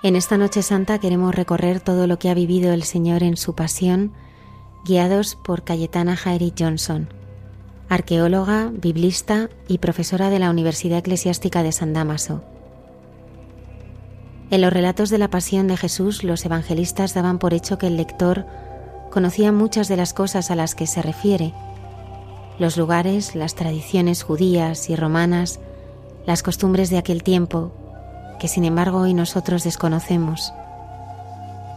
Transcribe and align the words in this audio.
En 0.00 0.14
esta 0.14 0.38
Noche 0.38 0.62
Santa 0.62 1.00
queremos 1.00 1.34
recorrer 1.34 1.80
todo 1.80 2.06
lo 2.06 2.20
que 2.20 2.30
ha 2.30 2.34
vivido 2.34 2.72
el 2.72 2.84
Señor 2.84 3.24
en 3.24 3.36
su 3.36 3.56
pasión, 3.56 4.12
guiados 4.84 5.34
por 5.34 5.64
Cayetana 5.64 6.14
Jairi 6.14 6.52
Johnson, 6.56 7.08
arqueóloga, 7.88 8.70
biblista 8.72 9.48
y 9.66 9.78
profesora 9.78 10.30
de 10.30 10.38
la 10.38 10.50
Universidad 10.50 11.00
Eclesiástica 11.00 11.64
de 11.64 11.72
San 11.72 11.94
Damaso. 11.94 12.44
En 14.52 14.60
los 14.60 14.72
relatos 14.72 15.10
de 15.10 15.18
la 15.18 15.30
pasión 15.30 15.66
de 15.66 15.76
Jesús, 15.76 16.22
los 16.22 16.44
evangelistas 16.44 17.12
daban 17.12 17.40
por 17.40 17.52
hecho 17.52 17.76
que 17.76 17.88
el 17.88 17.96
lector 17.96 18.46
conocía 19.10 19.50
muchas 19.50 19.88
de 19.88 19.96
las 19.96 20.14
cosas 20.14 20.52
a 20.52 20.54
las 20.54 20.76
que 20.76 20.86
se 20.86 21.02
refiere, 21.02 21.54
los 22.60 22.76
lugares, 22.76 23.34
las 23.34 23.56
tradiciones 23.56 24.22
judías 24.22 24.90
y 24.90 24.96
romanas, 24.96 25.58
las 26.24 26.44
costumbres 26.44 26.88
de 26.88 26.98
aquel 26.98 27.24
tiempo, 27.24 27.72
que 28.38 28.48
sin 28.48 28.64
embargo 28.64 28.98
hoy 28.98 29.14
nosotros 29.14 29.64
desconocemos, 29.64 30.52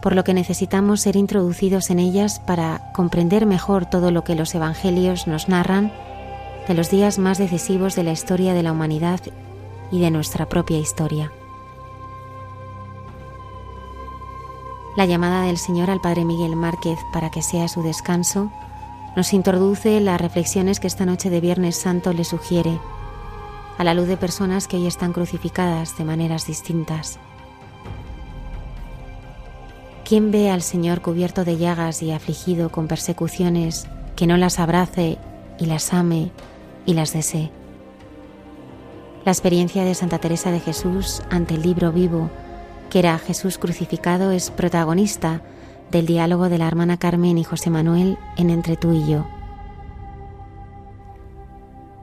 por 0.00 0.14
lo 0.14 0.24
que 0.24 0.34
necesitamos 0.34 1.00
ser 1.00 1.16
introducidos 1.16 1.90
en 1.90 1.98
ellas 1.98 2.40
para 2.40 2.92
comprender 2.92 3.46
mejor 3.46 3.86
todo 3.86 4.10
lo 4.10 4.24
que 4.24 4.34
los 4.34 4.54
Evangelios 4.54 5.26
nos 5.26 5.48
narran 5.48 5.92
de 6.66 6.74
los 6.74 6.90
días 6.90 7.18
más 7.18 7.38
decisivos 7.38 7.94
de 7.94 8.04
la 8.04 8.12
historia 8.12 8.54
de 8.54 8.62
la 8.62 8.72
humanidad 8.72 9.20
y 9.90 10.00
de 10.00 10.10
nuestra 10.10 10.48
propia 10.48 10.78
historia. 10.78 11.32
La 14.96 15.06
llamada 15.06 15.46
del 15.46 15.56
Señor 15.56 15.88
al 15.90 16.00
Padre 16.00 16.24
Miguel 16.24 16.54
Márquez 16.54 16.98
para 17.12 17.30
que 17.30 17.42
sea 17.42 17.68
su 17.68 17.82
descanso 17.82 18.50
nos 19.16 19.32
introduce 19.32 20.00
las 20.00 20.20
reflexiones 20.20 20.80
que 20.80 20.86
esta 20.86 21.06
noche 21.06 21.30
de 21.30 21.40
Viernes 21.40 21.76
Santo 21.76 22.12
le 22.12 22.24
sugiere 22.24 22.78
a 23.78 23.84
la 23.84 23.94
luz 23.94 24.08
de 24.08 24.16
personas 24.16 24.68
que 24.68 24.76
hoy 24.76 24.86
están 24.86 25.12
crucificadas 25.12 25.96
de 25.96 26.04
maneras 26.04 26.46
distintas. 26.46 27.18
¿Quién 30.04 30.30
ve 30.30 30.50
al 30.50 30.62
Señor 30.62 31.00
cubierto 31.00 31.44
de 31.44 31.56
llagas 31.56 32.02
y 32.02 32.12
afligido 32.12 32.70
con 32.70 32.86
persecuciones 32.86 33.86
que 34.14 34.26
no 34.26 34.36
las 34.36 34.58
abrace 34.58 35.18
y 35.58 35.66
las 35.66 35.92
ame 35.94 36.32
y 36.84 36.94
las 36.94 37.12
desee? 37.12 37.50
La 39.24 39.32
experiencia 39.32 39.84
de 39.84 39.94
Santa 39.94 40.18
Teresa 40.18 40.50
de 40.50 40.60
Jesús 40.60 41.22
ante 41.30 41.54
el 41.54 41.62
libro 41.62 41.92
vivo, 41.92 42.28
que 42.90 42.98
era 42.98 43.18
Jesús 43.18 43.56
crucificado, 43.56 44.32
es 44.32 44.50
protagonista 44.50 45.42
del 45.90 46.06
diálogo 46.06 46.48
de 46.48 46.58
la 46.58 46.66
hermana 46.66 46.98
Carmen 46.98 47.38
y 47.38 47.44
José 47.44 47.70
Manuel 47.70 48.18
en 48.36 48.50
Entre 48.50 48.76
tú 48.76 48.92
y 48.92 49.08
yo. 49.08 49.26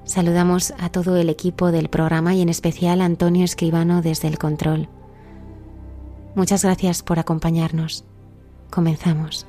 Saludamos 0.10 0.74
a 0.80 0.90
todo 0.90 1.18
el 1.18 1.30
equipo 1.30 1.72
del 1.72 1.88
programa 1.88 2.34
y 2.34 2.42
en 2.42 2.50
especial 2.50 3.02
a 3.02 3.06
Antonio 3.06 3.46
Escribano 3.46 4.02
desde 4.02 4.28
el 4.28 4.40
control. 4.40 4.90
Muchas 6.34 6.64
gracias 6.64 7.04
por 7.04 7.20
acompañarnos. 7.20 8.06
Comenzamos. 8.72 9.46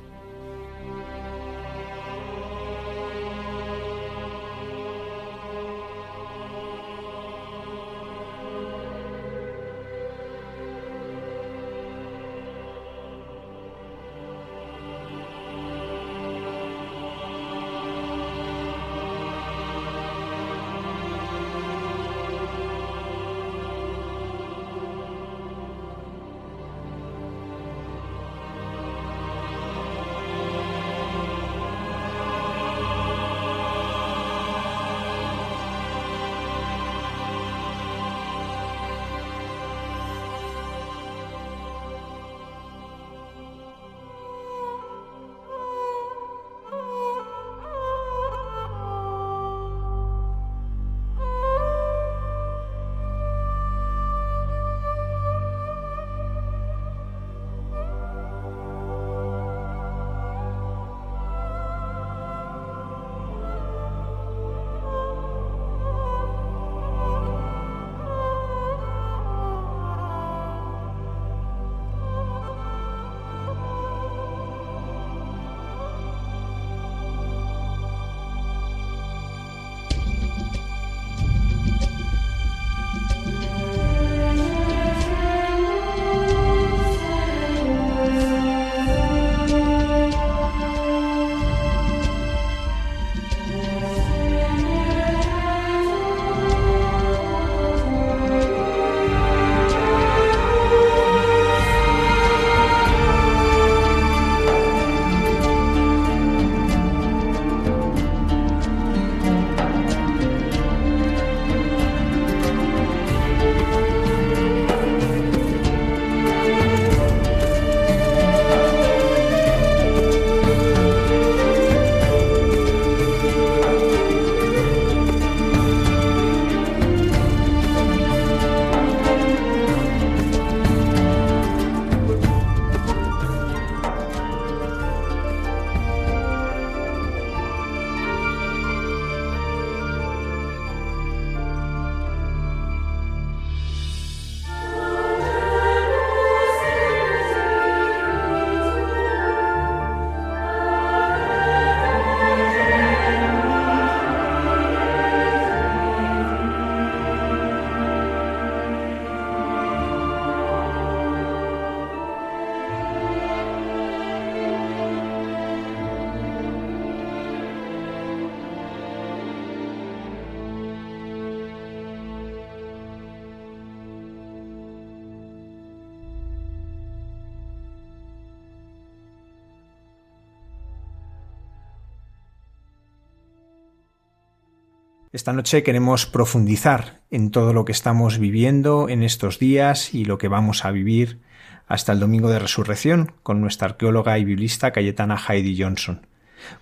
Esta 185.21 185.33
noche 185.33 185.61
queremos 185.61 186.07
profundizar 186.07 187.01
en 187.11 187.29
todo 187.29 187.53
lo 187.53 187.63
que 187.63 187.71
estamos 187.71 188.17
viviendo 188.17 188.89
en 188.89 189.03
estos 189.03 189.37
días 189.37 189.93
y 189.93 190.03
lo 190.03 190.17
que 190.17 190.27
vamos 190.27 190.65
a 190.65 190.71
vivir 190.71 191.19
hasta 191.67 191.91
el 191.91 191.99
domingo 191.99 192.31
de 192.31 192.39
resurrección 192.39 193.13
con 193.21 193.39
nuestra 193.39 193.67
arqueóloga 193.67 194.17
y 194.17 194.25
biblista 194.25 194.71
Cayetana 194.71 195.15
Heidi 195.15 195.61
Johnson. 195.61 196.07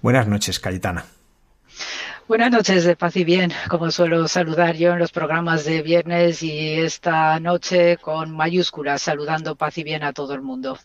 Buenas 0.01 0.27
noches, 0.27 0.59
Cayetana. 0.59 1.05
Buenas 2.27 2.51
noches 2.51 2.83
de 2.83 2.97
paz 2.97 3.15
y 3.15 3.23
bien, 3.23 3.53
como 3.69 3.91
suelo 3.91 4.27
saludar 4.27 4.75
yo 4.75 4.91
en 4.91 4.99
los 4.99 5.13
programas 5.13 5.63
de 5.63 5.81
viernes 5.81 6.43
y 6.43 6.81
esta 6.81 7.39
noche 7.39 7.95
con 7.95 8.35
mayúsculas 8.35 9.01
saludando 9.01 9.55
paz 9.55 9.77
y 9.77 9.85
bien 9.85 10.03
a 10.03 10.11
todo 10.11 10.33
el 10.33 10.41
mundo. 10.41 10.77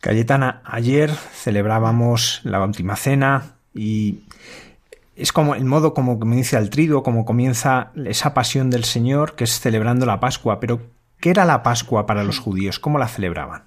Cayetana, 0.00 0.62
ayer 0.64 1.10
celebrábamos 1.10 2.40
la 2.44 2.64
última 2.64 2.96
cena 2.96 3.56
y 3.74 4.22
es 5.18 5.32
como 5.32 5.54
el 5.54 5.64
modo 5.64 5.94
como 5.94 6.18
comienza 6.18 6.58
el 6.58 6.70
trigo, 6.70 7.02
como 7.02 7.24
comienza 7.24 7.90
esa 8.06 8.34
pasión 8.34 8.70
del 8.70 8.84
Señor, 8.84 9.34
que 9.34 9.44
es 9.44 9.60
celebrando 9.60 10.06
la 10.06 10.20
Pascua. 10.20 10.60
Pero, 10.60 10.92
¿qué 11.20 11.30
era 11.30 11.44
la 11.44 11.62
Pascua 11.62 12.06
para 12.06 12.22
los 12.22 12.38
judíos? 12.38 12.78
¿Cómo 12.78 12.98
la 12.98 13.08
celebraban? 13.08 13.64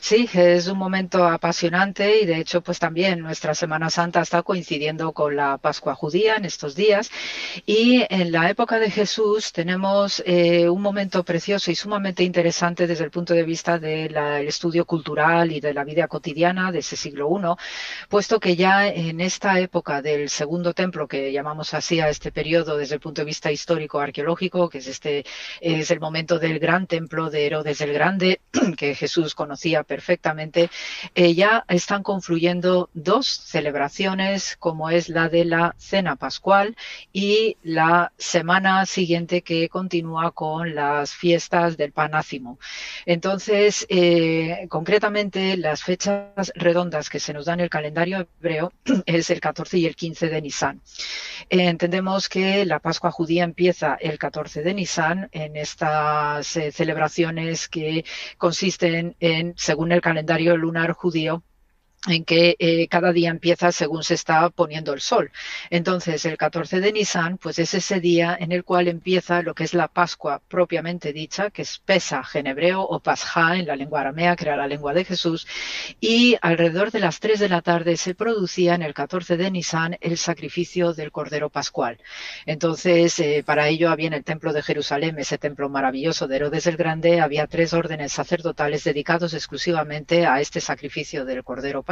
Sí, 0.00 0.28
es 0.32 0.66
un 0.66 0.78
momento 0.78 1.26
apasionante 1.26 2.22
y 2.22 2.26
de 2.26 2.38
hecho 2.38 2.62
pues 2.62 2.78
también 2.78 3.20
nuestra 3.20 3.54
Semana 3.54 3.90
Santa 3.90 4.22
está 4.22 4.42
coincidiendo 4.42 5.12
con 5.12 5.36
la 5.36 5.58
Pascua 5.58 5.94
judía 5.94 6.36
en 6.36 6.46
estos 6.46 6.74
días. 6.74 7.10
Y 7.66 8.02
en 8.08 8.32
la 8.32 8.48
época 8.48 8.78
de 8.78 8.90
Jesús 8.90 9.52
tenemos 9.52 10.22
eh, 10.24 10.70
un 10.70 10.80
momento 10.80 11.22
precioso 11.22 11.70
y 11.70 11.74
sumamente 11.74 12.24
interesante 12.24 12.86
desde 12.86 13.04
el 13.04 13.10
punto 13.10 13.34
de 13.34 13.42
vista 13.44 13.78
del 13.78 14.16
estudio 14.48 14.86
cultural 14.86 15.52
y 15.52 15.60
de 15.60 15.74
la 15.74 15.84
vida 15.84 16.08
cotidiana 16.08 16.72
de 16.72 16.78
ese 16.78 16.96
siglo 16.96 17.28
I, 17.30 18.08
puesto 18.08 18.40
que 18.40 18.56
ya 18.56 18.88
en 18.88 19.20
esta 19.20 19.60
época 19.60 20.00
del 20.00 20.30
segundo 20.30 20.72
templo 20.72 21.06
que 21.06 21.30
llamamos 21.30 21.74
así 21.74 22.00
a 22.00 22.08
este 22.08 22.32
periodo 22.32 22.78
desde 22.78 22.94
el 22.94 23.00
punto 23.00 23.20
de 23.20 23.26
vista 23.26 23.52
histórico 23.52 24.00
arqueológico, 24.00 24.70
que 24.70 24.78
es 24.78 24.86
este 24.86 25.24
es 25.60 25.90
el 25.90 26.00
momento 26.00 26.38
del 26.38 26.58
gran 26.58 26.86
templo 26.86 27.28
de 27.28 27.46
Herodes 27.46 27.80
el 27.82 27.92
Grande 27.92 28.40
que 28.78 28.94
Jesús 28.94 29.09
Jesús 29.10 29.34
conocía 29.34 29.82
perfectamente, 29.82 30.70
eh, 31.16 31.34
ya 31.34 31.64
están 31.66 32.04
confluyendo 32.04 32.90
dos 32.94 33.26
celebraciones, 33.26 34.56
como 34.56 34.88
es 34.88 35.08
la 35.08 35.28
de 35.28 35.44
la 35.44 35.74
cena 35.78 36.14
pascual 36.14 36.76
y 37.12 37.56
la 37.64 38.12
semana 38.18 38.86
siguiente 38.86 39.42
que 39.42 39.68
continúa 39.68 40.30
con 40.30 40.76
las 40.76 41.12
fiestas 41.12 41.76
del 41.76 41.90
panácimo. 41.90 42.60
Entonces, 43.04 43.84
eh, 43.88 44.66
concretamente, 44.68 45.56
las 45.56 45.82
fechas 45.82 46.52
redondas 46.54 47.10
que 47.10 47.18
se 47.18 47.32
nos 47.32 47.46
dan 47.46 47.58
en 47.58 47.64
el 47.64 47.70
calendario 47.70 48.28
hebreo 48.38 48.72
es 49.06 49.30
el 49.30 49.40
14 49.40 49.78
y 49.78 49.86
el 49.86 49.96
15 49.96 50.28
de 50.28 50.40
Nisan. 50.40 50.82
Eh, 51.48 51.66
entendemos 51.66 52.28
que 52.28 52.64
la 52.64 52.78
Pascua 52.78 53.10
judía 53.10 53.42
empieza 53.42 53.96
el 54.00 54.20
14 54.20 54.62
de 54.62 54.72
Nisan 54.72 55.28
en 55.32 55.56
estas 55.56 56.46
celebraciones 56.46 57.68
que 57.68 58.04
consisten 58.38 58.99
en, 59.20 59.54
según 59.56 59.92
el 59.92 60.00
calendario 60.00 60.56
lunar 60.56 60.92
judío, 60.92 61.42
en 62.08 62.24
que 62.24 62.56
eh, 62.58 62.88
cada 62.88 63.12
día 63.12 63.28
empieza 63.28 63.72
según 63.72 64.02
se 64.04 64.14
está 64.14 64.48
poniendo 64.48 64.94
el 64.94 65.02
sol. 65.02 65.30
Entonces, 65.68 66.24
el 66.24 66.38
14 66.38 66.80
de 66.80 66.92
Nisan, 66.92 67.36
pues 67.36 67.58
es 67.58 67.74
ese 67.74 68.00
día 68.00 68.36
en 68.40 68.52
el 68.52 68.64
cual 68.64 68.88
empieza 68.88 69.42
lo 69.42 69.54
que 69.54 69.64
es 69.64 69.74
la 69.74 69.88
Pascua 69.88 70.40
propiamente 70.48 71.12
dicha, 71.12 71.50
que 71.50 71.62
es 71.62 71.78
Pesach 71.78 72.36
en 72.36 72.46
hebreo 72.46 72.80
o 72.80 73.00
Pascha 73.00 73.56
en 73.56 73.66
la 73.66 73.76
lengua 73.76 74.00
aramea, 74.00 74.34
que 74.34 74.44
era 74.44 74.56
la 74.56 74.66
lengua 74.66 74.94
de 74.94 75.04
Jesús, 75.04 75.46
y 76.00 76.36
alrededor 76.40 76.90
de 76.90 77.00
las 77.00 77.20
3 77.20 77.38
de 77.38 77.48
la 77.50 77.60
tarde 77.60 77.96
se 77.98 78.14
producía 78.14 78.74
en 78.74 78.82
el 78.82 78.94
14 78.94 79.36
de 79.36 79.50
Nisan 79.50 79.98
el 80.00 80.16
sacrificio 80.16 80.94
del 80.94 81.12
Cordero 81.12 81.50
Pascual. 81.50 81.98
Entonces, 82.46 83.18
eh, 83.20 83.42
para 83.44 83.68
ello 83.68 83.90
había 83.90 84.06
en 84.06 84.14
el 84.14 84.24
Templo 84.24 84.54
de 84.54 84.62
Jerusalén, 84.62 85.18
ese 85.18 85.36
templo 85.36 85.68
maravilloso 85.68 86.28
de 86.28 86.36
Herodes 86.36 86.66
el 86.66 86.78
Grande, 86.78 87.20
había 87.20 87.46
tres 87.46 87.74
órdenes 87.74 88.12
sacerdotales 88.12 88.84
dedicados 88.84 89.34
exclusivamente 89.34 90.24
a 90.24 90.40
este 90.40 90.62
sacrificio 90.62 91.26
del 91.26 91.44
Cordero 91.44 91.82
Pascual 91.82 91.89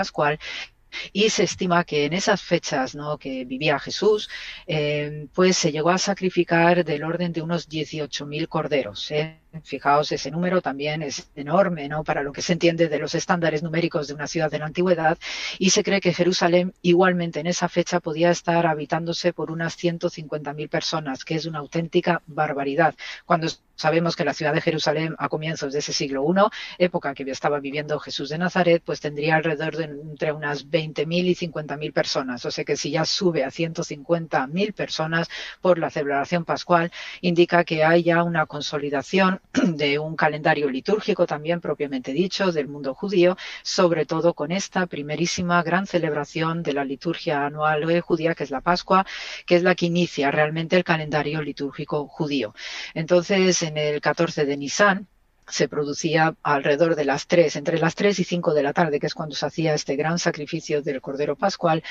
y 1.13 1.31
se 1.31 1.45
estima 1.45 1.85
que 1.85 2.07
en 2.07 2.13
esas 2.13 2.43
fechas 2.43 2.95
¿no? 2.95 3.19
que 3.19 3.45
vivía 3.45 3.79
Jesús, 3.79 4.29
eh, 4.67 5.29
pues 5.35 5.57
se 5.57 5.73
llegó 5.73 5.91
a 5.91 5.99
sacrificar 5.99 6.85
del 6.85 7.05
orden 7.05 7.33
de 7.33 7.43
unos 7.43 7.69
18.000 7.69 8.49
corderos. 8.49 9.11
¿eh? 9.11 9.41
Fijaos, 9.65 10.13
ese 10.13 10.31
número 10.31 10.61
también 10.61 11.03
es 11.03 11.31
enorme, 11.35 11.89
¿no? 11.89 12.05
Para 12.05 12.23
lo 12.23 12.33
que 12.33 12.43
se 12.43 12.53
entiende 12.53 12.89
de 12.89 12.99
los 12.99 13.15
estándares 13.15 13.63
numéricos 13.63 14.09
de 14.09 14.15
una 14.15 14.27
ciudad 14.27 14.51
de 14.51 14.59
la 14.59 14.67
antigüedad. 14.67 15.19
Y 15.59 15.71
se 15.71 15.83
cree 15.83 16.01
que 16.01 16.13
Jerusalén, 16.13 16.75
igualmente 16.83 17.41
en 17.41 17.47
esa 17.47 17.69
fecha, 17.69 18.01
podía 18.01 18.31
estar 18.31 18.67
habitándose 18.67 19.33
por 19.33 19.51
unas 19.51 19.79
150.000 19.79 20.69
personas, 20.69 21.25
que 21.25 21.35
es 21.35 21.47
una 21.47 21.59
auténtica 21.61 22.23
barbaridad. 22.27 22.95
Cuando 23.25 23.49
sabemos 23.79 24.15
que 24.17 24.27
la 24.27 24.35
ciudad 24.35 24.53
de 24.53 24.61
Jerusalén, 24.61 25.15
a 25.19 25.31
comienzos 25.31 25.73
de 25.73 25.79
ese 25.79 25.95
siglo 25.95 26.23
I, 26.29 26.85
época 26.85 27.15
que 27.15 27.23
estaba 27.31 27.61
viviendo 27.61 27.99
Jesús 27.99 28.29
de 28.29 28.37
Nazaret, 28.37 28.83
pues 28.85 29.01
tendría 29.01 29.37
alrededor 29.37 29.77
de 29.77 29.85
entre 29.85 30.33
unas 30.33 30.69
20.000 30.69 31.25
y 31.25 31.35
50.000 31.35 31.93
personas. 31.93 32.45
O 32.45 32.51
sea 32.51 32.65
que 32.65 32.77
si 32.77 32.91
ya 32.91 33.07
sube 33.07 33.45
a 33.45 33.49
150.000 33.49 34.75
personas 34.75 35.29
por 35.63 35.79
la 35.79 35.89
celebración 35.89 36.45
pascual, 36.45 36.93
indica 37.23 37.65
que 37.65 37.85
hay 37.85 38.03
ya 38.03 38.23
una 38.23 38.45
consolidación 38.45 39.41
de 39.53 39.99
un 39.99 40.17
calendario 40.17 40.69
litúrgico 40.69 41.27
también 41.27 41.61
propiamente 41.61 42.13
dicho 42.13 42.53
del 42.53 42.69
mundo 42.69 42.95
judío, 42.95 43.37
sobre 43.63 44.05
todo 44.05 44.35
con 44.35 44.53
esta 44.53 44.87
primerísima 44.87 45.63
gran 45.63 45.87
celebración 45.87 46.63
de 46.63 46.73
la 46.75 46.85
liturgia 46.85 47.47
anual 47.47 47.79
judía, 48.01 48.35
que 48.35 48.45
es 48.45 48.51
la 48.51 48.61
Pascua, 48.61 49.07
que 49.47 49.57
es 49.57 49.63
la 49.63 49.75
que 49.75 49.87
inicia 49.87 50.31
realmente 50.31 50.77
el 50.77 50.85
calendario 50.85 51.43
litúrgico 51.43 52.07
judío. 52.09 52.55
Entonces, 52.95 53.63
en 53.69 53.79
el 53.79 54.01
14 54.01 54.45
de 54.45 54.57
Nisan, 54.57 55.09
se 55.51 55.69
producía 55.69 56.35
alrededor 56.43 56.95
de 56.95 57.05
las 57.05 57.27
3, 57.27 57.57
entre 57.57 57.79
las 57.79 57.95
3 57.95 58.19
y 58.19 58.25
5 58.25 58.55
de 58.55 58.63
la 58.63 58.73
tarde, 58.73 59.01
que 59.01 59.07
es 59.07 59.15
cuando 59.15 59.35
se 59.35 59.47
hacía 59.47 59.75
este 59.75 59.97
gran 59.97 60.19
sacrificio 60.19 60.83
del 60.83 61.01
Cordero 61.01 61.37
Pascual, 61.37 61.83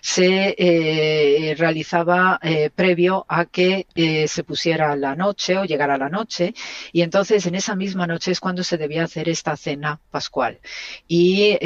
se 0.00 0.54
eh, 0.58 1.54
realizaba 1.56 2.38
eh, 2.42 2.70
previo 2.74 3.24
a 3.28 3.46
que 3.46 3.86
eh, 3.94 4.28
se 4.28 4.44
pusiera 4.44 4.94
la 4.96 5.14
noche 5.14 5.56
o 5.58 5.64
llegara 5.64 5.98
la 5.98 6.08
noche, 6.08 6.54
y 6.92 7.02
entonces 7.02 7.46
en 7.46 7.54
esa 7.54 7.74
misma 7.74 8.06
noche 8.06 8.30
es 8.32 8.40
cuando 8.40 8.62
se 8.62 8.76
debía 8.76 9.04
hacer 9.04 9.28
esta 9.28 9.56
cena 9.56 10.00
pascual. 10.10 10.60
Y 11.08 11.56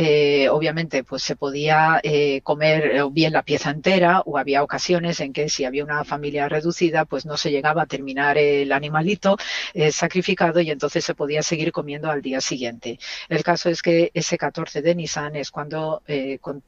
obviamente 0.50 1.04
pues 1.04 1.22
se 1.22 1.36
podía 1.36 2.00
comer 2.42 3.04
bien 3.12 3.32
la 3.32 3.42
pieza 3.42 3.70
entera 3.70 4.20
o 4.20 4.38
había 4.38 4.62
ocasiones 4.62 5.20
en 5.20 5.32
que 5.32 5.48
si 5.48 5.64
había 5.64 5.84
una 5.84 6.04
familia 6.04 6.48
reducida 6.48 7.04
pues 7.04 7.26
no 7.26 7.36
se 7.36 7.50
llegaba 7.50 7.82
a 7.82 7.86
terminar 7.86 8.38
el 8.38 8.72
animalito 8.72 9.36
sacrificado 9.90 10.60
y 10.60 10.70
entonces 10.70 11.04
se 11.04 11.14
podía 11.14 11.39
seguir 11.42 11.72
comiendo 11.72 12.10
al 12.10 12.22
día 12.22 12.40
siguiente. 12.40 12.98
El 13.28 13.42
caso 13.42 13.68
es 13.70 13.82
que 13.82 14.10
ese 14.14 14.38
14 14.38 14.82
de 14.82 14.94
Nisan 14.94 15.36
es 15.36 15.50
cuando 15.50 16.02
eh, 16.06 16.38
con 16.40 16.62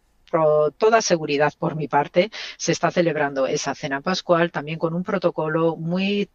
toda 0.79 1.03
seguridad 1.03 1.53
por 1.59 1.77
mi 1.77 1.89
parte, 1.89 2.31
se 2.57 2.73
está 2.73 2.91
celebrando 2.91 3.47
esa 3.47 3.75
cena 3.75 4.01
pascual 4.01 4.51
también 4.51 4.79
con 4.79 4.95
un 4.95 5.03
protocolo 5.03 5.77
muy 5.77 6.29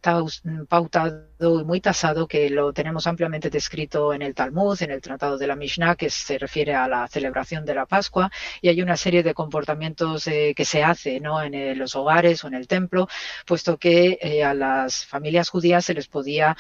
pautado 0.70 1.28
y 1.40 1.64
muy 1.64 1.82
tasado 1.82 2.28
que 2.28 2.50
lo 2.50 2.74
tenemos 2.74 3.06
ampliamente 3.06 3.50
descrito 3.50 4.14
en 4.14 4.22
el 4.22 4.34
Talmud, 4.34 4.82
en 4.82 4.92
el 4.92 5.02
Tratado 5.02 5.38
de 5.38 5.48
la 5.48 5.56
Mishnah, 5.56 5.96
que 5.96 6.10
se 6.10 6.38
refiere 6.38 6.74
a 6.74 6.88
la 6.88 7.08
celebración 7.08 7.64
de 7.66 7.76
la 7.76 7.86
Pascua, 7.86 8.32
y 8.62 8.70
hay 8.70 8.82
una 8.82 8.98
serie 8.98 9.22
de 9.22 9.34
comportamientos 9.34 10.28
eh, 10.28 10.54
que 10.56 10.66
se 10.66 10.84
hace 10.84 11.20
¿no? 11.20 11.42
en 11.42 11.54
eh, 11.54 11.76
los 11.76 11.96
hogares 11.96 12.44
o 12.44 12.48
en 12.48 12.56
el 12.56 12.68
templo, 12.68 13.08
puesto 13.46 13.78
que 13.78 14.18
eh, 14.22 14.44
a 14.44 14.54
las 14.54 15.06
familias 15.06 15.50
judías 15.50 15.86
se 15.86 15.94
les 15.94 16.08
podía, 16.08 16.58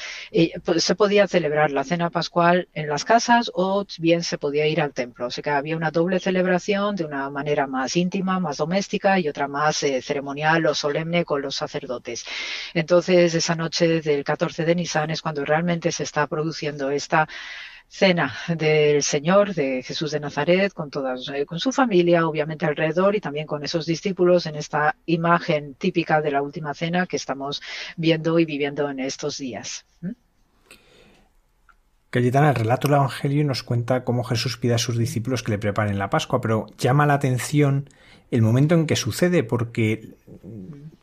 pues, 0.63 0.83
se 0.83 0.95
podía 0.95 1.27
celebrar 1.27 1.71
la 1.71 1.83
cena 1.83 2.09
pascual 2.09 2.67
en 2.73 2.87
las 2.87 3.03
casas 3.03 3.51
o 3.55 3.85
bien 3.99 4.23
se 4.23 4.37
podía 4.37 4.67
ir 4.67 4.81
al 4.81 4.93
templo. 4.93 5.27
O 5.27 5.31
sea 5.31 5.41
que 5.41 5.49
había 5.49 5.75
una 5.75 5.91
doble 5.91 6.19
celebración 6.19 6.95
de 6.95 7.05
una 7.05 7.29
manera 7.29 7.67
más 7.67 7.95
íntima, 7.95 8.39
más 8.39 8.57
doméstica 8.57 9.19
y 9.19 9.27
otra 9.27 9.47
más 9.47 9.77
ceremonial 9.77 10.65
o 10.67 10.75
solemne 10.75 11.25
con 11.25 11.41
los 11.41 11.55
sacerdotes. 11.55 12.25
Entonces, 12.73 13.33
esa 13.33 13.55
noche 13.55 14.01
del 14.01 14.23
14 14.23 14.65
de 14.65 14.66
Nisan 14.75 15.11
es 15.11 15.21
cuando 15.21 15.45
realmente 15.45 15.91
se 15.91 16.03
está 16.03 16.27
produciendo 16.27 16.89
esta 16.89 17.27
cena 17.87 18.33
del 18.47 19.01
Señor, 19.01 19.53
de 19.53 19.81
Jesús 19.81 20.11
de 20.11 20.19
Nazaret, 20.19 20.73
con 20.73 20.89
todas, 20.89 21.27
eh, 21.29 21.45
con 21.45 21.59
su 21.59 21.71
familia, 21.71 22.27
obviamente 22.27 22.65
alrededor, 22.65 23.15
y 23.15 23.21
también 23.21 23.47
con 23.47 23.63
esos 23.63 23.85
discípulos 23.85 24.45
en 24.45 24.55
esta 24.55 24.95
imagen 25.05 25.73
típica 25.75 26.21
de 26.21 26.31
la 26.31 26.41
última 26.41 26.73
cena 26.73 27.07
que 27.07 27.15
estamos 27.15 27.61
viendo 27.95 28.39
y 28.39 28.45
viviendo 28.45 28.89
en 28.89 28.99
estos 28.99 29.37
días. 29.37 29.85
Cayetana, 32.09 32.49
el 32.49 32.55
relato 32.55 32.87
del 32.87 32.97
Evangelio 32.97 33.43
nos 33.43 33.63
cuenta 33.63 34.03
cómo 34.03 34.23
Jesús 34.23 34.57
pide 34.57 34.73
a 34.73 34.77
sus 34.77 34.97
discípulos 34.97 35.43
que 35.43 35.51
le 35.51 35.57
preparen 35.57 35.99
la 35.99 36.09
Pascua, 36.09 36.41
pero 36.41 36.67
llama 36.77 37.05
la 37.05 37.15
atención 37.15 37.89
el 38.31 38.41
momento 38.41 38.75
en 38.75 38.87
que 38.87 38.95
sucede, 38.95 39.43
porque 39.43 40.15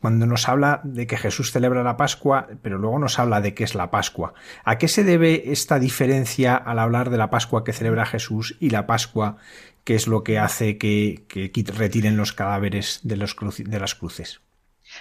cuando 0.04 0.26
nos 0.26 0.50
habla 0.50 0.82
de 0.84 1.06
que 1.06 1.16
Jesús 1.16 1.50
celebra 1.50 1.82
la 1.82 1.96
Pascua, 1.96 2.46
pero 2.61 2.76
luego 2.76 2.99
nos 2.99 3.18
habla 3.18 3.40
de 3.40 3.54
qué 3.54 3.64
es 3.64 3.75
la 3.75 3.90
Pascua. 3.90 4.34
¿A 4.62 4.76
qué 4.76 4.87
se 4.87 5.02
debe 5.02 5.50
esta 5.50 5.78
diferencia 5.78 6.56
al 6.56 6.78
hablar 6.78 7.08
de 7.08 7.16
la 7.16 7.30
Pascua 7.30 7.64
que 7.64 7.73
celebra 7.73 8.04
Jesús 8.04 8.54
y 8.61 8.68
la 8.68 8.87
Pascua 8.87 9.38
que 9.82 9.94
es 9.94 10.06
lo 10.06 10.23
que 10.23 10.38
hace 10.38 10.76
que, 10.76 11.25
retiren 11.75 12.18
los 12.18 12.34
cadáveres 12.34 13.00
de, 13.02 13.16
los 13.16 13.34
de 13.56 13.80
las 13.80 13.94
cruces? 13.94 14.42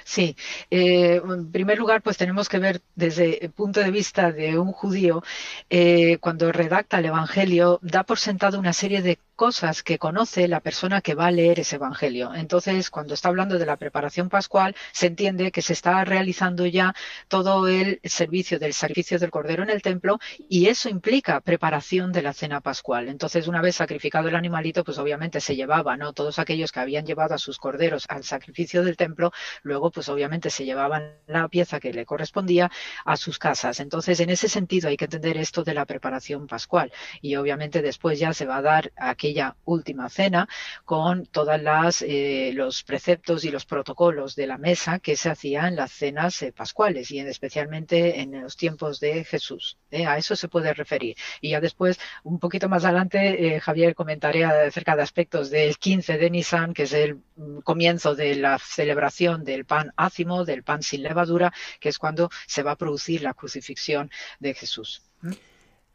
Sí, 0.03 0.35
eh, 0.69 1.21
en 1.23 1.51
primer 1.51 1.77
lugar, 1.77 2.01
pues 2.01 2.17
tenemos 2.17 2.49
que 2.49 2.59
ver 2.59 2.81
desde 2.95 3.45
el 3.45 3.51
punto 3.51 3.79
de 3.79 3.91
vista 3.91 4.31
de 4.31 4.57
un 4.59 4.71
judío, 4.71 5.23
eh, 5.69 6.17
cuando 6.19 6.51
redacta 6.51 6.99
el 6.99 7.05
Evangelio, 7.05 7.79
da 7.81 8.03
por 8.03 8.19
sentado 8.19 8.59
una 8.59 8.73
serie 8.73 9.01
de 9.01 9.19
cosas 9.35 9.83
que 9.83 9.97
conoce 9.97 10.47
la 10.47 10.59
persona 10.59 11.01
que 11.01 11.15
va 11.15 11.27
a 11.27 11.31
leer 11.31 11.59
ese 11.59 11.75
Evangelio. 11.77 12.33
Entonces, 12.35 12.89
cuando 12.89 13.13
está 13.13 13.29
hablando 13.29 13.57
de 13.57 13.65
la 13.65 13.77
preparación 13.77 14.29
pascual, 14.29 14.75
se 14.91 15.07
entiende 15.07 15.51
que 15.51 15.61
se 15.61 15.73
está 15.73 16.03
realizando 16.05 16.65
ya 16.65 16.93
todo 17.27 17.67
el 17.67 17.99
servicio 18.03 18.59
del 18.59 18.73
sacrificio 18.73 19.19
del 19.19 19.31
Cordero 19.31 19.63
en 19.63 19.69
el 19.69 19.81
templo 19.81 20.19
y 20.37 20.67
eso 20.67 20.89
implica 20.89 21.41
preparación 21.41 22.11
de 22.11 22.21
la 22.21 22.33
cena 22.33 22.61
pascual. 22.61 23.09
Entonces, 23.09 23.47
una 23.47 23.61
vez 23.61 23.75
sacrificado 23.75 24.29
el 24.29 24.35
animalito, 24.35 24.83
pues 24.83 24.97
obviamente 24.99 25.41
se 25.41 25.55
llevaba, 25.55 25.97
¿no? 25.97 26.13
Todos 26.13 26.39
aquellos 26.39 26.71
que 26.71 26.79
habían 26.79 27.05
llevado 27.05 27.33
a 27.35 27.37
sus 27.37 27.57
corderos 27.57 28.05
al 28.09 28.23
sacrificio 28.23 28.83
del 28.83 28.97
templo, 28.97 29.31
luego 29.63 29.82
pues 29.91 30.09
obviamente 30.09 30.49
se 30.49 30.65
llevaban 30.65 31.17
la 31.27 31.47
pieza 31.47 31.79
que 31.79 31.93
le 31.93 32.05
correspondía 32.05 32.71
a 33.05 33.17
sus 33.17 33.39
casas. 33.39 33.79
Entonces, 33.79 34.19
en 34.19 34.29
ese 34.29 34.47
sentido 34.49 34.89
hay 34.89 34.97
que 34.97 35.05
entender 35.05 35.37
esto 35.37 35.63
de 35.63 35.73
la 35.73 35.85
preparación 35.85 36.47
pascual 36.47 36.91
y 37.21 37.35
obviamente 37.35 37.81
después 37.81 38.19
ya 38.19 38.33
se 38.33 38.45
va 38.45 38.57
a 38.57 38.61
dar 38.61 38.91
aquella 38.97 39.55
última 39.65 40.09
cena 40.09 40.47
con 40.85 41.25
todas 41.25 41.61
las 41.61 42.01
eh, 42.01 42.51
los 42.53 42.83
preceptos 42.83 43.45
y 43.45 43.51
los 43.51 43.65
protocolos 43.65 44.35
de 44.35 44.47
la 44.47 44.57
mesa 44.57 44.99
que 44.99 45.15
se 45.15 45.29
hacían 45.29 45.65
en 45.67 45.75
las 45.77 45.91
cenas 45.91 46.41
eh, 46.41 46.51
pascuales 46.51 47.11
y 47.11 47.19
en, 47.19 47.27
especialmente 47.27 48.19
en 48.19 48.41
los 48.41 48.57
tiempos 48.57 48.99
de 48.99 49.23
Jesús. 49.23 49.77
¿eh? 49.91 50.05
A 50.05 50.17
eso 50.17 50.35
se 50.35 50.47
puede 50.47 50.73
referir. 50.73 51.15
Y 51.41 51.51
ya 51.51 51.61
después, 51.61 51.99
un 52.23 52.39
poquito 52.39 52.69
más 52.69 52.85
adelante, 52.85 53.59
Javier 53.59 53.95
comentaré 53.95 54.45
acerca 54.45 54.95
de 54.95 55.03
aspectos 55.03 55.49
del 55.49 55.77
15 55.77 56.17
de 56.17 56.29
Nisan, 56.29 56.73
que 56.73 56.83
es 56.83 56.93
el 56.93 57.15
mm, 57.35 57.59
comienzo 57.59 58.15
de 58.15 58.35
la 58.35 58.57
celebración 58.59 59.43
del 59.43 59.65
pan 59.73 59.91
ácimo, 59.97 60.45
del 60.45 60.61
pan 60.61 60.83
sin 60.83 61.01
levadura, 61.01 61.51
que 61.79 61.89
es 61.89 61.97
cuando 61.97 62.29
se 62.45 62.61
va 62.61 62.73
a 62.73 62.75
producir 62.75 63.23
la 63.23 63.33
crucifixión 63.33 64.11
de 64.39 64.53
Jesús. 64.53 65.01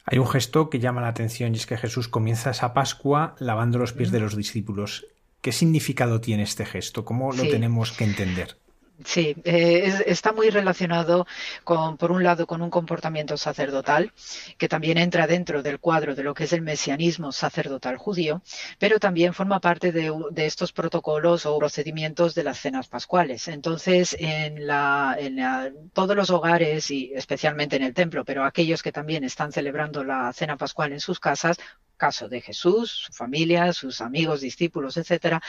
Hay 0.04 0.18
un 0.18 0.26
gesto 0.26 0.68
que 0.68 0.80
llama 0.80 1.00
la 1.00 1.08
atención 1.08 1.54
y 1.54 1.58
es 1.58 1.66
que 1.66 1.76
Jesús 1.76 2.08
comienza 2.08 2.50
esa 2.50 2.74
Pascua 2.74 3.36
lavando 3.38 3.78
los 3.78 3.92
pies 3.92 4.10
de 4.10 4.18
los 4.18 4.34
discípulos. 4.36 5.06
¿Qué 5.42 5.52
significado 5.52 6.20
tiene 6.20 6.42
este 6.42 6.66
gesto? 6.66 7.04
¿Cómo 7.04 7.32
lo 7.32 7.44
tenemos 7.44 7.92
que 7.92 8.02
entender? 8.02 8.56
Sí, 9.04 9.36
eh, 9.44 10.02
está 10.06 10.32
muy 10.32 10.50
relacionado 10.50 11.24
con, 11.62 11.96
por 11.96 12.10
un 12.10 12.24
lado, 12.24 12.48
con 12.48 12.62
un 12.62 12.70
comportamiento 12.70 13.36
sacerdotal, 13.36 14.12
que 14.56 14.68
también 14.68 14.98
entra 14.98 15.28
dentro 15.28 15.62
del 15.62 15.78
cuadro 15.78 16.16
de 16.16 16.24
lo 16.24 16.34
que 16.34 16.44
es 16.44 16.52
el 16.52 16.62
mesianismo 16.62 17.30
sacerdotal 17.30 17.96
judío, 17.96 18.42
pero 18.78 18.98
también 18.98 19.34
forma 19.34 19.60
parte 19.60 19.92
de, 19.92 20.12
estos 20.36 20.72
protocolos 20.72 21.46
o 21.46 21.58
procedimientos 21.58 22.34
de 22.34 22.42
las 22.42 22.58
cenas 22.58 22.88
pascuales. 22.88 23.46
Entonces, 23.46 24.16
en, 24.18 24.66
la, 24.66 25.16
en 25.18 25.90
todos 25.92 26.16
los 26.16 26.30
hogares 26.30 26.90
y 26.90 27.12
especialmente 27.14 27.76
en 27.76 27.84
el 27.84 27.94
templo, 27.94 28.24
pero 28.24 28.44
aquellos 28.44 28.82
que 28.82 28.90
también 28.90 29.22
están 29.22 29.52
celebrando 29.52 30.02
la 30.02 30.32
cena 30.32 30.56
pascual 30.56 30.92
en 30.92 31.00
sus 31.00 31.20
casas, 31.20 31.58
caso 31.98 32.28
de 32.28 32.40
Jesús, 32.40 32.90
su 33.06 33.12
familia, 33.12 33.74
sus 33.74 34.00
amigos, 34.00 34.40
discípulos, 34.40 34.96
etcétera, 34.96 35.42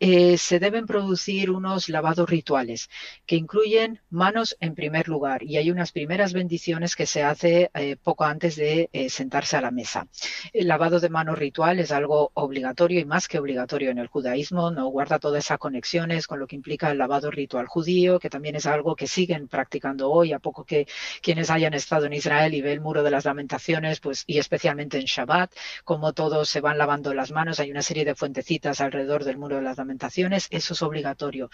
eh, 0.00 0.36
se 0.36 0.58
deben 0.58 0.86
producir 0.86 1.50
unos 1.50 1.88
lavados 1.88 2.28
rituales 2.28 2.90
que 3.24 3.36
incluyen 3.36 4.00
manos 4.10 4.56
en 4.60 4.74
primer 4.74 5.08
lugar 5.08 5.42
y 5.42 5.56
hay 5.56 5.70
unas 5.70 5.92
primeras 5.92 6.34
bendiciones 6.34 6.96
que 6.96 7.06
se 7.06 7.22
hace 7.22 7.70
eh, 7.74 7.96
poco 7.96 8.24
antes 8.24 8.56
de 8.56 8.90
eh, 8.92 9.08
sentarse 9.08 9.56
a 9.56 9.62
la 9.62 9.70
mesa. 9.70 10.06
El 10.52 10.68
lavado 10.68 11.00
de 11.00 11.08
manos 11.08 11.38
ritual 11.38 11.78
es 11.78 11.92
algo 11.92 12.30
obligatorio 12.34 13.00
y 13.00 13.04
más 13.04 13.28
que 13.28 13.38
obligatorio 13.38 13.90
en 13.90 13.98
el 13.98 14.08
judaísmo, 14.08 14.70
no 14.70 14.88
guarda 14.88 15.18
todas 15.18 15.44
esas 15.44 15.58
conexiones 15.58 16.26
con 16.26 16.38
lo 16.40 16.46
que 16.46 16.56
implica 16.56 16.90
el 16.90 16.98
lavado 16.98 17.30
ritual 17.30 17.66
judío, 17.66 18.18
que 18.18 18.30
también 18.30 18.56
es 18.56 18.66
algo 18.66 18.96
que 18.96 19.06
siguen 19.06 19.48
practicando 19.48 20.10
hoy, 20.10 20.32
a 20.32 20.40
poco 20.40 20.64
que 20.64 20.86
quienes 21.22 21.50
hayan 21.50 21.74
estado 21.74 22.06
en 22.06 22.14
Israel 22.14 22.54
y 22.54 22.60
ve 22.60 22.72
el 22.72 22.80
muro 22.80 23.02
de 23.02 23.10
las 23.10 23.24
lamentaciones, 23.24 24.00
pues 24.00 24.24
y 24.26 24.38
especialmente 24.38 24.98
en 24.98 25.04
Shabbat, 25.04 25.52
como 25.84 26.12
todos 26.12 26.48
se 26.48 26.60
van 26.60 26.78
lavando 26.78 27.14
las 27.14 27.30
manos, 27.30 27.60
hay 27.60 27.70
una 27.70 27.82
serie 27.82 28.04
de 28.04 28.14
fuentecitas 28.14 28.80
alrededor 28.80 29.24
del 29.24 29.38
muro 29.38 29.56
de 29.56 29.62
las 29.62 29.76
lamentaciones, 29.76 30.46
eso 30.50 30.74
es 30.74 30.82
obligatorio. 30.82 31.50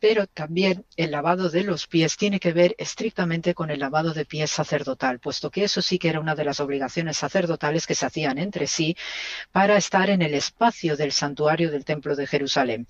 Pero 0.00 0.26
también 0.26 0.84
el 0.96 1.10
lavado 1.10 1.50
de 1.50 1.64
los 1.64 1.86
pies 1.86 2.16
tiene 2.16 2.40
que 2.40 2.52
ver 2.52 2.74
estrictamente 2.78 3.54
con 3.54 3.70
el 3.70 3.80
lavado 3.80 4.12
de 4.12 4.24
pies 4.24 4.50
sacerdotal, 4.50 5.20
puesto 5.20 5.50
que 5.50 5.64
eso 5.64 5.82
sí 5.82 5.98
que 5.98 6.08
era 6.08 6.20
una 6.20 6.34
de 6.34 6.44
las 6.44 6.60
obligaciones 6.60 7.18
sacerdotales 7.18 7.86
que 7.86 7.94
se 7.94 8.06
hacían 8.06 8.38
entre 8.38 8.66
sí 8.66 8.96
para 9.52 9.76
estar 9.76 10.10
en 10.10 10.22
el 10.22 10.34
espacio 10.34 10.96
del 10.96 11.12
santuario 11.12 11.70
del 11.70 11.84
Templo 11.84 12.16
de 12.16 12.26
Jerusalén. 12.26 12.86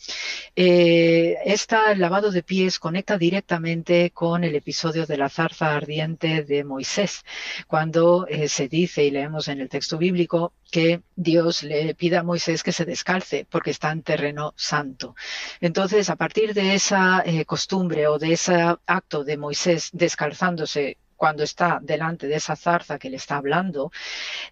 Eh, 0.56 1.36
este 1.44 1.76
lavado 1.96 2.30
de 2.30 2.42
pies 2.42 2.78
conecta 2.78 3.18
directamente 3.18 4.10
con 4.10 4.44
el 4.44 4.54
episodio 4.54 5.06
de 5.06 5.16
la 5.16 5.28
zarza 5.28 5.74
ardiente 5.74 6.44
de 6.44 6.64
Moisés, 6.64 7.24
cuando 7.66 8.26
eh, 8.28 8.48
se 8.48 8.68
dice 8.68 9.04
y 9.04 9.10
leemos 9.10 9.48
en 9.48 9.60
el 9.60 9.68
texto 9.68 9.98
bíblico 9.98 10.52
que 10.74 11.02
Dios 11.14 11.62
le 11.62 11.94
pida 11.94 12.18
a 12.18 12.24
Moisés 12.24 12.64
que 12.64 12.72
se 12.72 12.84
descalce 12.84 13.46
porque 13.48 13.70
está 13.70 13.92
en 13.92 14.02
terreno 14.02 14.54
santo. 14.56 15.14
Entonces, 15.60 16.10
a 16.10 16.16
partir 16.16 16.52
de 16.52 16.74
esa 16.74 17.22
eh, 17.24 17.44
costumbre 17.44 18.08
o 18.08 18.18
de 18.18 18.32
ese 18.32 18.56
acto 18.84 19.22
de 19.22 19.36
Moisés 19.36 19.90
descalzándose 19.92 20.98
cuando 21.16 21.42
está 21.42 21.78
delante 21.82 22.26
de 22.26 22.36
esa 22.36 22.56
zarza 22.56 22.98
que 22.98 23.10
le 23.10 23.16
está 23.16 23.36
hablando, 23.36 23.90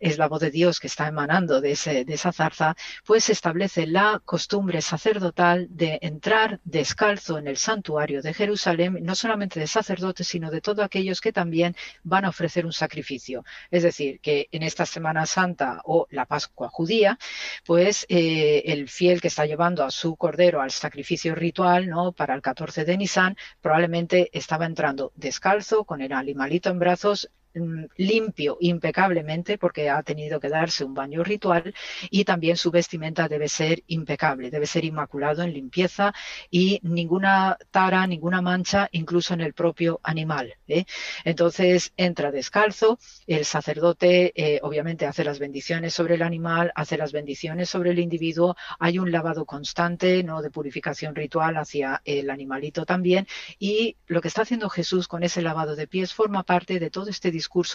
es 0.00 0.19
la 0.19 0.28
voz 0.28 0.40
de 0.40 0.50
Dios 0.50 0.81
que 0.81 0.87
está 0.87 1.09
emanando 1.09 1.61
de, 1.61 1.73
ese, 1.73 2.04
de 2.04 2.14
esa 2.14 2.33
zarza, 2.33 2.76
pues 3.04 3.25
se 3.25 3.33
establece 3.33 3.87
la 3.87 4.21
costumbre 4.25 4.83
sacerdotal 4.83 5.66
de 5.71 5.99
entrar 6.02 6.61
descalzo 6.64 7.38
en 7.38 7.47
el 7.47 7.57
santuario 7.57 8.23
de 8.23 8.35
Jerusalén, 8.35 8.99
no 9.02 9.14
solamente 9.14 9.61
de 9.61 9.66
sacerdotes, 9.66 10.26
sino 10.26 10.50
de 10.50 10.61
todos 10.61 10.85
aquellos 10.85 11.21
que 11.21 11.33
también 11.33 11.76
van 12.02 12.25
a 12.25 12.28
ofrecer 12.28 12.66
un 12.66 12.73
sacrificio. 12.73 13.45
Es 13.71 13.83
decir, 13.83 14.21
que 14.21 14.49
en 14.52 14.62
esta 14.62 14.87
Semana 14.87 15.26
Santa 15.26 15.81
o 15.85 16.07
la 16.11 16.26
Pascua 16.26 16.69
judía, 16.69 17.19
pues 17.64 18.07
eh, 18.09 18.62
el 18.66 18.88
fiel 18.88 19.21
que 19.21 19.28
está 19.28 19.47
llevando 19.47 19.85
a 19.85 19.90
su 19.90 20.16
cordero 20.16 20.61
al 20.61 20.71
sacrificio 20.71 21.35
ritual, 21.35 21.88
¿no? 21.88 22.12
Para 22.12 22.35
el 22.35 22.42
14 22.42 22.85
de 22.85 22.97
Nisan, 22.97 23.37
probablemente 23.61 24.31
estaba 24.33 24.66
entrando 24.66 25.12
descalzo 25.16 25.85
con 25.85 26.00
el 26.00 26.12
animal 26.12 26.52
en 26.71 26.79
brazos 26.79 27.31
limpio 27.97 28.57
impecablemente 28.61 29.59
porque 29.59 29.91
ha 29.91 30.03
tenido 30.03 30.41
que 30.41 30.49
darse 30.49 30.85
un 30.85 30.95
baño 30.95 31.23
ritual 31.23 31.75
y 32.11 32.25
también 32.25 32.57
su 32.57 32.71
vestimenta 32.71 33.29
debe 33.29 33.49
ser 33.49 33.83
impecable, 33.87 34.51
debe 34.51 34.67
ser 34.67 34.85
inmaculado 34.85 35.43
en 35.43 35.53
limpieza 35.53 36.13
y 36.51 36.81
ninguna 36.83 37.59
tara, 37.71 38.07
ninguna 38.07 38.41
mancha, 38.41 38.89
incluso 38.93 39.35
en 39.35 39.41
el 39.41 39.55
propio 39.55 40.01
animal. 40.03 40.55
¿eh? 40.69 40.85
Entonces 41.25 41.93
entra 41.97 42.31
descalzo, 42.31 42.99
el 43.27 43.45
sacerdote 43.45 44.33
eh, 44.35 44.61
obviamente 44.63 45.07
hace 45.07 45.25
las 45.25 45.39
bendiciones 45.39 45.95
sobre 45.95 46.15
el 46.15 46.23
animal, 46.23 46.73
hace 46.75 46.97
las 46.97 47.13
bendiciones 47.13 47.69
sobre 47.69 47.91
el 47.91 47.99
individuo, 47.99 48.57
hay 48.79 48.99
un 48.99 49.13
lavado 49.13 49.45
constante 49.45 50.23
¿no? 50.23 50.43
de 50.43 50.51
purificación 50.51 51.15
ritual 51.15 51.57
hacia 51.57 52.03
el 52.05 52.31
animalito 52.31 52.85
también 52.85 53.27
y 53.59 53.97
lo 54.07 54.21
que 54.21 54.29
está 54.29 54.43
haciendo 54.43 54.69
Jesús 54.69 55.09
con 55.09 55.23
ese 55.23 55.43
lavado 55.43 55.77
de 55.77 55.87
pies 55.87 56.15
forma 56.15 56.43
parte 56.43 56.79
de 56.79 56.91
todo 56.91 57.09
este 57.09 57.31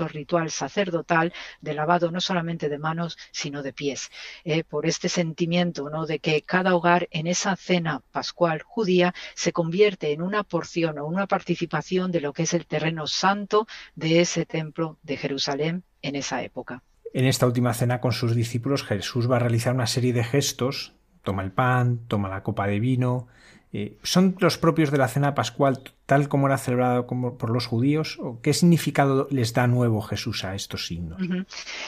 ritual 0.08 0.52
sacerdotal 0.52 1.34
de 1.62 1.74
lavado 1.74 2.12
no 2.12 2.22
solamente 2.22 2.70
de 2.70 2.78
manos, 2.78 3.18
sino 3.32 3.64
de 3.64 3.74
pies, 3.74 4.10
eh, 4.44 4.64
por 4.64 4.86
este 4.86 5.10
sentimiento 5.10 5.90
¿no? 5.90 6.06
de 6.06 6.20
que 6.20 6.42
cada 6.42 6.76
hogar 6.76 7.08
en 7.12 7.28
esa 7.28 7.56
cena 7.56 8.02
pascual 8.12 8.62
judía 8.62 9.14
se 9.36 9.52
convierte 9.52 10.12
en 10.12 10.22
una 10.22 10.44
porción 10.44 11.00
o 11.00 11.06
una 11.06 11.28
participación 11.28 12.12
de 12.12 12.22
lo 12.22 12.34
que 12.34 12.44
es 12.44 12.54
el 12.54 12.66
terreno 12.66 13.08
santo 13.08 13.68
de 13.96 14.22
ese 14.22 14.46
templo 14.46 14.98
de 15.04 15.18
Jerusalén 15.18 15.84
en 16.02 16.16
esa 16.16 16.44
época. 16.44 16.84
En 17.14 17.26
esta 17.26 17.46
última 17.46 17.74
cena 17.74 18.02
con 18.02 18.12
sus 18.12 18.36
discípulos 18.36 18.84
Jesús 18.84 19.30
va 19.30 19.38
a 19.38 19.40
realizar 19.40 19.74
una 19.74 19.88
serie 19.88 20.14
de 20.14 20.24
gestos, 20.24 20.94
toma 21.24 21.44
el 21.44 21.52
pan, 21.52 22.00
toma 22.08 22.30
la 22.30 22.44
copa 22.44 22.68
de 22.68 22.80
vino, 22.80 23.28
eh, 23.74 23.98
¿Son 24.04 24.36
los 24.40 24.58
propios 24.58 24.92
de 24.92 24.98
la 24.98 25.08
cena 25.08 25.36
pascual 25.36 25.82
tal 26.08 26.30
como 26.30 26.48
era 26.48 26.58
celebrado 26.58 27.06
por 27.06 27.50
los 27.50 27.68
judíos? 27.68 28.18
¿O 28.20 28.40
qué 28.42 28.54
significado 28.54 29.28
les 29.30 29.54
da 29.54 29.68
nuevo 29.68 30.02
Jesús 30.02 30.46
a 30.46 30.56
estos 30.56 30.88
signos? 30.88 31.22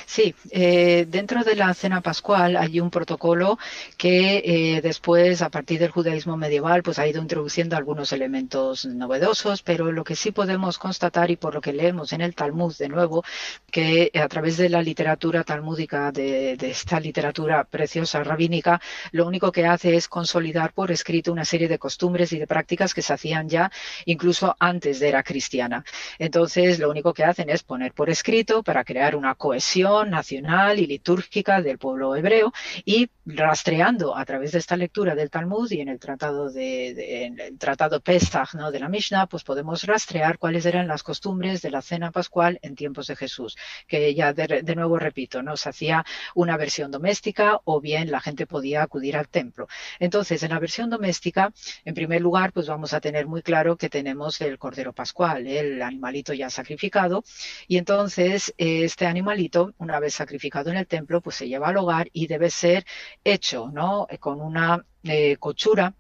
Sí, 0.06 0.36
eh, 0.52 1.08
dentro 1.10 1.44
de 1.44 1.56
la 1.56 1.74
cena 1.74 2.02
pascual 2.02 2.58
hay 2.58 2.82
un 2.82 2.92
protocolo 2.92 3.58
que 3.98 4.44
eh, 4.46 4.82
después, 4.82 5.42
a 5.42 5.50
partir 5.50 5.80
del 5.80 5.92
judaísmo 5.92 6.36
medieval, 6.36 6.84
pues 6.84 7.00
ha 7.00 7.08
ido 7.08 7.22
introduciendo 7.22 7.78
algunos 7.78 8.12
elementos 8.12 8.86
novedosos, 8.86 9.64
pero 9.64 9.92
lo 9.92 10.04
que 10.04 10.18
sí 10.18 10.32
podemos 10.32 10.78
constatar 10.78 11.32
y 11.32 11.38
por 11.38 11.54
lo 11.54 11.62
que 11.62 11.72
leemos 11.72 12.12
en 12.12 12.20
el 12.20 12.36
Talmud 12.36 12.76
de 12.78 12.90
nuevo, 12.90 13.24
que 13.72 14.12
a 14.22 14.28
través 14.28 14.58
de 14.58 14.68
la 14.68 14.82
literatura 14.82 15.46
talmúdica, 15.46 16.12
de 16.12 16.58
esta 16.60 17.00
literatura 17.00 17.64
preciosa 17.64 18.22
rabínica, 18.22 18.82
lo 19.14 19.26
único 19.26 19.54
que 19.54 19.66
hace 19.66 19.96
es 19.96 20.10
consolidar 20.10 20.74
por 20.74 20.92
escrito 20.92 21.32
una 21.32 21.46
serie 21.46 21.70
de 21.70 21.80
costumbres 21.80 22.34
y 22.34 22.40
de 22.40 22.48
prácticas 22.48 22.94
que 22.94 23.02
se 23.02 23.14
hacían 23.14 23.48
ya 23.48 23.72
incluso 24.12 24.56
antes 24.60 25.00
de 25.00 25.10
era 25.10 25.24
cristiana. 25.24 25.84
Entonces, 26.18 26.80
lo 26.80 26.90
único 26.90 27.14
que 27.14 27.24
hacen 27.24 27.50
es 27.50 27.64
poner 27.64 27.94
por 27.94 28.10
escrito 28.10 28.64
para 28.64 28.84
crear 28.84 29.16
una 29.16 29.36
cohesión 29.36 30.10
nacional 30.10 30.80
y 30.80 30.88
litúrgica 30.88 31.62
del 31.62 31.78
pueblo 31.78 32.16
hebreo 32.16 32.54
y 32.86 33.10
rastreando 33.26 34.16
a 34.16 34.26
través 34.26 34.52
de 34.52 34.60
esta 34.60 34.78
lectura 34.78 35.16
del 35.16 35.30
Talmud 35.30 35.70
y 35.72 35.82
en 35.82 35.90
el 35.90 36.00
tratado 36.00 36.50
de, 36.50 37.26
el 37.26 37.58
tratado 37.58 38.00
Pesach, 38.02 38.54
¿no? 38.54 38.72
de 38.72 38.80
la 38.80 38.90
Mishnah, 38.90 39.28
pues 39.28 39.44
podemos 39.44 39.84
rastrear 39.84 40.38
cuáles 40.38 40.66
eran 40.66 40.88
las 40.88 41.04
costumbres 41.04 41.62
de 41.62 41.72
la 41.72 41.82
cena 41.82 42.12
pascual 42.12 42.60
en 42.62 42.76
tiempos 42.76 43.08
de 43.08 43.16
Jesús, 43.16 43.58
que 43.88 44.14
ya 44.14 44.34
de, 44.34 44.62
de 44.64 44.76
nuevo 44.76 44.98
repito, 44.98 45.44
¿no? 45.44 45.58
se 45.58 45.70
hacía 45.70 46.06
una 46.36 46.58
versión 46.58 46.92
doméstica 46.92 47.60
o 47.66 47.82
bien 47.82 48.12
la 48.12 48.22
gente 48.22 48.48
podía 48.48 48.82
acudir 48.84 49.18
al 49.18 49.28
templo. 49.28 49.68
Entonces, 50.00 50.42
en 50.44 50.50
la 50.52 50.60
versión 50.60 50.90
doméstica, 50.90 51.52
en 51.86 51.94
primer 51.94 52.22
lugar, 52.22 52.52
pues 52.52 52.68
vamos 52.68 52.94
a 52.94 53.02
tener 53.02 53.28
muy 53.28 53.42
claro 53.42 53.78
que 53.78 53.90
tenemos 54.00 54.40
el 54.40 54.58
cordero 54.58 54.94
pascual, 54.94 55.46
el 55.46 55.82
animalito 55.82 56.34
ya 56.34 56.50
sacrificado, 56.50 57.26
y 57.68 57.76
entonces 57.78 58.54
este 58.58 59.06
animalito, 59.06 59.74
una 59.78 60.00
vez 60.00 60.14
sacrificado 60.14 60.70
en 60.70 60.78
el 60.78 60.88
templo, 60.88 61.20
pues 61.20 61.36
se 61.36 61.50
lleva 61.50 61.68
al 61.68 61.78
hogar 61.78 62.10
y 62.14 62.28
debe 62.28 62.50
ser 62.50 62.86
hecho, 63.26 63.70
¿no? 63.74 64.08
Con 64.22 64.40
una 64.40 64.86
eh, 65.04 65.36
cochura 65.38 65.94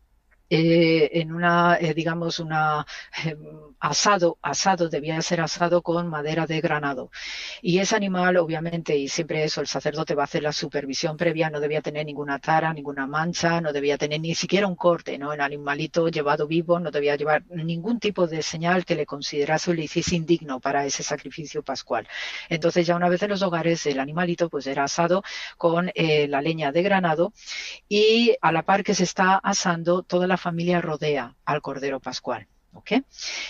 eh, 0.49 1.09
en 1.13 1.31
una, 1.33 1.77
eh, 1.79 1.93
digamos, 1.93 2.39
una 2.39 2.85
em, 3.23 3.37
asado, 3.79 4.37
asado, 4.41 4.89
debía 4.89 5.21
ser 5.21 5.41
asado 5.41 5.81
con 5.81 6.07
madera 6.09 6.45
de 6.47 6.59
granado. 6.61 7.11
Y 7.61 7.79
ese 7.79 7.95
animal, 7.95 8.37
obviamente, 8.37 8.97
y 8.97 9.07
siempre 9.07 9.43
eso, 9.43 9.61
el 9.61 9.67
sacerdote 9.67 10.15
va 10.15 10.23
a 10.23 10.25
hacer 10.25 10.43
la 10.43 10.51
supervisión 10.51 11.17
previa, 11.17 11.49
no 11.49 11.59
debía 11.59 11.81
tener 11.81 12.05
ninguna 12.05 12.39
tara, 12.39 12.73
ninguna 12.73 13.07
mancha, 13.07 13.61
no 13.61 13.71
debía 13.73 13.97
tener 13.97 14.19
ni 14.21 14.35
siquiera 14.35 14.67
un 14.67 14.75
corte, 14.75 15.17
¿no? 15.17 15.33
El 15.33 15.41
animalito 15.41 16.07
llevado 16.09 16.47
vivo 16.47 16.79
no 16.79 16.91
debía 16.91 17.15
llevar 17.15 17.43
ningún 17.49 17.99
tipo 17.99 18.27
de 18.27 18.41
señal 18.41 18.85
que 18.85 18.95
le 18.95 19.05
considerase 19.05 19.71
o 19.71 19.73
le 19.73 19.83
hiciese 19.83 20.15
indigno 20.15 20.59
para 20.59 20.85
ese 20.85 21.03
sacrificio 21.03 21.63
pascual. 21.63 22.07
Entonces, 22.49 22.87
ya 22.87 22.95
una 22.95 23.09
vez 23.09 23.21
en 23.23 23.29
los 23.29 23.41
hogares, 23.41 23.85
el 23.85 23.99
animalito 23.99 24.49
pues 24.49 24.67
era 24.67 24.83
asado 24.85 25.23
con 25.57 25.91
eh, 25.95 26.27
la 26.27 26.41
leña 26.41 26.71
de 26.71 26.81
granado 26.83 27.33
y 27.87 28.35
a 28.41 28.51
la 28.51 28.63
par 28.63 28.83
que 28.83 28.95
se 28.95 29.03
está 29.03 29.35
asando 29.37 30.03
toda 30.03 30.27
la 30.27 30.37
familia 30.39 30.81
rodea 30.81 31.35
al 31.45 31.61
Cordero 31.61 31.99
Pascual. 31.99 32.47
¿ok? 32.73 32.91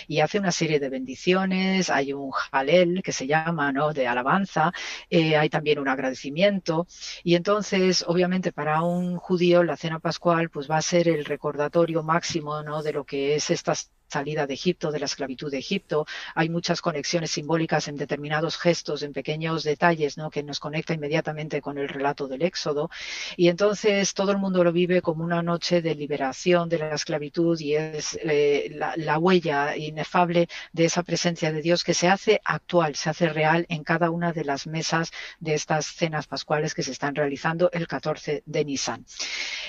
Y 0.08 0.20
hace 0.20 0.38
una 0.38 0.52
serie 0.52 0.80
de 0.80 0.88
bendiciones, 0.88 1.90
hay 1.90 2.12
un 2.12 2.30
jalel 2.30 3.02
que 3.02 3.12
se 3.12 3.26
llama, 3.26 3.72
¿no? 3.72 3.92
De 3.92 4.06
alabanza, 4.08 4.72
eh, 5.10 5.36
hay 5.36 5.48
también 5.50 5.78
un 5.78 5.88
agradecimiento 5.88 6.86
y 7.22 7.34
entonces, 7.34 8.04
obviamente, 8.06 8.52
para 8.52 8.82
un 8.82 9.16
judío 9.18 9.62
la 9.62 9.76
cena 9.76 9.98
pascual 9.98 10.50
pues 10.50 10.70
va 10.70 10.78
a 10.78 10.82
ser 10.82 11.08
el 11.08 11.24
recordatorio 11.24 12.02
máximo, 12.02 12.62
¿no? 12.62 12.82
De 12.82 12.92
lo 12.92 13.04
que 13.04 13.36
es 13.36 13.50
estas 13.50 13.90
salida 14.10 14.46
de 14.46 14.54
Egipto, 14.54 14.90
de 14.90 14.98
la 14.98 15.06
esclavitud 15.06 15.50
de 15.50 15.58
Egipto. 15.58 16.06
Hay 16.34 16.48
muchas 16.48 16.80
conexiones 16.80 17.30
simbólicas 17.30 17.88
en 17.88 17.96
determinados 17.96 18.58
gestos, 18.58 19.02
en 19.02 19.12
pequeños 19.12 19.62
detalles, 19.62 20.18
¿no? 20.18 20.30
que 20.30 20.42
nos 20.42 20.58
conecta 20.58 20.94
inmediatamente 20.94 21.60
con 21.60 21.78
el 21.78 21.88
relato 21.88 22.26
del 22.26 22.42
Éxodo. 22.42 22.90
Y 23.36 23.48
entonces 23.48 24.14
todo 24.14 24.32
el 24.32 24.38
mundo 24.38 24.64
lo 24.64 24.72
vive 24.72 25.02
como 25.02 25.24
una 25.24 25.42
noche 25.42 25.82
de 25.82 25.94
liberación 25.94 26.68
de 26.68 26.78
la 26.78 26.94
esclavitud 26.94 27.58
y 27.60 27.74
es 27.74 28.18
eh, 28.22 28.70
la, 28.72 29.18
huella 29.18 29.76
inefable 29.76 30.48
de 30.72 30.86
esa 30.86 31.02
presencia 31.02 31.52
de 31.52 31.62
Dios 31.62 31.84
que 31.84 31.94
se 31.94 32.08
hace 32.08 32.40
actual, 32.44 32.96
se 32.96 33.10
hace 33.10 33.28
real 33.28 33.66
en 33.68 33.84
cada 33.84 34.10
una 34.10 34.32
de 34.32 34.44
las 34.44 34.66
mesas 34.66 35.12
de 35.38 35.54
estas 35.54 35.86
cenas 35.86 36.26
pascuales 36.26 36.74
que 36.74 36.82
se 36.82 36.92
están 36.92 37.14
realizando 37.14 37.70
el 37.72 37.86
14 37.86 38.42
de 38.46 38.64
Nisan. 38.64 39.04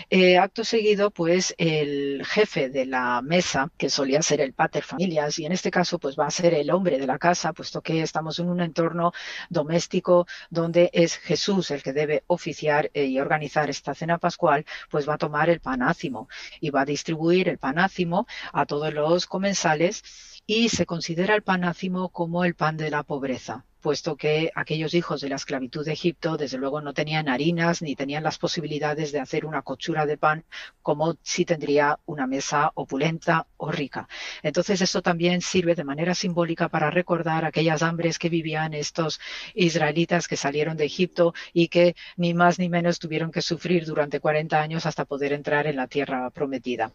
Eh, 0.09 0.37
acto 0.37 0.63
seguido, 0.63 1.11
pues 1.11 1.53
el 1.57 2.23
jefe 2.25 2.69
de 2.69 2.85
la 2.85 3.21
mesa, 3.21 3.69
que 3.77 3.89
solía 3.89 4.21
ser 4.21 4.30
ser 4.31 4.41
el 4.41 4.53
pater 4.53 4.83
familias 4.83 5.39
y 5.39 5.45
en 5.45 5.51
este 5.51 5.71
caso 5.71 5.99
pues 5.99 6.15
va 6.17 6.25
a 6.25 6.31
ser 6.31 6.53
el 6.53 6.71
hombre 6.71 6.97
de 6.97 7.05
la 7.05 7.19
casa, 7.19 7.51
puesto 7.51 7.81
que 7.81 8.01
estamos 8.01 8.39
en 8.39 8.47
un 8.47 8.61
entorno 8.61 9.11
doméstico 9.49 10.25
donde 10.49 10.89
es 10.93 11.17
Jesús 11.17 11.69
el 11.71 11.83
que 11.83 11.91
debe 11.91 12.23
oficiar 12.27 12.89
eh, 12.93 13.05
y 13.05 13.19
organizar 13.19 13.69
esta 13.69 13.93
cena 13.93 14.19
pascual, 14.19 14.65
pues 14.89 15.07
va 15.07 15.15
a 15.15 15.17
tomar 15.17 15.49
el 15.49 15.59
panácimo 15.59 16.29
y 16.61 16.69
va 16.69 16.81
a 16.81 16.85
distribuir 16.85 17.49
el 17.49 17.57
panácimo 17.57 18.25
a 18.53 18.65
todos 18.65 18.93
los 18.93 19.27
comensales 19.27 20.01
y 20.45 20.69
se 20.69 20.85
considera 20.85 21.35
el 21.35 21.43
panácimo 21.43 22.07
como 22.09 22.45
el 22.45 22.55
pan 22.55 22.77
de 22.77 22.89
la 22.89 23.03
pobreza 23.03 23.65
puesto 23.81 24.15
que 24.15 24.51
aquellos 24.55 24.93
hijos 24.93 25.21
de 25.21 25.29
la 25.29 25.35
esclavitud 25.35 25.83
de 25.83 25.93
Egipto, 25.93 26.37
desde 26.37 26.57
luego, 26.57 26.81
no 26.81 26.93
tenían 26.93 27.27
harinas 27.27 27.81
ni 27.81 27.95
tenían 27.95 28.23
las 28.23 28.37
posibilidades 28.37 29.11
de 29.11 29.19
hacer 29.19 29.45
una 29.45 29.61
cochura 29.61 30.05
de 30.05 30.17
pan 30.17 30.45
como 30.81 31.17
si 31.21 31.43
tendría 31.45 31.99
una 32.05 32.27
mesa 32.27 32.71
opulenta 32.75 33.47
o 33.57 33.71
rica. 33.71 34.07
Entonces, 34.43 34.81
esto 34.81 35.01
también 35.01 35.41
sirve 35.41 35.75
de 35.75 35.83
manera 35.83 36.15
simbólica 36.15 36.69
para 36.69 36.89
recordar 36.91 37.45
aquellas 37.45 37.83
hambres 37.83 38.17
que 38.17 38.29
vivían 38.29 38.73
estos 38.73 39.19
israelitas 39.53 40.27
que 40.27 40.37
salieron 40.37 40.77
de 40.77 40.85
Egipto 40.85 41.33
y 41.53 41.67
que 41.67 41.95
ni 42.17 42.33
más 42.33 42.59
ni 42.59 42.69
menos 42.69 42.99
tuvieron 42.99 43.31
que 43.31 43.41
sufrir 43.41 43.85
durante 43.85 44.19
40 44.19 44.61
años 44.61 44.85
hasta 44.85 45.05
poder 45.05 45.33
entrar 45.33 45.67
en 45.67 45.75
la 45.75 45.87
tierra 45.87 46.29
prometida. 46.29 46.93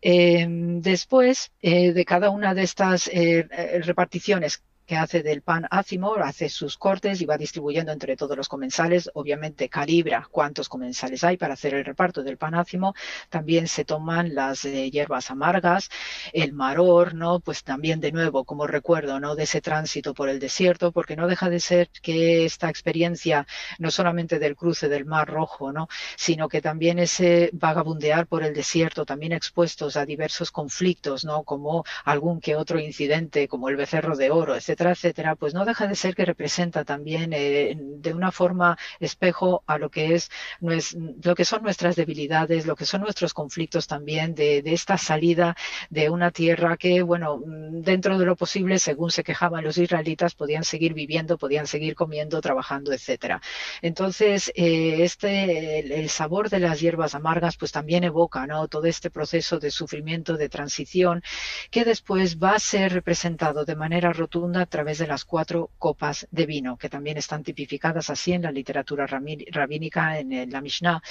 Em, 0.00 0.80
después 0.80 1.52
eh, 1.62 1.92
de 1.92 2.04
cada 2.04 2.30
una 2.30 2.54
de 2.54 2.62
estas 2.62 3.08
eh, 3.08 3.46
eh, 3.50 3.80
reparticiones 3.82 4.62
que 4.88 4.96
hace 4.96 5.22
del 5.22 5.42
pan 5.42 5.66
ácimo, 5.70 6.14
hace 6.14 6.48
sus 6.48 6.78
cortes 6.78 7.20
y 7.20 7.26
va 7.26 7.36
distribuyendo 7.36 7.92
entre 7.92 8.16
todos 8.16 8.36
los 8.36 8.48
comensales. 8.48 9.10
Obviamente 9.12 9.68
calibra 9.68 10.26
cuántos 10.30 10.70
comensales 10.70 11.22
hay 11.24 11.36
para 11.36 11.52
hacer 11.52 11.74
el 11.74 11.84
reparto 11.84 12.22
del 12.22 12.38
pan 12.38 12.54
ácimo. 12.54 12.94
También 13.28 13.68
se 13.68 13.84
toman 13.84 14.34
las 14.34 14.64
eh, 14.64 14.90
hierbas 14.90 15.30
amargas, 15.30 15.90
el 16.32 16.54
maror, 16.54 17.14
¿no? 17.14 17.38
Pues 17.40 17.64
también 17.64 18.00
de 18.00 18.12
nuevo, 18.12 18.44
como 18.46 18.66
recuerdo, 18.66 19.20
¿no? 19.20 19.34
De 19.34 19.42
ese 19.42 19.60
tránsito 19.60 20.14
por 20.14 20.30
el 20.30 20.38
desierto, 20.38 20.90
porque 20.90 21.16
no 21.16 21.28
deja 21.28 21.50
de 21.50 21.60
ser 21.60 21.90
que 22.00 22.46
esta 22.46 22.70
experiencia, 22.70 23.46
no 23.78 23.90
solamente 23.90 24.38
del 24.38 24.56
cruce 24.56 24.88
del 24.88 25.04
Mar 25.04 25.28
Rojo, 25.28 25.70
¿no? 25.70 25.88
Sino 26.16 26.48
que 26.48 26.62
también 26.62 26.98
ese 26.98 27.50
vagabundear 27.52 28.26
por 28.26 28.42
el 28.42 28.54
desierto, 28.54 29.04
también 29.04 29.32
expuestos 29.32 29.98
a 29.98 30.06
diversos 30.06 30.50
conflictos, 30.50 31.26
¿no? 31.26 31.42
Como 31.44 31.84
algún 32.06 32.40
que 32.40 32.56
otro 32.56 32.80
incidente, 32.80 33.48
como 33.48 33.68
el 33.68 33.76
becerro 33.76 34.16
de 34.16 34.30
oro, 34.30 34.56
etc 34.56 34.77
etcétera, 34.86 35.36
pues 35.36 35.54
no 35.54 35.64
deja 35.64 35.86
de 35.86 35.94
ser 35.94 36.14
que 36.14 36.24
representa 36.24 36.84
también 36.84 37.32
eh, 37.32 37.76
de 37.78 38.12
una 38.12 38.32
forma 38.32 38.78
espejo 39.00 39.62
a 39.66 39.78
lo 39.78 39.90
que 39.90 40.14
es 40.14 40.30
lo 40.60 41.34
que 41.34 41.44
son 41.44 41.62
nuestras 41.62 41.96
debilidades, 41.96 42.66
lo 42.66 42.76
que 42.76 42.84
son 42.84 43.00
nuestros 43.00 43.34
conflictos 43.34 43.86
también 43.86 44.34
de, 44.34 44.62
esta 44.64 44.98
salida 44.98 45.56
de 45.90 46.10
una 46.10 46.30
tierra 46.30 46.76
que, 46.76 47.02
bueno, 47.02 47.40
dentro 47.44 48.18
de 48.18 48.26
lo 48.26 48.36
posible, 48.36 48.78
según 48.78 49.10
se 49.10 49.24
quejaban 49.24 49.64
los 49.64 49.78
israelitas, 49.78 50.34
podían 50.34 50.64
seguir 50.64 50.94
viviendo, 50.94 51.38
podían 51.38 51.66
seguir 51.66 51.94
comiendo, 51.94 52.40
trabajando, 52.40 52.92
etcétera. 52.92 53.40
Entonces, 53.82 54.52
eh, 54.54 55.02
este, 55.02 56.00
el, 56.00 56.08
sabor 56.08 56.50
de 56.50 56.60
las 56.60 56.80
hierbas 56.80 57.14
amargas, 57.14 57.56
pues 57.56 57.72
también 57.72 58.04
evoca, 58.04 58.46
¿no? 58.46 58.68
Todo 58.68 58.86
este 58.86 59.10
proceso 59.10 59.58
de 59.58 59.70
sufrimiento, 59.70 60.36
de 60.36 60.48
transición, 60.48 61.22
que 61.70 61.84
después 61.84 62.38
va 62.38 62.54
a 62.54 62.58
ser 62.58 62.92
representado 62.92 63.64
de 63.64 63.76
manera 63.76 64.12
rotunda 64.12 64.66
través 64.68 64.98
de 64.98 65.06
las 65.06 65.24
cuatro 65.24 65.70
copas 65.78 66.26
de 66.30 66.46
vino, 66.46 66.76
que 66.76 66.88
también 66.88 67.16
están 67.16 67.42
tipificadas 67.42 68.10
así 68.10 68.32
en 68.32 68.42
la 68.42 68.52
literatura 68.52 69.06
rabínica, 69.06 70.18
en 70.18 70.50
la 70.50 70.60
Mishnah. 70.60 71.02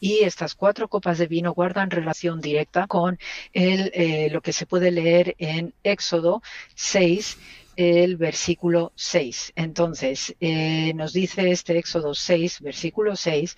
Y 0.00 0.24
estas 0.24 0.54
cuatro 0.54 0.88
copas 0.88 1.18
de 1.18 1.26
vino 1.26 1.52
guardan 1.52 1.90
relación 1.90 2.40
directa 2.40 2.86
con 2.86 3.18
el, 3.52 3.90
eh, 3.94 4.28
lo 4.30 4.40
que 4.40 4.52
se 4.52 4.66
puede 4.66 4.90
leer 4.90 5.34
en 5.38 5.74
Éxodo 5.82 6.42
6, 6.74 7.38
el 7.76 8.16
versículo 8.16 8.92
6. 8.94 9.52
Entonces, 9.56 10.34
eh, 10.40 10.92
nos 10.94 11.12
dice 11.12 11.50
este 11.50 11.78
Éxodo 11.78 12.14
6, 12.14 12.60
versículo 12.60 13.16
6, 13.16 13.56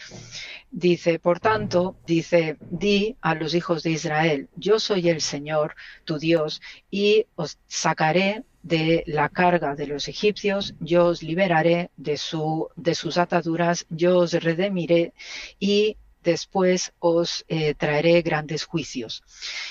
dice, 0.70 1.18
por 1.18 1.40
tanto, 1.40 1.96
dice, 2.06 2.56
di 2.70 3.16
a 3.20 3.34
los 3.34 3.54
hijos 3.54 3.82
de 3.82 3.90
Israel, 3.90 4.48
yo 4.56 4.78
soy 4.78 5.08
el 5.08 5.20
Señor, 5.20 5.76
tu 6.04 6.18
Dios, 6.18 6.60
y 6.90 7.26
os 7.34 7.58
sacaré 7.66 8.44
de 8.66 9.04
la 9.06 9.28
carga 9.28 9.76
de 9.76 9.86
los 9.86 10.08
egipcios, 10.08 10.74
yo 10.80 11.06
os 11.06 11.22
liberaré 11.22 11.90
de, 11.96 12.16
su, 12.16 12.68
de 12.74 12.94
sus 12.96 13.16
ataduras, 13.16 13.86
yo 13.90 14.18
os 14.18 14.32
redimiré 14.32 15.12
y 15.60 15.96
después 16.26 16.92
os 16.98 17.44
eh, 17.48 17.74
traeré 17.74 18.20
grandes 18.20 18.64
juicios. 18.64 19.22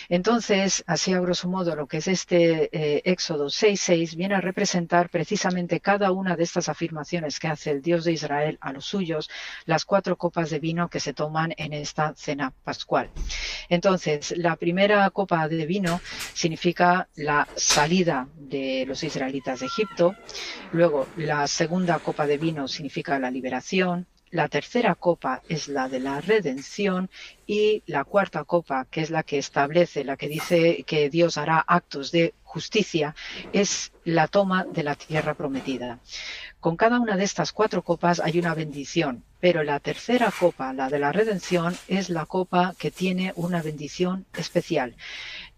Entonces, 0.10 0.84
así 0.88 1.13
a 1.13 1.20
grosso 1.20 1.48
modo, 1.50 1.76
lo 1.76 1.88
que 1.88 1.98
es 1.98 2.08
este 2.08 2.70
eh, 2.72 3.02
Éxodo 3.06 3.48
6.6 3.48 4.15
viene 4.15 4.36
a 4.36 4.41
representar 4.41 5.10
precisamente 5.10 5.82
cada 5.82 6.12
una 6.12 6.36
de 6.36 6.44
estas 6.44 6.70
afirmaciones 6.70 7.39
que 7.39 7.50
hace 7.50 7.72
el 7.72 7.82
Dios 7.82 8.06
de 8.06 8.13
Israel 8.13 8.58
a 8.62 8.72
los 8.72 8.86
suyos, 8.86 9.30
las 9.65 9.84
cuatro 9.86 10.18
copas 10.18 10.50
de 10.50 10.60
vino 10.60 10.89
que 10.89 11.02
se 11.02 11.13
toman 11.13 11.54
en 11.58 11.74
esta 11.74 12.13
cena 12.15 12.54
pascual. 12.63 13.10
Entonces, 13.68 14.34
la 14.38 14.56
primera 14.56 15.10
copa 15.10 15.48
de 15.50 15.65
vino 15.65 16.00
significa 16.34 17.10
la 17.15 17.48
salida 17.56 18.30
de 18.38 18.86
los 18.88 19.04
israelitas 19.04 19.60
de 19.60 19.65
Egipto, 19.65 20.15
luego 20.72 21.08
la 21.18 21.48
segunda 21.48 22.00
copa 22.00 22.26
de 22.26 22.38
vino 22.38 22.68
significa 22.70 23.20
la 23.20 23.30
liberación, 23.30 24.08
la 24.32 24.48
tercera 24.50 24.96
copa 24.96 25.42
es 25.48 25.68
la 25.68 25.88
de 25.88 26.00
la 26.00 26.20
redención 26.22 27.10
y 27.46 27.84
la 27.86 28.04
cuarta 28.04 28.44
copa, 28.44 28.86
que 28.90 29.02
es 29.02 29.10
la 29.10 29.24
que 29.24 29.38
establece, 29.38 30.04
la 30.04 30.18
que 30.18 30.28
dice 30.28 30.84
que 30.86 31.10
Dios 31.10 31.38
hará 31.38 31.60
actos 31.60 32.12
de 32.12 32.34
justicia, 32.44 33.16
es 33.54 33.92
la 34.04 34.28
toma 34.28 34.66
de 34.66 34.84
la 34.84 34.96
tierra 34.96 35.34
prometida. 35.34 36.00
Con 36.60 36.78
cada 36.78 37.00
una 37.00 37.18
de 37.18 37.24
estas 37.24 37.52
cuatro 37.52 37.84
copas 37.84 38.20
hay 38.20 38.40
una 38.40 38.54
bendición, 38.54 39.24
pero 39.39 39.63
la 39.63 39.80
tercera 39.80 40.32
copa, 40.32 40.74
la 40.74 40.89
de 40.89 41.00
la 41.00 41.12
redención, 41.12 41.76
es 41.88 42.10
la 42.10 42.26
copa 42.26 42.74
que 42.78 42.91
tiene 42.91 43.34
una 43.36 43.62
bendición 43.62 44.26
especial 44.36 44.95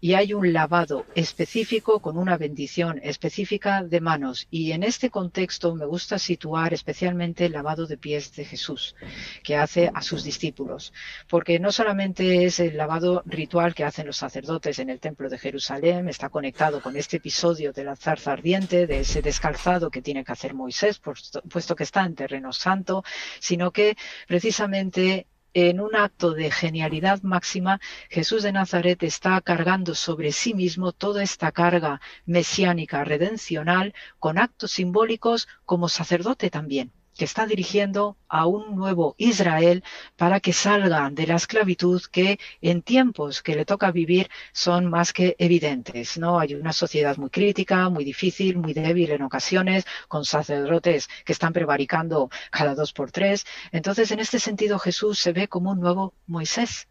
y 0.00 0.14
hay 0.14 0.32
un 0.32 0.52
lavado 0.52 1.06
específico 1.14 2.00
con 2.00 2.18
una 2.18 2.36
bendición 2.36 3.00
específica 3.02 3.82
de 3.82 4.00
manos. 4.00 4.46
Y 4.50 4.72
en 4.72 4.82
este 4.82 5.10
contexto 5.10 5.74
me 5.74 5.86
gusta 5.86 6.18
situar 6.18 6.72
especialmente 6.72 7.46
el 7.46 7.52
lavado 7.52 7.86
de 7.86 7.96
pies 7.96 8.34
de 8.36 8.44
Jesús 8.44 8.94
que 9.42 9.56
hace 9.56 9.90
a 9.92 10.02
sus 10.02 10.22
discípulos, 10.22 10.92
porque 11.28 11.58
no 11.58 11.72
solamente 11.72 12.44
es 12.44 12.60
el 12.60 12.76
lavado 12.76 13.22
ritual 13.26 13.74
que 13.74 13.84
hacen 13.84 14.06
los 14.06 14.16
sacerdotes 14.16 14.78
en 14.78 14.90
el 14.90 15.00
templo 15.00 15.28
de 15.28 15.38
Jerusalén, 15.38 16.08
está 16.08 16.28
conectado 16.28 16.80
con 16.80 16.96
este 16.96 17.16
episodio 17.16 17.72
de 17.72 17.84
la 17.84 17.96
zarza 17.96 18.32
ardiente, 18.32 18.86
de 18.86 19.00
ese 19.00 19.20
descalzado 19.20 19.90
que 19.90 20.02
tiene 20.02 20.24
que 20.24 20.32
hacer 20.32 20.54
Moisés, 20.54 21.00
puesto 21.00 21.74
que 21.74 21.84
está 21.84 22.04
en 22.04 22.14
terreno 22.14 22.52
santo, 22.52 23.02
sino 23.40 23.67
que 23.72 23.96
precisamente 24.26 25.26
en 25.54 25.80
un 25.80 25.96
acto 25.96 26.32
de 26.34 26.50
genialidad 26.50 27.22
máxima, 27.22 27.80
Jesús 28.10 28.42
de 28.42 28.52
Nazaret 28.52 29.02
está 29.02 29.40
cargando 29.40 29.94
sobre 29.94 30.32
sí 30.32 30.54
mismo 30.54 30.92
toda 30.92 31.22
esta 31.22 31.52
carga 31.52 32.00
mesiánica 32.26 33.04
redencional 33.04 33.94
con 34.18 34.38
actos 34.38 34.72
simbólicos 34.72 35.48
como 35.64 35.88
sacerdote 35.88 36.50
también 36.50 36.92
que 37.18 37.24
está 37.24 37.46
dirigiendo 37.46 38.16
a 38.28 38.46
un 38.46 38.76
nuevo 38.76 39.16
Israel 39.18 39.82
para 40.16 40.38
que 40.40 40.52
salgan 40.52 41.14
de 41.16 41.26
la 41.26 41.34
esclavitud 41.34 42.00
que 42.12 42.38
en 42.62 42.80
tiempos 42.82 43.42
que 43.42 43.56
le 43.56 43.64
toca 43.64 43.90
vivir 43.90 44.30
son 44.52 44.86
más 44.86 45.12
que 45.12 45.34
evidentes. 45.38 46.16
¿no? 46.16 46.38
Hay 46.38 46.54
una 46.54 46.72
sociedad 46.72 47.16
muy 47.16 47.30
crítica, 47.30 47.88
muy 47.88 48.04
difícil, 48.04 48.56
muy 48.56 48.72
débil 48.72 49.10
en 49.10 49.22
ocasiones, 49.22 49.84
con 50.06 50.24
sacerdotes 50.24 51.08
que 51.24 51.32
están 51.32 51.52
prevaricando 51.52 52.30
cada 52.50 52.76
dos 52.76 52.92
por 52.92 53.10
tres. 53.10 53.44
Entonces, 53.72 54.12
en 54.12 54.20
este 54.20 54.38
sentido, 54.38 54.78
Jesús 54.78 55.18
se 55.18 55.32
ve 55.32 55.48
como 55.48 55.72
un 55.72 55.80
nuevo 55.80 56.14
Moisés. 56.28 56.86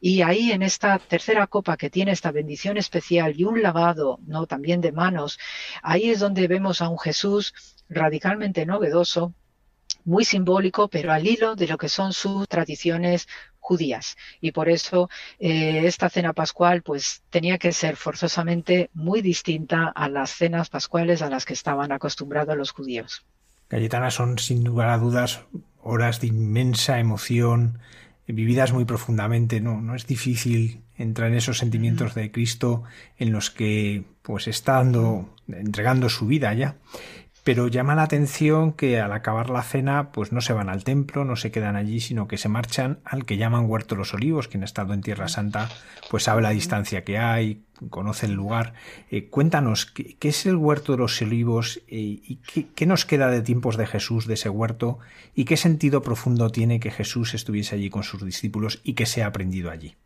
Y 0.00 0.22
ahí 0.22 0.50
en 0.50 0.62
esta 0.62 0.98
tercera 0.98 1.46
copa 1.46 1.76
que 1.76 1.90
tiene 1.90 2.10
esta 2.10 2.32
bendición 2.32 2.76
especial 2.76 3.34
y 3.38 3.44
un 3.44 3.62
lavado, 3.62 4.18
no 4.26 4.46
también 4.46 4.80
de 4.80 4.90
manos, 4.90 5.38
ahí 5.82 6.10
es 6.10 6.18
donde 6.18 6.48
vemos 6.48 6.82
a 6.82 6.88
un 6.88 6.98
Jesús 6.98 7.54
radicalmente 7.88 8.66
novedoso, 8.66 9.34
muy 10.04 10.24
simbólico, 10.24 10.88
pero 10.88 11.12
al 11.12 11.26
hilo 11.26 11.56
de 11.56 11.66
lo 11.66 11.78
que 11.78 11.88
son 11.88 12.12
sus 12.12 12.48
tradiciones 12.48 13.28
judías. 13.58 14.16
Y 14.40 14.52
por 14.52 14.68
eso 14.68 15.08
eh, 15.38 15.82
esta 15.84 16.08
cena 16.08 16.32
pascual 16.32 16.82
pues 16.82 17.22
tenía 17.30 17.58
que 17.58 17.72
ser 17.72 17.96
forzosamente 17.96 18.90
muy 18.94 19.22
distinta 19.22 19.88
a 19.88 20.08
las 20.08 20.30
cenas 20.30 20.70
pascuales 20.70 21.22
a 21.22 21.30
las 21.30 21.44
que 21.44 21.52
estaban 21.52 21.92
acostumbrados 21.92 22.56
los 22.56 22.72
judíos. 22.72 23.24
Cayetana, 23.68 24.10
son 24.10 24.38
sin 24.38 24.64
lugar 24.64 24.88
a 24.88 24.98
dudas 24.98 25.42
horas 25.82 26.20
de 26.20 26.26
inmensa 26.26 26.98
emoción, 26.98 27.78
vividas 28.26 28.72
muy 28.72 28.84
profundamente. 28.84 29.60
No, 29.60 29.80
no 29.80 29.94
es 29.94 30.06
difícil 30.06 30.82
entrar 30.96 31.30
en 31.30 31.36
esos 31.36 31.58
sentimientos 31.58 32.14
de 32.14 32.30
Cristo 32.30 32.82
en 33.16 33.32
los 33.32 33.50
que 33.50 34.04
pues 34.22 34.48
está 34.48 34.74
dando, 34.74 35.34
entregando 35.48 36.08
su 36.08 36.26
vida 36.26 36.52
ya. 36.54 36.76
Pero 37.42 37.68
llama 37.68 37.94
la 37.94 38.02
atención 38.02 38.72
que 38.72 39.00
al 39.00 39.12
acabar 39.12 39.48
la 39.48 39.62
cena, 39.62 40.12
pues 40.12 40.30
no 40.30 40.42
se 40.42 40.52
van 40.52 40.68
al 40.68 40.84
templo, 40.84 41.24
no 41.24 41.36
se 41.36 41.50
quedan 41.50 41.74
allí, 41.74 42.00
sino 42.00 42.28
que 42.28 42.36
se 42.36 42.50
marchan 42.50 43.00
al 43.04 43.24
que 43.24 43.38
llaman 43.38 43.68
Huerto 43.68 43.96
los 43.96 44.12
Olivos, 44.12 44.48
quien 44.48 44.62
ha 44.62 44.66
estado 44.66 44.92
en 44.92 45.00
Tierra 45.00 45.28
Santa, 45.28 45.70
pues 46.10 46.24
sabe 46.24 46.42
la 46.42 46.50
distancia 46.50 47.02
que 47.02 47.18
hay, 47.18 47.64
conoce 47.88 48.26
el 48.26 48.34
lugar. 48.34 48.74
Eh, 49.10 49.28
cuéntanos, 49.28 49.86
¿qué, 49.86 50.16
es 50.20 50.44
el 50.44 50.56
Huerto 50.56 50.92
de 50.92 50.98
los 50.98 51.20
Olivos 51.22 51.78
eh, 51.88 52.20
y 52.22 52.36
qué, 52.36 52.68
qué 52.74 52.84
nos 52.84 53.06
queda 53.06 53.30
de 53.30 53.40
tiempos 53.40 53.78
de 53.78 53.86
Jesús, 53.86 54.26
de 54.26 54.34
ese 54.34 54.50
huerto, 54.50 54.98
y 55.34 55.46
qué 55.46 55.56
sentido 55.56 56.02
profundo 56.02 56.50
tiene 56.50 56.78
que 56.78 56.90
Jesús 56.90 57.32
estuviese 57.32 57.76
allí 57.76 57.88
con 57.88 58.02
sus 58.02 58.22
discípulos 58.22 58.80
y 58.84 58.92
que 58.92 59.06
se 59.06 59.22
ha 59.22 59.26
aprendido 59.26 59.70
allí? 59.70 59.96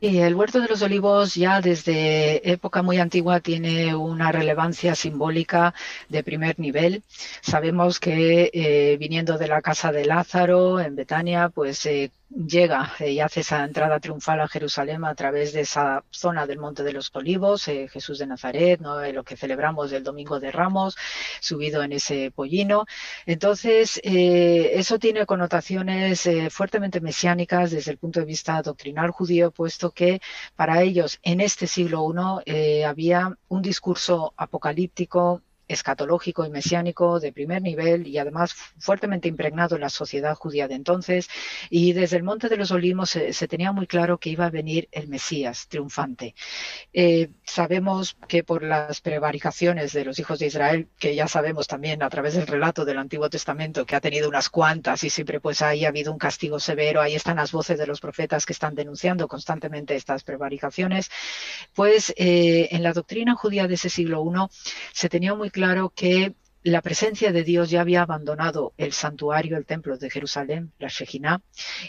Y 0.00 0.18
el 0.18 0.34
Huerto 0.34 0.60
de 0.60 0.68
los 0.68 0.82
Olivos 0.82 1.34
ya 1.34 1.60
desde 1.62 2.50
época 2.52 2.82
muy 2.82 2.98
antigua 2.98 3.40
tiene 3.40 3.94
una 3.94 4.30
relevancia 4.32 4.94
simbólica 4.94 5.72
de 6.10 6.22
primer 6.22 6.58
nivel. 6.60 7.02
Sabemos 7.40 8.00
que 8.00 8.50
eh, 8.52 8.96
viniendo 8.98 9.38
de 9.38 9.48
la 9.48 9.62
casa 9.62 9.92
de 9.92 10.04
Lázaro 10.04 10.78
en 10.80 10.94
Betania, 10.94 11.48
pues 11.48 11.86
eh, 11.86 12.12
llega 12.34 12.92
y 13.00 13.20
hace 13.20 13.40
esa 13.40 13.64
entrada 13.64 14.00
triunfal 14.00 14.40
a 14.40 14.48
Jerusalén 14.48 15.04
a 15.04 15.14
través 15.14 15.52
de 15.52 15.60
esa 15.60 16.04
zona 16.10 16.46
del 16.46 16.58
Monte 16.58 16.82
de 16.82 16.92
los 16.92 17.10
Olivos, 17.14 17.68
eh, 17.68 17.88
Jesús 17.88 18.18
de 18.18 18.26
Nazaret, 18.26 18.80
¿no? 18.80 19.00
lo 19.12 19.22
que 19.24 19.36
celebramos 19.36 19.92
el 19.92 20.02
Domingo 20.02 20.40
de 20.40 20.50
Ramos, 20.50 20.96
subido 21.40 21.82
en 21.82 21.92
ese 21.92 22.32
pollino. 22.34 22.86
Entonces, 23.26 24.00
eh, 24.02 24.72
eso 24.74 24.98
tiene 24.98 25.26
connotaciones 25.26 26.26
eh, 26.26 26.50
fuertemente 26.50 27.00
mesiánicas 27.00 27.70
desde 27.70 27.92
el 27.92 27.98
punto 27.98 28.20
de 28.20 28.26
vista 28.26 28.60
doctrinal 28.62 29.10
judío, 29.10 29.50
puesto 29.50 29.92
que 29.92 30.20
para 30.56 30.82
ellos 30.82 31.20
en 31.22 31.40
este 31.40 31.66
siglo 31.66 32.04
I 32.46 32.82
había 32.82 33.36
un 33.48 33.62
discurso 33.62 34.34
apocalíptico 34.36 35.42
escatológico 35.68 36.44
y 36.44 36.50
mesiánico 36.50 37.20
de 37.20 37.32
primer 37.32 37.62
nivel 37.62 38.06
y 38.06 38.18
además 38.18 38.54
fuertemente 38.78 39.28
impregnado 39.28 39.76
en 39.76 39.82
la 39.82 39.88
sociedad 39.88 40.34
judía 40.34 40.68
de 40.68 40.74
entonces. 40.74 41.28
Y 41.70 41.92
desde 41.92 42.16
el 42.16 42.22
Monte 42.22 42.48
de 42.48 42.56
los 42.56 42.70
Olivos 42.70 43.10
se, 43.10 43.48
tenía 43.48 43.72
muy 43.72 43.86
claro 43.86 44.18
que 44.18 44.30
iba 44.30 44.46
a 44.46 44.50
venir 44.50 44.88
el 44.92 45.08
Mesías 45.08 45.68
triunfante. 45.68 46.34
Eh, 46.92 47.30
sabemos 47.44 48.16
que 48.28 48.44
por 48.44 48.62
las 48.62 49.00
prevaricaciones 49.00 49.92
de 49.92 50.04
los 50.04 50.18
hijos 50.18 50.38
de 50.38 50.46
Israel, 50.46 50.88
que 50.98 51.14
ya 51.14 51.28
sabemos 51.28 51.66
también 51.66 52.02
a 52.02 52.10
través 52.10 52.34
del 52.34 52.46
relato 52.46 52.84
del 52.84 52.98
Antiguo 52.98 53.28
Testamento, 53.30 53.86
que 53.86 53.96
ha 53.96 54.00
tenido 54.00 54.28
unas 54.28 54.50
cuantas 54.50 55.04
y 55.04 55.10
siempre 55.10 55.40
pues 55.40 55.62
ahí 55.62 55.84
ha 55.84 55.88
habido 55.88 56.12
un 56.12 56.18
castigo 56.18 56.60
severo, 56.60 57.00
ahí 57.00 57.14
están 57.14 57.36
las 57.36 57.52
voces 57.52 57.78
de 57.78 57.86
los 57.86 58.00
profetas 58.00 58.46
que 58.46 58.52
están 58.52 58.74
denunciando 58.74 59.28
constantemente 59.28 59.94
estas 59.94 60.24
prevaricaciones, 60.24 61.10
pues 61.74 62.12
eh, 62.16 62.68
en 62.70 62.82
la 62.82 62.92
doctrina 62.92 63.34
judía 63.34 63.66
de 63.66 63.74
ese 63.74 63.88
siglo 63.88 64.24
I 64.24 64.48
se 64.92 65.08
tenía 65.08 65.34
muy 65.34 65.50
claro 65.54 65.92
que 65.94 66.34
la 66.64 66.82
presencia 66.82 67.30
de 67.30 67.44
Dios 67.44 67.70
ya 67.70 67.80
había 67.80 68.02
abandonado 68.02 68.74
el 68.76 68.92
santuario, 68.92 69.56
el 69.56 69.66
templo 69.66 69.96
de 69.96 70.10
Jerusalén, 70.10 70.72
la 70.80 70.88
Shejinah, 70.88 71.42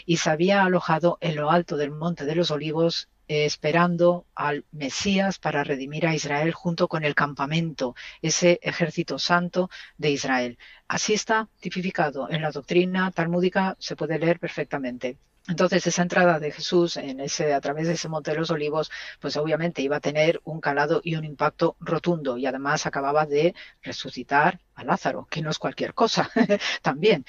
y 0.04 0.18
se 0.18 0.30
había 0.30 0.62
alojado 0.62 1.18
en 1.20 1.34
lo 1.34 1.50
alto 1.50 1.76
del 1.76 1.90
monte 1.90 2.26
de 2.26 2.36
los 2.36 2.52
olivos, 2.52 3.08
esperando 3.26 4.24
al 4.36 4.64
Mesías 4.70 5.40
para 5.40 5.64
redimir 5.64 6.06
a 6.06 6.14
Israel 6.14 6.52
junto 6.52 6.86
con 6.86 7.02
el 7.04 7.16
campamento, 7.16 7.96
ese 8.22 8.60
ejército 8.62 9.18
santo 9.18 9.68
de 9.98 10.12
Israel. 10.12 10.58
Así 10.86 11.12
está 11.14 11.48
tipificado 11.58 12.30
en 12.30 12.42
la 12.42 12.52
doctrina 12.52 13.10
talmúdica, 13.10 13.74
se 13.80 13.96
puede 13.96 14.20
leer 14.20 14.38
perfectamente. 14.38 15.18
Entonces, 15.48 15.86
esa 15.86 16.02
entrada 16.02 16.40
de 16.40 16.50
Jesús 16.52 16.96
en 16.96 17.20
ese, 17.20 17.54
a 17.54 17.60
través 17.60 17.86
de 17.86 17.94
ese 17.94 18.08
Monte 18.08 18.32
de 18.32 18.38
los 18.38 18.50
Olivos, 18.50 18.90
pues 19.20 19.36
obviamente 19.36 19.82
iba 19.82 19.96
a 19.96 20.00
tener 20.00 20.40
un 20.44 20.60
calado 20.60 21.00
y 21.04 21.14
un 21.16 21.24
impacto 21.24 21.76
rotundo. 21.80 22.36
Y 22.36 22.46
además 22.46 22.86
acababa 22.86 23.26
de 23.26 23.54
resucitar 23.82 24.60
a 24.76 24.84
Lázaro, 24.84 25.26
que 25.30 25.42
no 25.42 25.50
es 25.50 25.58
cualquier 25.58 25.94
cosa 25.94 26.30
también. 26.82 27.24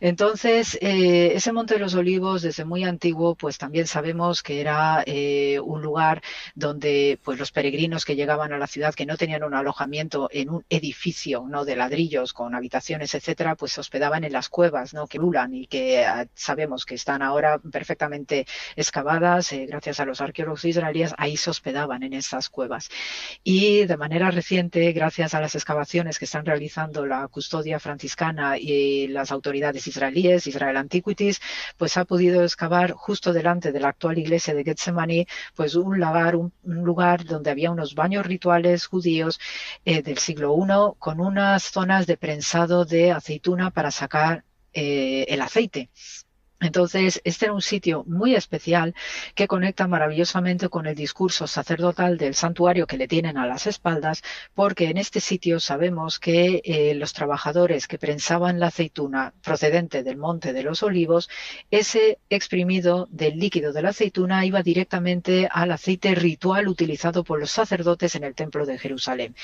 Entonces, 0.00 0.78
eh, 0.80 1.32
ese 1.34 1.52
Monte 1.52 1.74
de 1.74 1.80
los 1.80 1.94
Olivos, 1.94 2.42
desde 2.42 2.64
muy 2.64 2.84
antiguo, 2.84 3.34
pues 3.34 3.58
también 3.58 3.86
sabemos 3.86 4.42
que 4.42 4.60
era 4.60 5.02
eh, 5.04 5.58
un 5.60 5.82
lugar 5.82 6.22
donde 6.54 7.18
pues 7.22 7.38
los 7.38 7.50
peregrinos 7.50 8.04
que 8.04 8.16
llegaban 8.16 8.52
a 8.52 8.58
la 8.58 8.68
ciudad, 8.68 8.94
que 8.94 9.04
no 9.06 9.16
tenían 9.16 9.42
un 9.42 9.54
alojamiento 9.54 10.28
en 10.32 10.50
un 10.50 10.64
edificio 10.70 11.44
no 11.48 11.64
de 11.64 11.76
ladrillos 11.76 12.32
con 12.32 12.54
habitaciones, 12.54 13.14
etcétera, 13.14 13.56
pues 13.56 13.72
se 13.72 13.80
hospedaban 13.80 14.24
en 14.24 14.32
las 14.32 14.48
cuevas, 14.48 14.94
¿no? 14.94 15.06
que 15.08 15.18
lulan 15.18 15.54
y 15.54 15.66
que 15.66 16.04
ah, 16.04 16.26
sabemos 16.34 16.86
que 16.86 16.94
están 16.94 17.22
ahora 17.22 17.58
perfectamente 17.58 18.46
excavadas, 18.76 19.52
eh, 19.52 19.66
gracias 19.66 19.98
a 19.98 20.04
los 20.04 20.20
arqueólogos 20.20 20.64
israelíes, 20.64 21.14
ahí 21.18 21.36
se 21.36 21.50
hospedaban 21.50 22.02
en 22.04 22.12
esas 22.12 22.48
cuevas. 22.48 22.88
Y 23.42 23.86
de 23.86 23.96
manera 23.96 24.30
reciente, 24.30 24.92
gracias 24.92 25.34
a 25.34 25.40
las 25.40 25.54
excavaciones 25.54 26.18
que 26.18 26.26
están 26.26 26.46
realizando 26.46 26.91
la 27.06 27.26
custodia 27.28 27.80
franciscana 27.80 28.58
y 28.58 29.08
las 29.08 29.32
autoridades 29.32 29.86
israelíes, 29.86 30.46
Israel 30.46 30.76
Antiquities, 30.76 31.40
pues 31.76 31.96
ha 31.96 32.04
podido 32.04 32.42
excavar 32.42 32.92
justo 32.92 33.32
delante 33.32 33.72
de 33.72 33.80
la 33.80 33.88
actual 33.88 34.18
iglesia 34.18 34.54
de 34.54 34.64
Getsemani, 34.64 35.26
pues 35.54 35.74
un 35.74 35.98
lugar, 35.98 36.36
un, 36.36 36.52
lugar 36.62 37.24
donde 37.24 37.50
había 37.50 37.70
unos 37.70 37.94
baños 37.94 38.26
rituales 38.26 38.86
judíos 38.86 39.40
eh, 39.84 40.02
del 40.02 40.18
siglo 40.18 40.54
I 40.56 40.98
con 40.98 41.20
unas 41.20 41.62
zonas 41.64 42.06
de 42.06 42.16
prensado 42.16 42.84
de 42.84 43.12
aceituna 43.12 43.70
para 43.70 43.90
sacar 43.90 44.44
eh, 44.72 45.24
el 45.28 45.40
aceite. 45.40 45.90
Entonces, 46.62 47.20
este 47.24 47.46
era 47.46 47.54
un 47.54 47.60
sitio 47.60 48.04
muy 48.06 48.36
especial 48.36 48.94
que 49.34 49.48
conecta 49.48 49.88
maravillosamente 49.88 50.68
con 50.68 50.86
el 50.86 50.94
discurso 50.94 51.46
sacerdotal 51.46 52.16
del 52.18 52.34
santuario 52.34 52.86
que 52.86 52.96
le 52.96 53.08
tienen 53.08 53.36
a 53.36 53.46
las 53.46 53.66
espaldas, 53.66 54.22
porque 54.54 54.88
en 54.88 54.96
este 54.96 55.18
sitio 55.20 55.58
sabemos 55.58 56.20
que 56.20 56.62
eh, 56.64 56.94
los 56.94 57.12
trabajadores 57.12 57.88
que 57.88 57.98
prensaban 57.98 58.60
la 58.60 58.68
aceituna 58.68 59.34
procedente 59.42 60.04
del 60.04 60.16
monte 60.16 60.52
de 60.52 60.62
los 60.62 60.84
olivos, 60.84 61.28
ese 61.70 62.18
exprimido 62.30 63.08
del 63.10 63.38
líquido 63.38 63.72
de 63.72 63.82
la 63.82 63.90
aceituna 63.90 64.46
iba 64.46 64.62
directamente 64.62 65.48
al 65.50 65.72
aceite 65.72 66.14
ritual 66.14 66.68
utilizado 66.68 67.24
por 67.24 67.40
los 67.40 67.50
sacerdotes 67.50 68.14
en 68.14 68.22
el 68.24 68.34
templo 68.34 68.66
de 68.66 68.78
Jerusalén. 68.78 69.34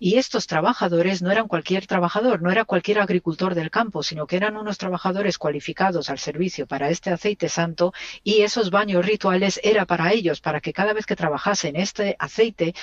Y 0.00 0.16
estos 0.16 0.46
trabajadores 0.46 1.20
no 1.20 1.30
eran 1.30 1.48
cualquier 1.48 1.86
trabajador, 1.86 2.40
no 2.40 2.50
era 2.50 2.64
cualquier 2.64 3.00
agricultor 3.00 3.54
del 3.54 3.70
campo, 3.70 4.02
sino 4.02 4.26
que 4.26 4.36
eran 4.36 4.56
unos 4.56 4.78
trabajadores 4.78 5.36
cualificados 5.36 6.08
al 6.08 6.18
servicio 6.18 6.61
para 6.66 6.90
este 6.90 7.10
aceite 7.10 7.48
santo 7.48 7.92
y 8.22 8.42
esos 8.42 8.70
baños 8.70 9.04
rituales 9.04 9.60
era 9.62 9.86
para 9.86 10.12
ellos, 10.12 10.40
para 10.40 10.60
que 10.60 10.72
cada 10.72 10.92
vez 10.92 11.06
que 11.06 11.16
trabajasen 11.16 11.76
este 11.76 12.16
aceite 12.18 12.74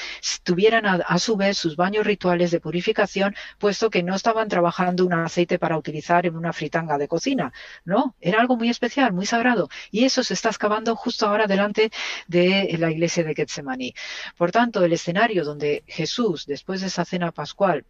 tuvieran 0.43 0.85
a, 0.85 1.19
su 1.19 1.35
vez 1.35 1.57
sus 1.57 1.75
baños 1.75 2.05
rituales 2.05 2.51
de 2.51 2.59
purificación, 2.59 3.35
puesto 3.57 3.89
que 3.89 4.03
no 4.03 4.15
estaban 4.15 4.47
trabajando 4.47 5.05
un 5.05 5.13
aceite 5.13 5.59
para 5.59 5.77
utilizar 5.77 6.25
en 6.25 6.35
una 6.35 6.53
fritanga 6.53 6.97
de 6.97 7.07
cocina, 7.07 7.53
no, 7.85 8.15
era 8.19 8.41
algo 8.41 8.55
muy 8.55 8.69
especial, 8.69 9.13
muy 9.13 9.25
sagrado 9.25 9.69
y 9.91 10.05
eso 10.05 10.23
se 10.23 10.33
está 10.33 10.49
excavando 10.49 10.95
justo 10.95 11.27
ahora 11.27 11.47
delante 11.47 11.91
de 12.27 12.75
la 12.79 12.91
iglesia 12.91 13.23
de 13.23 13.35
Getsemaní. 13.35 13.93
Por 14.37 14.51
tanto, 14.51 14.83
el 14.83 14.93
escenario 14.93 15.43
donde 15.43 15.83
Jesús, 15.87 16.45
después 16.45 16.81
de 16.81 16.87
esa 16.87 17.05
cena 17.05 17.31
pascual, 17.31 17.85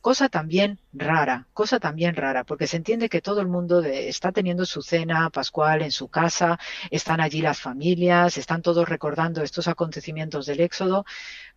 cosa 0.00 0.28
también 0.28 0.78
rara, 0.92 1.46
cosa 1.52 1.80
también 1.80 2.14
rara, 2.14 2.44
porque 2.44 2.66
se 2.66 2.76
entiende 2.76 3.08
que 3.08 3.22
todo 3.22 3.40
el 3.40 3.48
mundo 3.48 3.82
está 3.82 4.32
teniendo 4.32 4.66
su 4.66 4.82
cena 4.82 5.30
pascual 5.34 5.82
en 5.82 5.92
su 5.92 6.08
casa, 6.08 6.58
están 6.90 7.20
allí 7.20 7.42
las 7.42 7.60
familias, 7.60 8.38
están 8.38 8.62
todos 8.62 8.88
recordando 8.88 9.42
estos 9.42 9.68
acontecimientos 9.68 10.46
del 10.46 10.60
Éxodo. 10.60 11.04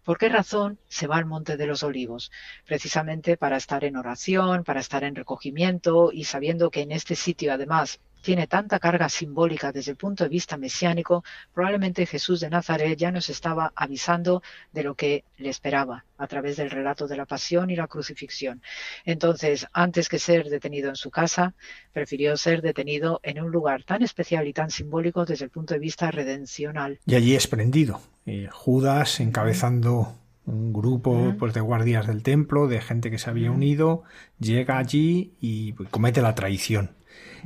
¿Por 0.04 0.18
qué 0.18 0.28
razón 0.28 0.80
se 0.90 1.08
va 1.08 1.16
al 1.16 1.26
Monte 1.26 1.56
de 1.56 1.68
los 1.68 1.84
Olivos? 1.84 2.32
Precisamente 2.66 3.38
para 3.38 3.56
estar 3.56 3.86
en 3.86 3.96
oración, 3.96 4.66
para 4.66 4.82
estar 4.82 5.06
en 5.06 5.16
recogimiento 5.16 6.12
y 6.12 6.26
sabiendo 6.26 6.70
que 6.70 6.82
en 6.82 6.92
este 6.92 7.16
sitio 7.16 7.54
además 7.54 8.02
tiene 8.28 8.46
tanta 8.46 8.78
carga 8.80 9.08
simbólica 9.08 9.72
desde 9.72 9.92
el 9.92 9.96
punto 9.96 10.26
de 10.26 10.30
vista 10.30 10.58
mesiánico, 10.58 11.24
probablemente 11.54 12.06
Jesús 12.06 12.42
de 12.42 12.50
Nazaret 12.50 13.00
ya 13.00 13.10
nos 13.10 13.30
estaba 13.30 13.72
avisando 13.74 14.44
de 14.74 14.84
lo 14.84 14.96
que 14.96 15.24
le 15.38 15.48
esperaba 15.48 16.04
a 16.18 16.28
través 16.28 16.58
del 16.58 16.70
relato 16.70 17.08
de 17.08 17.16
la 17.16 17.26
pasión 17.26 17.70
y 17.70 17.78
la 17.78 17.88
crucifixión. 17.88 18.62
Entonces, 19.06 19.66
antes 19.72 20.10
que 20.10 20.20
ser 20.20 20.50
detenido 20.50 20.90
en 20.90 20.98
su 20.98 21.10
casa, 21.10 21.54
prefirió 21.94 22.36
ser 22.36 22.62
detenido 22.62 23.22
en 23.24 23.42
un 23.42 23.50
lugar 23.50 23.86
tan 23.86 24.04
especial 24.04 24.46
y 24.46 24.52
tan 24.52 24.72
simbólico 24.72 25.24
desde 25.24 25.46
el 25.46 25.52
punto 25.52 25.74
de 25.74 25.80
vista 25.80 26.12
redencional. 26.12 27.00
Y 27.06 27.16
allí 27.16 27.34
es 27.34 27.48
prendido. 27.48 28.02
Eh, 28.26 28.50
Judas 28.52 29.22
encabezando 29.22 30.16
un 30.46 30.74
grupo 30.74 31.34
pues, 31.40 31.54
de 31.54 31.62
guardias 31.62 32.06
del 32.08 32.24
templo, 32.24 32.68
de 32.68 32.82
gente 32.82 33.10
que 33.10 33.20
se 33.20 33.30
había 33.30 33.52
unido, 33.52 34.04
llega 34.38 34.80
allí 34.80 35.32
y 35.40 35.72
comete 35.92 36.22
la 36.22 36.36
traición 36.36 36.98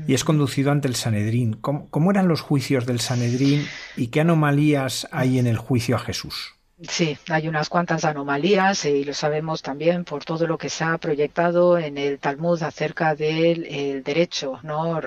y 0.08 0.14
es 0.14 0.24
conducido 0.24 0.72
ante 0.72 0.88
el 0.88 0.96
Sanedrín. 0.96 1.54
¿Cómo, 1.54 2.12
eran 2.12 2.28
los 2.28 2.42
juicios 2.42 2.86
del 2.86 3.00
Sanedrín 3.00 3.66
y 3.96 4.08
qué 4.08 4.22
anomalías 4.22 5.08
hay 5.12 5.40
en 5.40 5.48
el 5.48 5.58
juicio 5.58 5.96
a 5.96 6.00
Jesús? 6.00 6.56
Sí, 6.90 7.16
hay 7.30 7.48
unas 7.48 7.70
cuantas 7.70 8.06
anomalías 8.06 8.86
y 8.86 9.04
lo 9.04 9.14
sabemos 9.14 9.62
también 9.62 10.04
por 10.04 10.26
todo 10.26 10.48
lo 10.48 10.58
que 10.58 10.70
se 10.70 10.84
ha 10.84 10.98
proyectado 10.98 11.78
en 11.78 12.00
el 12.00 12.18
Talmud 12.18 12.62
acerca 12.64 13.14
del 13.14 14.02
derecho, 14.04 14.60
¿no? 14.64 15.00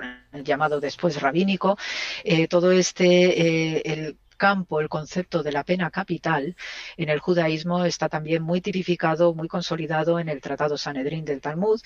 llamado 0.43 0.81
después 0.81 1.21
rabínico. 1.21 1.77
Eh, 2.23 2.49
todo 2.49 2.73
este, 2.73 3.77
eh, 3.77 3.83
el 3.85 4.17
campo 4.45 4.79
el 4.79 4.91
concepto 4.91 5.43
de 5.43 5.53
la 5.53 5.65
pena 5.65 5.91
capital 5.91 6.55
en 6.99 7.09
el 7.09 7.19
judaísmo 7.19 7.87
está 7.87 8.11
también 8.11 8.43
muy 8.43 8.61
tipificado, 8.61 9.33
muy 9.33 9.49
consolidado 9.49 10.19
en 10.19 10.29
el 10.29 10.43
Tratado 10.43 10.77
Sanedrín 10.77 11.25
del 11.25 11.41
Talmud 11.41 11.81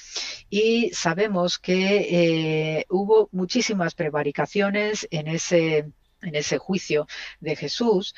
y 0.51 0.90
sabemos 0.92 1.61
que 1.61 1.81
eh, 2.18 2.85
hubo 2.88 3.29
muchísimas 3.31 3.94
prevaricaciones 3.94 5.07
en 5.12 5.29
ese 5.29 6.59
juicio 6.59 7.07
de 7.38 7.55
Jesús, 7.55 8.12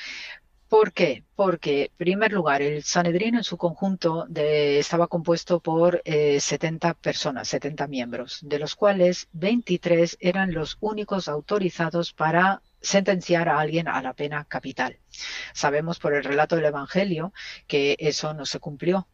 ¿Por 0.70 0.92
qué? 0.92 1.24
Porque, 1.34 1.82
en 1.82 1.96
primer 1.96 2.32
lugar, 2.32 2.62
el 2.62 2.84
Sanedrín 2.84 3.34
en 3.34 3.42
su 3.42 3.56
conjunto 3.56 4.28
estaba 4.32 5.08
compuesto 5.08 5.58
por 5.58 6.00
70 6.04 6.90
eh, 6.90 6.94
personas, 6.94 7.48
70 7.48 7.88
miembros, 7.88 8.38
de 8.42 8.60
los 8.60 8.76
cuales 8.76 9.26
23 9.32 10.16
eran 10.20 10.54
los 10.54 10.78
únicos 10.80 11.26
autorizados 11.26 12.12
para 12.12 12.62
sentenciar 12.80 13.48
a 13.48 13.60
alguien 13.60 13.88
a 13.88 14.02
la 14.02 14.14
pena 14.14 14.44
capital. 14.44 14.98
Sabemos 15.52 15.98
por 15.98 16.14
el 16.14 16.24
relato 16.24 16.56
del 16.56 16.66
Evangelio 16.66 17.32
que 17.66 17.96
eso 17.98 18.34
no 18.34 18.46
se 18.46 18.60
cumplió. 18.60 19.08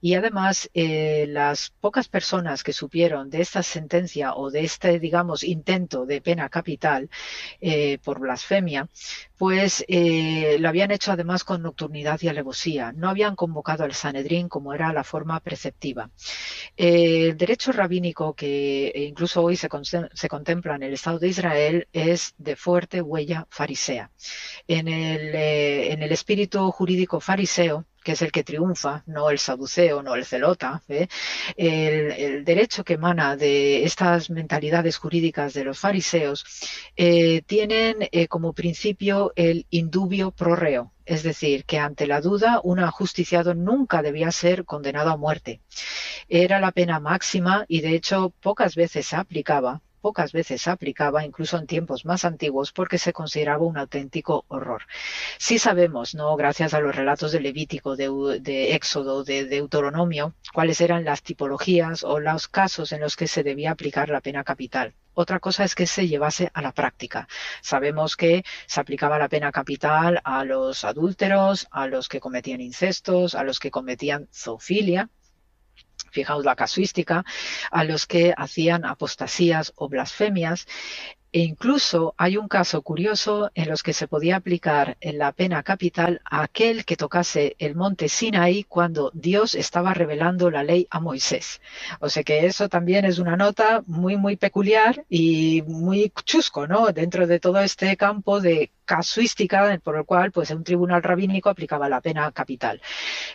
Y 0.00 0.14
además, 0.14 0.70
eh, 0.74 1.26
las 1.28 1.70
pocas 1.80 2.08
personas 2.08 2.62
que 2.62 2.72
supieron 2.72 3.30
de 3.30 3.40
esta 3.40 3.62
sentencia 3.62 4.34
o 4.34 4.50
de 4.50 4.64
este, 4.64 4.98
digamos, 4.98 5.44
intento 5.44 6.06
de 6.06 6.20
pena 6.20 6.48
capital 6.48 7.08
eh, 7.60 7.98
por 8.02 8.20
blasfemia, 8.20 8.88
pues 9.36 9.84
eh, 9.88 10.56
lo 10.60 10.68
habían 10.68 10.90
hecho 10.90 11.12
además 11.12 11.44
con 11.44 11.62
nocturnidad 11.62 12.20
y 12.22 12.28
alevosía. 12.28 12.92
No 12.92 13.08
habían 13.08 13.36
convocado 13.36 13.84
al 13.84 13.94
Sanedrín 13.94 14.48
como 14.48 14.74
era 14.74 14.92
la 14.92 15.04
forma 15.04 15.40
preceptiva. 15.40 16.10
el 16.76 17.36
derecho 17.36 17.72
rabínico 17.72 18.34
que 18.34 18.92
incluso 19.08 19.42
hoy 19.42 19.56
se, 19.56 19.68
contempla 20.28 20.76
en 20.76 20.82
el 20.82 20.94
Estado 20.94 21.18
de 21.18 21.28
Israel 21.28 21.88
es 21.92 22.34
de 22.38 22.56
fuerte 22.56 23.00
huella 23.02 23.46
farisea. 23.50 24.10
En 24.66 24.88
el 24.88 26.12
espíritu 26.12 26.70
jurídico 26.70 27.20
fariseo, 27.20 27.86
que 28.04 28.12
es 28.12 28.22
el 28.22 28.30
que 28.30 28.44
triunfa, 28.44 29.02
no 29.06 29.30
el 29.30 29.38
saduceo, 29.38 30.02
no 30.02 30.14
el 30.14 30.24
celota. 30.24 30.82
¿eh? 30.88 31.08
El, 31.56 32.44
derecho 32.44 32.84
que 32.84 32.94
emana 32.94 33.36
de 33.36 33.84
estas 33.84 34.30
mentalidades 34.30 34.98
jurídicas 34.98 35.54
de 35.54 35.64
los 35.64 35.78
fariseos 35.78 36.44
eh, 36.96 37.42
tienen 37.46 37.96
eh, 38.12 38.28
como 38.28 38.52
principio 38.52 39.32
el 39.36 39.66
indubio 39.70 40.30
pro 40.30 40.54
reo, 40.54 40.92
es 41.06 41.22
decir, 41.22 41.64
que 41.64 41.78
ante 41.78 42.06
la 42.06 42.20
duda 42.20 42.60
un 42.62 42.78
ajusticiado 42.80 43.54
nunca 43.54 44.02
debía 44.02 44.30
ser 44.30 44.66
condenado 44.66 45.10
a 45.10 45.16
muerte. 45.16 45.62
Era 46.28 46.60
la 46.60 46.72
pena 46.72 47.00
máxima 47.00 47.64
y 47.68 47.80
de 47.80 47.94
hecho 47.94 48.34
pocas 48.40 48.74
veces 48.74 49.06
se 49.06 49.16
aplicaba 49.16 49.80
pocas 50.04 50.32
veces 50.32 50.60
se 50.60 50.68
aplicaba, 50.68 51.24
incluso 51.24 51.56
en 51.56 51.66
tiempos 51.66 52.04
más 52.04 52.26
antiguos, 52.26 52.72
porque 52.72 52.98
se 52.98 53.14
consideraba 53.14 53.64
un 53.64 53.78
auténtico 53.78 54.44
horror. 54.48 54.82
Sí 55.38 55.58
sabemos, 55.58 56.14
¿no? 56.14 56.36
gracias 56.36 56.74
a 56.74 56.80
los 56.80 56.94
relatos 56.94 57.32
de 57.32 57.40
Levítico, 57.40 57.96
de, 57.96 58.74
Éxodo, 58.74 59.24
de 59.24 59.46
Deuteronomio, 59.46 60.34
cuáles 60.52 60.82
eran 60.82 61.06
las 61.06 61.22
tipologías 61.22 62.04
o 62.04 62.20
los 62.20 62.48
casos 62.48 62.92
en 62.92 63.00
los 63.00 63.16
que 63.16 63.26
se 63.26 63.42
debía 63.42 63.70
aplicar 63.70 64.10
la 64.10 64.20
pena 64.20 64.44
capital. 64.44 64.92
Otra 65.14 65.40
cosa 65.40 65.64
es 65.64 65.74
que 65.74 65.86
se 65.86 66.06
llevase 66.06 66.50
a 66.52 66.60
la 66.60 66.72
práctica. 66.72 67.26
Sabemos 67.62 68.14
que 68.14 68.44
se 68.66 68.80
aplicaba 68.80 69.18
la 69.18 69.30
pena 69.30 69.52
capital 69.52 70.20
a 70.22 70.44
los 70.44 70.84
adúlteros, 70.84 71.66
a 71.70 71.86
los 71.86 72.10
que 72.10 72.20
cometían 72.20 72.60
incestos, 72.60 73.34
a 73.34 73.42
los 73.42 73.58
que 73.58 73.70
cometían 73.70 74.28
zoofilia, 74.30 75.08
fijaos 76.14 76.44
la 76.44 76.56
casuística, 76.56 77.24
a 77.70 77.84
los 77.84 78.06
que 78.06 78.32
hacían 78.36 78.86
apostasías 78.86 79.72
o 79.76 79.88
blasfemias. 79.88 80.66
E 81.36 81.40
incluso 81.40 82.14
hay 82.16 82.36
un 82.36 82.46
caso 82.46 82.82
curioso 82.82 83.50
en 83.56 83.68
los 83.68 83.82
que 83.82 83.92
se 83.92 84.06
podía 84.06 84.36
aplicar 84.36 84.96
la 85.00 85.32
pena 85.32 85.64
capital 85.64 86.20
a 86.24 86.44
aquel 86.44 86.84
que 86.84 86.96
tocase 86.96 87.56
el 87.58 87.74
monte 87.74 88.08
Sinaí 88.08 88.62
cuando 88.62 89.10
Dios 89.14 89.56
estaba 89.56 89.94
revelando 89.94 90.48
la 90.48 90.62
ley 90.62 90.86
a 90.90 91.00
Moisés. 91.00 91.60
O 91.98 92.08
sea 92.08 92.22
que 92.22 92.46
eso 92.46 92.68
también 92.68 93.04
es 93.04 93.18
una 93.18 93.36
nota 93.36 93.82
muy, 93.88 94.16
muy 94.16 94.36
peculiar 94.36 95.04
y 95.08 95.64
muy 95.66 96.12
chusco, 96.24 96.68
¿no? 96.68 96.92
Dentro 96.92 97.26
de 97.26 97.40
todo 97.40 97.58
este 97.58 97.96
campo 97.96 98.40
de 98.40 98.70
casuística 98.84 99.78
por 99.82 99.96
el 99.96 100.04
cual 100.04 100.32
pues 100.32 100.50
un 100.50 100.64
tribunal 100.64 101.02
rabínico 101.02 101.48
aplicaba 101.48 101.88
la 101.88 102.00
pena 102.00 102.30
capital. 102.32 102.80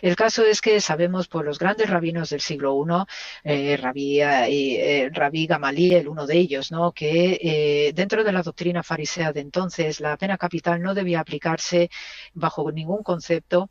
El 0.02 0.16
caso 0.16 0.44
es 0.44 0.60
que 0.60 0.80
sabemos 0.80 1.28
por 1.28 1.44
los 1.44 1.58
grandes 1.58 1.88
rabinos 1.90 2.30
del 2.30 2.40
siglo 2.40 2.74
I, 2.80 3.04
eh, 3.44 3.76
rabí, 3.76 4.20
eh, 4.20 5.10
rabí 5.12 5.46
Gamaliel, 5.46 6.08
uno 6.08 6.26
de 6.26 6.36
ellos, 6.36 6.70
¿no? 6.70 6.92
que 6.92 7.38
eh, 7.42 7.92
dentro 7.94 8.24
de 8.24 8.32
la 8.32 8.42
doctrina 8.42 8.82
farisea 8.82 9.32
de 9.32 9.40
entonces 9.40 10.00
la 10.00 10.16
pena 10.16 10.38
capital 10.38 10.80
no 10.82 10.94
debía 10.94 11.20
aplicarse 11.20 11.90
bajo 12.34 12.70
ningún 12.72 13.02
concepto 13.02 13.68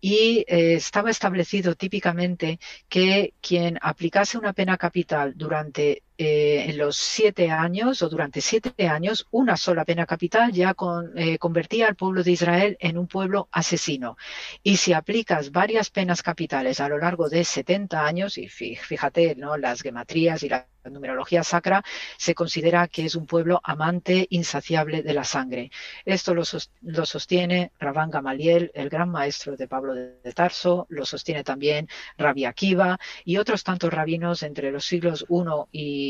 y 0.00 0.44
eh, 0.48 0.74
estaba 0.74 1.10
establecido 1.10 1.74
típicamente 1.74 2.58
que 2.88 3.34
quien 3.40 3.78
aplicase 3.82 4.38
una 4.38 4.52
pena 4.52 4.76
capital 4.78 5.34
durante 5.36 6.02
eh, 6.22 6.66
en 6.68 6.76
los 6.76 6.98
siete 6.98 7.50
años 7.50 8.02
o 8.02 8.10
durante 8.10 8.42
siete 8.42 8.86
años 8.86 9.26
una 9.30 9.56
sola 9.56 9.86
pena 9.86 10.04
capital 10.04 10.52
ya 10.52 10.74
eh, 11.16 11.38
convertía 11.38 11.88
al 11.88 11.96
pueblo 11.96 12.22
de 12.22 12.32
Israel 12.32 12.76
en 12.78 12.98
un 12.98 13.06
pueblo 13.06 13.48
asesino. 13.50 14.18
Y 14.62 14.76
si 14.76 14.92
aplicas 14.92 15.50
varias 15.50 15.88
penas 15.88 16.22
capitales 16.22 16.78
a 16.80 16.90
lo 16.90 16.98
largo 16.98 17.30
de 17.30 17.42
70 17.42 18.04
años, 18.04 18.36
y 18.36 18.48
fíjate, 18.48 19.34
¿no? 19.34 19.56
las 19.56 19.80
gematrías 19.80 20.42
y 20.42 20.50
la 20.50 20.68
numerología 20.88 21.42
sacra, 21.42 21.82
se 22.16 22.34
considera 22.34 22.88
que 22.88 23.04
es 23.04 23.14
un 23.14 23.26
pueblo 23.26 23.60
amante 23.64 24.26
insaciable 24.30 25.02
de 25.02 25.14
la 25.14 25.24
sangre. 25.24 25.70
Esto 26.04 26.34
lo, 26.34 26.44
sostiene 26.44 27.72
Rabán 27.78 28.10
Gamaliel, 28.10 28.70
el 28.74 28.88
gran 28.88 29.10
maestro 29.10 29.56
de 29.56 29.68
Pablo 29.68 29.94
de 29.94 30.32
Tarso, 30.34 30.86
lo 30.88 31.04
sostiene 31.04 31.44
también 31.44 31.88
Rabbi 32.16 32.44
Akiva 32.44 32.98
y 33.24 33.36
otros 33.36 33.64
tantos 33.64 33.92
rabinos 33.92 34.42
entre 34.42 34.70
los 34.70 34.84
siglos 34.84 35.26
I 35.28 36.09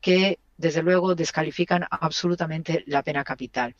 Que 0.00 0.38
desde 0.56 0.82
luego 0.82 1.14
descalifican 1.14 1.84
absolutamente 1.90 2.84
la 2.86 3.02
pena 3.02 3.24
capital. 3.24 3.74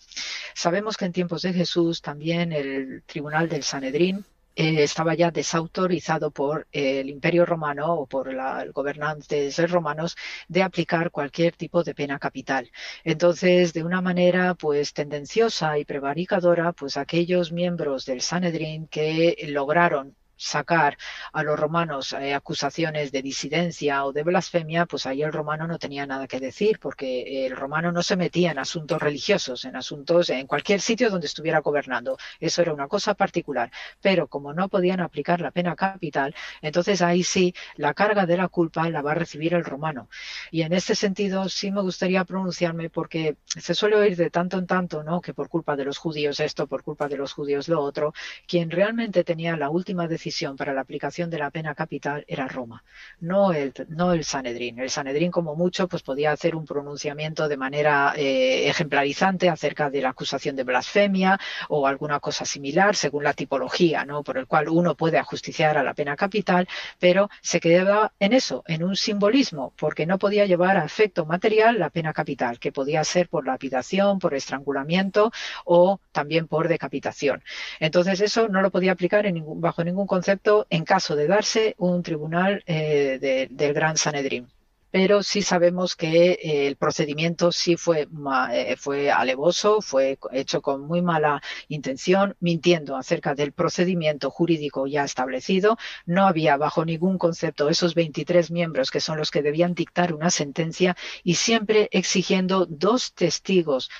Sabemos 0.55 0.97
que 0.97 1.05
en 1.05 1.13
tiempos 1.13 1.43
de 1.43 1.53
Jesús 1.53 2.03
también 2.03 2.53
el 2.53 3.03
tribunal 3.07 3.49
del 3.49 3.63
Sanedrín 3.63 4.25
eh, 4.57 4.85
estaba 4.85 5.15
ya 5.15 5.33
desautorizado 5.33 6.31
por 6.31 6.69
el 6.71 7.11
Imperio 7.11 7.45
Romano 7.45 7.95
o 7.95 8.07
por 8.07 8.33
los 8.33 8.73
gobernantes 8.73 9.59
romanos 9.69 10.17
de 10.49 10.63
aplicar 10.63 11.11
cualquier 11.11 11.57
tipo 11.57 11.83
de 11.83 11.95
pena 11.95 12.21
capital. 12.21 12.71
Entonces, 13.03 13.73
de 13.73 13.83
una 13.83 14.01
manera 14.01 14.55
pues 14.55 14.93
tendenciosa 14.93 15.79
y 15.79 15.85
prevaricadora, 15.85 16.73
pues 16.73 16.97
aquellos 16.97 17.51
miembros 17.51 18.05
del 18.07 18.21
Sanedrín 18.21 18.87
que 18.87 19.37
lograron 19.49 20.17
sacar 20.37 20.97
a 21.33 21.43
los 21.43 21.59
romanos 21.59 22.13
eh, 22.13 22.35
acusaciones 22.35 23.13
de 23.13 23.23
disidencia 23.23 24.05
o 24.05 24.13
de 24.13 24.23
blasfemia, 24.23 24.87
pues 24.87 25.07
ahí 25.07 25.23
el 25.23 25.33
romano 25.33 25.67
no 25.67 25.79
tenía 25.79 26.07
nada 26.07 26.27
que 26.27 26.41
decir, 26.41 26.79
porque 26.81 27.47
el 27.47 27.57
romano 27.57 27.93
no 27.93 28.03
se 28.03 28.17
metía 28.17 28.51
en 28.51 28.59
asuntos 28.59 29.01
religiosos, 29.01 29.65
en 29.65 29.77
asuntos 29.77 30.31
en 30.31 30.47
cualquier 30.47 30.81
sitio 30.81 31.11
donde 31.11 31.27
estuviera 31.27 31.61
gobernando. 31.61 32.17
Eso 32.41 32.63
era 32.63 32.73
una 32.73 32.89
cosa 32.89 33.15
particular. 33.15 33.71
Pero 34.01 34.29
como 34.29 34.53
no 34.53 34.69
podían 34.69 35.01
aplicar 35.01 35.41
la 35.41 35.51
pena 35.51 35.77
capital, 35.77 36.35
entonces 36.63 37.03
ahí 37.03 37.23
sí 37.23 37.55
la 37.77 37.95
carga 37.95 38.27
de 38.27 38.37
la 38.37 38.49
culpa 38.49 38.89
la 38.91 39.03
va 39.03 39.13
a 39.13 39.15
recibir 39.15 39.55
el 39.55 39.65
romano. 39.65 40.09
Y 40.51 40.63
en 40.63 40.73
este 40.73 40.95
sentido 40.95 41.49
sí 41.49 41.71
me 41.71 41.83
gustaría 41.83 42.25
pronunciarme 42.25 42.91
porque 42.91 43.37
se 43.47 43.75
suele 43.75 43.97
oír 43.97 44.17
de 44.17 44.31
tanto 44.31 44.59
en 44.59 44.67
tanto, 44.67 45.03
¿no? 45.03 45.21
Que 45.21 45.35
por 45.35 45.49
culpa 45.49 45.77
de 45.77 45.85
los 45.85 45.99
judíos 45.99 46.41
esto, 46.41 46.67
por 46.67 46.83
culpa 46.83 47.09
de 47.09 47.17
los 47.17 47.33
judíos 47.33 47.69
lo 47.69 47.81
otro, 47.81 48.13
quien 48.47 48.71
realmente 48.71 49.25
tenía 49.25 49.57
la 49.57 49.71
última 49.71 50.09
decisión 50.09 50.24
para 50.57 50.73
la 50.73 50.81
aplicación 50.81 51.29
de 51.29 51.39
la 51.39 51.51
pena 51.51 51.75
capital 51.75 52.25
era 52.27 52.49
Roma, 52.49 52.83
no 53.21 53.53
el, 53.53 53.73
no 53.89 54.13
el 54.13 54.25
Sanedrín. 54.25 54.79
El 54.79 54.89
Sanedrín, 54.89 55.31
como 55.31 55.55
mucho, 55.55 55.87
pues 55.87 56.03
podía 56.03 56.33
hacer 56.33 56.57
un 56.57 56.65
pronunciamiento 56.65 57.47
de 57.47 57.57
manera 57.57 58.15
eh, 58.17 58.69
ejemplarizante 58.69 59.51
acerca 59.51 59.91
de 59.91 60.01
la 60.01 60.11
acusación 60.11 60.57
de 60.57 60.65
blasfemia 60.65 61.39
o 61.69 61.87
alguna 61.87 62.21
cosa 62.21 62.45
similar, 62.45 62.97
según 62.97 63.25
la 63.25 63.35
tipología, 63.35 64.05
¿no? 64.05 64.23
Por 64.23 64.39
el 64.39 64.47
cual 64.47 64.69
uno 64.69 64.95
puede 64.95 65.19
ajusticiar 65.19 65.77
a 65.77 65.83
la 65.83 65.95
pena 65.95 66.17
capital, 66.17 66.67
pero 66.99 67.29
se 67.43 67.61
quedaba 67.61 68.13
en 68.19 68.33
eso, 68.33 68.63
en 68.67 68.83
un 68.83 68.97
simbolismo, 68.97 69.75
porque 69.77 70.07
no 70.07 70.19
podía 70.19 70.47
llevar 70.47 70.79
a 70.79 70.85
efecto 70.85 71.27
material 71.27 71.79
la 71.79 71.91
pena 71.91 72.13
capital, 72.13 72.59
que 72.59 72.73
podía 72.73 73.05
ser 73.05 73.29
por 73.29 73.47
lapidación, 73.47 74.19
por 74.19 74.35
estrangulamiento 74.35 75.33
o 75.65 76.01
también 76.13 76.47
por 76.47 76.69
decapitación. 76.69 77.43
Entonces 77.81 78.21
eso 78.21 78.49
no 78.49 78.63
lo 78.63 78.71
podía 78.71 78.93
aplicar 78.93 79.27
en 79.27 79.35
ningún, 79.35 79.61
bajo 79.61 79.85
ningún 79.85 80.07
concepto 80.15 80.67
en 80.71 80.85
caso 80.85 81.17
de 81.17 81.27
darse 81.27 81.75
un 81.77 82.05
tribunal 82.05 82.63
eh, 82.67 83.49
del 83.51 83.75
Gran 83.75 83.97
Sanedrín 83.97 84.47
pero 84.95 85.25
sí 85.25 85.43
sabemos 85.43 85.97
que 85.97 86.39
eh, 86.41 86.69
el 86.69 86.77
procedimiento 86.77 87.51
sí 87.51 87.77
fue, 87.77 88.07
eh, 88.53 88.77
fue 88.77 89.11
alevoso, 89.11 89.81
fue 89.83 90.21
hecho 90.31 90.63
con 90.63 90.83
muy 90.83 91.03
mala 91.03 91.43
intención, 91.67 92.37
mintiendo 92.39 92.97
acerca 92.97 93.35
del 93.35 93.51
procedimiento 93.51 94.31
jurídico 94.31 94.87
ya 94.87 95.03
establecido. 95.03 95.79
No 96.07 96.29
había 96.29 96.57
bajo 96.57 96.85
ningún 96.85 97.19
concepto 97.19 97.69
esos 97.69 97.97
23 97.97 98.53
miembros 98.53 98.93
que 98.93 99.01
son 99.01 99.19
los 99.19 99.33
que 99.33 99.43
debían 99.43 99.75
dictar 99.75 100.15
una 100.15 100.31
sentencia 100.31 100.97
y 101.25 101.35
siempre 101.35 101.89
exigiendo 101.91 102.65
dos 102.65 103.15
testigos 103.15 103.91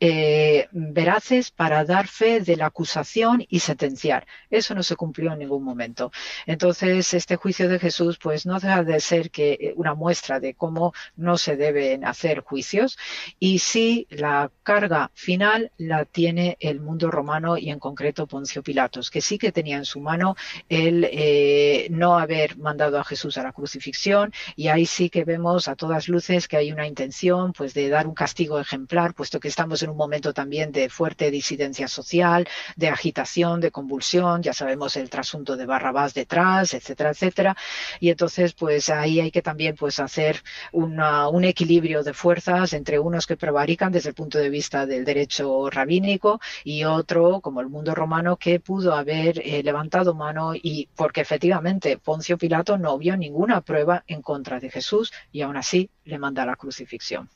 eh, 0.00 0.68
veraces 0.72 1.50
para 1.50 1.82
dar 1.86 2.08
fe 2.08 2.40
de 2.40 2.58
la 2.58 2.66
acusación 2.66 3.42
y 3.48 3.60
sentenciar. 3.60 4.26
Eso 4.50 4.74
no 4.74 4.82
se 4.82 4.96
cumplió 4.96 5.32
en 5.32 5.38
ningún 5.38 5.64
momento. 5.64 6.12
Entonces, 6.44 7.14
este 7.14 7.36
juicio 7.36 7.70
de 7.70 7.78
Jesús, 7.78 8.18
pues 8.18 8.44
no 8.44 8.60
deja 8.60 8.84
de 8.84 9.00
ser 9.00 9.30
que 9.30 9.72
una 9.76 9.94
muestra 9.94 10.41
de 10.42 10.52
cómo 10.52 10.92
no 11.16 11.38
se 11.38 11.56
deben 11.56 12.04
hacer 12.04 12.40
juicios. 12.40 12.98
Y 13.38 13.60
si 13.60 14.06
la 14.10 14.50
carga 14.62 15.10
final 15.14 15.72
la 15.78 16.04
tiene 16.04 16.58
el 16.60 16.80
mundo 16.80 17.10
romano 17.10 17.56
y 17.56 17.70
en 17.70 17.78
concreto 17.78 18.26
Poncio 18.26 18.62
Pilatos, 18.62 19.10
que 19.10 19.22
sí 19.22 19.38
que 19.38 19.52
tenía 19.52 19.78
en 19.78 19.86
su 19.86 20.00
mano 20.00 20.36
el 20.68 21.08
eh, 21.10 21.86
no 21.90 22.18
haber 22.18 22.58
mandado 22.58 22.98
a 22.98 23.04
Jesús 23.04 23.38
a 23.38 23.42
la 23.42 23.52
crucifixión. 23.52 24.32
Y 24.56 24.68
ahí 24.68 24.84
sí 24.84 25.08
que 25.08 25.24
vemos 25.24 25.68
a 25.68 25.76
todas 25.76 26.08
luces 26.08 26.48
que 26.48 26.56
hay 26.58 26.72
una 26.72 26.86
intención 26.86 27.52
pues 27.52 27.72
de 27.72 27.88
dar 27.88 28.06
un 28.06 28.14
castigo 28.14 28.58
ejemplar, 28.58 29.14
puesto 29.14 29.40
que 29.40 29.48
estamos 29.48 29.82
en 29.82 29.90
un 29.90 29.96
momento 29.96 30.34
también 30.34 30.72
de 30.72 30.88
fuerte 30.88 31.30
disidencia 31.30 31.88
social, 31.88 32.48
de 32.76 32.88
agitación, 32.88 33.60
de 33.60 33.70
convulsión, 33.70 34.42
ya 34.42 34.52
sabemos 34.52 34.96
el 34.96 35.08
trasunto 35.08 35.56
de 35.56 35.66
Barrabás 35.66 36.14
detrás, 36.14 36.74
etcétera, 36.74 37.10
etcétera, 37.10 37.56
y 38.00 38.10
entonces 38.10 38.54
pues 38.54 38.88
ahí 38.88 39.20
hay 39.20 39.30
que 39.30 39.42
también 39.42 39.76
pues 39.76 40.00
hacer 40.00 40.31
un 40.72 41.44
equilibrio 41.44 42.02
de 42.02 42.14
fuerzas 42.14 42.72
entre 42.72 42.98
unos 42.98 43.26
que 43.26 43.36
prevarican 43.36 43.92
desde 43.92 44.10
el 44.10 44.14
punto 44.14 44.38
de 44.38 44.50
vista 44.50 44.86
del 44.86 45.04
derecho 45.04 45.70
rabínico 45.70 46.40
y 46.64 46.84
otro, 46.84 47.40
como 47.40 47.60
el 47.60 47.68
mundo 47.68 47.94
romano, 47.94 48.36
que 48.36 48.60
pudo 48.60 48.94
haber 48.94 49.38
eh, 49.38 49.62
levantado 49.62 50.14
mano 50.14 50.52
y 50.54 50.88
porque 50.94 51.20
efectivamente 51.20 51.98
Poncio 51.98 52.38
Pilato 52.38 52.78
no 52.78 52.98
vio 52.98 53.16
ninguna 53.16 53.60
prueba 53.60 54.04
en 54.06 54.22
contra 54.22 54.60
de 54.60 54.70
Jesús 54.70 55.12
y 55.30 55.42
aún 55.42 55.56
así 55.56 55.90
le 56.04 56.18
manda 56.18 56.46
la 56.46 56.56
crucifixión. 56.56 57.28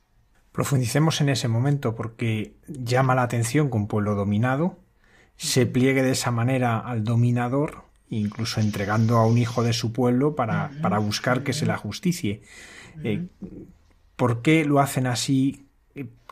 Profundicemos 0.52 1.20
en 1.20 1.28
ese 1.28 1.48
momento 1.48 1.94
porque 1.94 2.54
llama 2.66 3.14
la 3.14 3.22
atención 3.22 3.70
que 3.70 3.76
un 3.76 3.88
pueblo 3.88 4.14
dominado 4.14 4.78
se 5.36 5.66
pliegue 5.66 6.02
de 6.02 6.12
esa 6.12 6.30
manera 6.30 6.78
al 6.78 7.04
dominador, 7.04 7.84
incluso 8.10 8.60
entregando 8.60 9.16
a 9.16 9.26
un 9.26 9.38
hijo 9.38 9.62
de 9.62 9.72
su 9.72 9.92
pueblo 9.92 10.34
para, 10.34 10.70
para 10.82 10.98
buscar 10.98 11.42
que 11.42 11.52
se 11.52 11.66
la 11.66 11.76
justicie. 11.76 12.42
Eh, 13.02 13.26
¿Por 14.16 14.42
qué 14.42 14.64
lo 14.64 14.80
hacen 14.80 15.06
así? 15.06 15.66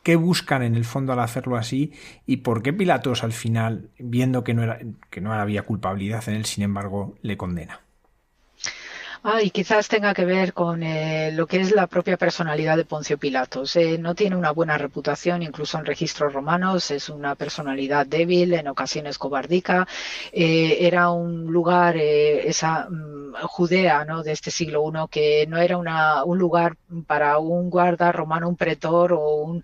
¿Qué 0.02 0.16
buscan 0.16 0.62
en 0.62 0.74
el 0.74 0.84
fondo 0.84 1.12
al 1.12 1.20
hacerlo 1.20 1.56
así? 1.56 1.92
¿Y 2.26 2.38
por 2.38 2.62
qué 2.62 2.72
Pilatos 2.72 3.24
al 3.24 3.32
final, 3.32 3.88
viendo 3.98 4.44
que 4.44 4.54
no, 4.54 4.62
era, 4.62 4.78
que 5.10 5.20
no 5.20 5.32
había 5.32 5.62
culpabilidad 5.62 6.28
en 6.28 6.34
él, 6.34 6.44
sin 6.44 6.64
embargo, 6.64 7.16
le 7.22 7.36
condena? 7.36 7.83
Ah, 9.26 9.40
y 9.42 9.48
quizás 9.50 9.88
tenga 9.88 10.12
que 10.12 10.26
ver 10.26 10.52
con 10.52 10.82
eh, 10.82 11.32
lo 11.32 11.46
que 11.46 11.58
es 11.58 11.72
la 11.72 11.86
propia 11.86 12.18
personalidad 12.18 12.76
de 12.76 12.84
Poncio 12.84 13.16
Pilatos. 13.16 13.74
Eh, 13.76 13.96
no 13.96 14.14
tiene 14.14 14.36
una 14.36 14.50
buena 14.50 14.76
reputación, 14.76 15.42
incluso 15.42 15.78
en 15.78 15.86
registros 15.86 16.34
romanos, 16.34 16.90
es 16.90 17.08
una 17.08 17.34
personalidad 17.34 18.04
débil, 18.06 18.52
en 18.52 18.68
ocasiones 18.68 19.16
cobardica. 19.16 19.88
Eh, 20.30 20.76
era 20.86 21.10
un 21.10 21.46
lugar, 21.50 21.96
esa 21.96 22.86
mm, 22.90 23.32
Judea 23.44 24.04
¿no? 24.04 24.22
de 24.22 24.32
este 24.32 24.50
siglo 24.50 24.84
I, 24.92 25.08
que 25.10 25.46
no 25.48 25.56
era 25.56 25.78
una, 25.78 26.22
un 26.24 26.38
lugar 26.38 26.76
para 27.06 27.38
un 27.38 27.70
guarda 27.70 28.12
romano, 28.12 28.46
un 28.46 28.56
pretor 28.56 29.14
o 29.14 29.36
un 29.36 29.62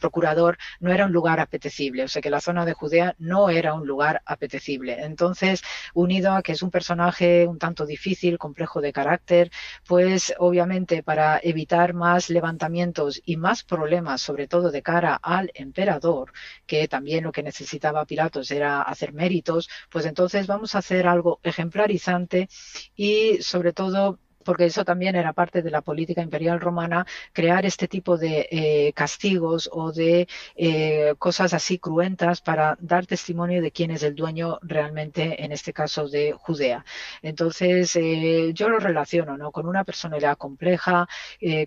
procurador, 0.00 0.58
no 0.80 0.92
era 0.92 1.06
un 1.06 1.12
lugar 1.12 1.38
apetecible. 1.38 2.02
O 2.04 2.08
sea 2.08 2.20
que 2.22 2.30
la 2.30 2.40
zona 2.40 2.64
de 2.64 2.72
Judea 2.72 3.14
no 3.18 3.50
era 3.50 3.72
un 3.74 3.86
lugar 3.86 4.20
apetecible. 4.26 5.04
Entonces, 5.04 5.62
unido 5.94 6.32
a 6.32 6.42
que 6.42 6.52
es 6.52 6.62
un 6.62 6.70
personaje 6.72 7.46
un 7.46 7.58
tanto 7.58 7.86
difícil, 7.86 8.36
complejo 8.38 8.79
de 8.80 8.92
carácter, 8.92 9.50
pues 9.86 10.34
obviamente 10.38 11.02
para 11.02 11.40
evitar 11.42 11.94
más 11.94 12.30
levantamientos 12.30 13.20
y 13.24 13.36
más 13.36 13.64
problemas, 13.64 14.22
sobre 14.22 14.46
todo 14.48 14.70
de 14.70 14.82
cara 14.82 15.18
al 15.22 15.50
emperador, 15.54 16.32
que 16.66 16.88
también 16.88 17.24
lo 17.24 17.32
que 17.32 17.42
necesitaba 17.42 18.04
Pilatos 18.04 18.50
era 18.50 18.82
hacer 18.82 19.12
méritos, 19.12 19.68
pues 19.90 20.06
entonces 20.06 20.46
vamos 20.46 20.74
a 20.74 20.78
hacer 20.78 21.06
algo 21.06 21.40
ejemplarizante 21.42 22.48
y 22.96 23.42
sobre 23.42 23.72
todo 23.72 24.18
porque 24.44 24.66
eso 24.66 24.84
también 24.84 25.16
era 25.16 25.32
parte 25.32 25.62
de 25.62 25.70
la 25.70 25.82
política 25.82 26.22
imperial 26.22 26.60
romana, 26.60 27.06
crear 27.32 27.66
este 27.66 27.88
tipo 27.88 28.16
de 28.16 28.48
eh, 28.50 28.92
castigos 28.94 29.68
o 29.72 29.92
de 29.92 30.28
eh, 30.56 31.14
cosas 31.18 31.54
así 31.54 31.78
cruentas 31.78 32.40
para 32.40 32.76
dar 32.80 33.06
testimonio 33.06 33.62
de 33.62 33.70
quién 33.70 33.90
es 33.90 34.02
el 34.02 34.14
dueño 34.14 34.58
realmente, 34.62 35.44
en 35.44 35.52
este 35.52 35.72
caso 35.72 36.08
de 36.08 36.32
Judea. 36.32 36.84
Entonces, 37.22 37.94
eh, 37.96 38.52
yo 38.54 38.68
lo 38.68 38.78
relaciono 38.78 39.36
¿no? 39.36 39.50
con 39.52 39.66
una 39.66 39.84
personalidad 39.84 40.36
compleja, 40.36 41.06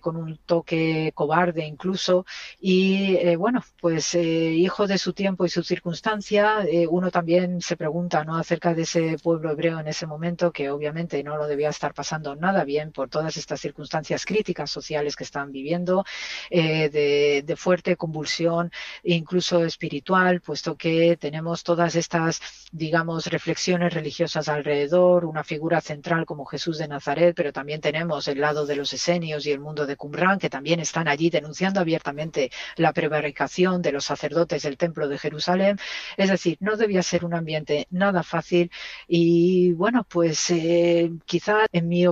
con 0.00 0.16
un 0.16 0.38
toque 0.38 1.12
cobarde 1.14 1.64
incluso, 1.66 2.26
y 2.60 3.34
bueno, 3.36 3.62
pues 3.80 4.14
hijo 4.14 4.86
de 4.86 4.98
su 4.98 5.12
tiempo 5.12 5.44
y 5.44 5.48
su 5.48 5.62
circunstancia, 5.62 6.66
uno 6.90 7.10
también 7.10 7.60
se 7.60 7.76
pregunta 7.76 8.24
¿no? 8.24 8.36
acerca 8.36 8.74
de 8.74 8.82
ese 8.82 9.16
pueblo 9.22 9.50
hebreo 9.50 9.78
en 9.80 9.88
ese 9.88 10.06
momento, 10.06 10.52
que 10.52 10.70
obviamente 10.70 11.22
no 11.22 11.36
lo 11.36 11.46
debía 11.46 11.70
estar 11.70 11.94
pasando 11.94 12.34
nada 12.36 12.64
bien 12.64 12.73
por 12.92 13.08
todas 13.08 13.36
estas 13.36 13.60
circunstancias 13.60 14.24
críticas 14.24 14.70
sociales 14.70 15.16
que 15.16 15.24
están 15.24 15.52
viviendo, 15.52 16.04
eh, 16.50 16.88
de, 16.90 17.54
fuerte 17.56 17.96
convulsión, 17.96 18.72
incluso 19.04 19.64
espiritual, 19.64 20.40
puesto 20.40 20.76
que 20.76 21.16
tenemos 21.16 21.62
todas 21.62 21.94
estas, 21.94 22.40
digamos, 22.72 23.26
reflexiones 23.26 23.94
religiosas 23.94 24.48
alrededor, 24.48 25.24
una 25.24 25.44
figura 25.44 25.80
central 25.80 26.26
como 26.26 26.44
Jesús 26.44 26.78
de 26.78 26.88
Nazaret, 26.88 27.34
pero 27.36 27.52
también 27.52 27.80
tenemos 27.80 28.26
el 28.26 28.40
lado 28.40 28.66
de 28.66 28.74
los 28.74 28.92
esenios 28.92 29.46
y 29.46 29.52
el 29.52 29.60
mundo 29.60 29.86
de 29.86 29.96
Qumran, 29.96 30.40
que 30.40 30.50
también 30.50 30.80
están 30.80 31.06
allí 31.06 31.30
denunciando 31.30 31.78
abiertamente 31.80 32.50
la 32.76 32.92
prevaricación 32.92 33.80
de 33.82 33.92
los 33.92 34.04
sacerdotes 34.04 34.64
del 34.64 34.76
Templo 34.76 35.06
de 35.06 35.18
Jerusalén. 35.18 35.78
Es 36.16 36.28
decir, 36.28 36.56
no 36.60 36.76
debía 36.76 37.02
ser 37.02 37.24
un 37.24 37.34
ambiente 37.34 37.86
nada 37.90 38.22
fácil 38.24 38.70
y 39.06 39.72
bueno, 39.72 40.04
pues 40.08 40.50
eh, 40.50 41.12
quizá 41.24 41.66
en 41.72 41.88
mi 41.88 42.04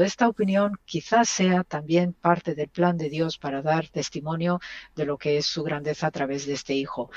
modesta 0.00 0.28
opinión, 0.28 0.78
quizás 0.86 1.28
sea 1.28 1.62
también 1.62 2.14
parte 2.14 2.54
del 2.54 2.70
plan 2.70 2.96
de 2.96 3.10
Dios 3.10 3.36
para 3.36 3.60
dar 3.60 3.86
testimonio 3.88 4.58
de 4.96 5.04
lo 5.04 5.18
que 5.18 5.36
es 5.36 5.44
su 5.44 5.62
grandeza 5.62 6.06
a 6.06 6.10
través 6.10 6.46
de 6.46 6.54
este 6.54 6.72
hijo. 6.72 7.10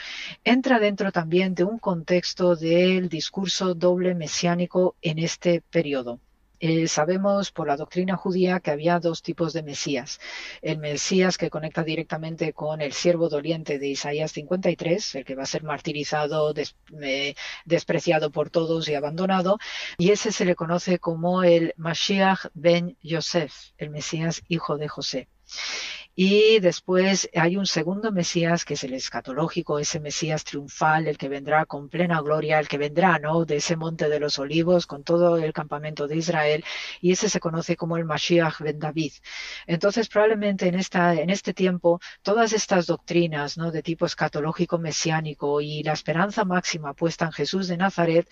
Entra 0.44 0.80
dentro 0.80 1.14
también 1.14 1.56
de 1.56 1.64
un 1.64 1.80
contexto 1.80 2.58
del 2.58 3.08
discurso 3.08 3.74
doble 3.74 4.16
mesiánico 4.16 4.98
en 5.02 5.20
este 5.20 5.62
periodo. 5.62 6.20
Eh, 6.66 6.88
sabemos 6.88 7.52
por 7.52 7.68
la 7.68 7.76
doctrina 7.76 8.16
judía 8.16 8.62
que 8.62 8.72
había 8.72 8.98
dos 9.02 9.22
tipos 9.22 9.52
de 9.52 9.64
Mesías. 9.64 10.22
El 10.62 10.78
Mesías 10.78 11.38
que 11.38 11.50
conecta 11.50 11.84
directamente 11.84 12.54
con 12.54 12.80
el 12.80 12.94
siervo 12.94 13.28
doliente 13.28 13.80
de 13.80 13.90
Isaías 13.90 14.32
53, 14.32 15.16
el 15.16 15.26
que 15.26 15.36
va 15.36 15.44
a 15.44 15.46
ser 15.46 15.64
martirizado, 15.64 16.54
eh, 17.02 17.36
despreciado 17.66 18.32
por 18.32 18.50
todos 18.50 18.88
y 18.88 18.96
abandonado, 18.96 19.58
y 19.98 20.12
ese 20.12 20.32
se 20.32 20.46
le 20.46 20.56
conoce 20.56 21.00
como 21.00 21.44
el 21.44 21.74
Mashiach 21.76 22.46
ben 22.54 22.96
Yosef, 23.02 23.54
el 23.78 23.90
Mesías 23.90 24.42
hijo 24.48 24.78
de 24.78 24.88
José. 24.88 25.28
Y 26.16 26.60
después 26.60 27.28
hay 27.34 27.58
un 27.58 27.66
segundo 27.66 28.12
Mesías 28.12 28.66
que 28.66 28.76
es 28.76 28.84
el 28.84 28.94
escatológico, 28.94 29.80
ese 29.80 30.00
Mesías 30.00 30.44
triunfal, 30.44 31.08
el 31.08 31.18
que 31.18 31.28
vendrá 31.28 31.66
con 31.66 31.90
plena 31.90 32.22
gloria, 32.22 32.60
el 32.60 32.68
que 32.68 32.78
vendrá, 32.78 33.18
¿no? 33.18 33.46
De 33.46 33.56
ese 33.56 33.76
monte 33.76 34.08
de 34.10 34.20
los 34.20 34.38
olivos 34.38 34.86
con 34.86 35.04
todo 35.04 35.38
el 35.38 35.54
campamento 35.54 36.08
de 36.08 36.18
Israel 36.18 36.64
y 37.02 37.14
ese 37.14 37.30
se 37.30 37.40
conoce 37.40 37.76
como 37.76 37.98
el 37.98 38.06
Mashiach 38.06 38.60
ben 38.60 38.78
David. 38.78 39.14
Entonces 39.66 40.08
probablemente 40.08 40.68
en 40.68 40.76
esta, 40.76 41.16
en 41.16 41.32
este 41.32 41.54
tiempo 41.54 42.00
todas 42.22 42.54
estas 42.54 42.86
doctrinas, 42.86 43.58
¿no? 43.58 43.72
De 43.72 43.82
tipo 43.82 44.06
escatológico 44.06 44.78
mesiánico 44.78 45.62
y 45.62 45.82
la 45.82 45.94
esperanza 45.94 46.46
máxima 46.46 46.94
puesta 46.94 47.26
en 47.26 47.32
Jesús 47.32 47.68
de 47.68 47.78
Nazaret 47.78 48.30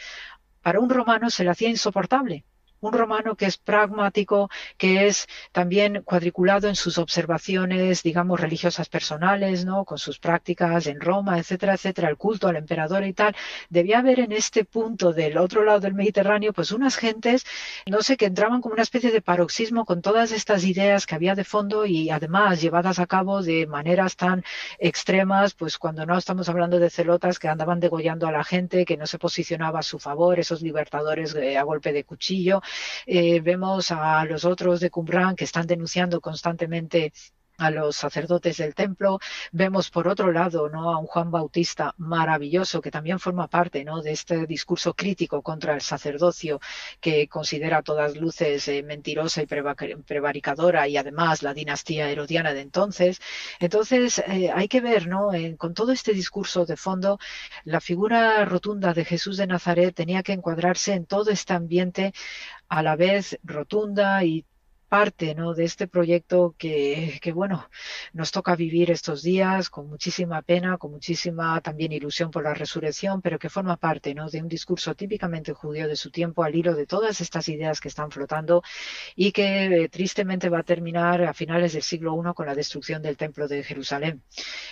para 0.61 0.79
un 0.79 0.89
romano 0.89 1.31
se 1.31 1.43
le 1.43 1.49
hacía 1.49 1.69
insoportable 1.69 2.45
un 2.81 2.93
romano 2.93 3.35
que 3.35 3.45
es 3.45 3.57
pragmático, 3.57 4.49
que 4.77 5.07
es 5.07 5.27
también 5.51 6.01
cuadriculado 6.03 6.67
en 6.67 6.75
sus 6.75 6.97
observaciones, 6.97 8.03
digamos, 8.03 8.39
religiosas 8.39 8.89
personales, 8.89 9.65
¿no? 9.65 9.85
Con 9.85 9.97
sus 9.97 10.19
prácticas 10.19 10.87
en 10.87 10.99
Roma, 10.99 11.37
etcétera, 11.39 11.75
etcétera, 11.75 12.09
el 12.09 12.17
culto 12.17 12.47
al 12.47 12.57
emperador 12.57 13.05
y 13.05 13.13
tal. 13.13 13.35
Debía 13.69 13.99
haber 13.99 14.19
en 14.19 14.31
este 14.31 14.65
punto 14.65 15.13
del 15.13 15.37
otro 15.37 15.63
lado 15.63 15.79
del 15.79 15.93
Mediterráneo, 15.93 16.53
pues 16.53 16.71
unas 16.71 16.95
gentes, 16.95 17.45
no 17.85 18.01
sé, 18.01 18.17
que 18.17 18.25
entraban 18.25 18.61
como 18.61 18.73
una 18.73 18.83
especie 18.83 19.11
de 19.11 19.21
paroxismo 19.21 19.85
con 19.85 20.01
todas 20.01 20.31
estas 20.31 20.63
ideas 20.65 21.05
que 21.05 21.15
había 21.15 21.35
de 21.35 21.43
fondo 21.43 21.85
y 21.85 22.09
además 22.09 22.61
llevadas 22.61 22.99
a 22.99 23.07
cabo 23.07 23.41
de 23.43 23.67
maneras 23.67 24.15
tan 24.15 24.43
extremas, 24.79 25.53
pues 25.53 25.77
cuando 25.77 26.05
no 26.05 26.17
estamos 26.17 26.49
hablando 26.49 26.79
de 26.79 26.89
celotas 26.89 27.39
que 27.39 27.47
andaban 27.47 27.79
degollando 27.79 28.27
a 28.27 28.31
la 28.31 28.43
gente, 28.43 28.85
que 28.85 28.97
no 28.97 29.05
se 29.05 29.19
posicionaba 29.19 29.79
a 29.79 29.83
su 29.83 29.99
favor, 29.99 30.39
esos 30.39 30.61
libertadores 30.61 31.35
eh, 31.35 31.57
a 31.57 31.63
golpe 31.63 31.93
de 31.93 32.03
cuchillo, 32.03 32.61
eh, 33.05 33.39
vemos 33.41 33.91
a 33.91 34.25
los 34.25 34.45
otros 34.45 34.79
de 34.79 34.89
Qumran 34.89 35.35
que 35.35 35.45
están 35.45 35.67
denunciando 35.67 36.21
constantemente 36.21 37.13
a 37.61 37.69
los 37.69 37.95
sacerdotes 37.95 38.57
del 38.57 38.73
templo. 38.73 39.19
Vemos 39.51 39.91
por 39.91 40.07
otro 40.07 40.31
lado 40.31 40.67
¿no? 40.67 40.91
a 40.91 40.97
un 40.97 41.05
Juan 41.05 41.29
Bautista 41.29 41.93
maravilloso 41.97 42.81
que 42.81 42.89
también 42.89 43.19
forma 43.19 43.47
parte 43.47 43.85
¿no? 43.85 44.01
de 44.01 44.11
este 44.13 44.47
discurso 44.47 44.95
crítico 44.95 45.43
contra 45.43 45.75
el 45.75 45.81
sacerdocio 45.81 46.59
que 46.99 47.27
considera 47.27 47.77
a 47.77 47.83
todas 47.83 48.17
luces 48.17 48.67
eh, 48.67 48.81
mentirosa 48.81 49.43
y 49.43 49.45
prevaricadora 49.45 50.87
y 50.87 50.97
además 50.97 51.43
la 51.43 51.53
dinastía 51.53 52.09
herodiana 52.09 52.53
de 52.53 52.61
entonces. 52.61 53.21
Entonces 53.59 54.23
eh, 54.27 54.49
hay 54.53 54.67
que 54.67 54.81
ver 54.81 55.07
¿no? 55.07 55.29
con 55.57 55.75
todo 55.75 55.91
este 55.91 56.13
discurso 56.13 56.65
de 56.65 56.77
fondo 56.77 57.19
la 57.63 57.79
figura 57.79 58.43
rotunda 58.45 58.93
de 58.93 59.05
Jesús 59.05 59.37
de 59.37 59.45
Nazaret 59.47 59.93
tenía 59.93 60.23
que 60.23 60.33
encuadrarse 60.33 60.93
en 60.93 61.05
todo 61.05 61.29
este 61.29 61.53
ambiente 61.53 62.13
a 62.69 62.81
la 62.81 62.95
vez 62.95 63.37
rotunda 63.43 64.23
y 64.23 64.45
parte 64.91 65.35
¿no? 65.35 65.53
de 65.53 65.63
este 65.63 65.87
proyecto 65.87 66.53
que, 66.57 67.17
que, 67.21 67.31
bueno, 67.31 67.69
nos 68.11 68.29
toca 68.29 68.57
vivir 68.57 68.91
estos 68.91 69.23
días 69.23 69.69
con 69.69 69.87
muchísima 69.87 70.41
pena, 70.41 70.77
con 70.77 70.91
muchísima 70.91 71.61
también 71.61 71.93
ilusión 71.93 72.29
por 72.29 72.43
la 72.43 72.53
resurrección, 72.53 73.21
pero 73.21 73.39
que 73.39 73.49
forma 73.49 73.77
parte 73.77 74.13
¿no? 74.13 74.29
de 74.29 74.41
un 74.41 74.49
discurso 74.49 74.93
típicamente 74.93 75.53
judío 75.53 75.87
de 75.87 75.95
su 75.95 76.11
tiempo 76.11 76.43
al 76.43 76.55
hilo 76.55 76.75
de 76.75 76.87
todas 76.87 77.21
estas 77.21 77.47
ideas 77.47 77.79
que 77.79 77.87
están 77.87 78.11
flotando 78.11 78.63
y 79.15 79.31
que 79.31 79.83
eh, 79.83 79.87
tristemente 79.87 80.49
va 80.49 80.59
a 80.59 80.63
terminar 80.63 81.23
a 81.23 81.33
finales 81.33 81.71
del 81.71 81.83
siglo 81.83 82.13
I 82.13 82.33
con 82.33 82.45
la 82.45 82.53
destrucción 82.53 83.01
del 83.01 83.15
templo 83.15 83.47
de 83.47 83.63
Jerusalén. 83.63 84.23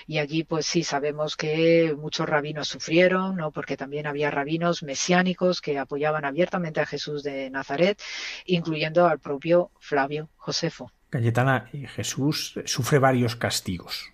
Y 0.05 0.17
allí 0.17 0.43
pues 0.43 0.65
sí 0.65 0.83
sabemos 0.83 1.37
que 1.37 1.95
muchos 1.97 2.27
rabinos 2.27 2.67
sufrieron, 2.67 3.37
¿no? 3.37 3.51
porque 3.51 3.77
también 3.77 4.05
había 4.05 4.31
rabinos 4.31 4.83
mesiánicos 4.83 5.61
que 5.61 5.79
apoyaban 5.79 6.25
abiertamente 6.25 6.81
a 6.81 6.85
Jesús 6.85 7.23
de 7.23 7.49
Nazaret, 7.49 8.01
incluyendo 8.45 9.07
al 9.07 9.19
propio 9.19 9.71
Flavio 9.79 10.08
Josefo. 10.37 10.91
Cayetana, 11.09 11.69
Jesús 11.95 12.59
sufre 12.65 12.99
varios 12.99 13.35
castigos. 13.35 14.13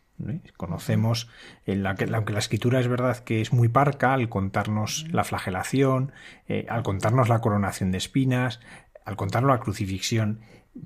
Conocemos, 0.55 1.29
la, 1.65 1.95
aunque 2.13 2.33
la 2.33 2.39
escritura 2.39 2.79
es 2.79 2.87
verdad 2.87 3.19
que 3.19 3.41
es 3.41 3.51
muy 3.51 3.67
parca 3.67 4.13
al 4.13 4.29
contarnos 4.29 5.05
la 5.11 5.25
flagelación, 5.25 6.13
eh, 6.47 6.65
al 6.69 6.83
contarnos 6.83 7.27
la 7.27 7.41
coronación 7.41 7.91
de 7.91 7.97
espinas, 7.97 8.61
al 9.03 9.17
contarnos 9.17 9.51
la 9.51 9.59
crucifixión, 9.59 10.39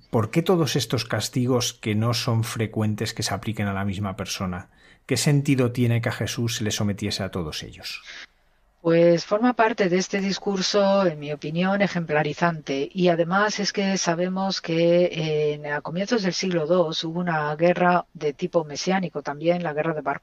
¿por 0.09 0.31
qué 0.31 0.41
todos 0.41 0.75
estos 0.75 1.05
castigos 1.05 1.73
que 1.73 1.93
no 1.93 2.15
son 2.15 2.43
frecuentes 2.43 3.13
que 3.13 3.23
se 3.23 3.33
apliquen 3.33 3.67
a 3.67 3.73
la 3.73 3.85
misma 3.85 4.15
persona? 4.15 4.69
¿Qué 5.05 5.15
sentido 5.17 5.71
tiene 5.71 6.01
que 6.01 6.09
a 6.09 6.13
Jesús 6.13 6.57
se 6.57 6.63
le 6.63 6.71
sometiese 6.71 7.23
a 7.23 7.31
todos 7.31 7.63
ellos? 7.63 8.01
Pues 8.81 9.25
forma 9.25 9.55
parte 9.55 9.89
de 9.89 9.97
este 9.97 10.21
discurso, 10.21 11.05
en 11.05 11.19
mi 11.19 11.33
opinión, 11.33 11.81
ejemplarizante. 11.81 12.89
Y 12.93 13.09
además 13.09 13.59
es 13.59 13.73
que 13.73 13.97
sabemos 13.97 14.61
que 14.61 15.53
en, 15.53 15.65
a 15.65 15.81
comienzos 15.81 16.23
del 16.23 16.33
siglo 16.33 16.63
II 16.63 17.09
hubo 17.09 17.19
una 17.19 17.53
guerra 17.57 18.05
de 18.13 18.31
tipo 18.31 18.63
mesiánico 18.63 19.21
también, 19.21 19.63
la 19.63 19.73
guerra 19.73 19.93
de 19.93 19.99
Bar 19.99 20.21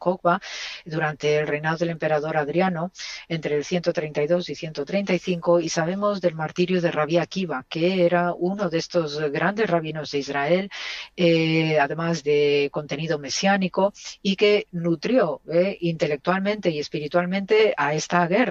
durante 0.86 1.36
el 1.36 1.46
reinado 1.46 1.76
del 1.76 1.90
emperador 1.90 2.38
Adriano, 2.38 2.92
entre 3.28 3.56
el 3.56 3.64
132 3.64 4.48
y 4.48 4.54
135, 4.54 5.60
y 5.60 5.68
sabemos 5.68 6.22
del 6.22 6.34
martirio 6.34 6.80
de 6.80 6.90
Rabí 6.90 7.18
Akiva, 7.18 7.66
que 7.68 8.06
era 8.06 8.32
uno 8.32 8.70
de 8.70 8.78
estos 8.78 9.18
grandes 9.32 9.68
rabinos 9.68 10.10
de 10.12 10.18
Israel, 10.18 10.70
eh, 11.14 11.78
además 11.78 12.24
de 12.24 12.70
contenido 12.72 13.18
mesiánico, 13.18 13.92
y 14.22 14.36
que 14.36 14.66
nutrió 14.72 15.42
eh, 15.52 15.76
intelectualmente 15.82 16.70
y 16.70 16.78
espiritualmente 16.78 17.74
a 17.76 17.92
esta 17.92 18.26
guerra 18.26 18.45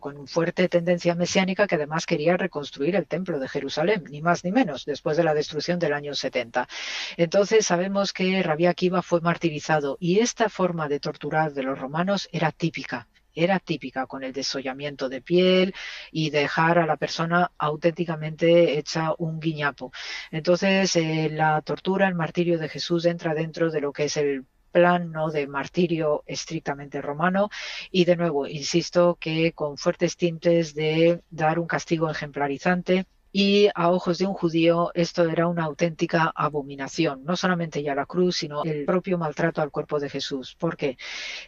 con 0.00 0.26
fuerte 0.26 0.68
tendencia 0.68 1.14
mesiánica 1.14 1.66
que 1.66 1.74
además 1.74 2.06
quería 2.06 2.36
reconstruir 2.36 2.96
el 2.96 3.06
templo 3.06 3.38
de 3.38 3.48
Jerusalén, 3.48 4.04
ni 4.10 4.22
más 4.22 4.44
ni 4.44 4.52
menos, 4.52 4.84
después 4.84 5.16
de 5.16 5.24
la 5.24 5.34
destrucción 5.34 5.78
del 5.78 5.92
año 5.92 6.14
70. 6.14 6.66
Entonces 7.16 7.66
sabemos 7.66 8.12
que 8.12 8.42
Rabí 8.42 8.66
Akiva 8.66 9.02
fue 9.02 9.20
martirizado 9.20 9.96
y 10.00 10.20
esta 10.20 10.48
forma 10.48 10.88
de 10.88 11.00
torturar 11.00 11.52
de 11.52 11.62
los 11.62 11.78
romanos 11.78 12.28
era 12.32 12.52
típica 12.52 13.08
era 13.34 13.60
típica 13.60 14.06
con 14.06 14.24
el 14.24 14.32
desollamiento 14.32 15.08
de 15.08 15.20
piel 15.22 15.72
y 16.10 16.30
dejar 16.30 16.78
a 16.78 16.86
la 16.86 16.96
persona 16.96 17.52
auténticamente 17.56 18.78
hecha 18.78 19.14
un 19.18 19.38
guiñapo. 19.38 19.92
Entonces, 20.32 20.96
eh, 20.96 21.28
la 21.30 21.60
tortura, 21.62 22.08
el 22.08 22.16
martirio 22.16 22.58
de 22.58 22.68
Jesús 22.68 23.04
entra 23.04 23.34
dentro 23.34 23.70
de 23.70 23.80
lo 23.80 23.92
que 23.92 24.04
es 24.04 24.16
el 24.16 24.44
plan 24.70 25.10
¿no? 25.12 25.30
de 25.30 25.46
martirio 25.46 26.22
estrictamente 26.26 27.00
romano 27.02 27.50
y 27.90 28.04
de 28.04 28.16
nuevo 28.16 28.46
insisto 28.46 29.16
que 29.20 29.52
con 29.52 29.78
fuertes 29.78 30.16
tintes 30.16 30.74
de 30.74 31.22
dar 31.30 31.58
un 31.58 31.66
castigo 31.66 32.10
ejemplarizante 32.10 33.06
y 33.32 33.68
a 33.74 33.90
ojos 33.90 34.18
de 34.18 34.26
un 34.26 34.34
judío 34.34 34.90
esto 34.94 35.28
era 35.28 35.46
una 35.46 35.64
auténtica 35.64 36.32
abominación, 36.34 37.24
no 37.24 37.36
solamente 37.36 37.82
ya 37.82 37.94
la 37.94 38.06
cruz, 38.06 38.36
sino 38.36 38.64
el 38.64 38.84
propio 38.84 39.18
maltrato 39.18 39.60
al 39.60 39.70
cuerpo 39.70 40.00
de 40.00 40.08
Jesús, 40.08 40.56
porque 40.58 40.96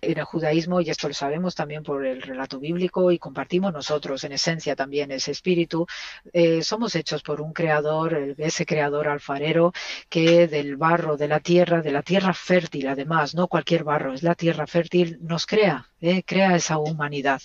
en 0.01 0.18
el 0.18 0.24
judaísmo, 0.24 0.81
y 0.81 0.91
esto 0.91 1.09
lo 1.09 1.14
sabemos 1.14 1.55
también 1.55 1.83
por 1.83 2.05
el 2.05 2.22
relato 2.22 2.59
bíblico 2.59 3.11
y 3.11 3.18
compartimos 3.18 3.72
nosotros 3.72 4.24
en 4.24 4.33
esencia 4.33 4.76
también 4.76 5.11
ese 5.11 5.31
espíritu, 5.31 5.87
eh, 6.33 6.62
somos 6.62 6.95
hechos 6.95 7.22
por 7.22 7.41
un 7.41 7.53
creador, 7.53 8.35
ese 8.39 8.66
creador 8.66 9.09
alfarero, 9.09 9.72
que 10.09 10.47
del 10.49 10.76
barro, 10.76 11.16
de 11.16 11.28
la 11.28 11.41
tierra, 11.41 11.83
de 11.83 11.93
la 11.93 12.03
tierra 12.03 12.35
fértil 12.35 12.89
además, 12.89 13.35
no 13.35 13.49
cualquier 13.49 13.85
barro, 13.85 14.12
es 14.12 14.22
la 14.22 14.35
tierra 14.35 14.66
fértil, 14.66 15.18
nos 15.22 15.47
crea, 15.47 15.87
eh, 16.01 16.22
crea 16.24 16.57
esa 16.57 16.78
humanidad. 16.78 17.41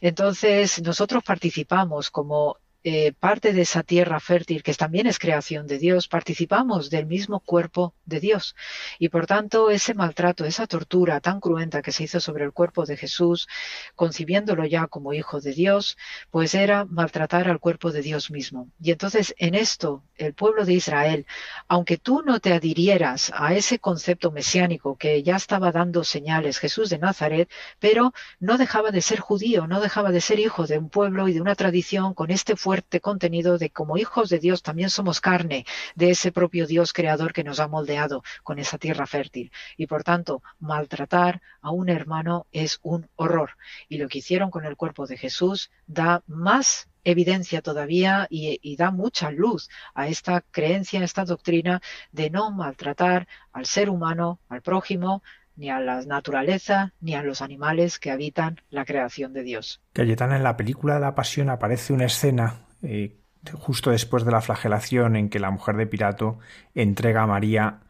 Entonces, 0.00 0.82
nosotros 0.82 1.22
participamos 1.24 2.10
como 2.10 2.56
eh, 2.84 3.12
parte 3.12 3.52
de 3.52 3.62
esa 3.62 3.82
tierra 3.82 4.18
fértil, 4.18 4.62
que 4.62 4.74
también 4.74 5.06
es 5.06 5.18
creación 5.18 5.66
de 5.66 5.78
Dios, 5.78 6.08
participamos 6.08 6.90
del 6.90 7.06
mismo 7.06 7.40
cuerpo 7.40 7.94
de 8.04 8.18
Dios. 8.18 8.56
Y 8.98 9.08
por 9.08 9.26
tanto, 9.26 9.70
ese 9.70 9.94
maltrato, 9.94 10.44
esa 10.44 10.66
tortura 10.66 11.20
tan 11.20 11.40
cruenta 11.40 11.82
que 11.82 11.92
se 11.92 12.04
hizo 12.04 12.18
sobre 12.18 12.44
el 12.44 12.52
cuerpo 12.52 12.84
de 12.84 12.96
Jesús, 12.96 13.48
concibiéndolo 13.94 14.64
ya 14.66 14.86
como 14.88 15.12
hijo 15.12 15.40
de 15.40 15.52
Dios, 15.52 15.96
pues 16.30 16.54
era 16.54 16.84
maltratar 16.84 17.48
al 17.48 17.60
cuerpo 17.60 17.92
de 17.92 18.02
Dios 18.02 18.30
mismo. 18.30 18.68
Y 18.80 18.90
entonces, 18.90 19.34
en 19.38 19.54
esto, 19.54 20.02
el 20.16 20.34
pueblo 20.34 20.64
de 20.64 20.72
Israel, 20.72 21.26
aunque 21.68 21.98
tú 21.98 22.22
no 22.24 22.40
te 22.40 22.52
adhirieras 22.52 23.32
a 23.34 23.54
ese 23.54 23.78
concepto 23.78 24.32
mesiánico 24.32 24.96
que 24.96 25.22
ya 25.22 25.36
estaba 25.36 25.72
dando 25.72 26.04
señales 26.04 26.58
Jesús 26.58 26.90
de 26.90 26.98
Nazaret, 26.98 27.48
pero 27.78 28.12
no 28.40 28.58
dejaba 28.58 28.90
de 28.90 29.02
ser 29.02 29.20
judío, 29.20 29.66
no 29.66 29.80
dejaba 29.80 30.10
de 30.10 30.20
ser 30.20 30.40
hijo 30.40 30.66
de 30.66 30.78
un 30.78 30.88
pueblo 30.88 31.28
y 31.28 31.32
de 31.32 31.40
una 31.40 31.54
tradición 31.54 32.14
con 32.14 32.30
este 32.30 32.56
fuerte 32.72 33.02
contenido 33.02 33.58
de 33.58 33.68
como 33.68 33.98
hijos 33.98 34.30
de 34.30 34.38
Dios 34.38 34.62
también 34.62 34.88
somos 34.88 35.20
carne 35.20 35.66
de 35.94 36.08
ese 36.08 36.32
propio 36.32 36.66
Dios 36.66 36.94
creador 36.94 37.34
que 37.34 37.44
nos 37.44 37.60
ha 37.60 37.68
moldeado 37.68 38.22
con 38.42 38.58
esa 38.58 38.78
tierra 38.78 39.06
fértil. 39.06 39.52
Y 39.76 39.86
por 39.86 40.04
tanto, 40.04 40.42
maltratar 40.58 41.42
a 41.60 41.70
un 41.70 41.90
hermano 41.90 42.46
es 42.50 42.80
un 42.82 43.10
horror. 43.16 43.58
Y 43.90 43.98
lo 43.98 44.08
que 44.08 44.20
hicieron 44.20 44.50
con 44.50 44.64
el 44.64 44.76
cuerpo 44.76 45.06
de 45.06 45.18
Jesús 45.18 45.70
da 45.86 46.22
más 46.26 46.88
evidencia 47.04 47.60
todavía 47.60 48.26
y, 48.30 48.76
da 48.76 48.90
mucha 48.90 49.30
luz 49.30 49.68
a 49.94 50.08
esta 50.08 50.40
creencia, 50.40 51.00
a 51.00 51.04
esta 51.04 51.26
doctrina 51.26 51.82
de 52.10 52.30
no 52.30 52.52
maltratar 52.52 53.28
al 53.52 53.66
ser 53.66 53.90
humano, 53.90 54.40
al 54.48 54.62
prójimo, 54.62 55.22
ni 55.56 55.70
a 55.70 55.80
la 55.80 56.02
naturaleza, 56.02 56.92
ni 57.00 57.14
a 57.14 57.22
los 57.22 57.42
animales 57.42 57.98
que 57.98 58.10
habitan 58.10 58.60
la 58.70 58.84
creación 58.84 59.32
de 59.32 59.42
Dios. 59.42 59.80
Cayetana, 59.92 60.36
en 60.36 60.42
la 60.42 60.56
película 60.56 60.94
de 60.94 61.00
la 61.00 61.14
Pasión 61.14 61.50
aparece 61.50 61.92
una 61.92 62.06
escena 62.06 62.66
eh, 62.82 63.16
justo 63.52 63.90
después 63.90 64.24
de 64.24 64.32
la 64.32 64.40
flagelación 64.40 65.16
en 65.16 65.28
que 65.28 65.40
la 65.40 65.50
mujer 65.50 65.76
de 65.76 65.86
Pirato 65.86 66.38
entrega 66.74 67.22
a 67.22 67.26
María 67.26 67.80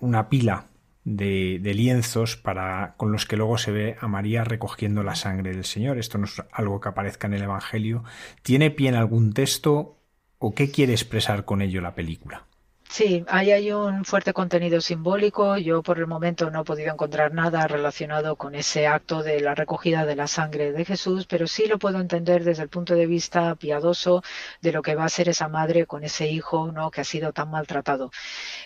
una 0.00 0.28
pila 0.28 0.66
de, 1.04 1.60
lienzos 1.74 2.36
para, 2.36 2.94
con 2.96 3.12
los 3.12 3.26
que 3.26 3.36
luego 3.36 3.58
se 3.58 3.70
ve 3.70 3.96
a 4.00 4.08
María 4.08 4.44
recogiendo 4.44 5.02
la 5.02 5.14
sangre 5.14 5.52
del 5.52 5.64
Señor. 5.64 5.98
Esto 5.98 6.18
no 6.18 6.24
es 6.24 6.42
algo 6.52 6.80
que 6.80 6.88
aparezca 6.88 7.26
en 7.26 7.34
el 7.34 7.42
Evangelio. 7.42 8.04
¿Tiene 8.42 8.70
pie 8.70 8.88
en 8.88 8.94
algún 8.94 9.32
texto 9.32 9.98
o 10.38 10.54
qué 10.54 10.70
quiere 10.70 10.92
expresar 10.92 11.44
con 11.44 11.60
ello 11.60 11.80
la 11.80 11.94
película? 11.94 12.46
Sí, 12.94 13.24
ahí 13.26 13.50
hay 13.50 13.72
un 13.72 14.04
fuerte 14.04 14.32
contenido 14.32 14.80
simbólico. 14.80 15.56
Yo 15.56 15.82
por 15.82 15.98
el 15.98 16.06
momento 16.06 16.48
no 16.52 16.60
he 16.60 16.64
podido 16.64 16.92
encontrar 16.92 17.34
nada 17.34 17.66
relacionado 17.66 18.36
con 18.36 18.54
ese 18.54 18.86
acto 18.86 19.24
de 19.24 19.40
la 19.40 19.56
recogida 19.56 20.06
de 20.06 20.14
la 20.14 20.28
sangre 20.28 20.70
de 20.70 20.84
Jesús, 20.84 21.26
pero 21.26 21.48
sí 21.48 21.66
lo 21.66 21.80
puedo 21.80 21.98
entender 21.98 22.44
desde 22.44 22.62
el 22.62 22.68
punto 22.68 22.94
de 22.94 23.06
vista 23.06 23.56
piadoso 23.56 24.22
de 24.60 24.70
lo 24.70 24.80
que 24.80 24.94
va 24.94 25.06
a 25.06 25.08
ser 25.08 25.28
esa 25.28 25.48
madre 25.48 25.86
con 25.86 26.04
ese 26.04 26.28
hijo 26.28 26.70
¿no? 26.70 26.92
que 26.92 27.00
ha 27.00 27.04
sido 27.04 27.32
tan 27.32 27.50
maltratado. 27.50 28.12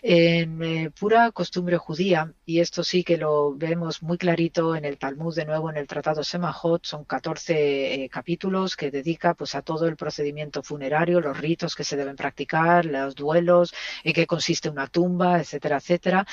En 0.02 0.62
eh, 0.62 0.90
pura 0.90 1.32
costumbre 1.32 1.78
judía, 1.78 2.30
y 2.44 2.60
esto 2.60 2.84
sí 2.84 3.04
que 3.04 3.16
lo 3.16 3.54
vemos 3.54 4.02
muy 4.02 4.18
clarito 4.18 4.76
en 4.76 4.84
el 4.84 4.98
Talmud, 4.98 5.34
de 5.34 5.46
nuevo 5.46 5.70
en 5.70 5.78
el 5.78 5.86
Tratado 5.86 6.22
Semahot, 6.22 6.84
son 6.84 7.04
14 7.06 8.04
eh, 8.04 8.08
capítulos 8.10 8.76
que 8.76 8.90
dedica 8.90 9.32
pues 9.32 9.54
a 9.54 9.62
todo 9.62 9.86
el 9.86 9.96
procedimiento 9.96 10.62
funerario, 10.62 11.18
los 11.22 11.38
ritos 11.38 11.74
que 11.74 11.84
se 11.84 11.96
deben 11.96 12.16
practicar, 12.16 12.84
los 12.84 13.14
duelos, 13.14 13.72
en 14.04 14.17
qué 14.18 14.26
consiste 14.26 14.68
una 14.68 14.88
tumba, 14.88 15.38
etcétera, 15.38 15.76
etcétera, 15.76 16.26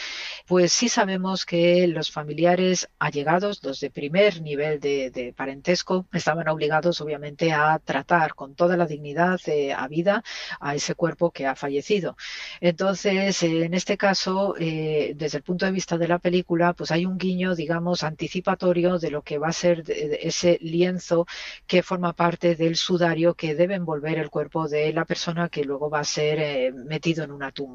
pues 0.48 0.74
sí 0.74 0.90
sabemos 0.90 1.46
que 1.46 1.88
los 1.88 2.10
familiares 2.10 2.90
allegados, 2.98 3.64
los 3.64 3.80
de 3.80 3.92
primer 3.92 4.42
nivel 4.42 4.80
de, 4.80 5.34
parentesco, 5.38 6.08
estaban 6.12 6.48
obligados 6.48 7.00
obviamente 7.02 7.54
a 7.54 7.78
tratar 7.78 8.34
con 8.34 8.56
toda 8.56 8.76
la 8.76 8.88
dignidad 8.88 9.40
eh, 9.46 9.72
a 9.72 9.88
vida 9.88 10.24
a 10.60 10.74
ese 10.74 10.96
cuerpo 10.96 11.30
que 11.30 11.46
ha 11.46 11.56
fallecido. 11.56 12.18
Entonces, 12.60 13.44
en 13.44 13.76
este 13.76 13.98
caso, 13.98 14.56
eh, 14.60 15.14
desde 15.16 15.38
el 15.38 15.44
punto 15.44 15.68
de 15.68 15.72
vista 15.72 15.96
de 16.00 16.08
la 16.08 16.18
película, 16.18 16.74
pues 16.74 16.90
hay 16.90 17.06
un 17.06 17.20
guiño, 17.20 17.54
digamos, 17.54 18.02
anticipatorio 18.04 18.98
de 18.98 19.12
lo 19.12 19.22
que 19.22 19.38
va 19.38 19.50
a 19.50 19.54
ser 19.54 19.84
ese 19.88 20.58
lienzo 20.62 21.28
que 21.68 21.84
forma 21.84 22.14
parte 22.14 22.56
del 22.56 22.78
sudario 22.78 23.36
que 23.36 23.54
debe 23.54 23.76
envolver 23.76 24.18
el 24.18 24.32
cuerpo 24.32 24.68
de 24.68 24.92
la 24.92 25.06
persona 25.06 25.50
que 25.50 25.64
luego 25.64 25.92
va 25.92 26.00
a 26.00 26.04
ser 26.04 26.40
eh, 26.40 26.72
metido 26.74 27.24
en 27.24 27.32
una 27.32 27.52
tumba. 27.52 27.75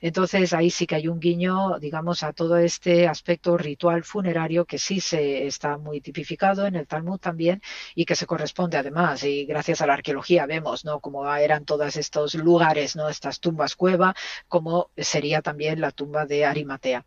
Entonces 0.00 0.52
ahí 0.52 0.70
sí 0.70 0.86
que 0.86 0.96
hay 0.96 1.08
un 1.08 1.20
guiño, 1.20 1.78
digamos, 1.78 2.22
a 2.22 2.32
todo 2.32 2.56
este 2.58 3.08
aspecto 3.08 3.56
ritual 3.56 4.04
funerario 4.04 4.64
que 4.64 4.78
sí 4.78 5.00
se 5.00 5.46
está 5.46 5.78
muy 5.78 6.00
tipificado 6.00 6.66
en 6.66 6.76
el 6.76 6.86
Talmud 6.86 7.18
también 7.18 7.62
y 7.94 8.04
que 8.04 8.16
se 8.16 8.26
corresponde 8.26 8.76
además 8.76 9.24
y 9.24 9.44
gracias 9.46 9.80
a 9.80 9.86
la 9.86 9.94
arqueología 9.94 10.46
vemos, 10.46 10.84
¿no? 10.84 11.00
Cómo 11.00 11.24
eran 11.34 11.64
todos 11.64 11.96
estos 11.96 12.34
lugares, 12.34 12.96
¿no? 12.96 13.08
Estas 13.08 13.40
tumbas 13.40 13.76
cueva, 13.76 14.14
como 14.48 14.90
sería 14.96 15.42
también 15.42 15.80
la 15.80 15.90
tumba 15.90 16.26
de 16.26 16.44
Arimatea. 16.44 17.04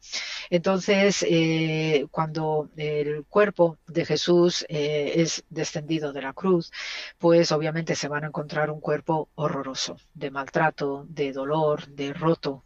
Entonces, 0.50 1.26
eh, 1.30 2.08
cuando 2.12 2.70
el 2.78 3.26
cuerpo 3.26 3.78
de 3.88 4.06
Jesús 4.06 4.66
eh, 4.70 5.14
es 5.18 5.44
descendido 5.50 6.14
de 6.14 6.22
la 6.22 6.34
cruz, 6.34 6.72
pues 7.18 7.52
obviamente 7.52 7.96
se 7.96 8.08
van 8.08 8.24
a 8.24 8.28
encontrar 8.28 8.72
un 8.72 8.80
cuerpo 8.80 9.30
horroroso, 9.36 9.98
de 10.14 10.32
maltrato, 10.32 11.06
de 11.10 11.34
dolor, 11.34 11.88
de 11.98 12.14
roto. 12.14 12.64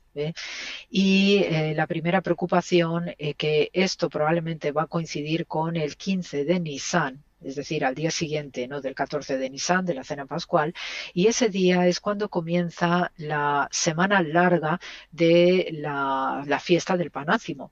Y 0.89 1.37
eh, 1.43 1.73
la 1.73 1.87
primera 1.87 2.21
preocupación 2.21 3.13
es 3.17 3.35
que 3.35 3.69
esto 3.73 4.09
probablemente 4.09 4.71
va 4.71 4.83
a 4.83 4.87
coincidir 4.87 5.47
con 5.47 5.77
el 5.77 5.95
15 5.95 6.43
de 6.43 6.59
Nisan, 6.59 7.23
es 7.41 7.55
decir, 7.55 7.85
al 7.85 7.95
día 7.95 8.11
siguiente 8.11 8.67
¿no? 8.67 8.81
del 8.81 8.93
14 8.93 9.37
de 9.37 9.49
Nisan, 9.49 9.85
de 9.85 9.93
la 9.93 10.03
cena 10.03 10.25
pascual, 10.25 10.73
y 11.13 11.27
ese 11.27 11.47
día 11.47 11.87
es 11.87 12.01
cuando 12.01 12.27
comienza 12.27 13.13
la 13.15 13.69
semana 13.71 14.21
larga 14.21 14.79
de 15.11 15.69
la, 15.71 16.43
fiesta 16.61 16.97
del 16.97 17.09
panácimo. 17.09 17.71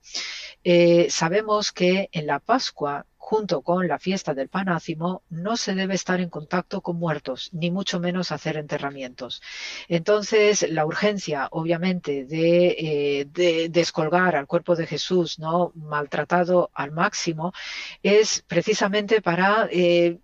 Eh, 0.63 1.07
sabemos 1.09 1.73
que 1.73 2.09
en 2.13 2.25
la 2.25 2.39
Pascua 2.39 3.05
junto 3.19 3.61
con 3.61 3.87
la 3.87 3.99
fiesta 3.99 4.33
del 4.33 4.47
panácimo, 4.47 5.21
no 5.29 5.57
se 5.57 5.75
debe 5.75 5.93
estar 5.93 6.19
en 6.21 6.29
contacto 6.29 6.81
con 6.81 6.95
muertos, 6.97 7.49
ni 7.51 7.69
mucho 7.69 7.99
menos 7.99 8.31
hacer 8.31 8.57
enterramientos. 8.57 9.41
Entonces, 9.89 10.65
la 10.69 10.85
urgencia, 10.85 11.47
obviamente, 11.51 12.25
de, 12.25 13.25
eh, 13.35 13.69
descolgar 13.69 14.35
al 14.35 14.47
cuerpo 14.47 14.75
de 14.75 14.87
Jesús, 14.87 15.37
¿no? 15.37 15.71
maltratado 15.75 16.71
al 16.73 16.91
máximo, 16.91 17.53
es 18.01 18.43
precisamente 18.47 19.21
para 19.21 19.67
eh, 19.69 20.17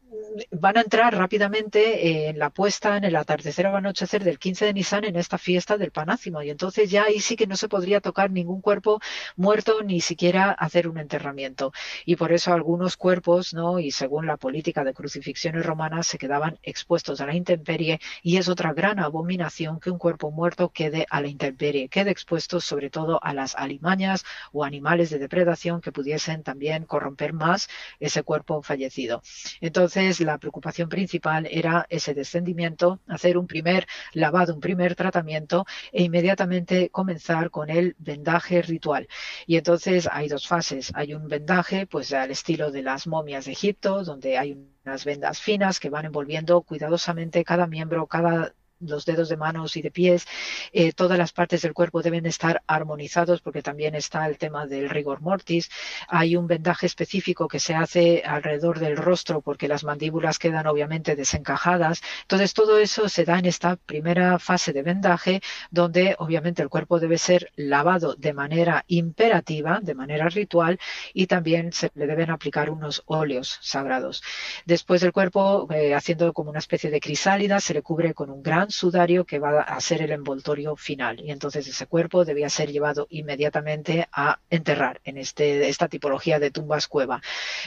van 0.51 0.77
a 0.77 0.81
entrar 0.81 1.15
rápidamente 1.15 2.29
en 2.29 2.39
la 2.39 2.49
puesta, 2.49 2.97
en 2.97 3.03
el 3.03 3.15
atardecer 3.15 3.67
o 3.67 3.75
anochecer 3.75 4.23
del 4.23 4.39
15 4.39 4.65
de 4.65 4.73
Nisan 4.73 5.05
en 5.05 5.15
esta 5.15 5.37
fiesta 5.37 5.77
del 5.77 5.91
panácimo. 5.91 6.41
Y 6.41 6.49
entonces 6.49 6.89
ya 6.89 7.03
ahí 7.05 7.19
sí 7.19 7.35
que 7.35 7.47
no 7.47 7.55
se 7.55 7.69
podría 7.69 8.01
tocar 8.01 8.31
ningún 8.31 8.61
cuerpo 8.61 8.99
muerto 9.35 9.81
ni 9.83 10.01
siquiera 10.01 10.51
hacer 10.51 10.87
un 10.87 10.97
enterramiento. 10.97 11.71
Y 12.05 12.15
por 12.15 12.31
eso 12.33 12.53
algunos 12.53 12.97
cuerpos, 12.97 13.53
¿no? 13.53 13.79
Y 13.79 13.91
según 13.91 14.25
la 14.27 14.37
política 14.37 14.83
de 14.83 14.93
crucifixiones 14.93 15.65
romanas, 15.65 16.07
se 16.07 16.17
quedaban 16.17 16.59
expuestos 16.63 17.21
a 17.21 17.25
la 17.25 17.35
intemperie 17.35 17.99
y 18.21 18.37
es 18.37 18.49
otra 18.49 18.73
gran 18.73 18.99
abominación 18.99 19.79
que 19.79 19.91
un 19.91 19.97
cuerpo 19.97 20.31
muerto 20.31 20.69
quede 20.69 21.05
a 21.09 21.21
la 21.21 21.27
intemperie, 21.27 21.89
quede 21.89 22.11
expuesto 22.11 22.59
sobre 22.59 22.89
todo 22.89 23.23
a 23.23 23.33
las 23.33 23.55
alimañas 23.55 24.25
o 24.51 24.63
animales 24.63 25.09
de 25.09 25.19
depredación 25.19 25.81
que 25.81 25.91
pudiesen 25.91 26.43
también 26.43 26.85
corromper 26.85 27.33
más 27.33 27.69
ese 27.99 28.23
cuerpo 28.23 28.61
fallecido. 28.61 29.21
Entonces, 29.61 30.19
la 30.25 30.37
preocupación 30.37 30.89
principal 30.89 31.47
era 31.49 31.85
ese 31.89 32.13
descendimiento, 32.13 32.99
hacer 33.07 33.37
un 33.37 33.47
primer 33.47 33.87
lavado, 34.13 34.53
un 34.53 34.59
primer 34.59 34.95
tratamiento 34.95 35.65
e 35.91 36.03
inmediatamente 36.03 36.89
comenzar 36.89 37.49
con 37.51 37.69
el 37.69 37.95
vendaje 37.99 38.61
ritual. 38.61 39.07
Y 39.47 39.57
entonces 39.57 40.09
hay 40.11 40.27
dos 40.27 40.47
fases. 40.47 40.91
Hay 40.95 41.13
un 41.13 41.27
vendaje, 41.27 41.87
pues 41.87 42.13
al 42.13 42.31
estilo 42.31 42.71
de 42.71 42.81
las 42.83 43.07
momias 43.07 43.45
de 43.45 43.51
Egipto, 43.53 44.03
donde 44.03 44.37
hay 44.37 44.57
unas 44.85 45.05
vendas 45.05 45.39
finas 45.39 45.79
que 45.79 45.89
van 45.89 46.05
envolviendo 46.05 46.61
cuidadosamente 46.61 47.43
cada 47.43 47.67
miembro, 47.67 48.07
cada 48.07 48.53
los 48.87 49.05
dedos 49.05 49.29
de 49.29 49.37
manos 49.37 49.77
y 49.77 49.81
de 49.81 49.91
pies, 49.91 50.25
eh, 50.71 50.93
todas 50.93 51.17
las 51.17 51.31
partes 51.31 51.61
del 51.61 51.73
cuerpo 51.73 52.01
deben 52.01 52.25
estar 52.25 52.61
armonizados 52.67 53.41
porque 53.41 53.61
también 53.61 53.95
está 53.95 54.27
el 54.27 54.37
tema 54.37 54.65
del 54.65 54.89
rigor 54.89 55.21
mortis. 55.21 55.69
Hay 56.07 56.35
un 56.35 56.47
vendaje 56.47 56.85
específico 56.85 57.47
que 57.47 57.59
se 57.59 57.75
hace 57.75 58.23
alrededor 58.25 58.79
del 58.79 58.97
rostro 58.97 59.41
porque 59.41 59.67
las 59.67 59.83
mandíbulas 59.83 60.39
quedan 60.39 60.67
obviamente 60.67 61.15
desencajadas. 61.15 62.01
Entonces 62.21 62.53
todo 62.53 62.77
eso 62.79 63.09
se 63.09 63.25
da 63.25 63.39
en 63.39 63.45
esta 63.45 63.75
primera 63.75 64.39
fase 64.39 64.73
de 64.73 64.83
vendaje 64.83 65.41
donde 65.71 66.15
obviamente 66.19 66.61
el 66.61 66.69
cuerpo 66.69 66.99
debe 66.99 67.17
ser 67.17 67.51
lavado 67.55 68.15
de 68.15 68.33
manera 68.33 68.83
imperativa, 68.87 69.79
de 69.81 69.95
manera 69.95 70.29
ritual 70.29 70.79
y 71.13 71.27
también 71.27 71.73
se 71.73 71.91
le 71.95 72.07
deben 72.07 72.29
aplicar 72.29 72.69
unos 72.69 73.03
óleos 73.05 73.59
sagrados. 73.61 74.23
Después 74.65 75.01
del 75.01 75.11
cuerpo, 75.11 75.67
eh, 75.71 75.93
haciendo 75.93 76.33
como 76.33 76.49
una 76.49 76.59
especie 76.59 76.89
de 76.89 76.99
crisálida, 76.99 77.59
se 77.59 77.73
le 77.73 77.81
cubre 77.81 78.13
con 78.13 78.29
un 78.29 78.41
gran 78.43 78.69
sudario 78.75 79.25
que 79.25 79.39
va 79.39 79.61
a 79.61 79.79
ser 79.81 80.01
el 80.01 80.11
envoltorio 80.11 80.75
final. 80.75 81.19
Y 81.21 81.31
entonces 81.31 81.67
ese 81.67 81.87
cuerpo 81.87 82.25
debía 82.25 82.49
ser 82.49 82.71
llevado 82.71 83.07
inmediatamente 83.09 84.07
a 84.11 84.39
enterrar 84.49 85.01
en 85.03 85.17
este, 85.17 85.67
esta 85.69 85.87
tipología 85.87 86.39
de 86.39 86.51
tumbas 86.51 86.87
cueva. 86.87 87.21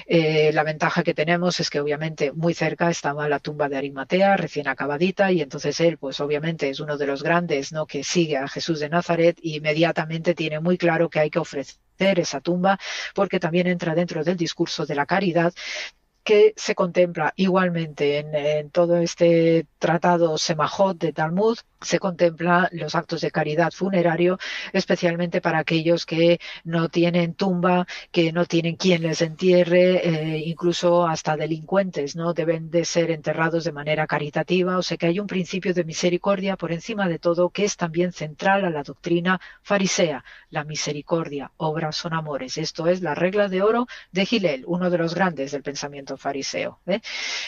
Eh, 0.07 0.51
la 0.53 0.63
ventaja 0.63 1.03
que 1.03 1.15
tenemos 1.15 1.61
es 1.61 1.71
que 1.71 1.81
obviamente 1.81 2.33
muy 2.33 2.55
cerca 2.55 2.91
estaba 2.91 3.29
la 3.29 3.39
tumba 3.41 3.69
de 3.69 3.77
Arimatea, 3.77 4.37
recién 4.37 4.69
acabadita, 4.69 5.33
y 5.33 5.41
entonces 5.41 5.81
él, 5.81 5.99
pues 5.99 6.21
obviamente 6.21 6.69
es 6.69 6.81
uno 6.81 6.97
de 6.97 7.07
los 7.07 7.23
grandes, 7.23 7.73
¿no? 7.73 7.87
Que 7.87 8.05
sigue 8.05 8.37
a 8.37 8.49
Jesús 8.49 8.81
de 8.81 8.89
Nazaret 8.89 9.39
y 9.43 9.57
inmediatamente 9.57 10.35
tiene 10.35 10.61
muy 10.61 10.79
claro 10.79 11.09
que 11.09 11.21
hay 11.21 11.31
que 11.31 11.39
ofrecer 11.39 11.79
esa 11.99 12.41
tumba, 12.41 12.79
porque 13.15 13.41
también 13.41 13.67
entra 13.67 13.95
dentro 13.95 14.23
del 14.23 14.37
discurso 14.37 14.87
de 14.87 14.95
la 14.95 15.07
caridad, 15.07 15.53
que 16.29 16.53
se 16.57 16.75
contempla 16.75 17.33
igualmente 17.37 18.19
en, 18.19 18.69
todo 18.69 18.99
este 18.99 19.67
tratado 19.79 20.37
Semajot 20.37 20.99
de 20.99 21.15
Talmud, 21.15 21.57
se 21.81 21.99
contempla 21.99 22.69
los 22.73 22.95
actos 22.95 23.21
de 23.21 23.31
caridad 23.31 23.73
funerario, 23.73 24.39
especialmente 24.73 25.41
para 25.41 25.59
aquellos 25.59 26.07
que 26.07 26.41
no 26.65 26.89
tienen 26.89 27.35
tumba, 27.35 27.87
que 28.11 28.33
no 28.33 28.47
tienen 28.47 28.77
quien 28.77 29.03
les 29.03 29.23
entierre, 29.23 30.07
eh, 30.07 30.43
incluso 30.45 31.07
hasta 31.07 31.37
delincuentes, 31.37 32.17
¿no? 32.17 32.35
Deben 32.35 32.71
de 32.71 32.85
ser 32.85 33.11
enterrados 33.11 33.65
de 33.65 33.73
manera 33.73 34.07
caritativa, 34.07 34.79
o 34.79 34.83
sea 34.83 34.97
que 34.97 35.07
hay 35.07 35.21
un 35.21 35.27
principio 35.27 35.75
de 35.75 35.85
misericordia 35.85 36.57
por 36.57 36.73
encima 36.73 37.09
de 37.09 37.19
todo 37.19 37.51
que 37.51 37.65
es 37.65 37.77
también 37.77 38.13
central 38.13 38.65
a 38.65 38.71
la 38.71 38.83
doctrina 38.83 39.41
farisea, 39.63 40.25
la 40.51 40.65
misericordia, 40.65 41.53
obras 41.57 41.97
son 41.97 42.15
amores. 42.15 42.59
Esto 42.59 42.87
es 42.89 43.03
la 43.03 43.15
regla 43.15 43.49
de 43.49 43.63
oro 43.63 43.87
de 44.13 44.27
Gilel, 44.27 44.65
uno 44.67 44.91
de 44.91 44.99
los 44.99 45.15
grandes 45.15 45.53
del 45.53 45.63
pensamiento 45.63 46.17
fariseo. 46.17 46.81
¿eh? 46.87 47.01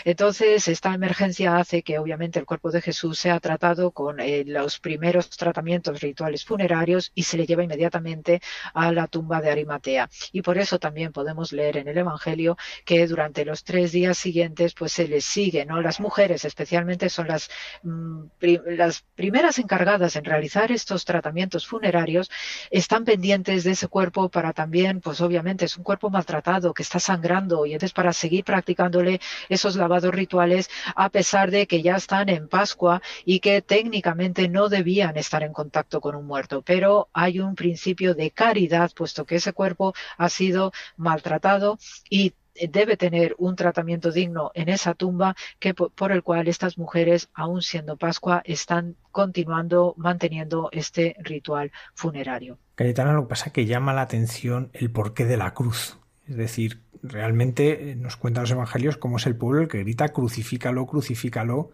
Entonces, 0.04 0.68
esta 0.68 0.94
emergencia 0.94 1.56
hace 1.56 1.82
que 1.82 1.98
obviamente 1.98 2.38
el 2.38 2.46
cuerpo 2.46 2.70
de 2.70 2.80
Jesús 2.80 3.18
sea 3.18 3.40
tratado 3.40 3.90
con 3.90 4.19
eh, 4.20 4.44
los 4.46 4.78
primeros 4.78 5.30
tratamientos 5.30 6.00
rituales 6.00 6.44
funerarios 6.44 7.12
y 7.14 7.24
se 7.24 7.36
le 7.36 7.46
lleva 7.46 7.64
inmediatamente 7.64 8.40
a 8.74 8.92
la 8.92 9.06
tumba 9.06 9.40
de 9.40 9.50
Arimatea. 9.50 10.08
Y 10.32 10.42
por 10.42 10.58
eso 10.58 10.78
también 10.78 11.12
podemos 11.12 11.52
leer 11.52 11.78
en 11.78 11.88
el 11.88 11.98
Evangelio 11.98 12.56
que 12.84 13.06
durante 13.06 13.44
los 13.44 13.64
tres 13.64 13.92
días 13.92 14.18
siguientes 14.18 14.74
pues 14.74 14.92
se 14.92 15.08
les 15.08 15.24
sigue, 15.24 15.64
¿no? 15.64 15.80
Las 15.80 16.00
mujeres 16.00 16.44
especialmente 16.44 17.08
son 17.08 17.28
las, 17.28 17.50
mm, 17.82 18.24
las 18.66 19.04
primeras 19.14 19.58
encargadas 19.58 20.16
en 20.16 20.24
realizar 20.24 20.72
estos 20.72 21.04
tratamientos 21.04 21.66
funerarios, 21.66 22.30
están 22.70 23.04
pendientes 23.04 23.64
de 23.64 23.72
ese 23.72 23.88
cuerpo 23.88 24.28
para 24.28 24.52
también, 24.52 25.00
pues 25.00 25.20
obviamente 25.20 25.64
es 25.64 25.76
un 25.76 25.84
cuerpo 25.84 26.10
maltratado 26.10 26.74
que 26.74 26.82
está 26.82 26.98
sangrando 27.00 27.66
y 27.66 27.72
entonces 27.72 27.92
para 27.92 28.12
seguir 28.12 28.44
practicándole 28.44 29.20
esos 29.48 29.76
lavados 29.76 30.14
rituales 30.14 30.70
a 30.94 31.08
pesar 31.10 31.50
de 31.50 31.66
que 31.66 31.82
ya 31.82 31.96
están 31.96 32.28
en 32.28 32.48
Pascua 32.48 33.02
y 33.24 33.40
que 33.40 33.62
técnicamente 33.62 34.09
no 34.14 34.68
debían 34.68 35.16
estar 35.16 35.42
en 35.42 35.52
contacto 35.52 36.00
con 36.00 36.14
un 36.14 36.26
muerto, 36.26 36.62
pero 36.62 37.08
hay 37.12 37.40
un 37.40 37.54
principio 37.54 38.14
de 38.14 38.30
caridad, 38.30 38.90
puesto 38.94 39.24
que 39.24 39.36
ese 39.36 39.52
cuerpo 39.52 39.94
ha 40.16 40.28
sido 40.28 40.72
maltratado 40.96 41.78
y 42.08 42.34
debe 42.68 42.96
tener 42.96 43.34
un 43.38 43.56
tratamiento 43.56 44.10
digno 44.10 44.50
en 44.54 44.68
esa 44.68 44.94
tumba 44.94 45.34
que 45.58 45.74
por 45.74 46.12
el 46.12 46.22
cual 46.22 46.48
estas 46.48 46.78
mujeres, 46.78 47.28
aún 47.34 47.62
siendo 47.62 47.96
Pascua, 47.96 48.42
están 48.44 48.96
continuando 49.12 49.94
manteniendo 49.96 50.68
este 50.72 51.16
ritual 51.20 51.72
funerario. 51.94 52.58
Cayetana, 52.74 53.12
lo 53.12 53.22
que 53.22 53.28
pasa 53.28 53.46
es 53.46 53.52
que 53.52 53.66
llama 53.66 53.92
la 53.92 54.02
atención 54.02 54.70
el 54.72 54.90
porqué 54.90 55.24
de 55.24 55.36
la 55.36 55.54
cruz. 55.54 55.98
Es 56.28 56.36
decir, 56.36 56.80
realmente 57.02 57.90
eh, 57.90 57.96
nos 57.96 58.16
cuentan 58.16 58.44
los 58.44 58.50
evangelios 58.50 58.96
cómo 58.96 59.16
es 59.16 59.26
el 59.26 59.36
pueblo 59.36 59.62
el 59.62 59.68
que 59.68 59.78
grita 59.78 60.08
crucifícalo, 60.10 60.86
crucifícalo, 60.86 61.70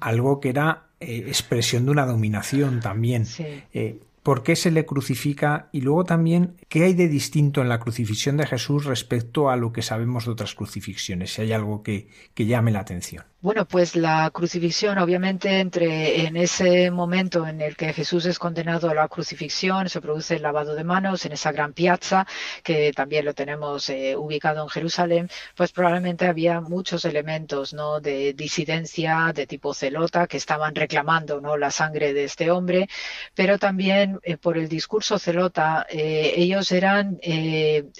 algo 0.00 0.40
que 0.40 0.50
era 0.50 0.88
eh, 1.00 1.24
expresión 1.26 1.84
de 1.84 1.90
una 1.90 2.06
dominación 2.06 2.80
también. 2.80 3.26
Eh, 3.72 4.00
¿Por 4.22 4.42
qué 4.42 4.56
se 4.56 4.70
le 4.70 4.86
crucifica? 4.86 5.68
Y 5.70 5.82
luego 5.82 6.04
también, 6.04 6.56
¿qué 6.68 6.84
hay 6.84 6.94
de 6.94 7.08
distinto 7.08 7.60
en 7.60 7.68
la 7.68 7.78
crucifixión 7.78 8.38
de 8.38 8.46
Jesús 8.46 8.86
respecto 8.86 9.50
a 9.50 9.56
lo 9.56 9.72
que 9.72 9.82
sabemos 9.82 10.24
de 10.24 10.32
otras 10.32 10.54
crucifixiones? 10.54 11.34
Si 11.34 11.42
hay 11.42 11.52
algo 11.52 11.82
que, 11.82 12.08
que 12.32 12.46
llame 12.46 12.70
la 12.70 12.80
atención. 12.80 13.24
Bueno, 13.44 13.66
pues 13.68 13.94
la 13.94 14.30
crucifixión, 14.30 14.96
obviamente, 14.96 15.60
entre 15.60 16.26
en 16.26 16.34
ese 16.38 16.90
momento 16.90 17.46
en 17.46 17.60
el 17.60 17.76
que 17.76 17.92
Jesús 17.92 18.24
es 18.24 18.38
condenado 18.38 18.88
a 18.88 18.94
la 18.94 19.06
crucifixión, 19.06 19.90
se 19.90 20.00
produce 20.00 20.36
el 20.36 20.42
lavado 20.42 20.74
de 20.74 20.82
manos 20.82 21.26
en 21.26 21.32
esa 21.32 21.52
gran 21.52 21.74
piazza, 21.74 22.26
que 22.62 22.90
también 22.94 23.26
lo 23.26 23.34
tenemos 23.34 23.90
eh, 23.90 24.16
ubicado 24.16 24.62
en 24.62 24.70
Jerusalén, 24.70 25.28
pues 25.54 25.72
probablemente 25.72 26.26
había 26.26 26.62
muchos 26.62 27.04
elementos 27.04 27.74
¿no? 27.74 28.00
de 28.00 28.32
disidencia 28.32 29.30
de 29.34 29.46
tipo 29.46 29.74
celota 29.74 30.26
que 30.26 30.38
estaban 30.38 30.74
reclamando 30.74 31.42
¿no? 31.42 31.58
la 31.58 31.70
sangre 31.70 32.14
de 32.14 32.24
este 32.24 32.50
hombre, 32.50 32.88
pero 33.34 33.58
también 33.58 34.20
eh, 34.22 34.38
por 34.38 34.56
el 34.56 34.70
discurso 34.70 35.18
celota, 35.18 35.84
eh, 35.90 36.32
ellos 36.36 36.72
eran, 36.72 37.18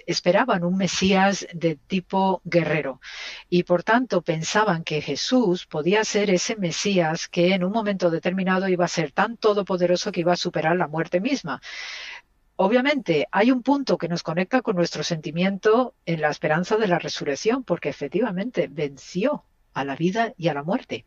esperaban 0.07 0.65
un 0.65 0.79
Mesías 0.79 1.47
de 1.53 1.77
tipo 1.77 2.41
guerrero 2.45 2.99
y 3.51 3.65
por 3.65 3.83
tanto 3.83 4.23
pensaban 4.23 4.85
que 4.85 5.03
Jesús 5.03 5.34
podía 5.69 6.05
ser 6.05 6.31
ese 6.31 6.57
Mesías 6.57 7.29
que 7.29 7.55
en 7.55 7.65
un 7.65 7.73
momento 7.73 8.11
determinado 8.11 8.69
iba 8.69 8.85
a 8.85 8.89
ser 8.89 9.11
tan 9.13 9.37
todopoderoso 9.37 10.13
que 10.13 10.21
iba 10.21 10.33
a 10.33 10.37
superar 10.37 10.77
la 10.77 10.89
muerte 10.89 11.21
misma. 11.21 11.61
Obviamente 12.57 13.27
hay 13.33 13.51
un 13.51 13.63
punto 13.63 13.99
que 13.99 14.09
nos 14.09 14.23
conecta 14.23 14.63
con 14.63 14.77
nuestro 14.77 15.03
sentimiento 15.03 15.95
en 16.07 16.21
la 16.21 16.31
esperanza 16.31 16.77
de 16.77 16.87
la 16.87 17.01
resurrección, 17.01 17.65
porque 17.65 17.89
efectivamente 17.89 18.69
venció 18.71 19.45
a 19.73 19.85
la 19.85 19.97
vida 19.97 20.35
y 20.37 20.49
a 20.49 20.55
la 20.55 20.63
muerte 20.63 21.05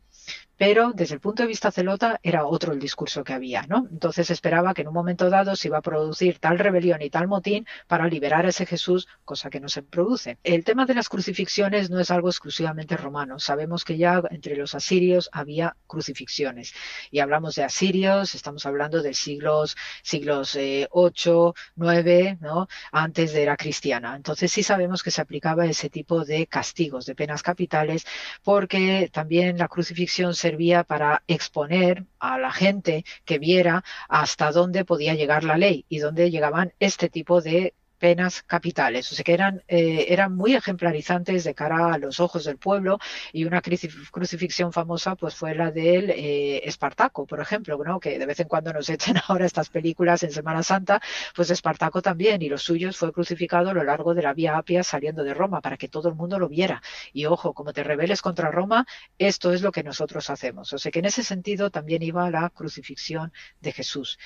pero 0.58 0.92
desde 0.94 1.16
el 1.16 1.22
punto 1.22 1.44
de 1.44 1.48
vista 1.48 1.72
celota 1.72 2.20
era 2.24 2.46
otro 2.46 2.74
el 2.74 2.80
discurso 2.80 3.24
que 3.24 3.34
había, 3.34 3.64
¿no? 3.64 3.88
Entonces 3.92 4.30
esperaba 4.30 4.74
que 4.74 4.82
en 4.82 4.90
un 4.90 4.94
momento 4.94 5.30
dado 5.30 5.56
se 5.56 5.70
iba 5.70 5.78
a 5.78 5.82
producir 5.82 6.40
tal 6.40 6.60
rebelión 6.60 7.02
y 7.02 7.10
tal 7.10 7.28
motín 7.28 7.66
para 7.88 8.08
liberar 8.08 8.46
a 8.46 8.50
ese 8.50 8.66
Jesús, 8.66 9.08
cosa 9.26 9.50
que 9.50 9.60
no 9.60 9.70
se 9.70 9.84
produce. 9.84 10.38
El 10.44 10.64
tema 10.64 10.86
de 10.86 10.96
las 10.96 11.10
crucifixiones 11.10 11.90
no 11.90 12.00
es 12.00 12.12
algo 12.12 12.30
exclusivamente 12.30 12.98
romano. 12.98 13.40
Sabemos 13.40 13.86
que 13.86 13.98
ya 13.98 14.22
entre 14.32 14.56
los 14.56 14.76
asirios 14.76 15.30
había 15.32 15.76
crucifixiones. 15.88 16.74
Y 17.12 17.20
hablamos 17.20 17.56
de 17.56 17.64
asirios, 17.64 18.36
estamos 18.36 18.66
hablando 18.66 19.02
de 19.02 19.14
siglos, 19.14 19.78
siglos 20.04 20.56
eh, 20.56 20.88
8, 20.92 21.54
9, 21.76 22.38
¿no? 22.42 22.68
Antes 22.92 23.34
de 23.34 23.44
era 23.44 23.56
cristiana. 23.56 24.16
Entonces 24.16 24.52
sí 24.52 24.64
sabemos 24.64 25.04
que 25.04 25.12
se 25.12 25.22
aplicaba 25.22 25.66
ese 25.66 25.90
tipo 25.90 26.26
de 26.26 26.48
castigos, 26.48 27.06
de 27.06 27.16
penas 27.16 27.44
capitales, 27.44 28.06
porque 28.44 29.10
también 29.14 29.58
la 29.58 29.68
crucifixión 29.68 30.34
se 30.34 30.47
servía 30.48 30.86
para 30.86 31.24
exponer 31.28 32.06
a 32.20 32.38
la 32.38 32.52
gente 32.52 33.04
que 33.26 33.38
viera 33.38 33.84
hasta 34.08 34.52
dónde 34.52 34.86
podía 34.86 35.14
llegar 35.14 35.44
la 35.44 35.58
ley 35.58 35.86
y 35.90 36.00
dónde 36.00 36.32
llegaban 36.32 36.74
este 36.80 37.10
tipo 37.10 37.42
de 37.42 37.74
penas 37.98 38.44
capitales, 38.44 39.12
o 39.12 39.16
sea 39.16 39.24
que 39.24 39.34
eran, 39.34 39.64
eh, 39.68 40.06
eran 40.10 40.36
muy 40.36 40.56
ejemplarizantes 40.56 41.44
de 41.44 41.54
cara 41.54 41.94
a 41.94 41.98
los 41.98 42.20
ojos 42.20 42.46
del 42.46 42.58
pueblo 42.58 43.00
y 43.34 43.46
una 43.46 43.62
crucifixión 43.62 44.72
famosa 44.72 45.16
pues 45.16 45.36
fue 45.36 45.56
la 45.56 45.72
del 45.72 46.12
eh, 46.12 46.68
Espartaco, 46.68 47.26
por 47.26 47.40
ejemplo, 47.40 47.78
¿no? 47.84 48.00
que 48.00 48.20
de 48.20 48.26
vez 48.26 48.40
en 48.40 48.48
cuando 48.48 48.74
nos 48.74 48.90
echen 48.90 49.18
ahora 49.28 49.46
estas 49.46 49.70
películas 49.70 50.24
en 50.24 50.32
Semana 50.32 50.64
Santa, 50.64 51.02
pues 51.36 51.50
Espartaco 51.50 52.02
también 52.02 52.42
y 52.42 52.50
los 52.50 52.64
suyos 52.64 52.98
fue 52.98 53.12
crucificado 53.12 53.70
a 53.70 53.74
lo 53.74 53.84
largo 53.84 54.14
de 54.14 54.22
la 54.22 54.34
vía 54.34 54.58
Apia 54.58 54.84
saliendo 54.84 55.24
de 55.24 55.34
Roma 55.34 55.62
para 55.62 55.78
que 55.78 55.88
todo 55.88 56.10
el 56.10 56.16
mundo 56.16 56.40
lo 56.40 56.50
viera. 56.50 56.82
Y 57.14 57.26
ojo, 57.26 57.54
como 57.54 57.74
te 57.74 57.84
rebeles 57.84 58.22
contra 58.22 58.52
Roma, 58.52 58.86
esto 59.18 59.54
es 59.54 59.62
lo 59.62 59.72
que 59.72 59.84
nosotros 59.84 60.30
hacemos. 60.30 60.74
O 60.74 60.78
sea 60.78 60.92
que 60.92 61.00
en 61.00 61.06
ese 61.06 61.24
sentido 61.24 61.72
también 61.72 62.04
iba 62.04 62.30
la 62.30 62.50
crucifixión 62.50 63.32
de 63.62 63.72
Jesús. 63.72 64.20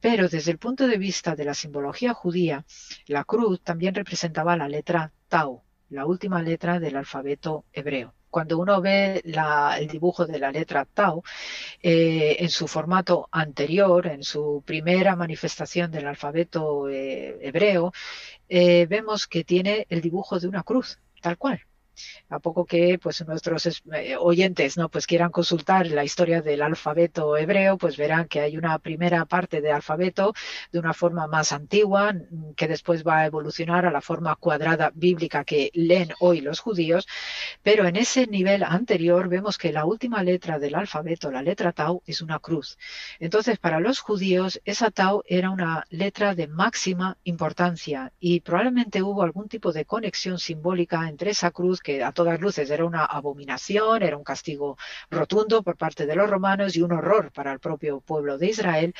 Pero 0.00 0.28
desde 0.28 0.50
el 0.50 0.58
punto 0.58 0.86
de 0.86 0.98
vista 0.98 1.34
de 1.34 1.44
la 1.44 1.54
simbología 1.54 2.14
judía, 2.14 2.64
la 3.14 3.22
cruz 3.22 3.60
también 3.62 3.94
representaba 3.94 4.56
la 4.56 4.68
letra 4.68 5.12
Tau, 5.28 5.62
la 5.88 6.04
última 6.04 6.42
letra 6.42 6.80
del 6.80 6.96
alfabeto 6.96 7.64
hebreo. 7.72 8.12
Cuando 8.28 8.58
uno 8.58 8.80
ve 8.80 9.22
el 9.78 9.86
dibujo 9.86 10.26
de 10.26 10.40
la 10.40 10.50
letra 10.50 10.84
Tau 10.84 11.22
eh, 11.80 12.36
en 12.40 12.48
su 12.50 12.66
formato 12.66 13.28
anterior, 13.30 14.08
en 14.08 14.24
su 14.24 14.64
primera 14.66 15.14
manifestación 15.14 15.92
del 15.92 16.08
alfabeto 16.08 16.88
eh, 16.88 17.38
hebreo, 17.40 17.92
eh, 18.48 18.86
vemos 18.86 19.28
que 19.28 19.44
tiene 19.44 19.86
el 19.90 20.00
dibujo 20.00 20.40
de 20.40 20.48
una 20.48 20.64
cruz, 20.64 20.98
tal 21.20 21.38
cual 21.38 21.60
a 22.28 22.38
poco 22.38 22.64
que 22.64 22.98
pues 22.98 23.26
nuestros 23.26 23.82
eh, 23.92 24.16
oyentes 24.18 24.76
no 24.76 24.88
pues 24.88 25.06
quieran 25.06 25.30
consultar 25.30 25.86
la 25.86 26.04
historia 26.04 26.42
del 26.42 26.62
alfabeto 26.62 27.36
hebreo 27.36 27.78
pues 27.78 27.96
verán 27.96 28.28
que 28.28 28.40
hay 28.40 28.56
una 28.56 28.78
primera 28.78 29.24
parte 29.24 29.60
de 29.60 29.70
alfabeto 29.72 30.34
de 30.72 30.78
una 30.78 30.94
forma 30.94 31.26
más 31.26 31.52
antigua 31.52 32.12
mm, 32.12 32.54
que 32.56 32.68
después 32.68 33.04
va 33.04 33.18
a 33.18 33.26
evolucionar 33.26 33.86
a 33.86 33.90
la 33.90 34.00
forma 34.00 34.36
cuadrada 34.36 34.90
bíblica 34.94 35.44
que 35.44 35.70
leen 35.74 36.12
hoy 36.20 36.40
los 36.40 36.60
judíos. 36.60 37.06
Pero 37.62 37.86
en 37.86 37.96
ese 37.96 38.26
nivel 38.26 38.62
anterior 38.62 39.28
vemos 39.28 39.58
que 39.58 39.72
la 39.72 39.84
última 39.84 40.22
letra 40.22 40.58
del 40.58 40.74
alfabeto 40.74 41.30
la 41.30 41.42
letra 41.42 41.72
tau 41.72 42.02
es 42.06 42.22
una 42.22 42.38
cruz. 42.38 42.78
Entonces 43.18 43.58
para 43.58 43.80
los 43.80 44.00
judíos 44.00 44.60
esa 44.64 44.90
tau 44.90 45.22
era 45.26 45.50
una 45.50 45.84
letra 45.90 46.34
de 46.34 46.46
máxima 46.48 47.16
importancia 47.24 48.12
y 48.20 48.40
probablemente 48.40 49.02
hubo 49.02 49.22
algún 49.22 49.48
tipo 49.48 49.72
de 49.72 49.84
conexión 49.84 50.38
simbólica 50.38 51.08
entre 51.08 51.30
esa 51.30 51.50
cruz 51.50 51.80
que 51.84 52.02
a 52.02 52.10
todas 52.12 52.40
luces 52.40 52.70
era 52.70 52.84
una 52.84 53.04
abominación, 53.04 54.02
era 54.02 54.16
un 54.16 54.24
castigo 54.24 54.76
rotundo 55.10 55.62
por 55.62 55.76
parte 55.76 56.06
de 56.06 56.16
los 56.16 56.28
romanos 56.28 56.74
y 56.74 56.82
un 56.82 56.92
horror 56.92 57.30
para 57.30 57.52
el 57.52 57.60
propio 57.60 58.00
pueblo 58.00 58.38
de 58.38 58.48
Israel, 58.48 58.94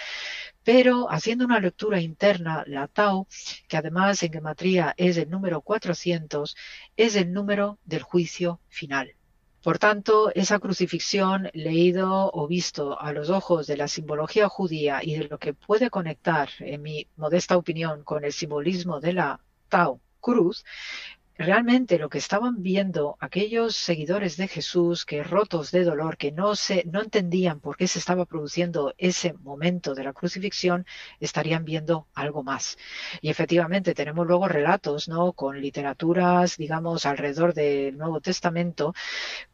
pero 0.62 1.10
haciendo 1.10 1.46
una 1.46 1.60
lectura 1.60 2.00
interna, 2.00 2.62
la 2.66 2.86
Tau, 2.86 3.26
que 3.68 3.76
además 3.78 4.22
en 4.22 4.32
gematría 4.32 4.94
es 4.96 5.16
el 5.16 5.30
número 5.30 5.62
400, 5.62 6.54
es 6.96 7.16
el 7.16 7.32
número 7.32 7.78
del 7.84 8.02
juicio 8.02 8.60
final. 8.68 9.16
Por 9.62 9.78
tanto, 9.78 10.30
esa 10.34 10.58
crucifixión 10.58 11.48
leído 11.54 12.30
o 12.34 12.46
visto 12.46 13.00
a 13.00 13.12
los 13.12 13.30
ojos 13.30 13.66
de 13.66 13.78
la 13.78 13.88
simbología 13.88 14.46
judía 14.46 15.00
y 15.02 15.16
de 15.16 15.26
lo 15.26 15.38
que 15.38 15.54
puede 15.54 15.88
conectar, 15.88 16.50
en 16.58 16.82
mi 16.82 17.06
modesta 17.16 17.56
opinión, 17.56 18.04
con 18.04 18.26
el 18.26 18.32
simbolismo 18.34 19.00
de 19.00 19.14
la 19.14 19.40
Tau 19.70 20.00
cruz, 20.24 20.64
realmente 21.36 21.98
lo 21.98 22.08
que 22.08 22.18
estaban 22.18 22.62
viendo 22.62 23.16
aquellos 23.18 23.76
seguidores 23.76 24.36
de 24.36 24.46
Jesús 24.46 25.04
que 25.04 25.24
rotos 25.24 25.70
de 25.72 25.84
dolor, 25.84 26.16
que 26.16 26.30
no 26.30 26.54
se 26.54 26.84
no 26.84 27.02
entendían 27.02 27.60
por 27.60 27.76
qué 27.76 27.88
se 27.88 27.98
estaba 27.98 28.24
produciendo 28.24 28.94
ese 28.98 29.32
momento 29.32 29.94
de 29.94 30.04
la 30.04 30.12
crucifixión, 30.12 30.86
estarían 31.20 31.64
viendo 31.64 32.06
algo 32.14 32.42
más. 32.42 32.78
Y 33.20 33.30
efectivamente 33.30 33.94
tenemos 33.94 34.26
luego 34.26 34.46
relatos, 34.46 35.08
¿no? 35.08 35.32
con 35.32 35.60
literaturas, 35.60 36.56
digamos, 36.56 37.06
alrededor 37.06 37.54
del 37.54 37.98
Nuevo 37.98 38.20
Testamento, 38.20 38.94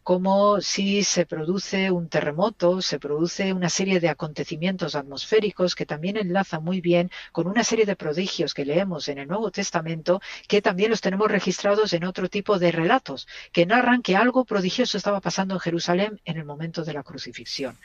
como 0.03 0.61
si 0.61 1.03
se 1.05 1.25
produce 1.25 1.91
un 1.91 2.09
terremoto, 2.09 2.83
se 2.83 2.99
produce 2.99 3.53
una 3.53 3.71
serie 3.71 4.01
de 4.01 4.09
acontecimientos 4.09 4.95
atmosféricos 4.97 5.75
que 5.75 5.87
también 5.87 6.17
enlaza 6.17 6.61
muy 6.61 6.81
bien 6.81 7.11
con 7.33 7.47
una 7.47 7.65
serie 7.65 7.87
de 7.87 7.97
prodigios 7.97 8.55
que 8.55 8.65
leemos 8.65 9.09
en 9.09 9.19
el 9.19 9.29
Nuevo 9.29 9.51
Testamento, 9.51 10.21
que 10.49 10.61
también 10.63 10.91
los 10.91 11.01
tenemos 11.01 11.31
registrados 11.31 11.70
en 11.71 12.05
otro 12.05 12.29
tipo 12.29 12.59
de 12.59 12.73
relatos 12.73 13.29
que 13.53 13.65
narran 13.65 14.03
que 14.03 14.17
algo 14.17 14.45
prodigioso 14.45 14.99
estaba 14.99 15.21
pasando 15.21 15.55
en 15.55 15.61
Jerusalén 15.61 16.21
en 16.25 16.37
el 16.37 16.45
momento 16.45 16.85
de 16.85 16.93
la 16.93 17.05
crucifixión. 17.05 17.79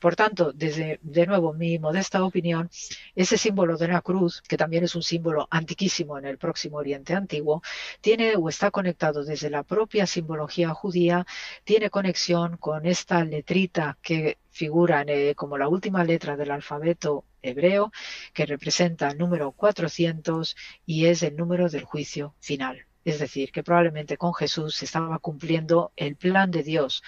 Por 0.00 0.16
tanto, 0.16 0.52
desde 0.52 0.98
de 1.02 1.26
nuevo 1.26 1.52
mi 1.52 1.78
modesta 1.78 2.24
opinión, 2.24 2.70
ese 3.14 3.36
símbolo 3.36 3.76
de 3.76 3.88
la 3.88 4.00
cruz, 4.00 4.42
que 4.48 4.56
también 4.56 4.84
es 4.84 4.94
un 4.94 5.02
símbolo 5.02 5.48
antiquísimo 5.50 6.18
en 6.18 6.24
el 6.24 6.38
próximo 6.38 6.78
Oriente 6.78 7.14
Antiguo, 7.14 7.62
tiene 8.00 8.36
o 8.36 8.48
está 8.48 8.70
conectado 8.70 9.22
desde 9.22 9.50
la 9.50 9.62
propia 9.62 10.06
simbología 10.06 10.70
judía, 10.70 11.26
tiene 11.64 11.90
conexión 11.90 12.56
con 12.56 12.86
esta 12.86 13.22
letrita 13.22 13.98
que 14.00 14.38
figura 14.50 15.04
eh, 15.06 15.34
como 15.34 15.58
la 15.58 15.68
última 15.68 16.04
letra 16.04 16.36
del 16.36 16.50
alfabeto 16.50 17.24
hebreo, 17.42 17.92
que 18.32 18.46
representa 18.46 19.08
el 19.10 19.18
número 19.18 19.52
400 19.52 20.56
y 20.86 21.06
es 21.06 21.22
el 21.22 21.36
número 21.36 21.68
del 21.68 21.84
juicio 21.84 22.34
final. 22.40 22.86
Es 23.06 23.20
decir, 23.20 23.52
que 23.52 23.62
probablemente 23.62 24.16
con 24.16 24.34
Jesús 24.34 24.74
se 24.74 24.84
estaba 24.84 25.20
cumpliendo 25.20 25.92
el 25.94 26.16
plan 26.16 26.50
de 26.50 26.64
Dios 26.64 27.04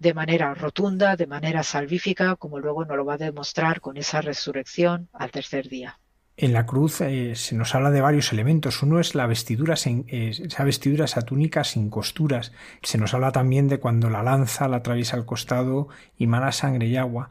de 0.00 0.12
manera 0.12 0.52
rotunda, 0.54 1.14
de 1.14 1.28
manera 1.28 1.62
salvífica, 1.62 2.34
como 2.34 2.58
luego 2.58 2.84
nos 2.84 2.96
lo 2.96 3.04
va 3.04 3.14
a 3.14 3.18
demostrar 3.18 3.80
con 3.80 3.96
esa 3.96 4.22
resurrección 4.22 5.08
al 5.12 5.30
tercer 5.30 5.68
día. 5.68 6.00
En 6.36 6.52
la 6.52 6.66
cruz 6.66 7.00
eh, 7.00 7.36
se 7.36 7.54
nos 7.54 7.76
habla 7.76 7.92
de 7.92 8.00
varios 8.00 8.32
elementos. 8.32 8.82
Uno 8.82 8.98
es 8.98 9.14
la 9.14 9.28
vestidura, 9.28 9.76
eh, 9.86 10.32
esa 10.36 10.64
vestidura, 10.64 11.04
esa 11.04 11.22
túnica 11.22 11.62
sin 11.62 11.90
costuras. 11.90 12.50
Se 12.82 12.98
nos 12.98 13.14
habla 13.14 13.30
también 13.30 13.68
de 13.68 13.78
cuando 13.78 14.10
la 14.10 14.24
lanza 14.24 14.66
la 14.66 14.78
atraviesa 14.78 15.16
al 15.16 15.26
costado 15.26 15.86
y 16.18 16.26
mana 16.26 16.50
sangre 16.50 16.88
y 16.88 16.96
agua. 16.96 17.28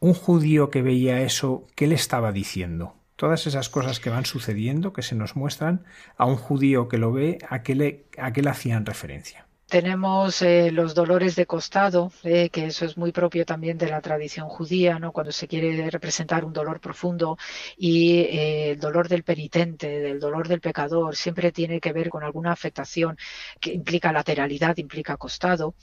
Un 0.00 0.14
judío 0.14 0.68
que 0.68 0.82
veía 0.82 1.20
eso, 1.20 1.64
¿qué 1.76 1.86
le 1.86 1.94
estaba 1.94 2.32
diciendo? 2.32 2.99
Todas 3.20 3.46
esas 3.46 3.68
cosas 3.68 4.00
que 4.00 4.08
van 4.08 4.24
sucediendo, 4.24 4.94
que 4.94 5.02
se 5.02 5.14
nos 5.14 5.36
muestran, 5.36 5.84
a 6.16 6.24
un 6.24 6.36
judío 6.36 6.88
que 6.88 6.96
lo 6.96 7.12
ve, 7.12 7.36
¿a 7.50 7.62
qué 7.62 7.74
le, 7.74 8.06
a 8.16 8.32
qué 8.32 8.40
le 8.40 8.48
hacían 8.48 8.86
referencia? 8.86 9.46
Tenemos 9.70 10.42
eh, 10.42 10.72
los 10.72 10.96
dolores 10.96 11.36
de 11.36 11.46
costado, 11.46 12.10
eh, 12.24 12.48
que 12.50 12.66
eso 12.66 12.84
es 12.84 12.96
muy 12.96 13.12
propio 13.12 13.46
también 13.46 13.78
de 13.78 13.88
la 13.88 14.00
tradición 14.00 14.48
judía, 14.48 14.98
¿no? 14.98 15.12
cuando 15.12 15.30
se 15.30 15.46
quiere 15.46 15.88
representar 15.90 16.44
un 16.44 16.52
dolor 16.52 16.80
profundo 16.80 17.38
y 17.76 18.18
eh, 18.18 18.72
el 18.72 18.80
dolor 18.80 19.06
del 19.06 19.22
penitente, 19.22 20.00
del 20.00 20.18
dolor 20.18 20.48
del 20.48 20.60
pecador, 20.60 21.14
siempre 21.14 21.52
tiene 21.52 21.78
que 21.78 21.92
ver 21.92 22.08
con 22.08 22.24
alguna 22.24 22.50
afectación 22.50 23.16
que 23.60 23.72
implica 23.72 24.10
lateralidad, 24.10 24.76
implica 24.78 25.16
costado. 25.16 25.76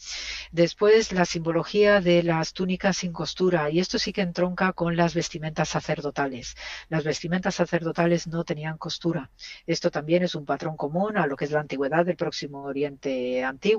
Después 0.52 1.14
la 1.14 1.24
simbología 1.24 2.02
de 2.02 2.24
las 2.24 2.52
túnicas 2.52 2.98
sin 2.98 3.14
costura, 3.14 3.70
y 3.70 3.80
esto 3.80 4.00
sí 4.00 4.12
que 4.12 4.20
entronca 4.20 4.74
con 4.74 4.98
las 4.98 5.14
vestimentas 5.14 5.70
sacerdotales. 5.70 6.58
Las 6.90 7.06
vestimentas 7.06 7.56
sacerdotales 7.56 8.28
no 8.28 8.44
tenían 8.44 8.78
costura. 8.78 9.30
Esto 9.66 9.92
también 9.92 10.24
es 10.24 10.36
un 10.36 10.46
patrón 10.46 10.76
común 10.76 11.18
a 11.18 11.26
lo 11.26 11.38
que 11.38 11.46
es 11.46 11.52
la 11.52 11.62
antigüedad 11.62 12.06
del 12.06 12.18
Próximo 12.18 12.64
Oriente 12.64 13.46
Antiguo 13.46 13.77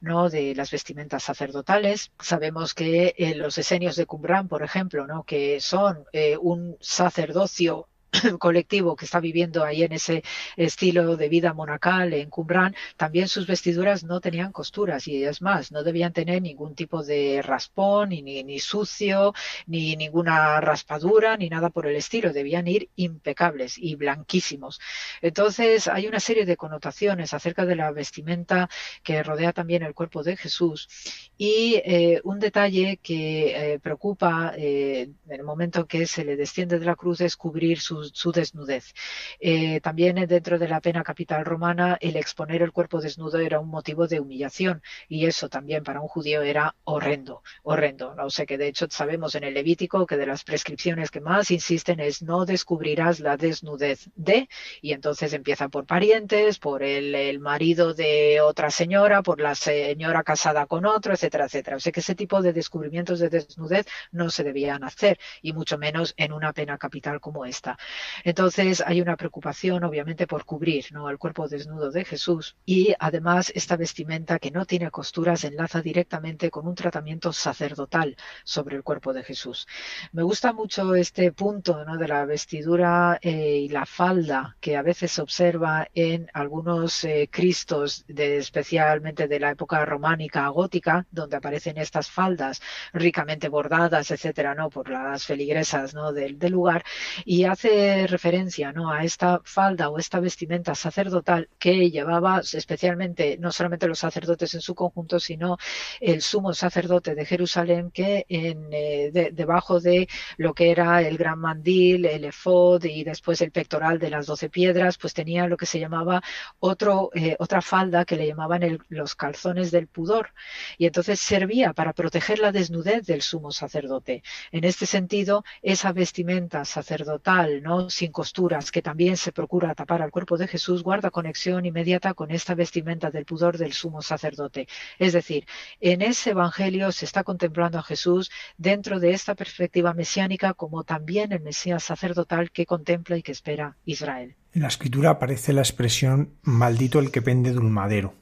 ¿no? 0.00 0.30
de 0.30 0.54
las 0.54 0.70
vestimentas 0.70 1.24
sacerdotales. 1.24 2.12
Sabemos 2.18 2.74
que 2.74 3.14
en 3.18 3.38
los 3.38 3.58
esenios 3.58 3.96
de 3.96 4.06
Qumran, 4.06 4.48
por 4.48 4.62
ejemplo, 4.62 5.06
¿no? 5.06 5.24
que 5.24 5.60
son 5.60 6.04
eh, 6.12 6.36
un 6.36 6.76
sacerdocio 6.80 7.88
colectivo 8.38 8.96
que 8.96 9.04
está 9.04 9.20
viviendo 9.20 9.64
ahí 9.64 9.82
en 9.82 9.92
ese 9.92 10.22
estilo 10.56 11.16
de 11.16 11.28
vida 11.28 11.52
monacal 11.52 12.12
en 12.12 12.30
Qumran, 12.30 12.74
también 12.96 13.28
sus 13.28 13.46
vestiduras 13.46 14.04
no 14.04 14.20
tenían 14.20 14.52
costuras 14.52 15.06
y 15.06 15.24
es 15.24 15.42
más, 15.42 15.72
no 15.72 15.82
debían 15.82 16.12
tener 16.12 16.42
ningún 16.42 16.74
tipo 16.74 17.02
de 17.02 17.42
raspón, 17.42 18.10
ni, 18.10 18.22
ni, 18.22 18.58
sucio, 18.58 19.34
ni 19.66 19.96
ninguna 19.96 20.60
raspadura, 20.60 21.36
ni 21.36 21.48
nada 21.48 21.70
por 21.70 21.86
el 21.86 21.96
estilo, 21.96 22.32
debían 22.32 22.66
ir 22.66 22.90
impecables 22.96 23.78
y 23.78 23.94
blanquísimos. 23.94 24.80
Entonces 25.22 25.88
hay 25.88 26.06
una 26.06 26.20
serie 26.20 26.46
de 26.46 26.56
connotaciones 26.56 27.34
acerca 27.34 27.66
de 27.66 27.76
la 27.76 27.92
vestimenta 27.92 28.68
que 29.02 29.22
rodea 29.22 29.52
también 29.52 29.82
el 29.82 29.94
cuerpo 29.94 30.22
de 30.22 30.36
Jesús 30.36 30.88
y 31.36 31.80
eh, 31.84 32.20
un 32.24 32.38
detalle 32.38 32.98
que 33.02 33.74
eh, 33.74 33.78
preocupa 33.78 34.52
eh, 34.56 35.10
en 35.28 35.32
el 35.32 35.42
momento 35.42 35.86
que 35.86 36.06
se 36.06 36.24
le 36.24 36.36
desciende 36.36 36.78
de 36.78 36.86
la 36.86 36.96
cruz 36.96 37.20
es 37.20 37.36
cubrir 37.36 37.80
sus 37.80 37.99
su, 38.04 38.32
desnudez. 38.32 38.92
Eh, 39.40 39.80
también 39.80 40.16
dentro 40.26 40.58
de 40.58 40.68
la 40.68 40.80
pena 40.80 41.02
capital 41.02 41.44
romana, 41.44 41.98
el 42.00 42.16
exponer 42.16 42.62
el 42.62 42.72
cuerpo 42.72 43.00
desnudo 43.00 43.38
era 43.38 43.60
un 43.60 43.68
motivo 43.68 44.06
de 44.06 44.20
humillación 44.20 44.82
y 45.08 45.26
eso 45.26 45.48
también 45.48 45.84
para 45.84 46.00
un 46.00 46.08
judío 46.08 46.42
era 46.42 46.74
horrendo, 46.84 47.42
horrendo. 47.62 48.14
O 48.18 48.30
sea 48.30 48.46
que 48.46 48.58
de 48.58 48.68
hecho 48.68 48.86
sabemos 48.90 49.34
en 49.34 49.44
el 49.44 49.54
Levítico 49.54 50.06
que 50.06 50.16
de 50.16 50.26
las 50.26 50.44
prescripciones 50.44 51.10
que 51.10 51.20
más 51.20 51.50
insisten 51.50 52.00
es 52.00 52.22
no 52.22 52.44
descubrirás 52.44 53.20
la 53.20 53.36
desnudez 53.36 54.10
de, 54.14 54.48
y 54.82 54.92
entonces 54.92 55.32
empieza 55.32 55.68
por 55.68 55.86
parientes, 55.86 56.58
por 56.58 56.82
el, 56.82 57.14
el 57.14 57.38
marido 57.40 57.94
de 57.94 58.40
otra 58.40 58.70
señora, 58.70 59.22
por 59.22 59.40
la 59.40 59.54
señora 59.54 60.22
casada 60.22 60.66
con 60.66 60.86
otro, 60.86 61.12
etcétera, 61.14 61.46
etcétera. 61.46 61.76
O 61.76 61.80
sea 61.80 61.92
que 61.92 62.00
ese 62.00 62.14
tipo 62.14 62.42
de 62.42 62.52
descubrimientos 62.52 63.18
de 63.20 63.28
desnudez 63.28 63.86
no 64.12 64.30
se 64.30 64.44
debían 64.44 64.84
hacer 64.84 65.18
y 65.42 65.52
mucho 65.52 65.78
menos 65.78 66.14
en 66.16 66.32
una 66.32 66.52
pena 66.52 66.78
capital 66.78 67.20
como 67.20 67.44
esta. 67.44 67.78
Entonces 68.24 68.82
hay 68.86 69.00
una 69.00 69.16
preocupación, 69.16 69.84
obviamente, 69.84 70.26
por 70.26 70.44
cubrir 70.44 70.86
¿no? 70.92 71.08
el 71.10 71.18
cuerpo 71.18 71.48
desnudo 71.48 71.90
de 71.90 72.04
Jesús 72.04 72.56
y 72.64 72.94
además 72.98 73.52
esta 73.54 73.76
vestimenta 73.76 74.38
que 74.38 74.50
no 74.50 74.64
tiene 74.66 74.90
costuras 74.90 75.44
enlaza 75.44 75.80
directamente 75.82 76.50
con 76.50 76.66
un 76.66 76.74
tratamiento 76.74 77.32
sacerdotal 77.32 78.16
sobre 78.44 78.76
el 78.76 78.82
cuerpo 78.82 79.12
de 79.12 79.22
Jesús. 79.22 79.66
Me 80.12 80.22
gusta 80.22 80.52
mucho 80.52 80.94
este 80.94 81.32
punto 81.32 81.84
¿no? 81.84 81.96
de 81.96 82.08
la 82.08 82.24
vestidura 82.24 83.18
eh, 83.22 83.58
y 83.64 83.68
la 83.68 83.86
falda 83.86 84.56
que 84.60 84.76
a 84.76 84.82
veces 84.82 85.12
se 85.12 85.22
observa 85.22 85.88
en 85.94 86.28
algunos 86.32 87.04
eh, 87.04 87.28
cristos, 87.30 88.04
de, 88.08 88.38
especialmente 88.38 89.28
de 89.28 89.40
la 89.40 89.50
época 89.50 89.84
románica 89.84 90.48
gótica, 90.48 91.06
donde 91.10 91.36
aparecen 91.36 91.78
estas 91.78 92.10
faldas 92.10 92.60
ricamente 92.92 93.48
bordadas, 93.48 94.10
etcétera, 94.10 94.54
¿no? 94.54 94.70
por 94.70 94.88
las 94.90 95.24
feligresas 95.24 95.94
¿no? 95.94 96.12
del, 96.12 96.38
del 96.38 96.52
lugar 96.52 96.84
y 97.24 97.44
hace 97.44 97.79
referencia 98.06 98.72
¿no? 98.72 98.90
a 98.92 99.04
esta 99.04 99.40
falda 99.44 99.88
o 99.90 99.98
esta 99.98 100.20
vestimenta 100.20 100.74
sacerdotal 100.74 101.48
que 101.58 101.90
llevaba 101.90 102.40
especialmente 102.40 103.36
no 103.38 103.52
solamente 103.52 103.88
los 103.88 103.98
sacerdotes 103.98 104.54
en 104.54 104.60
su 104.60 104.74
conjunto, 104.74 105.20
sino 105.20 105.56
el 106.00 106.22
sumo 106.22 106.52
sacerdote 106.54 107.14
de 107.14 107.24
Jerusalén 107.24 107.90
que 107.90 108.26
en, 108.28 108.68
eh, 108.72 109.30
debajo 109.32 109.80
de 109.80 110.08
lo 110.36 110.54
que 110.54 110.70
era 110.70 111.02
el 111.02 111.16
gran 111.16 111.38
mandil, 111.38 112.06
el 112.06 112.24
efod 112.24 112.84
y 112.84 113.04
después 113.04 113.40
el 113.40 113.52
pectoral 113.52 113.98
de 113.98 114.10
las 114.10 114.26
doce 114.26 114.48
piedras, 114.48 114.98
pues 114.98 115.14
tenía 115.14 115.46
lo 115.46 115.56
que 115.56 115.66
se 115.66 115.80
llamaba 115.80 116.22
otro, 116.58 117.10
eh, 117.14 117.36
otra 117.38 117.62
falda 117.62 118.04
que 118.04 118.16
le 118.16 118.26
llamaban 118.26 118.78
los 118.88 119.14
calzones 119.14 119.70
del 119.70 119.86
pudor 119.86 120.32
y 120.78 120.86
entonces 120.86 121.20
servía 121.20 121.72
para 121.72 121.92
proteger 121.92 122.38
la 122.38 122.52
desnudez 122.52 123.06
del 123.06 123.22
sumo 123.22 123.50
sacerdote. 123.52 124.22
En 124.52 124.64
este 124.64 124.86
sentido, 124.86 125.44
esa 125.62 125.92
vestimenta 125.92 126.64
sacerdotal, 126.64 127.62
sin 127.88 128.12
costuras, 128.12 128.70
que 128.70 128.82
también 128.82 129.16
se 129.16 129.32
procura 129.32 129.74
tapar 129.74 130.02
al 130.02 130.10
cuerpo 130.10 130.36
de 130.36 130.48
Jesús, 130.48 130.82
guarda 130.82 131.10
conexión 131.10 131.64
inmediata 131.64 132.14
con 132.14 132.30
esta 132.30 132.54
vestimenta 132.54 133.10
del 133.10 133.24
pudor 133.24 133.58
del 133.58 133.72
sumo 133.72 134.02
sacerdote. 134.02 134.66
Es 134.98 135.12
decir, 135.12 135.46
en 135.80 136.02
ese 136.02 136.30
Evangelio 136.30 136.92
se 136.92 137.04
está 137.04 137.24
contemplando 137.24 137.78
a 137.78 137.82
Jesús 137.82 138.30
dentro 138.58 139.00
de 139.00 139.12
esta 139.12 139.34
perspectiva 139.34 139.94
mesiánica 139.94 140.54
como 140.54 140.84
también 140.84 141.32
el 141.32 141.40
Mesías 141.40 141.84
sacerdotal 141.84 142.50
que 142.50 142.66
contempla 142.66 143.16
y 143.16 143.22
que 143.22 143.32
espera 143.32 143.76
Israel. 143.84 144.36
En 144.52 144.62
la 144.62 144.68
escritura 144.68 145.10
aparece 145.10 145.52
la 145.52 145.60
expresión 145.62 146.34
maldito 146.42 146.98
el 146.98 147.12
que 147.12 147.22
pende 147.22 147.52
de 147.52 147.58
un 147.58 147.70
madero. 147.70 148.14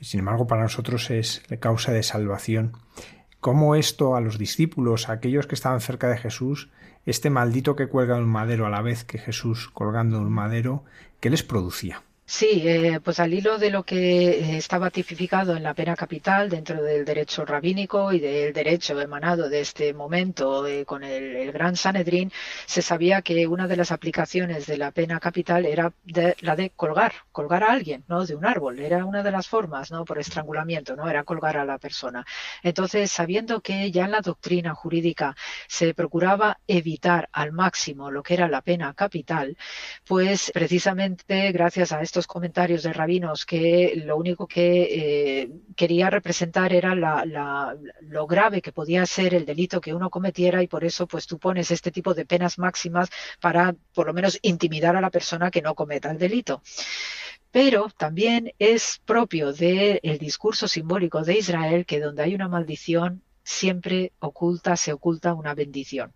sin 0.00 0.20
embargo 0.20 0.46
para 0.46 0.62
nosotros 0.62 1.10
es 1.10 1.42
causa 1.60 1.92
de 1.92 2.02
salvación. 2.02 2.72
¿Cómo 3.38 3.74
esto 3.74 4.16
a 4.16 4.20
los 4.20 4.38
discípulos, 4.38 5.08
a 5.08 5.12
aquellos 5.12 5.46
que 5.46 5.54
estaban 5.54 5.80
cerca 5.80 6.08
de 6.08 6.18
Jesús, 6.18 6.68
este 7.06 7.30
maldito 7.30 7.76
que 7.76 7.88
cuelga 7.88 8.16
un 8.16 8.28
madero 8.28 8.66
a 8.66 8.70
la 8.70 8.82
vez 8.82 9.04
que 9.04 9.18
Jesús 9.18 9.68
colgando 9.72 10.20
un 10.20 10.32
madero, 10.32 10.84
¿qué 11.20 11.30
les 11.30 11.42
producía? 11.42 12.02
Sí, 12.32 12.62
eh, 12.64 13.00
pues 13.02 13.18
al 13.18 13.34
hilo 13.34 13.58
de 13.58 13.70
lo 13.70 13.82
que 13.82 14.30
eh, 14.30 14.56
estaba 14.56 14.90
tipificado 14.90 15.56
en 15.56 15.64
la 15.64 15.74
pena 15.74 15.96
capital 15.96 16.48
dentro 16.48 16.80
del 16.80 17.04
derecho 17.04 17.44
rabínico 17.44 18.12
y 18.12 18.20
del 18.20 18.52
derecho 18.52 18.98
emanado 19.00 19.48
de 19.48 19.60
este 19.60 19.92
momento 19.92 20.64
eh, 20.64 20.84
con 20.84 21.02
el, 21.02 21.50
gran 21.50 21.74
Sanedrín, 21.74 22.30
se 22.66 22.82
sabía 22.82 23.22
que 23.22 23.48
una 23.48 23.66
de 23.66 23.76
las 23.76 23.90
aplicaciones 23.90 24.66
de 24.66 24.76
la 24.78 24.92
pena 24.92 25.18
capital 25.18 25.66
era 25.66 25.92
la 26.40 26.54
de 26.54 26.70
colgar, 26.70 27.12
colgar 27.32 27.64
a 27.64 27.72
alguien, 27.72 28.04
¿no? 28.06 28.24
De 28.24 28.36
un 28.36 28.46
árbol. 28.46 28.78
Era 28.78 29.04
una 29.04 29.24
de 29.24 29.32
las 29.32 29.48
formas, 29.48 29.90
¿no? 29.90 30.04
Por 30.04 30.20
estrangulamiento, 30.20 30.94
¿no? 30.94 31.08
Era 31.10 31.24
colgar 31.24 31.56
a 31.56 31.64
la 31.64 31.78
persona. 31.78 32.24
Entonces, 32.62 33.10
sabiendo 33.10 33.60
que 33.60 33.90
ya 33.90 34.04
en 34.04 34.12
la 34.12 34.20
doctrina 34.20 34.72
jurídica 34.74 35.34
se 35.66 35.94
procuraba 35.94 36.60
evitar 36.68 37.28
al 37.32 37.50
máximo 37.50 38.10
lo 38.12 38.22
que 38.22 38.34
era 38.34 38.46
la 38.48 38.62
pena 38.62 38.94
capital, 38.94 39.56
pues 40.06 40.52
precisamente 40.54 41.50
gracias 41.50 41.90
a 41.92 42.00
estos 42.02 42.19
comentarios 42.26 42.82
de 42.82 42.92
rabinos 42.92 43.44
que 43.44 44.02
lo 44.04 44.16
único 44.16 44.46
que 44.46 44.82
eh, 44.82 45.50
quería 45.76 46.10
representar 46.10 46.72
era 46.72 46.94
lo 46.94 48.26
grave 48.26 48.62
que 48.62 48.72
podía 48.72 49.04
ser 49.06 49.34
el 49.34 49.44
delito 49.44 49.80
que 49.80 49.94
uno 49.94 50.10
cometiera 50.10 50.62
y 50.62 50.66
por 50.68 50.84
eso 50.84 51.06
pues 51.06 51.26
tú 51.26 51.38
pones 51.38 51.70
este 51.70 51.90
tipo 51.90 52.14
de 52.14 52.26
penas 52.26 52.58
máximas 52.58 53.08
para 53.40 53.74
por 53.94 54.06
lo 54.06 54.12
menos 54.12 54.38
intimidar 54.42 54.96
a 54.96 55.00
la 55.00 55.10
persona 55.10 55.50
que 55.50 55.62
no 55.62 55.74
cometa 55.74 56.10
el 56.10 56.18
delito 56.18 56.62
pero 57.50 57.88
también 57.96 58.52
es 58.58 59.00
propio 59.04 59.52
del 59.52 60.18
discurso 60.18 60.68
simbólico 60.68 61.22
de 61.22 61.38
Israel 61.38 61.84
que 61.84 62.00
donde 62.00 62.22
hay 62.22 62.34
una 62.34 62.48
maldición 62.48 63.22
siempre 63.42 64.12
oculta, 64.20 64.76
se 64.76 64.92
oculta 64.92 65.34
una 65.34 65.54
bendición. 65.54 66.12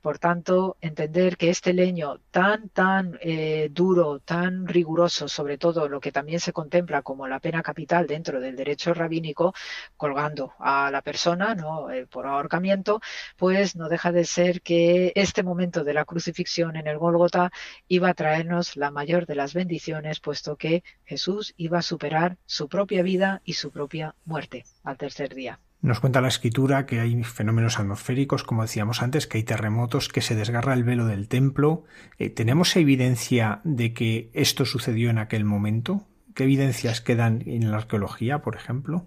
Por 0.00 0.18
tanto, 0.18 0.76
entender 0.80 1.36
que 1.36 1.50
este 1.50 1.72
leño 1.72 2.20
tan, 2.30 2.68
tan 2.70 3.18
eh, 3.22 3.68
duro, 3.70 4.20
tan 4.20 4.66
riguroso, 4.66 5.28
sobre 5.28 5.58
todo 5.58 5.88
lo 5.88 6.00
que 6.00 6.12
también 6.12 6.40
se 6.40 6.52
contempla 6.52 7.02
como 7.02 7.26
la 7.28 7.40
pena 7.40 7.62
capital 7.62 8.06
dentro 8.06 8.40
del 8.40 8.56
derecho 8.56 8.94
rabínico, 8.94 9.54
colgando 9.96 10.52
a 10.58 10.90
la 10.90 11.02
persona 11.02 11.54
¿no? 11.54 11.90
Eh, 11.90 12.06
por 12.06 12.26
ahorcamiento, 12.26 13.00
pues 13.36 13.76
no 13.76 13.88
deja 13.88 14.12
de 14.12 14.24
ser 14.24 14.62
que 14.62 15.12
este 15.14 15.42
momento 15.42 15.84
de 15.84 15.94
la 15.94 16.04
crucifixión 16.04 16.76
en 16.76 16.86
el 16.86 16.98
Gólgota 16.98 17.50
iba 17.88 18.08
a 18.10 18.14
traernos 18.14 18.76
la 18.76 18.90
mayor 18.90 19.26
de 19.26 19.34
las 19.34 19.54
bendiciones, 19.54 20.20
puesto 20.20 20.56
que 20.56 20.82
Jesús 21.04 21.54
iba 21.56 21.78
a 21.78 21.82
superar 21.82 22.38
su 22.46 22.68
propia 22.68 23.02
vida 23.02 23.42
y 23.44 23.54
su 23.54 23.70
propia 23.70 24.14
muerte 24.24 24.64
al 24.84 24.96
tercer 24.96 25.34
día. 25.34 25.60
Nos 25.82 26.00
cuenta 26.00 26.20
la 26.20 26.28
escritura 26.28 26.86
que 26.86 27.00
hay 27.00 27.22
fenómenos 27.22 27.78
atmosféricos, 27.78 28.42
como 28.42 28.62
decíamos 28.62 29.02
antes, 29.02 29.26
que 29.26 29.38
hay 29.38 29.44
terremotos, 29.44 30.08
que 30.08 30.22
se 30.22 30.34
desgarra 30.34 30.74
el 30.74 30.84
velo 30.84 31.06
del 31.06 31.28
templo. 31.28 31.84
Eh, 32.18 32.30
¿Tenemos 32.30 32.74
evidencia 32.76 33.60
de 33.64 33.92
que 33.92 34.30
esto 34.32 34.64
sucedió 34.64 35.10
en 35.10 35.18
aquel 35.18 35.44
momento? 35.44 36.06
¿Qué 36.34 36.44
evidencias 36.44 37.00
quedan 37.00 37.42
en 37.46 37.70
la 37.70 37.76
arqueología, 37.76 38.42
por 38.42 38.56
ejemplo? 38.56 39.06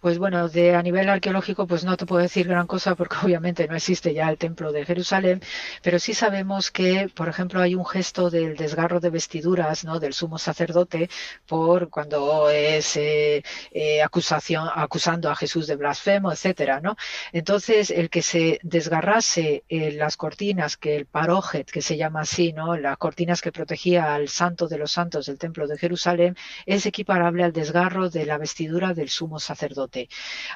Pues 0.00 0.16
bueno, 0.18 0.48
de 0.48 0.76
a 0.76 0.82
nivel 0.82 1.08
arqueológico, 1.08 1.66
pues 1.66 1.82
no 1.82 1.96
te 1.96 2.06
puedo 2.06 2.22
decir 2.22 2.46
gran 2.46 2.68
cosa 2.68 2.94
porque 2.94 3.16
obviamente 3.24 3.66
no 3.66 3.74
existe 3.74 4.14
ya 4.14 4.30
el 4.30 4.38
templo 4.38 4.70
de 4.70 4.84
Jerusalén, 4.84 5.40
pero 5.82 5.98
sí 5.98 6.14
sabemos 6.14 6.70
que, 6.70 7.10
por 7.12 7.28
ejemplo, 7.28 7.60
hay 7.60 7.74
un 7.74 7.84
gesto 7.84 8.30
del 8.30 8.56
desgarro 8.56 9.00
de 9.00 9.10
vestiduras, 9.10 9.84
¿no? 9.84 9.98
Del 9.98 10.12
sumo 10.12 10.38
sacerdote 10.38 11.10
por 11.48 11.90
cuando 11.90 12.48
es 12.48 12.96
eh, 12.96 13.42
eh, 13.72 14.00
acusación, 14.00 14.68
acusando 14.72 15.30
a 15.30 15.36
Jesús 15.36 15.66
de 15.66 15.74
blasfemo, 15.74 16.30
etcétera, 16.30 16.80
¿no? 16.80 16.96
Entonces, 17.32 17.90
el 17.90 18.08
que 18.08 18.22
se 18.22 18.60
desgarrase 18.62 19.64
eh, 19.68 19.90
las 19.92 20.16
cortinas, 20.16 20.76
que 20.76 20.94
el 20.94 21.06
parojet, 21.06 21.68
que 21.68 21.82
se 21.82 21.96
llama 21.96 22.20
así, 22.20 22.52
¿no? 22.52 22.76
Las 22.76 22.98
cortinas 22.98 23.40
que 23.42 23.50
protegía 23.50 24.14
al 24.14 24.28
santo 24.28 24.68
de 24.68 24.78
los 24.78 24.92
santos 24.92 25.26
del 25.26 25.38
templo 25.38 25.66
de 25.66 25.76
Jerusalén, 25.76 26.36
es 26.66 26.86
equiparable 26.86 27.42
al 27.42 27.52
desgarro 27.52 28.10
de 28.10 28.26
la 28.26 28.38
vestidura 28.38 28.94
del 28.94 29.08
sumo 29.08 29.40
sacerdote 29.40 29.87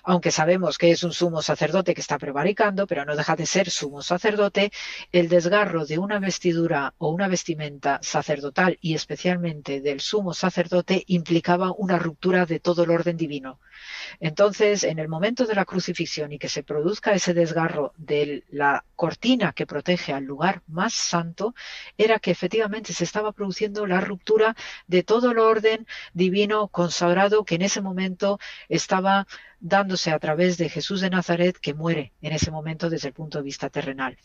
aunque 0.04 0.30
sabemos 0.30 0.78
que 0.78 0.90
es 0.90 1.02
un 1.02 1.12
sumo 1.12 1.42
sacerdote 1.42 1.94
que 1.94 2.00
está 2.00 2.18
prevaricando, 2.18 2.86
pero 2.86 3.04
no 3.04 3.16
deja 3.16 3.36
de 3.36 3.46
ser 3.46 3.70
sumo 3.70 4.02
sacerdote, 4.02 4.72
el 5.12 5.28
desgarro 5.28 5.86
de 5.86 5.98
una 5.98 6.18
vestidura 6.18 6.94
o 6.98 7.10
una 7.10 7.28
vestimenta 7.28 7.98
sacerdotal 8.02 8.78
y 8.80 8.94
especialmente 8.94 9.80
del 9.80 10.00
sumo 10.00 10.34
sacerdote 10.34 11.04
implicaba 11.06 11.72
una 11.72 11.98
ruptura 11.98 12.46
de 12.46 12.60
todo 12.60 12.84
el 12.84 12.90
orden 12.90 13.16
divino. 13.16 13.60
Entonces, 14.20 14.84
en 14.84 14.98
el 14.98 15.08
momento 15.08 15.46
de 15.46 15.54
la 15.54 15.64
crucifixión 15.64 16.32
y 16.32 16.38
que 16.38 16.48
se 16.48 16.62
produzca 16.62 17.12
ese 17.12 17.34
desgarro 17.34 17.92
de 17.96 18.44
la 18.50 18.84
cortina 18.96 19.52
que 19.52 19.66
protege 19.66 20.12
al 20.12 20.24
lugar 20.24 20.62
más 20.66 20.94
santo, 20.94 21.54
era 21.96 22.18
que 22.18 22.30
efectivamente 22.30 22.92
se 22.92 23.04
estaba 23.04 23.32
produciendo 23.32 23.86
la 23.86 24.00
ruptura 24.00 24.54
de 24.86 25.02
todo 25.02 25.32
el 25.32 25.38
orden 25.38 25.86
divino 26.12 26.68
consagrado 26.68 27.44
que 27.44 27.56
en 27.56 27.62
ese 27.62 27.80
momento 27.80 28.38
estaba 28.68 29.26
dándose 29.60 30.10
a 30.10 30.18
través 30.18 30.58
de 30.58 30.68
Jesús 30.68 31.00
de 31.00 31.10
Nazaret 31.10 31.56
que 31.56 31.74
muere 31.74 32.12
en 32.20 32.32
ese 32.32 32.50
momento 32.50 32.90
desde 32.90 33.08
el 33.08 33.14
punto 33.14 33.38
de 33.38 33.44
vista 33.44 33.70
terrenal. 33.70 34.18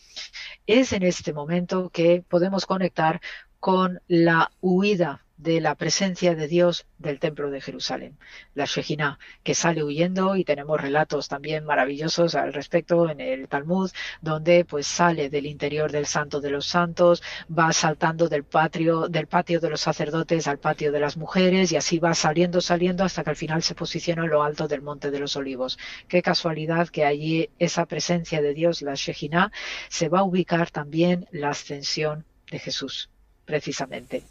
Es 0.66 0.94
en 0.94 1.04
este 1.04 1.32
momento 1.32 1.90
que 1.90 2.24
podemos 2.28 2.66
conectar 2.66 3.22
con 3.60 4.02
la 4.08 4.52
huida 4.62 5.27
de 5.38 5.62
la 5.62 5.76
presencia 5.76 6.36
de 6.36 6.48
Dios 6.48 6.88
del 6.98 7.20
templo 7.20 7.52
de 7.52 7.62
Jerusalén, 7.62 8.18
la 8.56 8.66
Shejina, 8.66 9.20
que 9.44 9.54
sale 9.54 9.84
huyendo 9.84 10.36
y 10.36 10.44
tenemos 10.44 10.82
relatos 10.82 11.28
también 11.28 11.64
maravillosos 11.64 12.34
al 12.36 12.54
respecto 12.54 13.10
en 13.10 13.22
el 13.22 13.48
Talmud, 13.48 13.92
donde 14.22 14.66
pues 14.66 14.88
sale 14.88 15.30
del 15.30 15.46
interior 15.46 15.92
del 15.92 16.08
Santo 16.08 16.42
de 16.42 16.50
los 16.50 16.66
Santos, 16.66 17.22
va 17.56 17.72
saltando 17.72 18.28
del 18.28 18.44
patio, 18.44 19.08
del 19.08 19.28
patio 19.28 19.60
de 19.60 19.70
los 19.70 19.82
sacerdotes 19.82 20.48
al 20.48 20.58
patio 20.58 20.92
de 20.92 21.00
las 21.00 21.18
mujeres 21.18 21.72
y 21.72 21.76
así 21.76 22.00
va 22.00 22.16
saliendo, 22.16 22.60
saliendo 22.60 23.04
hasta 23.04 23.24
que 23.24 23.30
al 23.30 23.36
final 23.36 23.62
se 23.62 23.76
posiciona 23.76 24.24
en 24.24 24.32
lo 24.32 24.44
alto 24.44 24.68
del 24.68 24.82
Monte 24.82 25.12
de 25.12 25.20
los 25.20 25.36
Olivos. 25.36 25.78
Qué 26.08 26.24
casualidad 26.24 26.90
que 26.90 27.06
allí 27.06 27.50
esa 27.60 27.86
presencia 27.86 28.42
de 28.42 28.54
Dios, 28.56 28.82
la 28.82 28.96
Shejina, 28.96 29.52
se 29.90 30.10
va 30.10 30.20
a 30.20 30.24
ubicar 30.24 30.72
también 30.72 31.28
la 31.32 31.50
ascensión 31.50 32.26
de 32.50 32.60
Jesús 32.60 33.10
precisamente. 33.48 34.24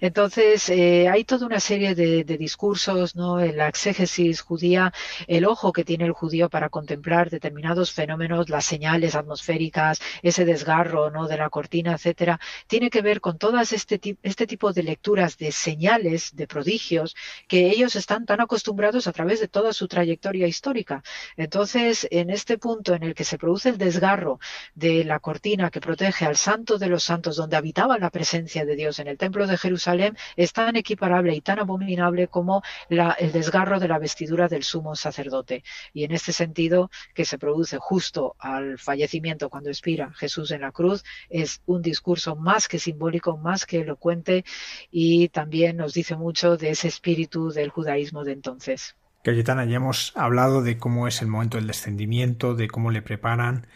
Entonces, 0.00 0.68
eh, 0.68 1.08
hay 1.08 1.24
toda 1.24 1.46
una 1.46 1.60
serie 1.60 1.94
de, 1.94 2.24
discursos, 2.24 3.14
¿no? 3.14 3.38
La 3.40 3.68
exégesis 3.68 4.40
judía, 4.40 4.92
el 5.26 5.44
ojo 5.44 5.72
que 5.72 5.84
tiene 5.84 6.04
el 6.04 6.12
judío 6.12 6.48
para 6.48 6.70
contemplar 6.70 7.30
determinados 7.30 7.92
fenómenos, 7.92 8.48
las 8.48 8.64
señales 8.64 9.14
atmosféricas, 9.14 10.00
ese 10.22 10.44
desgarro, 10.44 11.10
¿no? 11.10 11.28
De 11.28 11.36
la 11.36 11.50
cortina, 11.50 11.92
etcétera, 11.94 12.40
tiene 12.66 12.90
que 12.90 13.02
ver 13.02 13.20
con 13.20 13.38
todas 13.38 13.72
este, 13.72 14.00
este 14.22 14.46
tipo 14.46 14.72
de 14.72 14.82
lecturas 14.82 15.36
de 15.38 15.52
señales, 15.52 16.34
de 16.34 16.46
prodigios, 16.46 17.14
que 17.48 17.68
ellos 17.68 17.96
están 17.96 18.26
tan 18.26 18.40
acostumbrados 18.40 19.06
a 19.06 19.12
través 19.12 19.40
de 19.40 19.48
toda 19.48 19.72
su 19.72 19.88
trayectoria 19.88 20.46
histórica. 20.46 21.02
Entonces, 21.36 22.06
en 22.10 22.30
este 22.30 22.58
punto 22.58 22.94
en 22.94 23.02
el 23.02 23.14
que 23.14 23.24
se 23.24 23.38
produce 23.38 23.68
el 23.68 23.78
desgarro 23.78 24.38
de 24.74 25.04
la 25.04 25.20
cortina 25.20 25.70
que 25.70 25.80
protege 25.80 26.24
al 26.24 26.36
santo 26.36 26.78
de 26.78 26.88
los 26.88 27.04
santos, 27.04 27.36
donde 27.36 27.56
habitaba 27.56 27.98
la 27.98 28.10
presencia 28.10 28.64
de 28.64 28.76
Dios 28.76 28.98
en 28.98 29.08
el 29.08 29.18
templo 29.18 29.46
de 29.46 29.51
Jerusalén 29.58 30.16
es 30.36 30.52
tan 30.52 30.76
equiparable 30.76 31.34
y 31.34 31.40
tan 31.40 31.58
abominable 31.58 32.28
como 32.28 32.62
el 32.88 33.32
desgarro 33.32 33.80
de 33.80 33.88
la 33.88 33.98
vestidura 33.98 34.48
del 34.48 34.62
sumo 34.62 34.96
sacerdote. 34.96 35.64
Y 35.92 36.04
en 36.04 36.12
este 36.12 36.32
sentido, 36.32 36.90
que 37.14 37.24
se 37.24 37.38
produce 37.38 37.78
justo 37.78 38.36
al 38.38 38.78
fallecimiento 38.78 39.50
cuando 39.50 39.70
expira 39.70 40.12
Jesús 40.14 40.50
en 40.50 40.62
la 40.62 40.72
cruz, 40.72 41.04
es 41.28 41.62
un 41.66 41.82
discurso 41.82 42.36
más 42.36 42.68
que 42.68 42.78
simbólico, 42.78 43.36
más 43.36 43.66
que 43.66 43.80
elocuente 43.80 44.44
y 44.90 45.28
también 45.28 45.76
nos 45.76 45.94
dice 45.94 46.16
mucho 46.16 46.56
de 46.56 46.70
ese 46.70 46.88
espíritu 46.88 47.50
del 47.50 47.70
judaísmo 47.70 48.24
de 48.24 48.32
entonces. 48.32 48.96
Cayetana, 49.24 49.64
ya 49.66 49.76
hemos 49.76 50.12
hablado 50.16 50.62
de 50.62 50.78
cómo 50.78 51.06
es 51.06 51.22
el 51.22 51.28
momento 51.28 51.56
del 51.56 51.68
descendimiento, 51.68 52.56
de 52.56 52.66
cómo 52.66 52.90
le 52.90 53.02
preparan 53.02 53.68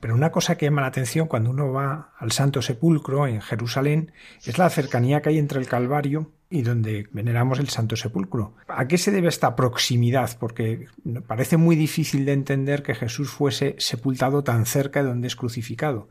pero 0.00 0.14
una 0.14 0.30
cosa 0.30 0.56
que 0.56 0.66
llama 0.66 0.82
la 0.82 0.88
atención 0.88 1.26
cuando 1.26 1.50
uno 1.50 1.72
va 1.72 2.12
al 2.18 2.32
Santo 2.32 2.62
Sepulcro 2.62 3.26
en 3.26 3.40
Jerusalén 3.40 4.12
es 4.44 4.58
la 4.58 4.70
cercanía 4.70 5.20
que 5.20 5.30
hay 5.30 5.38
entre 5.38 5.58
el 5.58 5.66
Calvario 5.66 6.30
y 6.48 6.62
donde 6.62 7.08
veneramos 7.12 7.58
el 7.58 7.68
Santo 7.68 7.96
Sepulcro. 7.96 8.54
¿A 8.68 8.86
qué 8.88 8.98
se 8.98 9.10
debe 9.10 9.28
esta 9.28 9.56
proximidad? 9.56 10.36
Porque 10.38 10.86
parece 11.26 11.56
muy 11.56 11.76
difícil 11.76 12.24
de 12.24 12.32
entender 12.32 12.82
que 12.82 12.94
Jesús 12.94 13.30
fuese 13.30 13.76
sepultado 13.78 14.44
tan 14.44 14.66
cerca 14.66 15.02
de 15.02 15.08
donde 15.08 15.28
es 15.28 15.36
crucificado. 15.36 16.08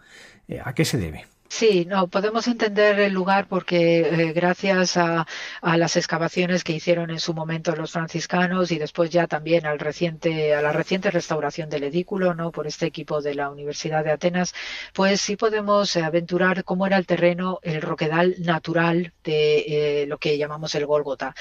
Eh, 0.48 0.62
¿A 0.64 0.74
qué 0.74 0.86
se 0.86 0.98
debe? 0.98 1.26
Sí, 1.52 1.86
no, 1.86 2.08
podemos 2.08 2.48
entender 2.48 3.00
el 3.00 3.12
lugar 3.12 3.48
porque 3.48 4.02
eh, 4.02 4.34
gracias 4.34 4.96
a, 4.98 5.26
las 5.64 5.98
excavaciones 5.98 6.64
que 6.64 6.74
hicieron 6.74 7.10
en 7.10 7.20
su 7.20 7.34
momento 7.34 7.76
los 7.76 7.92
franciscanos 7.92 8.72
y 8.72 8.78
después 8.78 9.10
ya 9.10 9.28
también 9.28 9.66
al 9.66 9.80
reciente, 9.80 10.54
a 10.54 10.62
la 10.62 10.72
reciente 10.72 11.10
restauración 11.12 11.70
del 11.70 11.84
edículo, 11.84 12.36
¿no? 12.36 12.52
Por 12.52 12.68
este 12.68 12.86
equipo 12.86 13.22
de 13.22 13.34
la 13.34 13.50
Universidad 13.50 14.04
de 14.04 14.12
Atenas, 14.12 14.54
pues 14.94 15.22
sí 15.22 15.36
podemos 15.36 15.98
aventurar 15.98 16.64
cómo 16.64 16.86
era 16.86 16.98
el 16.98 17.08
terreno, 17.08 17.60
el 17.64 17.82
roquedal 17.82 18.36
natural 18.40 19.14
de 19.24 20.04
eh, 20.04 20.06
lo 20.08 20.18
que 20.20 20.38
llamamos 20.38 20.76
el 20.76 20.86
Gólgota. 20.86 21.36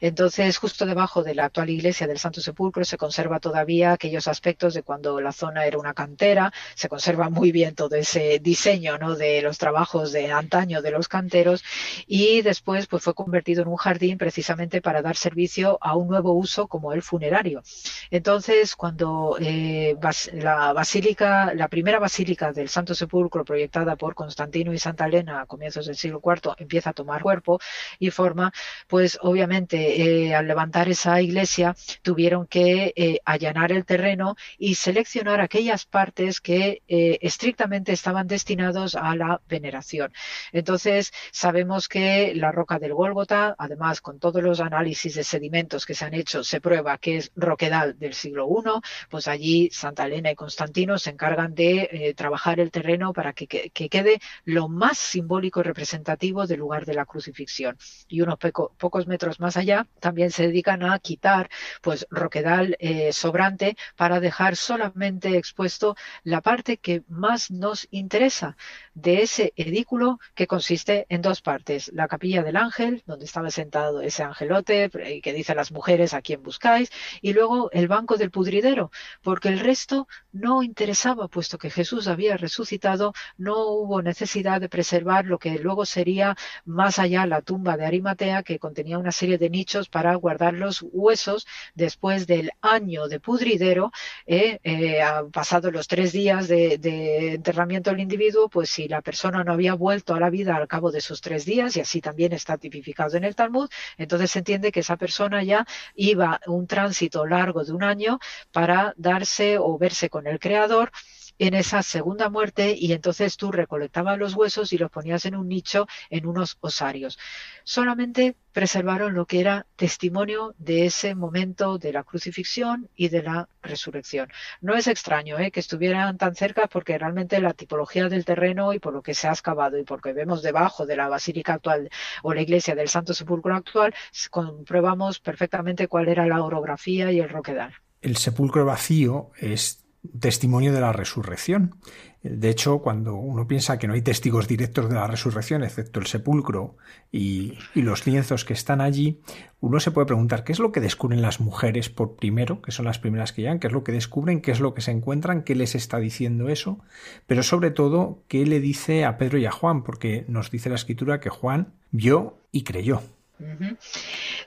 Entonces, 0.00 0.58
justo 0.58 0.84
debajo 0.86 1.22
de 1.22 1.34
la 1.34 1.46
actual 1.46 1.70
iglesia 1.70 2.06
del 2.06 2.18
Santo 2.18 2.40
Sepulcro 2.42 2.84
se 2.84 2.98
conserva 2.98 3.40
todavía 3.40 3.92
aquellos 3.92 4.28
aspectos 4.28 4.74
de 4.74 4.82
cuando 4.82 5.20
la 5.20 5.32
zona 5.32 5.64
era 5.64 5.78
una 5.78 5.94
cantera, 5.94 6.52
se 6.74 6.88
conserva 6.88 7.30
muy 7.30 7.50
bien 7.50 7.74
todo 7.74 7.96
ese 7.96 8.38
diseño, 8.40 8.98
¿no? 8.98 9.16
De 9.16 9.40
los 9.42 9.53
trabajos 9.58 10.12
de 10.12 10.32
antaño 10.32 10.82
de 10.82 10.90
los 10.90 11.08
canteros 11.08 11.64
y 12.06 12.42
después 12.42 12.86
pues 12.86 13.02
fue 13.02 13.14
convertido 13.14 13.62
en 13.62 13.68
un 13.68 13.76
jardín 13.76 14.18
precisamente 14.18 14.80
para 14.80 15.02
dar 15.02 15.16
servicio 15.16 15.78
a 15.80 15.96
un 15.96 16.08
nuevo 16.08 16.32
uso 16.32 16.68
como 16.68 16.92
el 16.92 17.02
funerario. 17.02 17.62
Entonces, 18.10 18.76
cuando 18.76 19.36
eh, 19.40 19.96
la 20.32 20.72
basílica, 20.72 21.54
la 21.54 21.68
primera 21.68 21.98
basílica 21.98 22.52
del 22.52 22.68
Santo 22.68 22.94
Sepulcro 22.94 23.44
proyectada 23.44 23.96
por 23.96 24.14
Constantino 24.14 24.72
y 24.72 24.78
Santa 24.78 25.06
Elena 25.06 25.42
a 25.42 25.46
comienzos 25.46 25.86
del 25.86 25.96
siglo 25.96 26.20
IV 26.24 26.54
empieza 26.58 26.90
a 26.90 26.92
tomar 26.92 27.22
cuerpo 27.22 27.60
y 27.98 28.10
forma, 28.10 28.52
pues 28.86 29.18
obviamente 29.22 30.26
eh, 30.26 30.34
al 30.34 30.46
levantar 30.46 30.88
esa 30.88 31.20
iglesia 31.20 31.74
tuvieron 32.02 32.46
que 32.46 32.92
eh, 32.96 33.18
allanar 33.24 33.72
el 33.72 33.84
terreno 33.84 34.36
y 34.58 34.74
seleccionar 34.74 35.40
aquellas 35.40 35.84
partes 35.86 36.40
que 36.40 36.82
estrictamente 36.86 37.92
estaban 37.92 38.26
destinados 38.26 38.94
a 38.94 39.14
la 39.16 39.40
veneración. 39.48 40.12
Entonces, 40.52 41.12
sabemos 41.32 41.88
que 41.88 42.34
la 42.34 42.52
roca 42.52 42.78
del 42.78 42.94
Gólgota, 42.94 43.54
además 43.58 44.00
con 44.00 44.18
todos 44.18 44.42
los 44.42 44.60
análisis 44.60 45.14
de 45.14 45.24
sedimentos 45.24 45.86
que 45.86 45.94
se 45.94 46.04
han 46.04 46.14
hecho, 46.14 46.44
se 46.44 46.60
prueba 46.60 46.98
que 46.98 47.18
es 47.18 47.32
roquedal 47.36 47.98
del 47.98 48.14
siglo 48.14 48.48
I, 48.48 48.80
pues 49.08 49.28
allí 49.28 49.70
Santa 49.72 50.06
Elena 50.06 50.30
y 50.30 50.34
Constantino 50.34 50.98
se 50.98 51.10
encargan 51.10 51.54
de 51.54 51.88
eh, 51.90 52.14
trabajar 52.14 52.60
el 52.60 52.70
terreno 52.70 53.12
para 53.12 53.32
que, 53.32 53.46
quede 53.46 54.20
lo 54.44 54.68
más 54.68 54.98
simbólico 54.98 55.60
y 55.60 55.64
representativo 55.64 56.46
del 56.46 56.60
lugar 56.60 56.84
de 56.86 56.94
la 56.94 57.04
crucifixión. 57.04 57.76
Y 58.08 58.20
unos 58.20 58.38
pocos 58.78 59.06
metros 59.06 59.40
más 59.40 59.56
allá 59.56 59.86
también 60.00 60.30
se 60.30 60.46
dedican 60.46 60.82
a 60.82 60.98
quitar 60.98 61.50
pues 61.82 62.06
roquedal 62.10 62.76
eh, 62.78 63.12
sobrante 63.12 63.76
para 63.96 64.20
dejar 64.20 64.56
solamente 64.56 65.36
expuesto 65.36 65.96
la 66.22 66.40
parte 66.40 66.78
que 66.78 67.02
más 67.08 67.50
nos 67.50 67.86
interesa 67.90 68.56
de 68.94 69.22
ese 69.22 69.33
edículo 69.38 70.18
que 70.34 70.46
consiste 70.46 71.06
en 71.08 71.22
dos 71.22 71.40
partes. 71.40 71.90
La 71.92 72.08
capilla 72.08 72.42
del 72.42 72.56
ángel, 72.56 73.02
donde 73.06 73.24
estaba 73.24 73.50
sentado 73.50 74.00
ese 74.00 74.22
angelote 74.22 74.90
y 75.08 75.20
que 75.20 75.32
dice 75.32 75.54
las 75.54 75.72
mujeres 75.72 76.14
a 76.14 76.22
quién 76.22 76.42
buscáis, 76.42 76.90
y 77.20 77.32
luego 77.32 77.70
el 77.72 77.88
banco 77.88 78.16
del 78.16 78.30
pudridero, 78.30 78.90
porque 79.22 79.48
el 79.48 79.60
resto 79.60 80.06
no 80.32 80.62
interesaba, 80.62 81.28
puesto 81.28 81.58
que 81.58 81.70
Jesús 81.70 82.08
había 82.08 82.36
resucitado, 82.36 83.12
no 83.36 83.66
hubo 83.66 84.02
necesidad 84.02 84.60
de 84.60 84.68
preservar 84.68 85.26
lo 85.26 85.38
que 85.38 85.58
luego 85.58 85.84
sería 85.84 86.36
más 86.64 86.98
allá 86.98 87.26
la 87.26 87.42
tumba 87.42 87.76
de 87.76 87.86
Arimatea, 87.86 88.42
que 88.42 88.58
contenía 88.58 88.98
una 88.98 89.12
serie 89.12 89.38
de 89.38 89.50
nichos 89.50 89.88
para 89.88 90.14
guardar 90.14 90.54
los 90.54 90.84
huesos 90.92 91.46
después 91.74 92.26
del 92.26 92.50
año 92.60 93.08
de 93.08 93.20
pudridero, 93.20 93.92
eh, 94.26 94.60
eh 94.62 95.00
pasado 95.32 95.70
los 95.70 95.88
tres 95.88 96.12
días 96.12 96.48
de, 96.48 96.78
de 96.78 97.34
enterramiento 97.34 97.90
del 97.90 98.00
individuo, 98.00 98.48
pues 98.48 98.70
si 98.70 98.88
la 98.88 99.02
persona 99.02 99.23
no 99.30 99.52
había 99.52 99.74
vuelto 99.74 100.14
a 100.14 100.20
la 100.20 100.30
vida 100.30 100.56
al 100.56 100.68
cabo 100.68 100.90
de 100.90 100.98
esos 100.98 101.20
tres 101.20 101.44
días, 101.44 101.76
y 101.76 101.80
así 101.80 102.00
también 102.00 102.32
está 102.32 102.58
tipificado 102.58 103.16
en 103.16 103.24
el 103.24 103.34
Talmud, 103.34 103.68
entonces 103.96 104.30
se 104.30 104.40
entiende 104.40 104.72
que 104.72 104.80
esa 104.80 104.96
persona 104.96 105.42
ya 105.42 105.66
iba 105.94 106.40
un 106.46 106.66
tránsito 106.66 107.26
largo 107.26 107.64
de 107.64 107.72
un 107.72 107.82
año 107.82 108.18
para 108.52 108.94
darse 108.96 109.58
o 109.58 109.78
verse 109.78 110.10
con 110.10 110.26
el 110.26 110.38
Creador 110.38 110.90
en 111.38 111.54
esa 111.54 111.82
segunda 111.82 112.28
muerte 112.28 112.74
y 112.78 112.92
entonces 112.92 113.36
tú 113.36 113.50
recolectabas 113.50 114.18
los 114.18 114.34
huesos 114.34 114.72
y 114.72 114.78
los 114.78 114.90
ponías 114.90 115.24
en 115.26 115.34
un 115.34 115.48
nicho 115.48 115.86
en 116.10 116.26
unos 116.26 116.58
osarios. 116.60 117.18
Solamente 117.64 118.36
preservaron 118.52 119.14
lo 119.14 119.26
que 119.26 119.40
era 119.40 119.66
testimonio 119.76 120.54
de 120.58 120.86
ese 120.86 121.14
momento 121.14 121.78
de 121.78 121.92
la 121.92 122.04
crucifixión 122.04 122.88
y 122.94 123.08
de 123.08 123.22
la 123.22 123.48
resurrección. 123.62 124.30
No 124.60 124.74
es 124.74 124.86
extraño 124.86 125.38
¿eh? 125.38 125.50
que 125.50 125.60
estuvieran 125.60 126.18
tan 126.18 126.34
cerca 126.36 126.68
porque 126.68 126.96
realmente 126.96 127.40
la 127.40 127.52
tipología 127.52 128.08
del 128.08 128.24
terreno 128.24 128.72
y 128.72 128.78
por 128.78 128.92
lo 128.92 129.02
que 129.02 129.14
se 129.14 129.26
ha 129.26 129.32
excavado 129.32 129.78
y 129.78 129.84
porque 129.84 130.12
vemos 130.12 130.42
debajo 130.42 130.86
de 130.86 130.96
la 130.96 131.08
basílica 131.08 131.54
actual 131.54 131.90
o 132.22 132.32
la 132.32 132.42
iglesia 132.42 132.74
del 132.74 132.88
Santo 132.88 133.12
Sepulcro 133.12 133.56
actual, 133.56 133.94
compruebamos 134.30 135.18
perfectamente 135.18 135.88
cuál 135.88 136.08
era 136.08 136.26
la 136.26 136.42
orografía 136.42 137.10
y 137.10 137.20
el 137.20 137.28
roquedal. 137.28 137.74
El 138.00 138.16
sepulcro 138.16 138.64
vacío 138.64 139.30
es 139.38 139.83
testimonio 140.20 140.72
de 140.72 140.80
la 140.80 140.92
resurrección. 140.92 141.76
De 142.22 142.48
hecho, 142.48 142.78
cuando 142.78 143.16
uno 143.16 143.46
piensa 143.46 143.78
que 143.78 143.86
no 143.86 143.92
hay 143.92 144.00
testigos 144.00 144.48
directos 144.48 144.88
de 144.88 144.94
la 144.94 145.06
resurrección, 145.06 145.62
excepto 145.62 146.00
el 146.00 146.06
sepulcro 146.06 146.76
y, 147.12 147.52
los 147.74 148.06
lienzos 148.06 148.46
que 148.46 148.54
están 148.54 148.80
allí, 148.80 149.20
uno 149.60 149.78
se 149.78 149.90
puede 149.90 150.06
preguntar 150.06 150.42
qué 150.42 150.52
es 150.52 150.58
lo 150.58 150.72
que 150.72 150.80
descubren 150.80 151.20
las 151.20 151.40
mujeres 151.40 151.90
por 151.90 152.16
primero, 152.16 152.62
que 152.62 152.72
son 152.72 152.86
las 152.86 152.98
primeras 152.98 153.32
que 153.32 153.42
llegan, 153.42 153.58
qué 153.58 153.66
es 153.66 153.72
lo 153.74 153.84
que 153.84 153.92
descubren, 153.92 154.40
qué 154.40 154.52
es 154.52 154.60
lo 154.60 154.72
que 154.72 154.80
se 154.80 154.90
encuentran, 154.90 155.42
qué 155.42 155.54
les 155.54 155.74
está 155.74 155.98
diciendo 155.98 156.48
eso, 156.48 156.78
pero 157.26 157.42
sobre 157.42 157.70
todo, 157.70 158.22
qué 158.26 158.46
le 158.46 158.60
dice 158.60 159.04
a 159.04 159.18
Pedro 159.18 159.36
y 159.38 159.44
a 159.44 159.52
Juan, 159.52 159.84
porque 159.84 160.24
nos 160.28 160.50
dice 160.50 160.70
la 160.70 160.76
escritura 160.76 161.20
que 161.20 161.28
Juan 161.28 161.74
vio 161.90 162.38
y 162.52 162.64
creyó. 162.64 163.02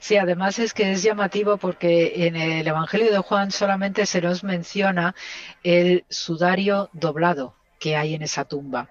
Sí, 0.00 0.16
además 0.16 0.58
es 0.58 0.74
que 0.74 0.92
es 0.92 1.02
llamativo 1.02 1.56
porque 1.56 2.26
en 2.26 2.36
el 2.36 2.66
Evangelio 2.66 3.10
de 3.10 3.18
Juan 3.18 3.50
solamente 3.50 4.06
se 4.06 4.20
nos 4.20 4.44
menciona 4.44 5.14
el 5.62 6.04
sudario 6.08 6.90
doblado 6.92 7.54
que 7.78 7.96
hay 7.96 8.14
en 8.14 8.22
esa 8.22 8.44
tumba. 8.44 8.90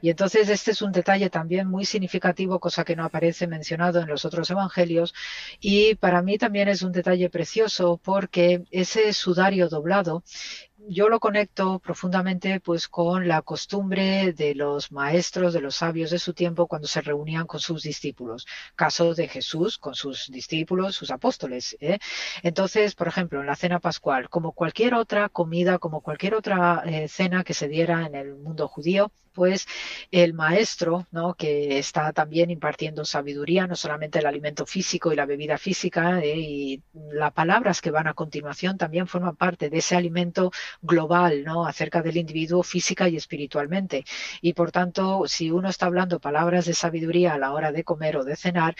Y 0.00 0.10
entonces 0.10 0.48
este 0.48 0.70
es 0.70 0.82
un 0.82 0.92
detalle 0.92 1.28
también 1.30 1.68
muy 1.68 1.84
significativo, 1.84 2.60
cosa 2.60 2.84
que 2.84 2.96
no 2.96 3.04
aparece 3.04 3.46
mencionado 3.46 4.00
en 4.00 4.08
los 4.08 4.24
otros 4.24 4.50
evangelios. 4.50 5.14
Y 5.60 5.96
para 5.96 6.22
mí 6.22 6.38
también 6.38 6.68
es 6.68 6.82
un 6.82 6.92
detalle 6.92 7.30
precioso 7.30 8.00
porque 8.02 8.64
ese 8.70 9.12
sudario 9.12 9.68
doblado 9.68 10.22
yo 10.86 11.08
lo 11.08 11.20
conecto 11.20 11.80
profundamente 11.80 12.60
pues 12.60 12.88
con 12.88 13.26
la 13.26 13.42
costumbre 13.42 14.32
de 14.32 14.54
los 14.54 14.92
maestros, 14.92 15.52
de 15.52 15.60
los 15.60 15.76
sabios 15.76 16.10
de 16.10 16.18
su 16.18 16.34
tiempo 16.34 16.66
cuando 16.66 16.86
se 16.86 17.00
reunían 17.00 17.46
con 17.46 17.60
sus 17.60 17.82
discípulos. 17.82 18.46
Caso 18.76 19.14
de 19.14 19.28
Jesús 19.28 19.78
con 19.78 19.94
sus 19.94 20.30
discípulos, 20.30 20.94
sus 20.94 21.10
apóstoles. 21.10 21.76
¿eh? 21.80 21.98
Entonces, 22.42 22.94
por 22.94 23.08
ejemplo, 23.08 23.40
en 23.40 23.46
la 23.46 23.56
cena 23.56 23.80
pascual, 23.80 24.28
como 24.28 24.52
cualquier 24.52 24.94
otra 24.94 25.28
comida, 25.28 25.78
como 25.78 26.00
cualquier 26.00 26.34
otra 26.34 26.82
eh, 26.86 27.08
cena 27.08 27.44
que 27.44 27.54
se 27.54 27.68
diera 27.68 28.06
en 28.06 28.14
el 28.14 28.36
mundo 28.36 28.68
judío, 28.68 29.10
pues 29.38 29.68
el 30.10 30.34
maestro, 30.34 31.06
¿no? 31.12 31.34
que 31.34 31.78
está 31.78 32.12
también 32.12 32.50
impartiendo 32.50 33.04
sabiduría, 33.04 33.68
no 33.68 33.76
solamente 33.76 34.18
el 34.18 34.26
alimento 34.26 34.66
físico 34.66 35.12
y 35.12 35.16
la 35.16 35.26
bebida 35.26 35.58
física, 35.58 36.18
¿eh? 36.20 36.36
y 36.36 36.82
las 37.12 37.30
palabras 37.32 37.80
que 37.80 37.92
van 37.92 38.08
a 38.08 38.14
continuación 38.14 38.76
también 38.76 39.06
forman 39.06 39.36
parte 39.36 39.70
de 39.70 39.78
ese 39.78 39.94
alimento 39.94 40.50
global, 40.82 41.44
¿no? 41.44 41.66
Acerca 41.66 42.02
del 42.02 42.16
individuo 42.16 42.64
física 42.64 43.08
y 43.08 43.14
espiritualmente. 43.14 44.04
Y 44.40 44.54
por 44.54 44.72
tanto, 44.72 45.22
si 45.28 45.52
uno 45.52 45.68
está 45.68 45.86
hablando 45.86 46.18
palabras 46.18 46.66
de 46.66 46.74
sabiduría 46.74 47.34
a 47.34 47.38
la 47.38 47.52
hora 47.52 47.70
de 47.70 47.84
comer 47.84 48.16
o 48.16 48.24
de 48.24 48.34
cenar, 48.34 48.74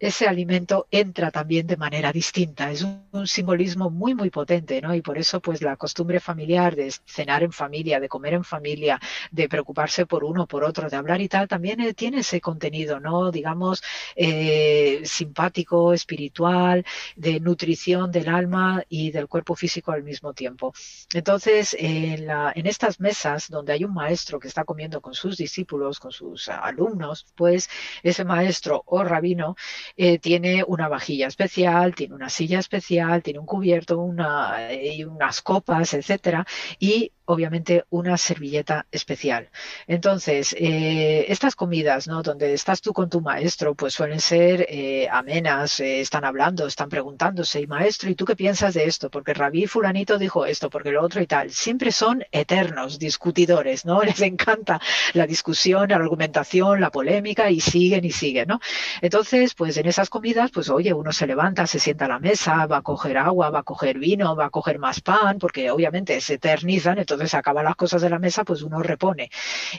ese 0.00 0.26
alimento 0.26 0.88
entra 0.90 1.30
también 1.30 1.66
de 1.66 1.76
manera 1.76 2.10
distinta. 2.10 2.70
Es 2.70 2.82
un, 2.82 3.26
simbolismo 3.26 3.90
muy, 3.90 4.14
muy 4.14 4.30
potente, 4.30 4.80
¿no? 4.80 4.94
Y 4.94 5.02
por 5.02 5.18
eso, 5.18 5.40
pues, 5.40 5.60
la 5.60 5.76
costumbre 5.76 6.20
familiar 6.20 6.74
de 6.74 6.90
cenar 7.04 7.42
en 7.42 7.52
familia, 7.52 8.00
de 8.00 8.08
comer 8.08 8.34
en 8.34 8.44
familia, 8.44 8.98
de 9.30 9.48
preocuparse 9.48 10.06
por 10.06 10.24
uno, 10.24 10.46
por 10.46 10.64
otro, 10.64 10.88
de 10.88 10.96
hablar 10.96 11.20
y 11.20 11.28
tal, 11.28 11.48
también 11.48 11.80
eh, 11.80 11.92
tiene 11.92 12.20
ese 12.20 12.40
contenido, 12.40 12.98
¿no? 12.98 13.30
Digamos, 13.30 13.82
eh, 14.16 15.02
simpático, 15.04 15.92
espiritual, 15.92 16.84
de 17.16 17.38
nutrición 17.40 18.10
del 18.10 18.28
alma 18.30 18.82
y 18.88 19.10
del 19.10 19.28
cuerpo 19.28 19.54
físico 19.54 19.92
al 19.92 20.02
mismo 20.02 20.32
tiempo. 20.32 20.72
Entonces, 21.12 21.76
en, 21.78 22.26
la, 22.26 22.52
en 22.54 22.66
estas 22.66 23.00
mesas 23.00 23.50
donde 23.50 23.74
hay 23.74 23.84
un 23.84 23.92
maestro 23.92 24.40
que 24.40 24.48
está 24.48 24.64
comiendo 24.64 25.02
con 25.02 25.12
sus 25.12 25.36
discípulos, 25.36 26.00
con 26.00 26.12
sus 26.12 26.48
alumnos, 26.48 27.26
pues 27.34 27.68
ese 28.02 28.24
maestro 28.24 28.82
o 28.86 29.04
rabino 29.04 29.56
eh, 29.96 30.18
tiene 30.18 30.64
una 30.66 30.88
vajilla 30.88 31.26
especial, 31.26 31.94
tiene 31.94 32.14
una 32.14 32.28
silla 32.28 32.58
especial, 32.58 33.22
tiene 33.22 33.38
un 33.38 33.46
cubierto, 33.46 33.98
una, 34.00 34.72
y 34.72 35.04
unas 35.04 35.42
copas, 35.42 35.94
etcétera, 35.94 36.46
y 36.78 37.12
obviamente 37.30 37.84
una 37.90 38.16
servilleta 38.16 38.86
especial. 38.90 39.48
Entonces, 39.86 40.54
eh, 40.58 41.26
estas 41.28 41.54
comidas, 41.54 42.08
¿no? 42.08 42.22
Donde 42.22 42.52
estás 42.54 42.80
tú 42.80 42.92
con 42.92 43.08
tu 43.08 43.20
maestro, 43.20 43.74
pues 43.74 43.94
suelen 43.94 44.20
ser 44.20 44.66
eh, 44.68 45.08
amenas, 45.10 45.78
eh, 45.80 46.00
están 46.00 46.24
hablando, 46.24 46.66
están 46.66 46.88
preguntándose, 46.88 47.60
y 47.60 47.66
maestro, 47.66 48.10
¿y 48.10 48.16
tú 48.16 48.24
qué 48.24 48.34
piensas 48.34 48.74
de 48.74 48.84
esto? 48.84 49.10
Porque 49.10 49.32
Rabí 49.32 49.66
fulanito 49.66 50.18
dijo 50.18 50.44
esto, 50.44 50.70
porque 50.70 50.90
lo 50.90 51.02
otro 51.02 51.22
y 51.22 51.26
tal. 51.26 51.50
Siempre 51.50 51.92
son 51.92 52.24
eternos 52.32 52.98
discutidores, 52.98 53.84
¿no? 53.84 54.02
Les 54.10 54.20
encanta 54.22 54.80
la 55.12 55.26
discusión, 55.26 55.90
la 55.90 55.96
argumentación, 55.96 56.80
la 56.80 56.90
polémica, 56.90 57.50
y 57.50 57.60
siguen 57.60 58.04
y 58.04 58.10
siguen, 58.10 58.48
¿no? 58.48 58.60
Entonces, 59.02 59.54
pues 59.54 59.76
en 59.76 59.86
esas 59.86 60.10
comidas, 60.10 60.50
pues 60.50 60.68
oye, 60.68 60.92
uno 60.92 61.12
se 61.12 61.26
levanta, 61.28 61.66
se 61.66 61.78
sienta 61.78 62.06
a 62.06 62.08
la 62.08 62.18
mesa, 62.18 62.66
va 62.66 62.78
a 62.78 62.82
coger 62.82 63.18
agua, 63.18 63.50
va 63.50 63.60
a 63.60 63.62
coger 63.62 63.98
vino, 63.98 64.34
va 64.34 64.46
a 64.46 64.50
coger 64.50 64.78
más 64.80 65.00
pan, 65.00 65.38
porque 65.38 65.70
obviamente 65.70 66.20
se 66.20 66.34
eternizan, 66.34 66.98
entonces 66.98 67.19
acaban 67.34 67.64
las 67.64 67.76
cosas 67.76 68.02
de 68.02 68.10
la 68.10 68.18
mesa, 68.18 68.44
pues 68.44 68.62
uno 68.62 68.82
repone. 68.82 69.30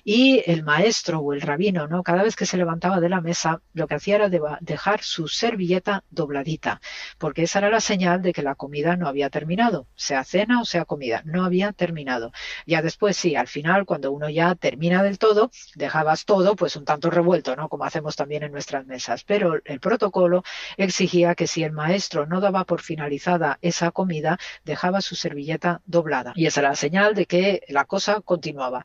Y 0.03 0.43
el 0.45 0.63
maestro 0.63 1.19
o 1.19 1.33
el 1.33 1.41
rabino, 1.41 1.87
¿no? 1.87 2.03
Cada 2.03 2.23
vez 2.23 2.35
que 2.35 2.45
se 2.45 2.57
levantaba 2.57 2.99
de 2.99 3.09
la 3.09 3.21
mesa, 3.21 3.61
lo 3.73 3.87
que 3.87 3.95
hacía 3.95 4.15
era 4.15 4.29
dejar 4.61 5.01
su 5.01 5.27
servilleta 5.27 6.03
dobladita, 6.09 6.81
porque 7.17 7.43
esa 7.43 7.59
era 7.59 7.69
la 7.69 7.79
señal 7.79 8.21
de 8.21 8.33
que 8.33 8.41
la 8.41 8.55
comida 8.55 8.95
no 8.95 9.07
había 9.07 9.29
terminado, 9.29 9.87
sea 9.95 10.23
cena 10.23 10.61
o 10.61 10.65
sea 10.65 10.85
comida, 10.85 11.21
no 11.25 11.43
había 11.45 11.71
terminado. 11.73 12.31
Ya 12.65 12.81
después 12.81 13.17
sí, 13.17 13.35
al 13.35 13.47
final, 13.47 13.85
cuando 13.85 14.11
uno 14.11 14.29
ya 14.29 14.55
termina 14.55 15.03
del 15.03 15.19
todo, 15.19 15.51
dejabas 15.75 16.25
todo 16.25 16.55
pues 16.55 16.75
un 16.75 16.85
tanto 16.85 17.09
revuelto, 17.09 17.55
¿no? 17.55 17.69
Como 17.69 17.83
hacemos 17.83 18.15
también 18.15 18.43
en 18.43 18.51
nuestras 18.51 18.85
mesas. 18.85 19.23
Pero 19.23 19.59
el 19.63 19.79
protocolo 19.79 20.43
exigía 20.77 21.35
que 21.35 21.47
si 21.47 21.63
el 21.63 21.71
maestro 21.71 22.25
no 22.25 22.41
daba 22.41 22.65
por 22.65 22.81
finalizada 22.81 23.57
esa 23.61 23.91
comida, 23.91 24.37
dejaba 24.63 25.01
su 25.01 25.15
servilleta 25.15 25.81
doblada. 25.85 26.33
Y 26.35 26.45
esa 26.45 26.61
era 26.61 26.69
la 26.69 26.75
señal 26.75 27.15
de 27.15 27.25
que 27.31 27.63
la 27.69 27.85
cosa 27.85 28.19
continuaba. 28.19 28.83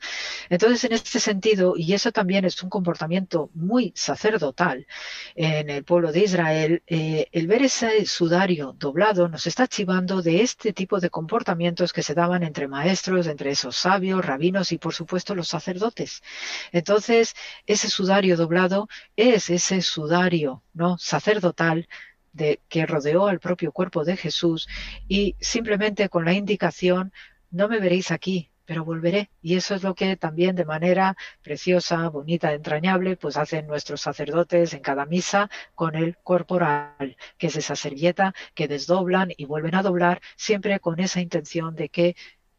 Entonces, 0.51 0.85
en 0.85 0.93
este 0.93 1.19
sentido, 1.19 1.75
y 1.77 1.95
eso 1.95 2.13
también 2.13 2.45
es 2.45 2.63
un 2.63 2.71
comportamiento 2.71 3.51
muy 3.55 3.93
sacerdotal 3.97 4.87
en 5.35 5.69
el 5.69 5.83
pueblo 5.83 6.13
de 6.13 6.21
Israel, 6.21 6.83
eh, 6.87 7.27
el 7.33 7.49
ver 7.49 7.63
ese 7.63 8.07
sudario 8.07 8.73
doblado 8.79 9.27
nos 9.29 9.49
está 9.49 9.67
chivando 9.67 10.23
de 10.23 10.43
este 10.43 10.73
tipo 10.73 11.01
de 11.01 11.11
comportamientos 11.11 11.93
que 11.93 12.05
se 12.05 12.15
daban 12.15 12.45
entre 12.45 12.69
maestros, 12.69 13.27
entre 13.27 13.51
esos 13.51 13.75
sabios, 13.75 14.25
rabinos 14.25 14.71
y 14.71 14.79
por 14.79 14.95
supuesto 14.95 15.35
los 15.35 15.49
sacerdotes. 15.49 16.23
Entonces, 16.71 17.35
ese 17.67 17.89
sudario 17.91 18.37
doblado 18.37 18.89
es 19.17 19.51
ese 19.51 19.83
sudario 19.83 20.63
¿no? 20.73 20.99
sacerdotal 20.99 21.89
de, 22.33 22.61
que 22.69 22.87
rodeó 22.87 23.27
al 23.27 23.41
propio 23.41 23.73
cuerpo 23.73 24.05
de 24.05 24.17
Jesús 24.17 24.69
y 25.09 25.35
simplemente 25.41 26.09
con 26.09 26.25
la 26.25 26.35
indicación, 26.35 27.13
no 27.51 27.69
me 27.69 27.81
veréis 27.81 28.11
aquí, 28.11 28.51
pero 28.67 28.85
volveré. 28.85 29.31
Y 29.41 29.57
eso 29.57 29.75
es 29.75 29.83
lo 29.83 29.95
que 29.95 30.17
también 30.17 30.57
de 30.57 30.65
manera 30.65 31.17
preciosa, 31.43 32.09
bonita, 32.09 32.53
entrañable, 32.53 33.17
pues 33.17 33.37
hacen 33.37 33.67
nuestros 33.67 34.03
sacerdotes 34.03 34.75
en 34.75 34.81
cada 34.81 35.07
misa 35.07 35.49
con 35.75 35.95
el 35.95 36.19
corporal, 36.19 37.17
que 37.39 37.47
es 37.47 37.57
esa 37.57 37.77
servilleta 37.77 38.35
que 38.55 38.69
desdoblan 38.69 39.33
y 39.37 39.47
vuelven 39.47 39.77
a 39.77 39.83
doblar, 39.83 40.21
siempre 40.37 40.81
con 40.81 41.01
esa 41.01 41.21
intención 41.21 41.75
de 41.77 41.89
que 41.89 42.17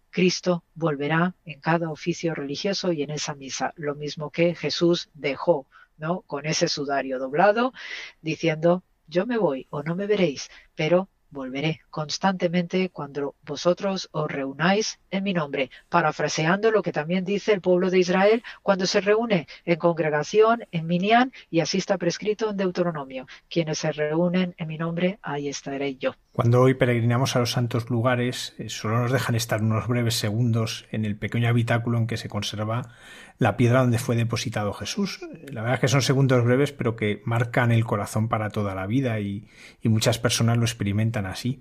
Cristo 0.09 0.63
volverá 0.73 1.35
en 1.45 1.59
cada 1.59 1.91
oficio 1.91 2.33
religioso 2.33 2.91
y 2.91 3.03
en 3.03 3.11
esa 3.11 3.35
misa, 3.35 3.73
lo 3.75 3.93
mismo 3.93 4.31
que 4.31 4.55
Jesús 4.55 5.09
dejó, 5.13 5.67
¿no? 5.97 6.21
Con 6.21 6.45
ese 6.45 6.67
sudario 6.69 7.19
doblado, 7.19 7.73
diciendo, 8.21 8.83
yo 9.07 9.25
me 9.25 9.37
voy 9.37 9.67
o 9.69 9.83
no 9.83 9.95
me 9.95 10.07
veréis, 10.07 10.49
pero 10.75 11.09
volveré 11.29 11.81
constantemente 11.89 12.89
cuando 12.89 13.35
vosotros 13.43 14.09
os 14.11 14.29
reunáis 14.29 14.99
en 15.11 15.23
mi 15.23 15.33
nombre, 15.33 15.69
parafraseando 15.89 16.71
lo 16.71 16.81
que 16.81 16.91
también 16.91 17.25
dice 17.25 17.53
el 17.53 17.61
pueblo 17.61 17.89
de 17.89 17.99
Israel 17.99 18.43
cuando 18.63 18.85
se 18.85 19.01
reúne 19.01 19.47
en 19.65 19.77
congregación, 19.77 20.65
en 20.71 20.87
Minián, 20.87 21.31
y 21.49 21.59
así 21.59 21.77
está 21.77 21.97
prescrito 21.97 22.49
en 22.49 22.57
Deuteronomio. 22.57 23.27
Quienes 23.49 23.79
se 23.79 23.91
reúnen 23.91 24.55
en 24.57 24.67
mi 24.67 24.77
nombre, 24.77 25.19
ahí 25.21 25.47
estaré 25.47 25.95
yo. 25.95 26.15
Cuando 26.37 26.61
hoy 26.61 26.75
peregrinamos 26.75 27.35
a 27.35 27.39
los 27.39 27.53
santos 27.53 27.89
lugares, 27.89 28.53
eh, 28.59 28.69
solo 28.69 28.99
nos 28.99 29.11
dejan 29.11 29.33
estar 29.33 29.59
unos 29.59 29.87
breves 29.87 30.19
segundos 30.19 30.85
en 30.91 31.03
el 31.03 31.15
pequeño 31.15 31.49
habitáculo 31.49 31.97
en 31.97 32.05
que 32.05 32.15
se 32.15 32.29
conserva 32.29 32.93
la 33.39 33.57
piedra 33.57 33.79
donde 33.79 33.97
fue 33.97 34.15
depositado 34.15 34.71
Jesús. 34.71 35.19
La 35.51 35.61
verdad 35.61 35.73
es 35.73 35.79
que 35.79 35.87
son 35.87 36.03
segundos 36.03 36.43
breves, 36.45 36.73
pero 36.73 36.95
que 36.95 37.23
marcan 37.25 37.71
el 37.71 37.85
corazón 37.85 38.27
para 38.27 38.51
toda 38.51 38.75
la 38.75 38.85
vida 38.85 39.19
y, 39.19 39.47
y 39.81 39.89
muchas 39.89 40.19
personas 40.19 40.59
lo 40.59 40.65
experimentan 40.65 41.25
así. 41.25 41.59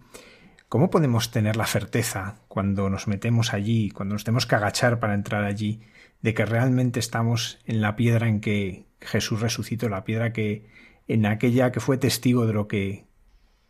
¿Cómo 0.68 0.90
podemos 0.90 1.30
tener 1.30 1.56
la 1.56 1.64
certeza 1.64 2.40
cuando 2.46 2.90
nos 2.90 3.08
metemos 3.08 3.54
allí, 3.54 3.88
cuando 3.88 4.14
nos 4.14 4.24
tenemos 4.24 4.44
que 4.44 4.56
agachar 4.56 5.00
para 5.00 5.14
entrar 5.14 5.44
allí, 5.44 5.80
de 6.20 6.34
que 6.34 6.44
realmente 6.44 7.00
estamos 7.00 7.60
en 7.64 7.80
la 7.80 7.96
piedra 7.96 8.28
en 8.28 8.42
que 8.42 8.84
Jesús 9.00 9.40
resucitó, 9.40 9.88
la 9.88 10.04
piedra 10.04 10.34
que 10.34 10.66
en 11.08 11.24
aquella 11.24 11.72
que 11.72 11.80
fue 11.80 11.96
testigo 11.96 12.46
de 12.46 12.52
lo 12.52 12.68
que 12.68 13.06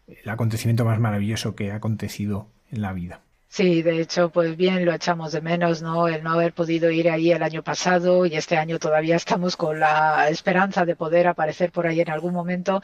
el 0.07 0.29
acontecimiento 0.29 0.85
más 0.85 1.01
maravilloso 1.01 1.55
que 1.55 1.73
ha 1.73 1.77
acontecido 1.77 2.51
en 2.71 2.83
la 2.83 2.93
vida. 2.93 3.26
Sí, 3.57 3.81
de 3.81 4.03
hecho, 4.03 4.29
pues 4.31 4.55
bien, 4.55 4.85
lo 4.85 4.93
echamos 4.93 5.33
de 5.33 5.41
menos, 5.41 5.81
¿no? 5.81 6.09
El 6.09 6.23
no 6.23 6.33
haber 6.33 6.53
podido 6.53 6.91
ir 6.91 7.09
ahí 7.09 7.33
el 7.33 7.43
año 7.43 7.63
pasado 7.63 8.27
y 8.27 8.37
este 8.37 8.59
año 8.59 8.79
todavía 8.79 9.17
estamos 9.17 9.57
con 9.57 9.81
la 9.81 10.29
esperanza 10.29 10.85
de 10.85 10.95
poder 10.95 11.27
aparecer 11.27 11.73
por 11.73 11.87
ahí 11.87 12.03
en 12.03 12.11
algún 12.11 12.35
momento. 12.35 12.83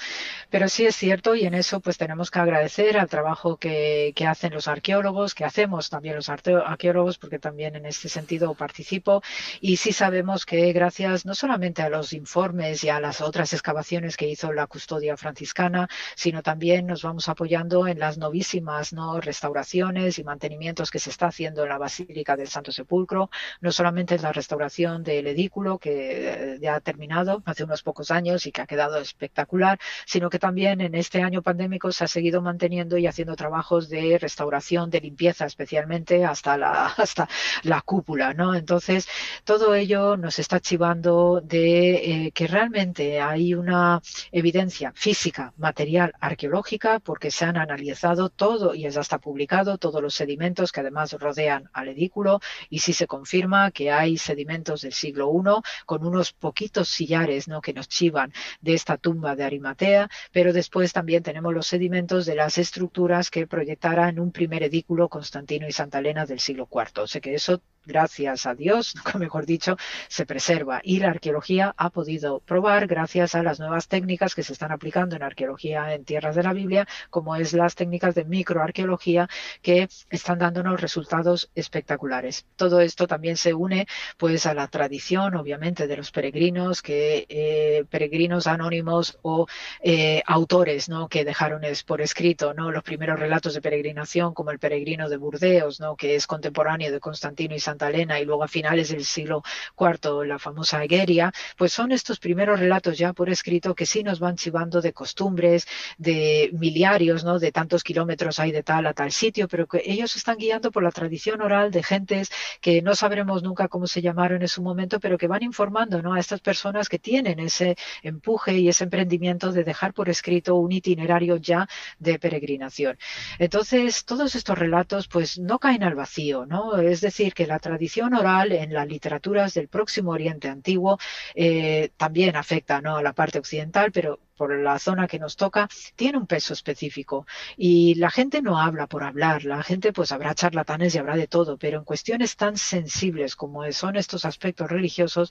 Pero 0.48 0.68
sí 0.70 0.86
es 0.86 0.96
cierto 0.96 1.34
y 1.34 1.44
en 1.44 1.52
eso 1.52 1.80
pues 1.80 1.98
tenemos 1.98 2.30
que 2.30 2.38
agradecer 2.38 2.96
al 2.96 3.10
trabajo 3.10 3.58
que, 3.58 4.14
que 4.16 4.26
hacen 4.26 4.54
los 4.54 4.66
arqueólogos, 4.66 5.34
que 5.34 5.44
hacemos 5.44 5.90
también 5.90 6.16
los 6.16 6.30
arqueólogos, 6.30 7.18
porque 7.18 7.38
también 7.38 7.76
en 7.76 7.84
este 7.84 8.08
sentido 8.08 8.54
participo. 8.54 9.20
Y 9.60 9.76
sí 9.76 9.92
sabemos 9.92 10.46
que 10.46 10.72
gracias 10.72 11.26
no 11.26 11.34
solamente 11.34 11.82
a 11.82 11.90
los 11.90 12.14
informes 12.14 12.82
y 12.82 12.88
a 12.88 12.98
las 12.98 13.20
otras 13.20 13.52
excavaciones 13.52 14.16
que 14.16 14.26
hizo 14.26 14.50
la 14.54 14.66
custodia 14.66 15.18
franciscana, 15.18 15.88
sino 16.16 16.42
también 16.42 16.86
nos 16.86 17.02
vamos 17.02 17.28
apoyando 17.28 17.86
en 17.86 17.98
las 17.98 18.16
novísimas, 18.16 18.94
¿no? 18.94 19.20
Restauraciones 19.20 20.18
y 20.18 20.24
mantenimiento 20.24 20.61
que 20.62 20.98
se 20.98 21.10
está 21.10 21.26
haciendo 21.26 21.64
en 21.64 21.68
la 21.68 21.78
Basílica 21.78 22.36
del 22.36 22.46
Santo 22.46 22.70
Sepulcro, 22.70 23.30
no 23.60 23.72
solamente 23.72 24.14
es 24.14 24.22
la 24.22 24.32
restauración 24.32 25.02
del 25.02 25.26
edículo 25.26 25.78
que 25.78 26.54
eh, 26.54 26.58
ya 26.60 26.76
ha 26.76 26.80
terminado 26.80 27.42
hace 27.44 27.64
unos 27.64 27.82
pocos 27.82 28.10
años 28.10 28.46
y 28.46 28.52
que 28.52 28.62
ha 28.62 28.66
quedado 28.66 28.98
espectacular, 28.98 29.78
sino 30.06 30.30
que 30.30 30.38
también 30.38 30.80
en 30.80 30.94
este 30.94 31.20
año 31.22 31.42
pandémico 31.42 31.90
se 31.90 32.04
ha 32.04 32.08
seguido 32.08 32.42
manteniendo 32.42 32.96
y 32.96 33.06
haciendo 33.08 33.34
trabajos 33.34 33.88
de 33.88 34.18
restauración, 34.18 34.88
de 34.88 35.00
limpieza 35.00 35.46
especialmente 35.46 36.24
hasta 36.24 36.56
la, 36.56 36.86
hasta 36.96 37.28
la 37.64 37.80
cúpula, 37.80 38.32
¿no? 38.32 38.54
Entonces, 38.54 39.08
todo 39.44 39.74
ello 39.74 40.16
nos 40.16 40.38
está 40.38 40.60
chivando 40.60 41.40
de 41.42 42.26
eh, 42.26 42.32
que 42.32 42.46
realmente 42.46 43.20
hay 43.20 43.54
una 43.54 44.00
evidencia 44.30 44.92
física, 44.94 45.52
material, 45.56 46.12
arqueológica, 46.20 47.00
porque 47.00 47.30
se 47.32 47.44
han 47.44 47.56
analizado 47.56 48.28
todo 48.28 48.74
y 48.74 48.82
ya 48.82 49.00
está 49.00 49.18
publicado 49.18 49.78
todos 49.78 50.00
los 50.00 50.14
sedimentos 50.14 50.41
que 50.72 50.80
además 50.80 51.12
rodean 51.12 51.70
al 51.72 51.88
edículo 51.88 52.40
y 52.68 52.80
si 52.80 52.92
se 52.92 53.06
confirma 53.06 53.70
que 53.70 53.92
hay 53.92 54.18
sedimentos 54.18 54.82
del 54.82 54.92
siglo 54.92 55.30
I 55.32 55.62
con 55.86 56.04
unos 56.04 56.32
poquitos 56.32 56.88
sillares 56.88 57.46
¿no? 57.46 57.60
que 57.60 57.72
nos 57.72 57.88
chivan 57.88 58.32
de 58.60 58.74
esta 58.74 58.96
tumba 58.96 59.36
de 59.36 59.44
Arimatea, 59.44 60.10
pero 60.32 60.52
después 60.52 60.92
también 60.92 61.22
tenemos 61.22 61.54
los 61.54 61.68
sedimentos 61.68 62.26
de 62.26 62.34
las 62.34 62.58
estructuras 62.58 63.30
que 63.30 63.46
proyectaran 63.46 64.18
un 64.18 64.32
primer 64.32 64.64
edículo 64.64 65.08
Constantino 65.08 65.68
y 65.68 65.72
Santa 65.72 66.00
Elena 66.00 66.26
del 66.26 66.40
siglo 66.40 66.68
IV. 66.70 67.02
O 67.02 67.06
sea 67.06 67.20
que 67.20 67.34
eso 67.34 67.62
gracias 67.84 68.46
a 68.46 68.54
Dios, 68.54 68.94
mejor 69.18 69.46
dicho, 69.46 69.76
se 70.08 70.26
preserva. 70.26 70.80
Y 70.82 71.00
la 71.00 71.10
arqueología 71.10 71.74
ha 71.76 71.90
podido 71.90 72.40
probar, 72.40 72.86
gracias 72.86 73.34
a 73.34 73.42
las 73.42 73.58
nuevas 73.60 73.88
técnicas 73.88 74.34
que 74.34 74.42
se 74.42 74.52
están 74.52 74.72
aplicando 74.72 75.16
en 75.16 75.22
arqueología 75.22 75.94
en 75.94 76.04
tierras 76.04 76.36
de 76.36 76.42
la 76.42 76.52
Biblia, 76.52 76.86
como 77.10 77.36
es 77.36 77.52
las 77.52 77.74
técnicas 77.74 78.14
de 78.14 78.24
microarqueología, 78.24 79.28
que 79.62 79.88
están 80.10 80.31
dándonos 80.38 80.80
resultados 80.80 81.50
espectaculares. 81.54 82.46
Todo 82.56 82.80
esto 82.80 83.06
también 83.06 83.36
se 83.36 83.54
une 83.54 83.86
pues 84.16 84.46
a 84.46 84.54
la 84.54 84.68
tradición, 84.68 85.34
obviamente, 85.34 85.86
de 85.88 85.96
los 85.96 86.10
peregrinos, 86.12 86.82
que 86.82 87.26
eh, 87.28 87.84
peregrinos 87.90 88.46
anónimos 88.46 89.18
o 89.22 89.46
eh, 89.82 90.22
autores, 90.26 90.88
¿no? 90.88 91.08
Que 91.08 91.24
dejaron 91.24 91.64
es, 91.64 91.82
por 91.82 92.00
escrito, 92.00 92.54
¿no? 92.54 92.70
Los 92.70 92.84
primeros 92.84 93.18
relatos 93.18 93.54
de 93.54 93.60
peregrinación, 93.60 94.34
como 94.34 94.50
el 94.52 94.60
peregrino 94.60 95.08
de 95.08 95.16
Burdeos, 95.16 95.80
¿no? 95.80 95.96
Que 95.96 96.14
es 96.14 96.26
contemporáneo 96.28 96.92
de 96.92 97.00
Constantino 97.00 97.54
y 97.54 97.60
San 97.60 97.72
Santa 97.72 97.88
Elena 97.88 98.20
y 98.20 98.26
luego 98.26 98.44
a 98.44 98.48
finales 98.48 98.90
del 98.90 99.02
siglo 99.02 99.42
IV 99.78 100.26
la 100.26 100.38
famosa 100.38 100.84
Egeria, 100.84 101.32
pues 101.56 101.72
son 101.72 101.90
estos 101.90 102.18
primeros 102.18 102.60
relatos 102.60 102.98
ya 102.98 103.14
por 103.14 103.30
escrito 103.30 103.74
que 103.74 103.86
sí 103.86 104.02
nos 104.02 104.20
van 104.20 104.36
chivando 104.36 104.82
de 104.82 104.92
costumbres, 104.92 105.66
de 105.96 106.50
miliarios, 106.52 107.24
¿no? 107.24 107.38
De 107.38 107.50
tantos 107.50 107.82
kilómetros 107.82 108.38
hay 108.38 108.52
de 108.52 108.62
tal 108.62 108.86
a 108.86 108.92
tal 108.92 109.10
sitio, 109.10 109.48
pero 109.48 109.66
que 109.66 109.80
ellos 109.86 110.14
están 110.22 110.38
guiando 110.38 110.70
por 110.70 110.84
la 110.84 110.92
tradición 110.92 111.40
oral 111.42 111.72
de 111.72 111.82
gentes 111.82 112.30
que 112.60 112.80
no 112.80 112.94
sabremos 112.94 113.42
nunca 113.42 113.66
cómo 113.66 113.88
se 113.88 114.00
llamaron 114.00 114.40
en 114.40 114.48
su 114.48 114.62
momento, 114.62 115.00
pero 115.00 115.18
que 115.18 115.26
van 115.26 115.42
informando 115.42 116.00
¿no? 116.00 116.14
a 116.14 116.20
estas 116.20 116.40
personas 116.40 116.88
que 116.88 117.00
tienen 117.00 117.40
ese 117.40 117.76
empuje 118.04 118.56
y 118.58 118.68
ese 118.68 118.84
emprendimiento 118.84 119.50
de 119.50 119.64
dejar 119.64 119.92
por 119.92 120.08
escrito 120.08 120.54
un 120.54 120.70
itinerario 120.70 121.38
ya 121.38 121.68
de 121.98 122.20
peregrinación. 122.20 122.98
Entonces, 123.40 124.04
todos 124.04 124.36
estos 124.36 124.56
relatos 124.56 125.08
pues 125.08 125.40
no 125.40 125.58
caen 125.58 125.82
al 125.82 125.96
vacío, 125.96 126.46
¿no? 126.46 126.78
Es 126.78 127.00
decir, 127.00 127.34
que 127.34 127.48
la 127.48 127.58
tradición 127.58 128.14
oral 128.14 128.52
en 128.52 128.72
las 128.72 128.86
literaturas 128.86 129.54
del 129.54 129.66
Próximo 129.66 130.12
Oriente 130.12 130.48
Antiguo 130.48 130.98
eh, 131.34 131.90
también 131.96 132.36
afecta 132.36 132.80
¿no? 132.80 132.96
a 132.96 133.02
la 133.02 133.12
parte 133.12 133.40
occidental, 133.40 133.90
pero 133.90 134.20
por 134.36 134.58
la 134.58 134.78
zona 134.78 135.06
que 135.06 135.18
nos 135.18 135.36
toca, 135.36 135.68
tiene 135.96 136.18
un 136.18 136.26
peso 136.26 136.52
específico. 136.52 137.26
Y 137.56 137.94
la 137.96 138.10
gente 138.10 138.42
no 138.42 138.58
habla 138.58 138.86
por 138.86 139.04
hablar, 139.04 139.44
la 139.44 139.62
gente 139.62 139.92
pues 139.92 140.12
habrá 140.12 140.34
charlatanes 140.34 140.94
y 140.94 140.98
habrá 140.98 141.16
de 141.16 141.26
todo, 141.26 141.58
pero 141.58 141.78
en 141.78 141.84
cuestiones 141.84 142.36
tan 142.36 142.56
sensibles 142.56 143.36
como 143.36 143.70
son 143.72 143.96
estos 143.96 144.24
aspectos 144.24 144.70
religiosos, 144.70 145.30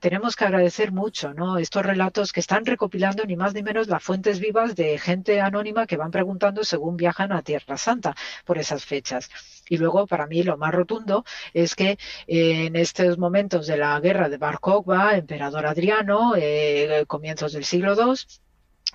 tenemos 0.00 0.36
que 0.36 0.44
agradecer 0.44 0.92
mucho, 0.92 1.34
¿no? 1.34 1.58
Estos 1.58 1.84
relatos 1.84 2.32
que 2.32 2.40
están 2.40 2.64
recopilando 2.64 3.24
ni 3.24 3.36
más 3.36 3.54
ni 3.54 3.62
menos 3.62 3.88
las 3.88 4.02
fuentes 4.02 4.40
vivas 4.40 4.74
de 4.76 4.98
gente 4.98 5.40
anónima 5.40 5.86
que 5.86 5.96
van 5.96 6.10
preguntando 6.10 6.64
según 6.64 6.96
viajan 6.96 7.32
a 7.32 7.42
Tierra 7.42 7.76
Santa 7.76 8.14
por 8.44 8.58
esas 8.58 8.84
fechas. 8.84 9.30
Y 9.68 9.78
luego, 9.78 10.06
para 10.06 10.26
mí, 10.26 10.42
lo 10.42 10.56
más 10.56 10.72
rotundo 10.72 11.24
es 11.54 11.74
que 11.74 11.98
eh, 12.26 12.66
en 12.66 12.76
estos 12.76 13.18
momentos 13.18 13.66
de 13.66 13.76
la 13.76 13.98
guerra 14.00 14.28
de 14.28 14.38
Bar 14.38 14.60
Kokhba, 14.60 15.16
emperador 15.16 15.66
Adriano, 15.66 16.34
eh, 16.36 17.04
comienzos 17.06 17.52
del 17.52 17.64
siglo 17.64 17.94
II, 17.94 18.14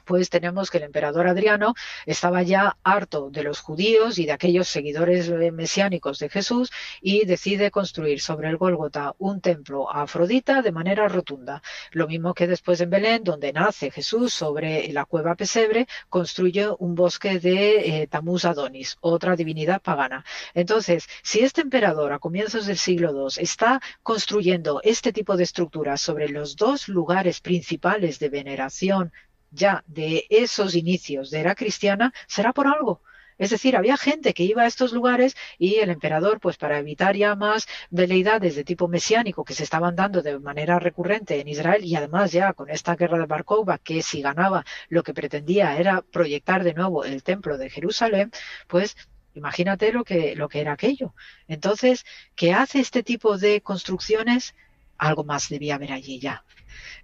pues 0.07 0.29
tenemos 0.29 0.71
que 0.71 0.77
el 0.77 0.85
emperador 0.85 1.27
Adriano 1.27 1.75
estaba 2.05 2.41
ya 2.41 2.77
harto 2.83 3.29
de 3.29 3.43
los 3.43 3.59
judíos 3.59 4.17
y 4.17 4.25
de 4.25 4.31
aquellos 4.31 4.67
seguidores 4.69 5.27
eh, 5.27 5.51
mesiánicos 5.51 6.17
de 6.19 6.29
Jesús 6.29 6.71
y 7.01 7.25
decide 7.25 7.69
construir 7.69 8.21
sobre 8.21 8.49
el 8.49 8.57
Gólgota 8.57 9.13
un 9.19 9.41
templo 9.41 9.91
a 9.93 10.03
Afrodita 10.03 10.61
de 10.61 10.71
manera 10.71 11.09
rotunda. 11.09 11.61
Lo 11.91 12.07
mismo 12.07 12.33
que 12.33 12.47
después 12.47 12.79
en 12.79 12.89
Belén, 12.89 13.23
donde 13.23 13.51
nace 13.51 13.91
Jesús 13.91 14.33
sobre 14.33 14.91
la 14.93 15.05
cueva 15.05 15.35
Pesebre, 15.35 15.87
construye 16.09 16.69
un 16.79 16.95
bosque 16.95 17.39
de 17.39 18.01
eh, 18.01 18.07
Tamuz 18.07 18.45
Adonis, 18.45 18.97
otra 19.01 19.35
divinidad 19.35 19.81
pagana. 19.81 20.23
Entonces, 20.53 21.07
si 21.21 21.41
este 21.41 21.61
emperador 21.61 22.13
a 22.13 22.19
comienzos 22.19 22.65
del 22.65 22.77
siglo 22.77 23.11
II 23.11 23.43
está 23.43 23.81
construyendo 24.03 24.79
este 24.83 25.11
tipo 25.11 25.35
de 25.35 25.43
estructuras 25.43 25.99
sobre 25.99 26.29
los 26.29 26.55
dos 26.55 26.87
lugares 26.87 27.41
principales 27.41 28.19
de 28.19 28.29
veneración 28.29 29.11
ya 29.51 29.83
de 29.87 30.25
esos 30.29 30.75
inicios 30.75 31.31
de 31.31 31.39
era 31.39 31.55
cristiana 31.55 32.13
será 32.27 32.53
por 32.53 32.67
algo. 32.67 33.01
Es 33.37 33.51
decir, 33.51 33.75
había 33.75 33.97
gente 33.97 34.33
que 34.33 34.43
iba 34.43 34.63
a 34.63 34.67
estos 34.67 34.93
lugares 34.93 35.35
y 35.59 35.75
el 35.75 35.89
emperador, 35.91 36.39
pues 36.39 36.57
para 36.57 36.79
evitar 36.79 37.15
ya 37.15 37.35
más 37.35 37.67
veleidades 37.91 38.55
de 38.55 38.63
tipo 38.63 38.87
mesiánico 38.87 39.43
que 39.45 39.53
se 39.53 39.63
estaban 39.63 39.95
dando 39.95 40.23
de 40.23 40.39
manera 40.39 40.79
recurrente 40.79 41.39
en 41.39 41.47
Israel 41.47 41.85
y 41.85 41.95
además 41.95 42.31
ya 42.31 42.53
con 42.53 42.69
esta 42.69 42.95
guerra 42.95 43.19
de 43.19 43.25
Bar 43.27 43.45
que 43.83 44.01
si 44.01 44.21
ganaba 44.21 44.65
lo 44.89 45.03
que 45.03 45.13
pretendía 45.13 45.77
era 45.77 46.01
proyectar 46.01 46.63
de 46.63 46.73
nuevo 46.73 47.03
el 47.05 47.21
templo 47.23 47.57
de 47.57 47.69
Jerusalén, 47.69 48.31
pues 48.67 48.97
imagínate 49.35 49.91
lo 49.93 50.03
que, 50.03 50.35
lo 50.35 50.49
que 50.49 50.61
era 50.61 50.73
aquello. 50.73 51.13
Entonces, 51.47 52.05
¿qué 52.35 52.53
hace 52.53 52.79
este 52.79 53.03
tipo 53.03 53.37
de 53.37 53.61
construcciones? 53.61 54.55
Algo 54.97 55.23
más 55.23 55.49
debía 55.49 55.75
haber 55.75 55.91
allí 55.91 56.19
ya. 56.19 56.43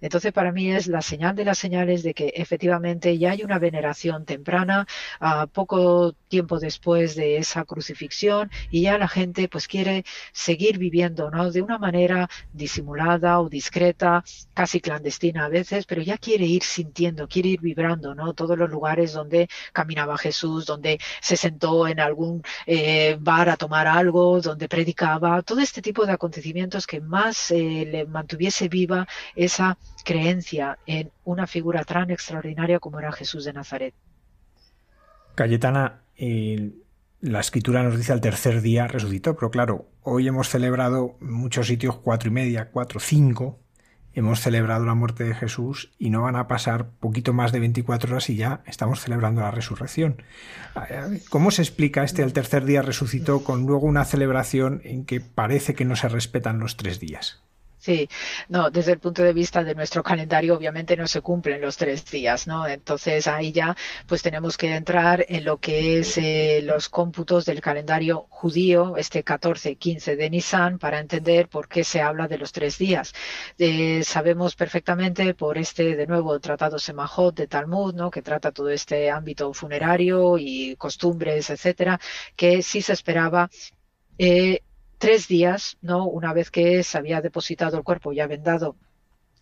Entonces, 0.00 0.32
para 0.32 0.52
mí 0.52 0.70
es 0.70 0.86
la 0.86 1.02
señal 1.02 1.34
de 1.36 1.44
las 1.44 1.58
señales 1.58 2.02
de 2.02 2.14
que 2.14 2.32
efectivamente 2.36 3.16
ya 3.18 3.32
hay 3.32 3.42
una 3.42 3.58
veneración 3.58 4.24
temprana, 4.24 4.86
a 5.20 5.46
poco 5.46 6.14
tiempo 6.28 6.58
después 6.58 7.14
de 7.16 7.38
esa 7.38 7.64
crucifixión, 7.64 8.50
y 8.70 8.82
ya 8.82 8.98
la 8.98 9.08
gente 9.08 9.48
pues 9.48 9.68
quiere 9.68 10.04
seguir 10.32 10.78
viviendo, 10.78 11.30
¿no? 11.30 11.50
De 11.50 11.62
una 11.62 11.78
manera 11.78 12.28
disimulada 12.52 13.40
o 13.40 13.48
discreta, 13.48 14.24
casi 14.54 14.80
clandestina 14.80 15.46
a 15.46 15.48
veces, 15.48 15.86
pero 15.86 16.02
ya 16.02 16.18
quiere 16.18 16.46
ir 16.46 16.62
sintiendo, 16.62 17.28
quiere 17.28 17.50
ir 17.50 17.60
vibrando, 17.60 18.14
¿no? 18.14 18.34
Todos 18.34 18.58
los 18.58 18.70
lugares 18.70 19.12
donde 19.12 19.48
caminaba 19.72 20.18
Jesús, 20.18 20.66
donde 20.66 20.98
se 21.20 21.36
sentó 21.36 21.86
en 21.88 22.00
algún 22.00 22.42
eh, 22.66 23.16
bar 23.20 23.48
a 23.48 23.56
tomar 23.56 23.86
algo, 23.86 24.40
donde 24.40 24.68
predicaba, 24.68 25.42
todo 25.42 25.60
este 25.60 25.82
tipo 25.82 26.06
de 26.06 26.12
acontecimientos 26.12 26.86
que 26.86 27.00
más 27.00 27.50
eh, 27.50 27.86
le 27.90 28.06
mantuviese 28.06 28.68
viva 28.68 29.06
esa 29.34 29.53
creencia 30.04 30.78
en 30.86 31.10
una 31.24 31.46
figura 31.46 31.84
tan 31.84 32.10
extraordinaria 32.10 32.78
como 32.78 32.98
era 32.98 33.12
Jesús 33.12 33.44
de 33.44 33.52
Nazaret. 33.52 33.94
Cayetana, 35.34 36.02
la 37.20 37.40
escritura 37.40 37.82
nos 37.82 37.96
dice 37.96 38.12
al 38.12 38.20
tercer 38.20 38.60
día 38.60 38.86
resucitó, 38.86 39.34
pero 39.34 39.50
claro, 39.50 39.88
hoy 40.02 40.28
hemos 40.28 40.48
celebrado 40.48 41.16
en 41.20 41.32
muchos 41.32 41.66
sitios 41.66 41.96
cuatro 41.96 42.28
y 42.28 42.32
media, 42.32 42.70
cuatro, 42.70 43.00
cinco, 43.00 43.58
hemos 44.12 44.40
celebrado 44.40 44.84
la 44.84 44.94
muerte 44.94 45.24
de 45.24 45.34
Jesús 45.34 45.92
y 45.98 46.10
no 46.10 46.22
van 46.22 46.36
a 46.36 46.46
pasar 46.46 46.90
poquito 47.00 47.32
más 47.32 47.50
de 47.50 47.60
24 47.60 48.12
horas 48.12 48.30
y 48.30 48.36
ya 48.36 48.62
estamos 48.66 49.00
celebrando 49.00 49.40
la 49.40 49.50
resurrección. 49.50 50.22
¿Cómo 51.30 51.50
se 51.50 51.62
explica 51.62 52.04
este 52.04 52.22
al 52.22 52.32
tercer 52.32 52.64
día 52.64 52.82
resucitó 52.82 53.42
con 53.42 53.66
luego 53.66 53.86
una 53.86 54.04
celebración 54.04 54.80
en 54.84 55.04
que 55.04 55.20
parece 55.20 55.74
que 55.74 55.84
no 55.84 55.96
se 55.96 56.08
respetan 56.08 56.60
los 56.60 56.76
tres 56.76 57.00
días? 57.00 57.42
Sí, 57.84 58.08
no, 58.48 58.70
desde 58.70 58.92
el 58.92 58.98
punto 58.98 59.22
de 59.22 59.34
vista 59.34 59.62
de 59.62 59.74
nuestro 59.74 60.02
calendario 60.02 60.54
obviamente 60.56 60.96
no 60.96 61.06
se 61.06 61.20
cumplen 61.20 61.60
los 61.60 61.76
tres 61.76 62.06
días, 62.10 62.46
¿no? 62.46 62.66
Entonces 62.66 63.26
ahí 63.26 63.52
ya 63.52 63.76
pues 64.06 64.22
tenemos 64.22 64.56
que 64.56 64.74
entrar 64.74 65.26
en 65.28 65.44
lo 65.44 65.58
que 65.60 65.98
es 65.98 66.16
eh, 66.16 66.62
los 66.64 66.88
cómputos 66.88 67.44
del 67.44 67.60
calendario 67.60 68.26
judío, 68.30 68.96
este 68.96 69.22
14-15 69.22 70.16
de 70.16 70.30
Nisan, 70.30 70.78
para 70.78 70.98
entender 70.98 71.48
por 71.50 71.68
qué 71.68 71.84
se 71.84 72.00
habla 72.00 72.26
de 72.26 72.38
los 72.38 72.52
tres 72.52 72.78
días. 72.78 73.12
Eh, 73.58 74.02
sabemos 74.02 74.56
perfectamente 74.56 75.34
por 75.34 75.58
este, 75.58 75.94
de 75.94 76.06
nuevo, 76.06 76.40
tratado 76.40 76.78
Semajot 76.78 77.36
de 77.36 77.48
Talmud, 77.48 77.94
¿no? 77.94 78.10
Que 78.10 78.22
trata 78.22 78.50
todo 78.50 78.70
este 78.70 79.10
ámbito 79.10 79.52
funerario 79.52 80.38
y 80.38 80.74
costumbres, 80.76 81.50
etcétera, 81.50 82.00
que 82.34 82.62
sí 82.62 82.80
se 82.80 82.94
esperaba 82.94 83.50
eh, 84.18 84.60
tres 85.04 85.28
días, 85.28 85.76
¿no? 85.82 86.06
Una 86.06 86.32
vez 86.32 86.50
que 86.50 86.82
se 86.82 86.98
había 86.98 87.20
depositado 87.20 87.76
el 87.76 87.84
cuerpo 87.84 88.12
ya 88.12 88.26
vendado 88.26 88.76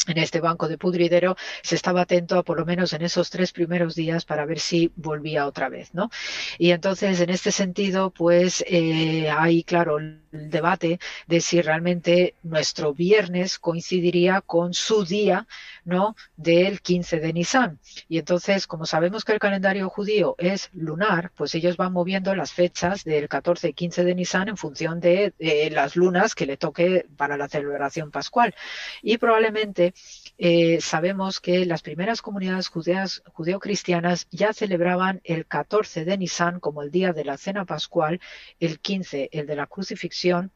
en 0.09 0.19
este 0.19 0.41
banco 0.41 0.69
de 0.69 0.79
pudridero, 0.79 1.37
se 1.63 1.77
estaba 1.77 2.03
atento 2.03 2.37
a 2.39 2.43
por 2.43 2.59
lo 2.59 2.67
menos 2.67 2.93
en 2.93 3.03
esos 3.03 3.31
tres 3.31 3.53
primeros 3.53 3.95
días 3.95 4.25
para 4.25 4.45
ver 4.47 4.59
si 4.59 4.93
volvía 4.97 5.47
otra 5.47 5.69
vez, 5.69 5.95
¿no? 5.95 6.11
Y 6.59 6.71
entonces, 6.73 7.21
en 7.21 7.31
este 7.31 7.53
sentido, 7.53 8.11
pues 8.11 8.65
eh, 8.67 9.31
hay, 9.31 9.63
claro, 9.63 9.99
el 9.99 10.22
debate 10.33 10.99
de 11.27 11.41
si 11.41 11.61
realmente 11.63 12.35
nuestro 12.43 12.95
viernes 12.95 13.59
coincidiría 13.59 14.41
con 14.41 14.75
su 14.75 15.05
día, 15.05 15.47
¿no? 15.85 16.17
Del 16.37 16.81
15 16.81 17.21
de 17.21 17.33
Nisan. 17.33 17.79
Y 18.09 18.19
entonces, 18.19 18.67
como 18.67 18.87
sabemos 18.87 19.25
que 19.25 19.33
el 19.33 19.39
calendario 19.39 19.89
judío 19.89 20.35
es 20.39 20.71
lunar, 20.73 21.31
pues 21.37 21.55
ellos 21.55 21.77
van 21.77 21.93
moviendo 21.93 22.35
las 22.35 22.53
fechas 22.53 23.05
del 23.05 23.29
14 23.29 23.69
y 23.69 23.73
15 23.75 24.05
de 24.05 24.15
Nisan 24.15 24.49
en 24.49 24.57
función 24.57 25.01
de, 25.01 25.35
de 25.39 25.71
las 25.71 25.97
lunas 25.97 26.35
que 26.35 26.47
le 26.47 26.57
toque 26.57 27.07
para 27.17 27.37
la 27.37 27.49
celebración 27.49 28.11
pascual. 28.11 28.55
Y 29.03 29.19
probablemente 29.19 29.95
eh, 30.39 30.81
sabemos 30.81 31.41
que 31.41 31.67
las 31.67 31.83
primeras 31.83 32.23
comunidades 32.23 32.69
judeas, 32.69 33.23
judeocristianas 33.27 34.27
ya 34.31 34.53
celebraban 34.53 35.21
el 35.25 35.47
14 35.47 36.05
de 36.05 36.19
Nisan 36.19 36.61
como 36.61 36.83
el 36.83 36.91
día 36.91 37.13
de 37.13 37.25
la 37.25 37.37
cena 37.37 37.65
pascual, 37.65 38.21
el 38.59 38.81
15 38.81 39.31
el 39.33 39.47
de 39.47 39.57
la 39.57 39.67
crucifixión 39.67 40.53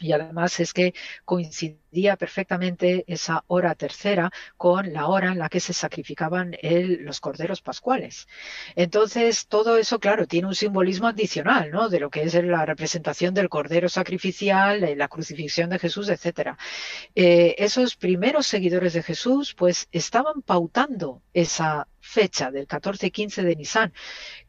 y 0.00 0.12
además 0.12 0.60
es 0.60 0.72
que 0.72 0.94
coincidía 1.24 2.16
perfectamente 2.16 3.04
esa 3.06 3.44
hora 3.46 3.74
tercera 3.74 4.30
con 4.56 4.92
la 4.92 5.06
hora 5.06 5.32
en 5.32 5.38
la 5.38 5.48
que 5.48 5.60
se 5.60 5.72
sacrificaban 5.72 6.56
los 6.62 7.20
corderos 7.20 7.62
pascuales. 7.62 8.28
Entonces, 8.74 9.46
todo 9.46 9.78
eso, 9.78 9.98
claro, 9.98 10.26
tiene 10.26 10.48
un 10.48 10.54
simbolismo 10.54 11.08
adicional, 11.08 11.70
¿no? 11.70 11.88
De 11.88 12.00
lo 12.00 12.10
que 12.10 12.24
es 12.24 12.34
la 12.34 12.66
representación 12.66 13.32
del 13.32 13.48
cordero 13.48 13.88
sacrificial, 13.88 14.84
la 14.96 15.08
crucifixión 15.08 15.70
de 15.70 15.78
Jesús, 15.78 16.08
etcétera. 16.10 16.58
Eh, 17.14 17.54
esos 17.58 17.96
primeros 17.96 18.46
seguidores 18.46 18.92
de 18.92 19.02
Jesús, 19.02 19.54
pues, 19.54 19.88
estaban 19.92 20.42
pautando 20.42 21.22
esa 21.32 21.88
fecha 22.06 22.50
del 22.50 22.66
14 22.66 23.08
y 23.08 23.10
15 23.10 23.42
de 23.42 23.56
Nisan, 23.56 23.92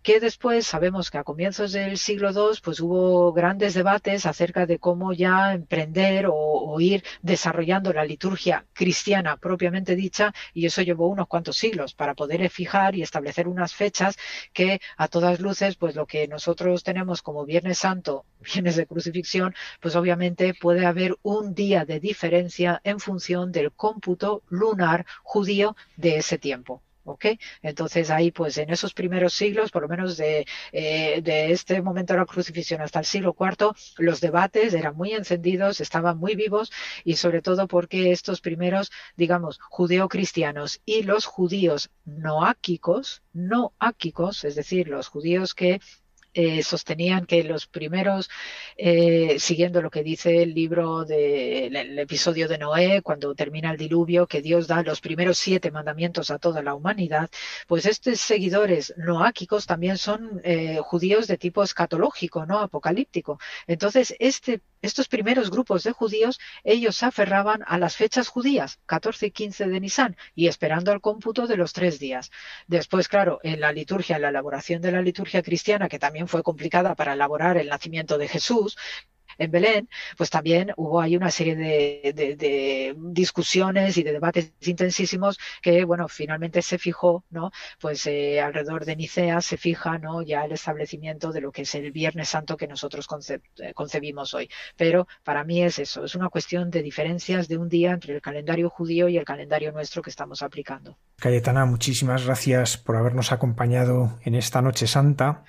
que 0.03 0.19
después 0.19 0.65
sabemos 0.65 1.11
que 1.11 1.17
a 1.17 1.23
comienzos 1.23 1.71
del 1.73 1.97
siglo 1.97 2.31
II 2.31 2.59
pues 2.63 2.79
hubo 2.79 3.33
grandes 3.33 3.73
debates 3.73 4.25
acerca 4.25 4.65
de 4.65 4.79
cómo 4.79 5.11
ya 5.11 5.53
emprender 5.53 6.27
o, 6.31 6.79
ir 6.79 7.03
desarrollando 7.23 7.91
la 7.91 8.05
liturgia 8.05 8.65
cristiana 8.73 9.37
propiamente 9.37 9.95
dicha 9.95 10.33
y 10.53 10.67
eso 10.67 10.83
llevó 10.83 11.07
unos 11.07 11.27
cuantos 11.27 11.57
siglos 11.57 11.93
para 11.95 12.13
poder 12.13 12.47
fijar 12.49 12.95
y 12.95 13.01
establecer 13.01 13.47
unas 13.47 13.73
fechas 13.73 14.15
que 14.53 14.79
a 14.95 15.07
todas 15.07 15.39
luces 15.39 15.75
pues 15.75 15.95
lo 15.95 16.05
que 16.05 16.27
nosotros 16.27 16.83
tenemos 16.83 17.21
como 17.23 17.45
Viernes 17.45 17.79
Santo, 17.79 18.25
Viernes 18.53 18.75
de 18.75 18.85
Crucifixión, 18.85 19.55
pues 19.81 19.95
obviamente 19.95 20.53
puede 20.53 20.85
haber 20.85 21.15
un 21.23 21.55
día 21.55 21.83
de 21.85 21.99
diferencia 21.99 22.79
en 22.83 22.99
función 22.99 23.51
del 23.51 23.71
cómputo 23.71 24.43
lunar 24.49 25.05
judío 25.23 25.75
de 25.95 26.17
ese 26.17 26.37
tiempo. 26.37 26.83
¿Ok? 27.07 27.25
Entonces 27.61 28.09
ahí, 28.09 28.31
pues 28.31 28.57
en 28.57 28.69
esos 28.69 28.93
primeros 28.93 29.33
siglos, 29.33 29.71
por 29.71 29.83
lo 29.83 29.87
menos 29.87 30.17
de, 30.17 30.45
eh, 30.71 31.21
de 31.21 31.51
este 31.51 31.81
momento 31.81 32.13
de 32.13 32.19
la 32.19 32.25
crucifixión 32.25 32.81
hasta 32.81 32.99
el 32.99 33.05
siglo 33.05 33.35
IV, 33.39 33.71
los 33.97 34.21
debates 34.21 34.73
eran 34.73 34.95
muy 34.95 35.13
encendidos, 35.13 35.81
estaban 35.81 36.17
muy 36.17 36.35
vivos 36.35 36.71
y 37.03 37.15
sobre 37.15 37.41
todo 37.41 37.67
porque 37.67 38.11
estos 38.11 38.41
primeros, 38.41 38.91
digamos, 39.15 39.59
judeo-cristianos 39.69 40.81
y 40.85 41.03
los 41.03 41.25
judíos 41.25 41.89
noáquicos, 42.05 43.23
noáquicos, 43.33 44.43
es 44.43 44.55
decir, 44.55 44.87
los 44.87 45.07
judíos 45.07 45.53
que 45.53 45.79
eh, 46.37 46.61
sostenían 46.61 47.25
que 47.25 47.43
los 47.43 47.65
primeros, 47.65 48.29
eh, 48.77 49.39
siguiendo 49.39 49.81
lo 49.81 49.89
que 49.89 50.03
dice 50.03 50.43
el 50.43 50.53
libro 50.53 51.03
del 51.03 51.97
episodio 51.97 52.47
de 52.47 52.59
Noé, 52.59 53.01
cuando 53.01 53.33
termina 53.33 53.71
el 53.71 53.77
diluvio, 53.77 54.27
que 54.27 54.43
Dios 54.43 54.67
da 54.67 54.83
los 54.83 55.01
primeros 55.01 55.39
siete 55.39 55.71
mandamientos 55.71 56.29
a 56.29 56.37
toda 56.37 56.61
la 56.61 56.75
humanidad, 56.75 57.31
pues 57.65 57.87
estos 57.87 58.19
seguidores 58.19 58.93
noáquicos 58.97 59.65
también 59.65 59.97
son 59.97 60.39
eh, 60.43 60.77
judíos 60.83 61.25
de 61.25 61.39
tipo 61.39 61.63
escatológico, 61.63 62.45
no 62.45 62.59
apocalíptico. 62.59 63.39
Entonces, 63.65 64.13
este, 64.19 64.61
estos 64.83 65.07
primeros 65.07 65.49
grupos 65.49 65.83
de 65.83 65.91
judíos, 65.91 66.39
ellos 66.63 66.97
se 66.97 67.07
aferraban 67.07 67.63
a 67.65 67.79
las 67.79 67.95
fechas 67.95 68.27
judías, 68.27 68.79
14 68.85 69.25
y 69.25 69.31
15 69.31 69.67
de 69.69 69.79
Nisan, 69.79 70.17
y 70.35 70.47
esperando 70.47 70.91
al 70.91 71.01
cómputo 71.01 71.47
de 71.47 71.57
los 71.57 71.73
tres 71.73 71.97
días. 71.97 72.29
Después, 72.67 73.07
claro, 73.07 73.39
en 73.41 73.59
la 73.59 73.71
liturgia, 73.71 74.17
en 74.17 74.21
la 74.21 74.29
elaboración 74.29 74.83
de 74.83 74.91
la 74.91 75.01
liturgia 75.01 75.41
cristiana, 75.41 75.89
que 75.89 75.97
también 75.97 76.26
fue 76.27 76.43
complicada 76.43 76.95
para 76.95 77.13
elaborar 77.13 77.57
el 77.57 77.69
nacimiento 77.69 78.17
de 78.17 78.27
Jesús, 78.27 78.77
en 79.37 79.51
Belén, 79.51 79.89
pues 80.17 80.29
también 80.29 80.71
hubo 80.77 81.01
ahí 81.01 81.15
una 81.15 81.31
serie 81.31 81.55
de, 81.55 82.95
discusiones 82.97 83.97
y 83.97 84.03
de 84.03 84.13
debates 84.13 84.53
intensísimos 84.61 85.37
que, 85.61 85.83
bueno, 85.85 86.07
finalmente 86.07 86.61
se 86.61 86.77
fijó, 86.77 87.23
¿no? 87.29 87.51
Pues 87.79 88.05
eh, 88.07 88.41
alrededor 88.41 88.85
de 88.85 88.95
Nicea 88.95 89.41
se 89.41 89.57
fija, 89.57 89.97
¿no? 89.97 90.21
Ya 90.21 90.45
el 90.45 90.51
establecimiento 90.51 91.31
de 91.31 91.41
lo 91.41 91.51
que 91.51 91.63
es 91.63 91.75
el 91.75 91.91
Viernes 91.91 92.29
Santo 92.29 92.57
que 92.57 92.67
nosotros 92.67 93.07
eh, 93.29 93.73
concebimos 93.73 94.33
hoy. 94.33 94.49
Pero 94.75 95.07
para 95.23 95.43
mí 95.43 95.63
es 95.63 95.79
eso, 95.79 96.03
es 96.03 96.15
una 96.15 96.29
cuestión 96.29 96.69
de 96.69 96.81
diferencias 96.81 97.47
de 97.47 97.57
un 97.57 97.69
día 97.69 97.91
entre 97.91 98.15
el 98.15 98.21
calendario 98.21 98.69
judío 98.69 99.07
y 99.07 99.17
el 99.17 99.25
calendario 99.25 99.71
nuestro 99.71 100.01
que 100.01 100.09
estamos 100.09 100.41
aplicando. 100.41 100.97
Cayetana, 101.19 101.65
muchísimas 101.65 102.25
gracias 102.25 102.77
por 102.77 102.95
habernos 102.95 103.31
acompañado 103.31 104.19
en 104.23 104.35
esta 104.35 104.61
Noche 104.61 104.85
Santa 104.85 105.43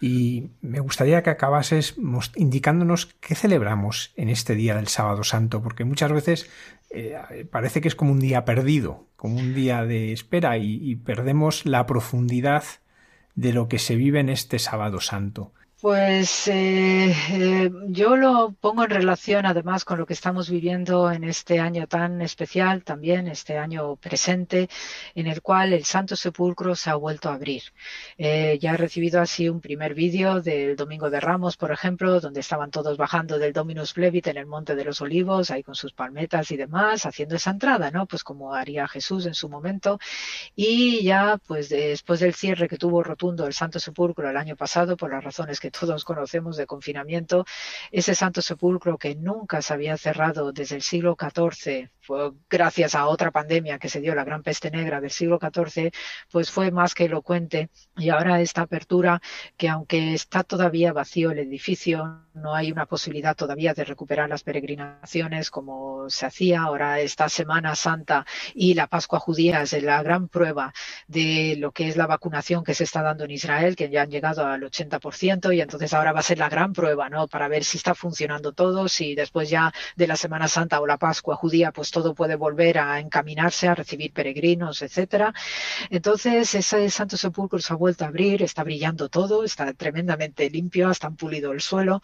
y 0.00 0.50
me 0.60 0.80
gustaría 0.80 1.22
que 1.22 1.30
acabases 1.30 1.94
indicándonos 2.34 3.06
qué 3.20 3.31
celebramos 3.34 4.12
en 4.16 4.28
este 4.28 4.54
día 4.54 4.74
del 4.74 4.88
sábado 4.88 5.24
santo, 5.24 5.62
porque 5.62 5.84
muchas 5.84 6.12
veces 6.12 6.50
eh, 6.90 7.46
parece 7.50 7.80
que 7.80 7.88
es 7.88 7.94
como 7.94 8.12
un 8.12 8.20
día 8.20 8.44
perdido, 8.44 9.06
como 9.16 9.36
un 9.36 9.54
día 9.54 9.84
de 9.84 10.12
espera 10.12 10.58
y 10.58 10.96
perdemos 10.96 11.66
la 11.66 11.86
profundidad 11.86 12.64
de 13.34 13.52
lo 13.52 13.68
que 13.68 13.78
se 13.78 13.96
vive 13.96 14.20
en 14.20 14.28
este 14.28 14.58
sábado 14.58 15.00
santo. 15.00 15.52
Pues 15.82 16.46
eh, 16.46 17.12
eh, 17.32 17.70
yo 17.88 18.14
lo 18.14 18.52
pongo 18.60 18.84
en 18.84 18.90
relación 18.90 19.46
además 19.46 19.84
con 19.84 19.98
lo 19.98 20.06
que 20.06 20.12
estamos 20.12 20.48
viviendo 20.48 21.10
en 21.10 21.24
este 21.24 21.58
año 21.58 21.88
tan 21.88 22.22
especial, 22.22 22.84
también 22.84 23.26
este 23.26 23.58
año 23.58 23.96
presente, 23.96 24.68
en 25.16 25.26
el 25.26 25.42
cual 25.42 25.72
el 25.72 25.84
Santo 25.84 26.14
Sepulcro 26.14 26.76
se 26.76 26.90
ha 26.90 26.94
vuelto 26.94 27.30
a 27.30 27.34
abrir. 27.34 27.64
Eh, 28.16 28.60
ya 28.60 28.74
he 28.74 28.76
recibido 28.76 29.20
así 29.20 29.48
un 29.48 29.60
primer 29.60 29.94
vídeo 29.94 30.40
del 30.40 30.76
Domingo 30.76 31.10
de 31.10 31.18
Ramos, 31.18 31.56
por 31.56 31.72
ejemplo, 31.72 32.20
donde 32.20 32.38
estaban 32.38 32.70
todos 32.70 32.96
bajando 32.96 33.40
del 33.40 33.52
Dominus 33.52 33.92
Plebit 33.92 34.28
en 34.28 34.36
el 34.36 34.46
Monte 34.46 34.76
de 34.76 34.84
los 34.84 35.00
Olivos, 35.00 35.50
ahí 35.50 35.64
con 35.64 35.74
sus 35.74 35.92
palmetas 35.92 36.52
y 36.52 36.56
demás, 36.56 37.06
haciendo 37.06 37.34
esa 37.34 37.50
entrada, 37.50 37.90
¿no? 37.90 38.06
Pues 38.06 38.22
como 38.22 38.54
haría 38.54 38.86
Jesús 38.86 39.26
en 39.26 39.34
su 39.34 39.48
momento. 39.48 39.98
Y 40.54 41.02
ya, 41.02 41.40
pues 41.44 41.68
después 41.70 42.20
del 42.20 42.34
cierre 42.34 42.68
que 42.68 42.78
tuvo 42.78 43.02
rotundo 43.02 43.48
el 43.48 43.52
Santo 43.52 43.80
Sepulcro 43.80 44.30
el 44.30 44.36
año 44.36 44.54
pasado, 44.54 44.96
por 44.96 45.10
las 45.10 45.24
razones 45.24 45.58
que 45.58 45.71
todos 45.78 46.04
conocemos 46.04 46.56
de 46.56 46.66
confinamiento, 46.66 47.44
ese 47.90 48.14
Santo 48.14 48.42
Sepulcro 48.42 48.98
que 48.98 49.14
nunca 49.16 49.62
se 49.62 49.74
había 49.74 49.96
cerrado 49.96 50.52
desde 50.52 50.76
el 50.76 50.82
siglo 50.82 51.16
XIV, 51.18 51.90
fue 52.02 52.32
gracias 52.50 52.94
a 52.96 53.06
otra 53.06 53.30
pandemia 53.30 53.78
que 53.78 53.88
se 53.88 54.00
dio, 54.00 54.14
la 54.14 54.24
gran 54.24 54.42
peste 54.42 54.70
negra 54.70 55.00
del 55.00 55.10
siglo 55.10 55.38
XIV, 55.40 55.92
pues 56.30 56.50
fue 56.50 56.72
más 56.72 56.94
que 56.94 57.04
elocuente. 57.04 57.70
Y 57.96 58.10
ahora 58.10 58.40
esta 58.40 58.62
apertura, 58.62 59.22
que 59.56 59.68
aunque 59.68 60.14
está 60.14 60.42
todavía 60.42 60.92
vacío 60.92 61.30
el 61.30 61.38
edificio, 61.38 62.26
no 62.34 62.54
hay 62.54 62.72
una 62.72 62.86
posibilidad 62.86 63.36
todavía 63.36 63.72
de 63.74 63.84
recuperar 63.84 64.28
las 64.28 64.42
peregrinaciones 64.42 65.50
como 65.50 66.10
se 66.10 66.26
hacía. 66.26 66.62
Ahora 66.62 67.00
esta 67.00 67.28
Semana 67.28 67.76
Santa 67.76 68.26
y 68.54 68.74
la 68.74 68.88
Pascua 68.88 69.20
judía 69.20 69.62
es 69.62 69.80
la 69.82 70.02
gran 70.02 70.28
prueba 70.28 70.72
de 71.06 71.56
lo 71.58 71.70
que 71.72 71.88
es 71.88 71.96
la 71.96 72.06
vacunación 72.06 72.64
que 72.64 72.74
se 72.74 72.84
está 72.84 73.02
dando 73.02 73.24
en 73.24 73.30
Israel, 73.30 73.76
que 73.76 73.90
ya 73.90 74.02
han 74.02 74.10
llegado 74.10 74.44
al 74.44 74.62
80% 74.62 75.54
y 75.54 75.60
entonces 75.62 75.92
ahora 75.94 76.12
va 76.12 76.20
a 76.20 76.22
ser 76.22 76.38
la 76.38 76.48
gran 76.48 76.72
prueba, 76.72 77.08
¿no? 77.08 77.28
Para 77.28 77.48
ver 77.48 77.64
si 77.64 77.78
está 77.78 77.94
funcionando 77.94 78.52
todo, 78.52 78.88
si 78.88 79.14
después 79.14 79.48
ya 79.48 79.72
de 79.96 80.06
la 80.06 80.16
Semana 80.16 80.48
Santa 80.48 80.80
o 80.80 80.86
la 80.86 80.98
Pascua 80.98 81.36
judía, 81.36 81.72
pues 81.72 81.90
todo 81.90 82.14
puede 82.14 82.36
volver 82.36 82.78
a 82.78 83.00
encaminarse 83.00 83.68
a 83.68 83.74
recibir 83.74 84.12
peregrinos, 84.12 84.82
etcétera. 84.82 85.32
Entonces, 85.90 86.54
ese 86.54 86.90
Santo 86.90 87.16
Sepulcro 87.16 87.58
se 87.58 87.72
ha 87.72 87.76
vuelto 87.76 88.04
a 88.04 88.08
abrir, 88.08 88.42
está 88.42 88.64
brillando 88.64 89.08
todo, 89.08 89.44
está 89.44 89.72
tremendamente 89.74 90.48
limpio, 90.50 90.88
hasta 90.88 91.06
han 91.06 91.16
pulido 91.16 91.52
el 91.52 91.60
suelo, 91.60 92.02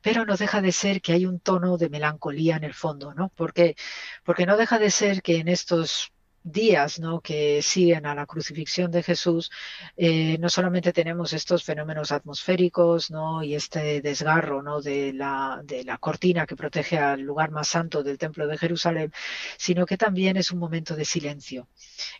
pero 0.00 0.24
no 0.24 0.36
deja 0.36 0.60
de 0.60 0.72
ser 0.72 1.00
que 1.00 1.12
hay 1.12 1.26
un 1.26 1.40
tono 1.40 1.76
de 1.76 1.88
melancolía 1.88 2.56
en 2.56 2.64
el 2.64 2.74
fondo, 2.74 3.14
¿no? 3.14 3.30
Porque, 3.34 3.76
porque 4.24 4.46
no 4.46 4.56
deja 4.56 4.78
de 4.78 4.90
ser 4.90 5.22
que 5.22 5.38
en 5.38 5.48
estos 5.48 6.13
días 6.44 7.00
¿no? 7.00 7.20
que 7.20 7.62
siguen 7.62 8.04
a 8.04 8.14
la 8.14 8.26
crucifixión 8.26 8.90
de 8.90 9.02
Jesús, 9.02 9.50
eh, 9.96 10.36
no 10.38 10.50
solamente 10.50 10.92
tenemos 10.92 11.32
estos 11.32 11.64
fenómenos 11.64 12.12
atmosféricos 12.12 13.10
¿no? 13.10 13.42
y 13.42 13.54
este 13.54 14.02
desgarro 14.02 14.62
¿no? 14.62 14.82
de, 14.82 15.14
la, 15.14 15.62
de 15.64 15.84
la 15.84 15.96
cortina 15.96 16.46
que 16.46 16.54
protege 16.54 16.98
al 16.98 17.22
lugar 17.22 17.50
más 17.50 17.68
santo 17.68 18.02
del 18.02 18.18
Templo 18.18 18.46
de 18.46 18.58
Jerusalén, 18.58 19.12
sino 19.56 19.86
que 19.86 19.96
también 19.96 20.36
es 20.36 20.50
un 20.50 20.58
momento 20.58 20.94
de 20.94 21.06
silencio. 21.06 21.66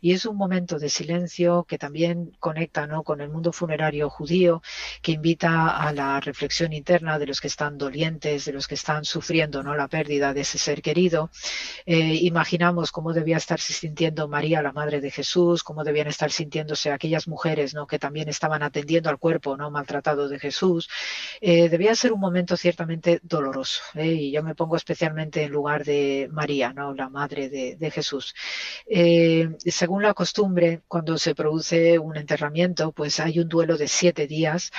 Y 0.01 0.12
es 0.12 0.24
un 0.24 0.36
momento 0.36 0.78
de 0.78 0.88
silencio 0.88 1.64
que 1.64 1.76
también 1.78 2.32
conecta 2.40 2.86
¿no? 2.86 3.02
con 3.02 3.20
el 3.20 3.28
mundo 3.28 3.52
funerario 3.52 4.09
judío, 4.09 4.62
que 5.02 5.12
invita 5.12 5.76
a 5.76 5.92
la 5.92 6.18
reflexión 6.20 6.72
interna 6.72 7.18
de 7.18 7.26
los 7.26 7.40
que 7.40 7.48
están 7.48 7.76
dolientes, 7.76 8.46
de 8.46 8.52
los 8.52 8.66
que 8.66 8.74
están 8.74 9.05
sufriendo 9.05 9.62
¿no? 9.62 9.74
la 9.76 9.88
pérdida 9.88 10.32
de 10.32 10.40
ese 10.40 10.56
ser 10.56 10.80
querido. 10.80 11.30
Eh, 11.84 12.18
imaginamos 12.22 12.90
cómo 12.90 13.12
debía 13.12 13.36
estar 13.36 13.60
sintiendo 13.60 14.13
María, 14.28 14.62
la 14.62 14.72
madre 14.72 15.00
de 15.00 15.10
Jesús, 15.10 15.62
cómo 15.62 15.84
debían 15.84 16.06
estar 16.06 16.30
sintiéndose 16.30 16.90
aquellas 16.90 17.28
mujeres 17.28 17.74
¿no? 17.74 17.86
que 17.86 17.98
también 17.98 18.28
estaban 18.28 18.62
atendiendo 18.62 19.10
al 19.10 19.18
cuerpo 19.18 19.56
no 19.56 19.70
maltratado 19.70 20.28
de 20.28 20.38
Jesús. 20.38 20.88
Eh, 21.40 21.68
debía 21.68 21.94
ser 21.94 22.12
un 22.12 22.20
momento 22.20 22.56
ciertamente 22.56 23.20
doloroso. 23.22 23.82
¿eh? 23.94 24.12
Y 24.12 24.32
yo 24.32 24.42
me 24.42 24.54
pongo 24.54 24.76
especialmente 24.76 25.42
en 25.42 25.52
lugar 25.52 25.84
de 25.84 26.28
María, 26.32 26.72
¿no? 26.72 26.94
la 26.94 27.08
madre 27.08 27.48
de, 27.48 27.90
Jesús. 27.90 28.34
Eh, 28.86 29.50
según 29.66 30.02
la 30.02 30.14
costumbre, 30.14 30.82
cuando 30.88 31.18
se 31.18 31.34
produce 31.34 31.98
un 31.98 32.16
enterramiento, 32.16 32.92
pues 32.92 33.20
hay 33.20 33.38
un 33.38 33.48
duelo 33.48 33.76
de 33.76 33.88
siete 33.88 34.26
días 34.26 34.72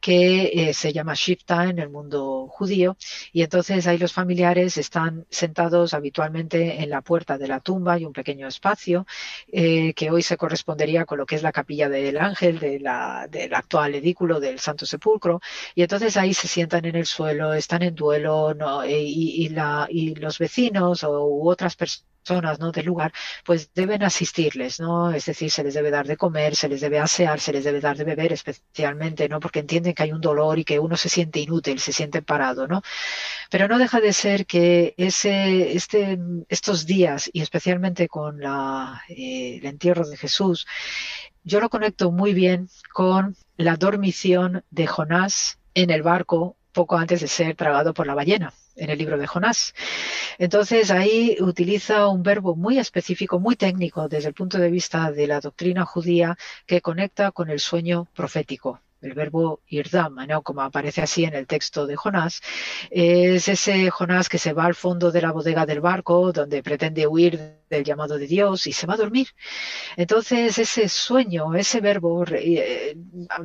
que 0.00 0.68
eh, 0.70 0.74
se 0.74 0.92
llama 0.92 1.14
Shifta 1.14 1.64
en 1.64 1.78
el 1.78 1.90
mundo 1.90 2.46
judío 2.48 2.96
y 3.32 3.42
entonces 3.42 3.86
ahí 3.86 3.98
los 3.98 4.12
familiares 4.12 4.76
están 4.78 5.26
sentados 5.30 5.94
habitualmente 5.94 6.82
en 6.82 6.90
la 6.90 7.02
puerta 7.02 7.38
de 7.38 7.48
la 7.48 7.60
tumba 7.60 7.98
y 7.98 8.04
un 8.04 8.12
pequeño 8.12 8.48
espacio 8.48 9.06
eh, 9.52 9.94
que 9.94 10.10
hoy 10.10 10.22
se 10.22 10.36
correspondería 10.36 11.04
con 11.04 11.18
lo 11.18 11.26
que 11.26 11.36
es 11.36 11.42
la 11.42 11.52
capilla 11.52 11.88
del 11.88 12.18
ángel 12.18 12.58
de 12.58 12.80
la, 12.80 13.28
del 13.30 13.54
actual 13.54 13.94
edículo 13.94 14.40
del 14.40 14.58
Santo 14.58 14.86
Sepulcro 14.86 15.40
y 15.74 15.82
entonces 15.82 16.16
ahí 16.16 16.34
se 16.34 16.48
sientan 16.48 16.84
en 16.84 16.96
el 16.96 17.06
suelo, 17.06 17.54
están 17.54 17.82
en 17.82 17.94
duelo 17.94 18.54
¿no? 18.54 18.82
Eh, 18.82 19.02
y, 19.02 19.44
y, 19.44 19.48
la, 19.50 19.86
y 19.90 20.14
los 20.14 20.38
vecinos 20.38 21.04
o, 21.04 21.26
u 21.26 21.48
otras 21.50 21.76
personas 21.76 22.09
zonas 22.22 22.58
¿no? 22.58 22.72
del 22.72 22.86
lugar, 22.86 23.12
pues 23.44 23.72
deben 23.74 24.02
asistirles, 24.02 24.80
¿no? 24.80 25.10
Es 25.10 25.26
decir, 25.26 25.50
se 25.50 25.64
les 25.64 25.74
debe 25.74 25.90
dar 25.90 26.06
de 26.06 26.16
comer, 26.16 26.54
se 26.56 26.68
les 26.68 26.80
debe 26.80 26.98
asear, 26.98 27.40
se 27.40 27.52
les 27.52 27.64
debe 27.64 27.80
dar 27.80 27.96
de 27.96 28.04
beber 28.04 28.32
especialmente, 28.32 29.28
¿no? 29.28 29.40
Porque 29.40 29.60
entienden 29.60 29.94
que 29.94 30.02
hay 30.02 30.12
un 30.12 30.20
dolor 30.20 30.58
y 30.58 30.64
que 30.64 30.78
uno 30.78 30.96
se 30.96 31.08
siente 31.08 31.40
inútil, 31.40 31.80
se 31.80 31.92
siente 31.92 32.22
parado, 32.22 32.66
¿no? 32.66 32.82
Pero 33.50 33.68
no 33.68 33.78
deja 33.78 34.00
de 34.00 34.12
ser 34.12 34.46
que 34.46 34.94
ese, 34.96 35.72
este, 35.76 36.18
estos 36.48 36.86
días, 36.86 37.30
y 37.32 37.42
especialmente 37.42 38.08
con 38.08 38.40
la, 38.40 39.02
eh, 39.08 39.58
el 39.60 39.66
entierro 39.66 40.06
de 40.06 40.16
Jesús, 40.16 40.66
yo 41.42 41.60
lo 41.60 41.70
conecto 41.70 42.10
muy 42.10 42.34
bien 42.34 42.68
con 42.92 43.36
la 43.56 43.76
dormición 43.76 44.64
de 44.70 44.86
Jonás 44.86 45.58
en 45.74 45.90
el 45.90 46.02
barco 46.02 46.56
poco 46.80 46.96
antes 46.96 47.20
de 47.20 47.28
ser 47.28 47.54
tragado 47.56 47.92
por 47.92 48.06
la 48.06 48.14
ballena 48.14 48.54
en 48.74 48.88
el 48.88 48.96
libro 48.96 49.18
de 49.18 49.26
Jonás. 49.26 49.74
Entonces 50.38 50.90
ahí 50.90 51.36
utiliza 51.38 52.08
un 52.08 52.22
verbo 52.22 52.56
muy 52.56 52.78
específico, 52.78 53.38
muy 53.38 53.54
técnico 53.54 54.08
desde 54.08 54.28
el 54.28 54.34
punto 54.34 54.56
de 54.56 54.70
vista 54.70 55.12
de 55.12 55.26
la 55.26 55.40
doctrina 55.40 55.84
judía 55.84 56.38
que 56.66 56.80
conecta 56.80 57.32
con 57.32 57.50
el 57.50 57.60
sueño 57.60 58.08
profético. 58.14 58.80
El 59.02 59.14
verbo 59.14 59.60
irdam, 59.66 60.16
¿no? 60.26 60.42
como 60.42 60.62
aparece 60.62 61.02
así 61.02 61.24
en 61.24 61.34
el 61.34 61.46
texto 61.46 61.86
de 61.86 61.96
Jonás, 61.96 62.40
es 62.90 63.48
ese 63.48 63.90
Jonás 63.90 64.28
que 64.28 64.38
se 64.38 64.52
va 64.52 64.64
al 64.64 64.74
fondo 64.74 65.10
de 65.10 65.22
la 65.22 65.32
bodega 65.32 65.66
del 65.66 65.80
barco, 65.80 66.32
donde 66.32 66.62
pretende 66.62 67.06
huir 67.06 67.60
del 67.68 67.84
llamado 67.84 68.18
de 68.18 68.26
Dios 68.26 68.66
y 68.66 68.72
se 68.72 68.86
va 68.86 68.94
a 68.94 68.98
dormir. 68.98 69.28
Entonces, 69.96 70.58
ese 70.58 70.88
sueño, 70.88 71.54
ese 71.54 71.80
verbo, 71.80 72.24
eh, 72.32 72.96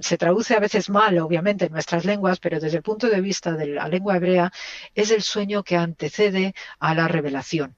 se 0.01 0.17
traduce 0.17 0.55
a 0.55 0.59
veces 0.59 0.89
mal, 0.89 1.17
obviamente, 1.19 1.65
en 1.65 1.71
nuestras 1.73 2.05
lenguas, 2.05 2.39
pero 2.39 2.59
desde 2.59 2.77
el 2.77 2.83
punto 2.83 3.07
de 3.07 3.21
vista 3.21 3.53
de 3.53 3.67
la 3.67 3.87
lengua 3.87 4.17
hebrea, 4.17 4.51
es 4.93 5.11
el 5.11 5.21
sueño 5.21 5.63
que 5.63 5.77
antecede 5.77 6.53
a 6.79 6.95
la 6.95 7.07
revelación 7.07 7.75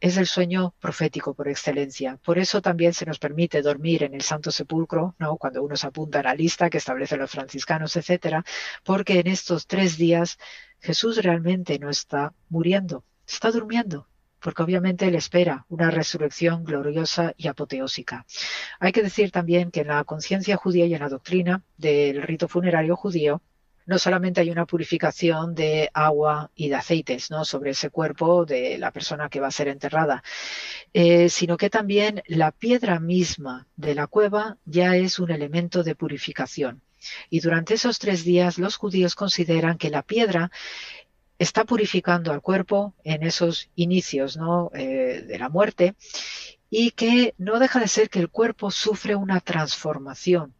es 0.00 0.16
el 0.16 0.26
sueño 0.26 0.74
profético 0.80 1.34
por 1.34 1.48
excelencia. 1.48 2.18
Por 2.22 2.38
eso 2.38 2.62
también 2.62 2.94
se 2.94 3.06
nos 3.06 3.18
permite 3.18 3.62
dormir 3.62 4.04
en 4.04 4.14
el 4.14 4.22
Santo 4.22 4.50
Sepulcro, 4.50 5.16
¿no? 5.18 5.36
cuando 5.36 5.62
uno 5.62 5.76
se 5.76 5.86
apunta 5.86 6.20
a 6.20 6.22
la 6.22 6.34
lista 6.34 6.70
que 6.70 6.78
establecen 6.78 7.18
los 7.18 7.30
franciscanos, 7.30 7.96
etcétera, 7.96 8.44
porque 8.84 9.18
en 9.20 9.26
estos 9.26 9.66
tres 9.66 9.96
días 9.96 10.38
Jesús 10.80 11.18
realmente 11.22 11.78
no 11.78 11.90
está 11.90 12.32
muriendo, 12.48 13.04
está 13.26 13.50
durmiendo, 13.50 14.08
porque 14.40 14.62
obviamente 14.62 15.10
le 15.10 15.18
espera 15.18 15.66
una 15.68 15.90
resurrección 15.90 16.64
gloriosa 16.64 17.34
y 17.36 17.48
apoteósica. 17.48 18.24
Hay 18.78 18.92
que 18.92 19.02
decir 19.02 19.32
también 19.32 19.72
que 19.72 19.80
en 19.80 19.88
la 19.88 20.04
conciencia 20.04 20.56
judía 20.56 20.86
y 20.86 20.94
en 20.94 21.00
la 21.00 21.08
doctrina 21.08 21.62
del 21.76 22.22
rito 22.22 22.46
funerario 22.46 22.94
judío, 22.94 23.42
no 23.88 23.98
solamente 23.98 24.42
hay 24.42 24.50
una 24.50 24.66
purificación 24.66 25.54
de 25.54 25.88
agua 25.94 26.50
y 26.54 26.68
de 26.68 26.74
aceites 26.74 27.30
¿no? 27.30 27.46
sobre 27.46 27.70
ese 27.70 27.88
cuerpo 27.88 28.44
de 28.44 28.76
la 28.76 28.92
persona 28.92 29.30
que 29.30 29.40
va 29.40 29.46
a 29.46 29.50
ser 29.50 29.68
enterrada, 29.68 30.22
eh, 30.92 31.30
sino 31.30 31.56
que 31.56 31.70
también 31.70 32.22
la 32.26 32.52
piedra 32.52 33.00
misma 33.00 33.66
de 33.76 33.94
la 33.94 34.06
cueva 34.06 34.58
ya 34.66 34.94
es 34.96 35.18
un 35.18 35.30
elemento 35.30 35.82
de 35.82 35.94
purificación. 35.94 36.82
Y 37.30 37.40
durante 37.40 37.74
esos 37.74 37.98
tres 37.98 38.24
días 38.24 38.58
los 38.58 38.76
judíos 38.76 39.14
consideran 39.14 39.78
que 39.78 39.88
la 39.88 40.02
piedra 40.02 40.50
está 41.38 41.64
purificando 41.64 42.30
al 42.30 42.42
cuerpo 42.42 42.94
en 43.04 43.22
esos 43.22 43.70
inicios 43.74 44.36
¿no? 44.36 44.70
Eh, 44.74 45.24
de 45.26 45.38
la 45.38 45.48
muerte 45.48 45.94
y 46.68 46.90
que 46.90 47.34
no 47.38 47.58
deja 47.58 47.80
de 47.80 47.88
ser 47.88 48.10
que 48.10 48.18
el 48.18 48.28
cuerpo 48.28 48.70
sufre 48.70 49.14
una 49.14 49.40
transformación. 49.40 50.52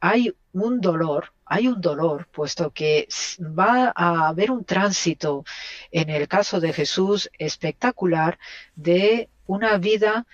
Hay 0.00 0.34
un 0.52 0.80
dolor 0.80 1.34
hay 1.46 1.68
un 1.68 1.80
dolor, 1.80 2.26
puesto 2.32 2.72
que 2.72 3.08
va 3.40 3.92
a 3.94 4.28
haber 4.28 4.50
un 4.50 4.64
tránsito, 4.64 5.44
en 5.92 6.10
el 6.10 6.26
caso 6.26 6.60
de 6.60 6.72
Jesús, 6.72 7.30
espectacular 7.38 8.38
de 8.74 9.30
una 9.46 9.78
vida 9.78 10.26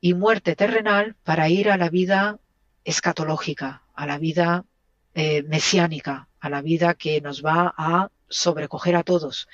y 0.00 0.14
muerte 0.14 0.56
terrenal 0.56 1.16
para 1.22 1.48
ir 1.50 1.70
a 1.70 1.76
la 1.76 1.90
vida 1.90 2.38
escatológica, 2.84 3.82
a 3.94 4.06
la 4.06 4.18
vida 4.18 4.64
eh, 5.14 5.42
mesiánica, 5.44 6.28
a 6.40 6.48
la 6.48 6.62
vida 6.62 6.94
que 6.94 7.20
nos 7.20 7.44
va 7.44 7.74
a 7.76 8.10
sobrecoger 8.28 8.96
a 8.96 9.02
todos. 9.02 9.48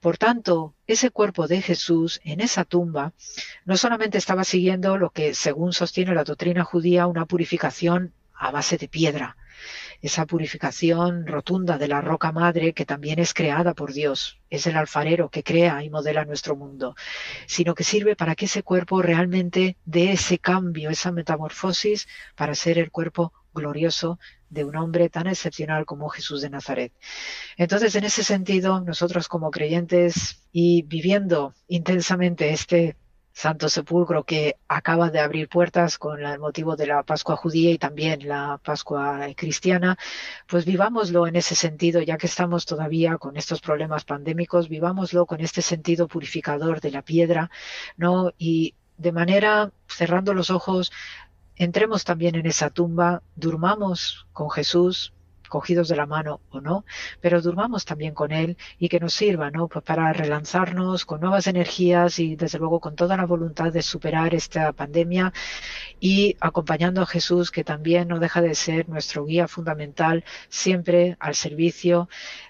Por 0.00 0.18
tanto, 0.18 0.74
ese 0.86 1.10
cuerpo 1.10 1.48
de 1.48 1.62
Jesús 1.62 2.20
en 2.24 2.40
esa 2.40 2.64
tumba 2.64 3.14
no 3.64 3.76
solamente 3.76 4.18
estaba 4.18 4.44
siguiendo 4.44 4.98
lo 4.98 5.10
que, 5.10 5.34
según 5.34 5.72
sostiene 5.72 6.14
la 6.14 6.24
doctrina 6.24 6.62
judía, 6.62 7.06
una 7.06 7.24
purificación 7.24 8.12
a 8.42 8.50
base 8.50 8.76
de 8.76 8.88
piedra, 8.88 9.36
esa 10.00 10.26
purificación 10.26 11.28
rotunda 11.28 11.78
de 11.78 11.86
la 11.86 12.00
roca 12.00 12.32
madre 12.32 12.72
que 12.72 12.84
también 12.84 13.20
es 13.20 13.34
creada 13.34 13.72
por 13.72 13.92
Dios, 13.92 14.40
es 14.50 14.66
el 14.66 14.76
alfarero 14.76 15.30
que 15.30 15.44
crea 15.44 15.84
y 15.84 15.90
modela 15.90 16.24
nuestro 16.24 16.56
mundo, 16.56 16.96
sino 17.46 17.76
que 17.76 17.84
sirve 17.84 18.16
para 18.16 18.34
que 18.34 18.46
ese 18.46 18.64
cuerpo 18.64 19.00
realmente 19.00 19.76
dé 19.84 20.10
ese 20.10 20.38
cambio, 20.38 20.90
esa 20.90 21.12
metamorfosis 21.12 22.08
para 22.34 22.56
ser 22.56 22.78
el 22.78 22.90
cuerpo 22.90 23.32
glorioso 23.54 24.18
de 24.50 24.64
un 24.64 24.74
hombre 24.76 25.08
tan 25.08 25.28
excepcional 25.28 25.84
como 25.86 26.08
Jesús 26.08 26.42
de 26.42 26.50
Nazaret. 26.50 26.92
Entonces, 27.56 27.94
en 27.94 28.04
ese 28.04 28.24
sentido, 28.24 28.80
nosotros 28.80 29.28
como 29.28 29.52
creyentes 29.52 30.42
y 30.50 30.82
viviendo 30.82 31.54
intensamente 31.68 32.50
este 32.50 32.96
Santo 33.32 33.68
Sepulcro 33.68 34.24
que 34.24 34.56
acaba 34.68 35.10
de 35.10 35.20
abrir 35.20 35.48
puertas 35.48 35.98
con 35.98 36.24
el 36.24 36.38
motivo 36.38 36.76
de 36.76 36.86
la 36.86 37.02
Pascua 37.02 37.36
judía 37.36 37.70
y 37.70 37.78
también 37.78 38.28
la 38.28 38.60
Pascua 38.62 39.26
cristiana, 39.36 39.96
pues 40.46 40.64
vivámoslo 40.64 41.26
en 41.26 41.36
ese 41.36 41.54
sentido, 41.54 42.02
ya 42.02 42.18
que 42.18 42.26
estamos 42.26 42.66
todavía 42.66 43.16
con 43.18 43.36
estos 43.36 43.60
problemas 43.60 44.04
pandémicos, 44.04 44.68
vivámoslo 44.68 45.26
con 45.26 45.40
este 45.40 45.62
sentido 45.62 46.08
purificador 46.08 46.80
de 46.80 46.90
la 46.90 47.02
piedra, 47.02 47.50
¿no? 47.96 48.32
Y 48.38 48.74
de 48.98 49.12
manera, 49.12 49.72
cerrando 49.88 50.34
los 50.34 50.50
ojos, 50.50 50.92
entremos 51.56 52.04
también 52.04 52.34
en 52.34 52.46
esa 52.46 52.70
tumba, 52.70 53.22
durmamos 53.36 54.26
con 54.32 54.50
Jesús, 54.50 55.12
cogidos 55.52 55.88
de 55.88 55.96
la 55.96 56.06
mano 56.06 56.40
o 56.48 56.62
no, 56.62 56.86
pero 57.20 57.42
durmamos 57.42 57.84
también 57.84 58.14
con 58.14 58.32
Él 58.32 58.56
y 58.78 58.88
que 58.88 59.00
nos 59.00 59.12
sirva 59.12 59.50
¿no? 59.50 59.68
Pues 59.68 59.84
para 59.84 60.10
relanzarnos 60.14 61.04
con 61.04 61.20
nuevas 61.20 61.46
energías 61.46 62.18
y 62.18 62.36
desde 62.36 62.58
luego 62.58 62.80
con 62.80 62.96
toda 62.96 63.18
la 63.18 63.26
voluntad 63.26 63.70
de 63.70 63.82
superar 63.82 64.34
esta 64.34 64.72
pandemia 64.72 65.34
y 66.00 66.36
acompañando 66.40 67.02
a 67.02 67.06
Jesús 67.06 67.50
que 67.50 67.64
también 67.64 68.08
no 68.08 68.18
deja 68.18 68.40
de 68.40 68.54
ser 68.54 68.88
nuestro 68.88 69.26
guía 69.26 69.46
fundamental 69.46 70.24
siempre 70.48 71.18
al 71.20 71.34
servicio 71.34 72.08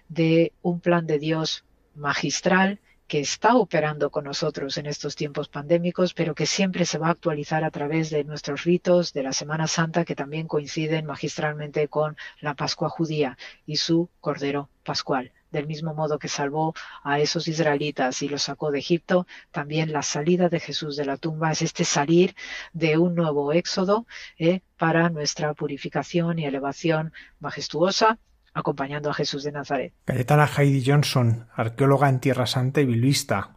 de 0.08 0.52
un 0.62 0.78
plan 0.78 1.04
de 1.04 1.18
Dios 1.18 1.64
magistral 1.96 2.78
que 3.12 3.20
está 3.20 3.56
operando 3.56 4.08
con 4.10 4.24
nosotros 4.24 4.78
en 4.78 4.86
estos 4.86 5.16
tiempos 5.16 5.50
pandémicos, 5.50 6.14
pero 6.14 6.34
que 6.34 6.46
siempre 6.46 6.86
se 6.86 6.96
va 6.96 7.08
a 7.08 7.10
actualizar 7.10 7.62
a 7.62 7.70
través 7.70 8.08
de 8.08 8.24
nuestros 8.24 8.64
ritos 8.64 9.12
de 9.12 9.22
la 9.22 9.34
Semana 9.34 9.66
Santa, 9.66 10.06
que 10.06 10.14
también 10.14 10.48
coinciden 10.48 11.04
magistralmente 11.04 11.88
con 11.88 12.16
la 12.40 12.54
Pascua 12.54 12.88
judía 12.88 13.36
y 13.66 13.76
su 13.76 14.08
Cordero 14.18 14.70
Pascual. 14.82 15.32
Del 15.50 15.66
mismo 15.66 15.92
modo 15.92 16.18
que 16.18 16.28
salvó 16.28 16.72
a 17.02 17.20
esos 17.20 17.48
israelitas 17.48 18.22
y 18.22 18.30
los 18.30 18.44
sacó 18.44 18.70
de 18.70 18.78
Egipto, 18.78 19.26
también 19.50 19.92
la 19.92 20.00
salida 20.00 20.48
de 20.48 20.60
Jesús 20.60 20.96
de 20.96 21.04
la 21.04 21.18
tumba 21.18 21.52
es 21.52 21.60
este 21.60 21.84
salir 21.84 22.34
de 22.72 22.96
un 22.96 23.14
nuevo 23.14 23.52
éxodo 23.52 24.06
eh, 24.38 24.62
para 24.78 25.10
nuestra 25.10 25.52
purificación 25.52 26.38
y 26.38 26.46
elevación 26.46 27.12
majestuosa 27.40 28.18
acompañando 28.54 29.10
a 29.10 29.14
Jesús 29.14 29.44
de 29.44 29.52
Nazaret. 29.52 29.92
Cayetana 30.04 30.46
Heidi 30.46 30.84
Johnson, 30.84 31.46
arqueóloga 31.54 32.08
en 32.08 32.20
Tierra 32.20 32.46
Santa 32.46 32.80
y 32.80 32.86
biblista. 32.86 33.54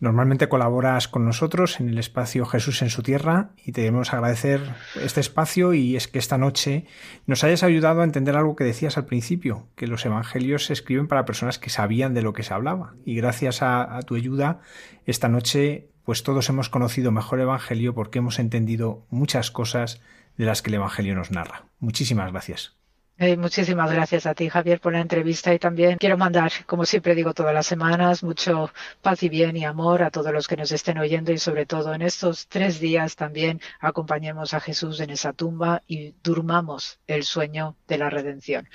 Normalmente 0.00 0.48
colaboras 0.48 1.08
con 1.08 1.24
nosotros 1.24 1.80
en 1.80 1.88
el 1.88 1.98
espacio 1.98 2.44
Jesús 2.44 2.82
en 2.82 2.90
su 2.90 3.02
tierra 3.02 3.50
y 3.64 3.72
te 3.72 3.80
debemos 3.80 4.12
agradecer 4.12 4.60
este 5.00 5.20
espacio 5.20 5.72
y 5.72 5.96
es 5.96 6.08
que 6.08 6.18
esta 6.18 6.36
noche 6.36 6.84
nos 7.26 7.42
hayas 7.42 7.62
ayudado 7.62 8.00
a 8.00 8.04
entender 8.04 8.36
algo 8.36 8.56
que 8.56 8.64
decías 8.64 8.98
al 8.98 9.06
principio, 9.06 9.68
que 9.76 9.86
los 9.86 10.04
evangelios 10.04 10.66
se 10.66 10.74
escriben 10.74 11.08
para 11.08 11.24
personas 11.24 11.58
que 11.58 11.70
sabían 11.70 12.12
de 12.12 12.22
lo 12.22 12.32
que 12.34 12.42
se 12.42 12.52
hablaba 12.52 12.94
y 13.04 13.14
gracias 13.14 13.62
a, 13.62 13.96
a 13.96 14.02
tu 14.02 14.16
ayuda 14.16 14.60
esta 15.06 15.28
noche 15.28 15.88
pues 16.04 16.22
todos 16.22 16.48
hemos 16.50 16.68
conocido 16.68 17.10
mejor 17.10 17.38
el 17.38 17.44
evangelio 17.44 17.94
porque 17.94 18.18
hemos 18.18 18.38
entendido 18.38 19.06
muchas 19.08 19.50
cosas 19.50 20.02
de 20.36 20.44
las 20.44 20.60
que 20.60 20.70
el 20.70 20.74
evangelio 20.74 21.14
nos 21.14 21.30
narra. 21.30 21.64
Muchísimas 21.78 22.30
gracias. 22.30 22.76
Eh, 23.16 23.36
muchísimas 23.36 23.92
gracias 23.92 24.26
a 24.26 24.34
ti, 24.34 24.48
Javier, 24.48 24.80
por 24.80 24.92
la 24.92 25.00
entrevista 25.00 25.54
y 25.54 25.58
también 25.60 25.98
quiero 25.98 26.18
mandar, 26.18 26.50
como 26.66 26.84
siempre 26.84 27.14
digo 27.14 27.32
todas 27.32 27.54
las 27.54 27.66
semanas, 27.66 28.24
mucho 28.24 28.72
paz 29.02 29.22
y 29.22 29.28
bien 29.28 29.56
y 29.56 29.64
amor 29.64 30.02
a 30.02 30.10
todos 30.10 30.32
los 30.32 30.48
que 30.48 30.56
nos 30.56 30.72
estén 30.72 30.98
oyendo 30.98 31.30
y 31.30 31.38
sobre 31.38 31.64
todo 31.64 31.94
en 31.94 32.02
estos 32.02 32.48
tres 32.48 32.80
días 32.80 33.14
también 33.14 33.60
acompañemos 33.78 34.52
a 34.52 34.58
Jesús 34.60 34.98
en 34.98 35.10
esa 35.10 35.32
tumba 35.32 35.82
y 35.86 36.14
durmamos 36.24 36.98
el 37.06 37.22
sueño 37.22 37.76
de 37.86 37.98
la 37.98 38.10
redención. 38.10 38.68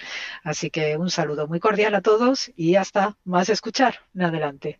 Así 0.44 0.70
que 0.70 0.96
un 0.96 1.10
saludo 1.10 1.48
muy 1.48 1.60
cordial 1.60 1.94
a 1.96 2.02
todos 2.02 2.50
y 2.56 2.76
hasta 2.76 3.18
más 3.26 3.50
escuchar 3.50 4.00
adelante. 4.18 4.80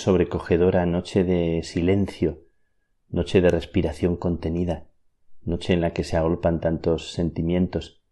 Sobrecogedora, 0.00 0.86
noche 0.86 1.24
de 1.24 1.62
silencio, 1.62 2.44
noche 3.08 3.40
de 3.40 3.50
respiración 3.50 4.16
contenida, 4.16 4.86
noche 5.42 5.72
en 5.72 5.80
la 5.80 5.92
que 5.92 6.04
se 6.04 6.16
agolpan 6.16 6.60
tantos 6.60 7.12
sentimientos 7.12 8.02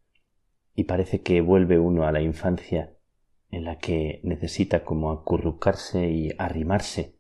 y 0.75 0.85
parece 0.85 1.23
que 1.23 1.41
vuelve 1.41 1.79
uno 1.79 2.05
a 2.05 2.13
la 2.13 2.21
infancia 2.21 2.95
en 3.51 3.65
la 3.65 3.79
que 3.79 4.21
necesita 4.23 4.85
como 4.85 5.11
acurrucarse 5.11 6.11
y 6.11 6.31
arrimarse 6.39 7.17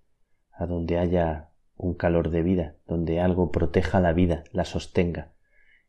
a 0.53 0.67
donde 0.67 0.99
haya 0.99 1.51
un 1.77 1.95
calor 1.95 2.31
de 2.31 2.43
vida, 2.43 2.77
donde 2.87 3.21
algo 3.21 3.51
proteja 3.51 4.01
la 4.01 4.13
vida, 4.13 4.45
la 4.53 4.65
sostenga 4.65 5.33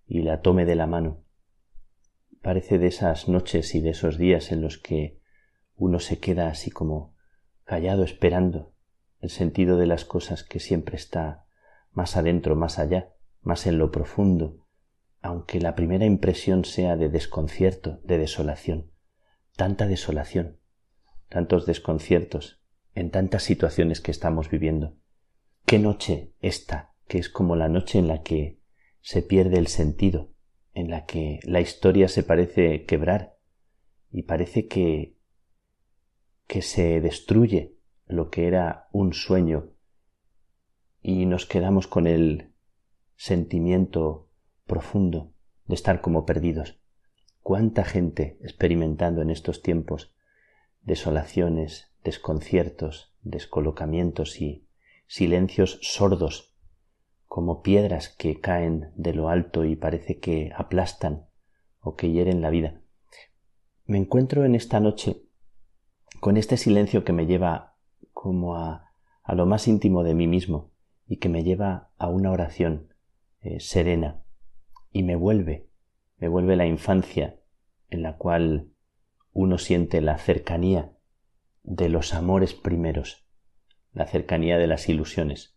y 0.07 0.22
la 0.22 0.41
tome 0.41 0.65
de 0.65 0.76
la 0.76 0.88
mano. 0.88 1.23
Parece 2.41 2.77
de 2.77 2.88
esas 2.88 3.27
noches 3.27 3.76
y 3.76 3.81
de 3.81 3.89
esos 3.89 4.18
días 4.18 4.51
en 4.51 4.61
los 4.61 4.77
que 4.77 5.19
uno 5.76 5.99
se 5.99 6.19
queda 6.19 6.47
así 6.47 6.72
como 6.72 7.19
callado 7.70 8.04
esperando 8.04 8.74
el 9.20 9.30
sentido 9.30 9.78
de 9.78 9.86
las 9.86 10.04
cosas 10.04 10.44
que 10.44 10.60
siempre 10.60 10.96
está 10.96 11.46
más 11.91 12.18
adentro, 12.18 12.56
más 12.56 12.80
allá, 12.80 13.14
más 13.44 13.68
en 13.68 13.78
lo 13.78 13.91
profundo, 13.91 14.66
aunque 15.22 15.62
la 15.62 15.76
primera 15.76 16.08
impresión 16.08 16.66
sea 16.66 16.96
de 16.96 17.10
desconcierto, 17.10 18.00
de 18.04 18.18
desolación, 18.18 18.91
tanta 19.56 19.86
desolación, 19.86 20.58
tantos 21.30 21.68
desconciertos 21.68 22.60
en 22.96 23.12
tantas 23.12 23.44
situaciones 23.44 24.02
que 24.02 24.10
estamos 24.10 24.50
viviendo. 24.50 24.98
¿Qué 25.68 25.78
noche 25.78 26.34
esta, 26.41 26.96
que 27.08 27.20
es 27.20 27.30
como 27.30 27.56
la 27.56 27.70
noche 27.70 28.00
en 28.00 28.08
la 28.08 28.24
que 28.24 28.58
se 29.02 29.22
pierde 29.22 29.60
el 29.60 29.68
sentido, 29.68 30.32
en 30.74 30.90
la 30.90 31.06
que 31.06 31.40
la 31.44 31.62
historia 31.62 32.08
se 32.08 32.24
parece 32.24 32.86
quebrar 32.86 33.38
y 34.10 34.24
parece 34.24 34.68
que 34.68 35.19
que 36.50 36.64
se 36.64 37.00
destruye 37.00 37.78
lo 38.08 38.32
que 38.32 38.48
era 38.48 38.90
un 38.92 39.14
sueño 39.14 39.70
y 41.00 41.28
nos 41.28 41.46
quedamos 41.46 41.86
con 41.86 42.08
el 42.08 42.56
sentimiento 43.16 44.32
profundo 44.66 45.32
de 45.68 45.76
estar 45.76 46.02
como 46.02 46.26
perdidos. 46.26 46.82
¿Cuánta 47.44 47.86
gente 47.86 48.40
experimentando 48.42 49.22
en 49.22 49.30
estos 49.30 49.62
tiempos 49.62 50.16
desolaciones, 50.82 51.94
desconciertos, 52.04 53.16
descolocamientos 53.22 54.42
y 54.42 54.68
silencios 55.06 55.78
sordos, 55.84 56.58
como 57.28 57.62
piedras 57.62 58.10
que 58.10 58.40
caen 58.40 58.92
de 58.96 59.14
lo 59.14 59.30
alto 59.30 59.66
y 59.66 59.76
parece 59.76 60.18
que 60.18 60.52
aplastan 60.56 61.28
o 61.80 61.96
que 61.96 62.12
hieren 62.12 62.42
la 62.42 62.50
vida? 62.50 62.82
Me 63.86 64.00
encuentro 64.00 64.46
en 64.46 64.56
esta 64.56 64.80
noche 64.80 65.28
con 66.19 66.38
este 66.38 66.57
silencio 66.57 67.03
que 67.03 67.14
me 67.14 67.26
lleva 67.26 67.76
como 68.14 68.57
a, 68.57 68.91
lo 69.27 69.45
más 69.45 69.68
íntimo 69.68 70.03
de 70.03 70.14
mí 70.14 70.27
mismo 70.27 70.72
y 71.07 71.18
que 71.18 71.30
me 71.30 71.44
lleva 71.44 71.91
a 71.98 72.07
una 72.07 72.31
oración 72.31 72.94
eh, 73.41 73.60
serena 73.60 74.23
y 74.91 75.03
me 75.03 75.15
vuelve, 75.15 75.69
me 76.18 76.27
vuelve 76.27 76.56
la 76.56 76.65
infancia 76.65 77.40
en 77.90 78.03
la 78.03 78.18
cual 78.18 78.72
uno 79.31 79.57
siente 79.57 80.02
la 80.02 80.18
cercanía 80.18 80.91
de 81.64 81.90
los 81.90 82.14
amores 82.14 82.53
primeros, 82.53 83.26
la 83.94 84.06
cercanía 84.06 84.57
de 84.57 84.68
las 84.68 84.90
ilusiones. 84.90 85.56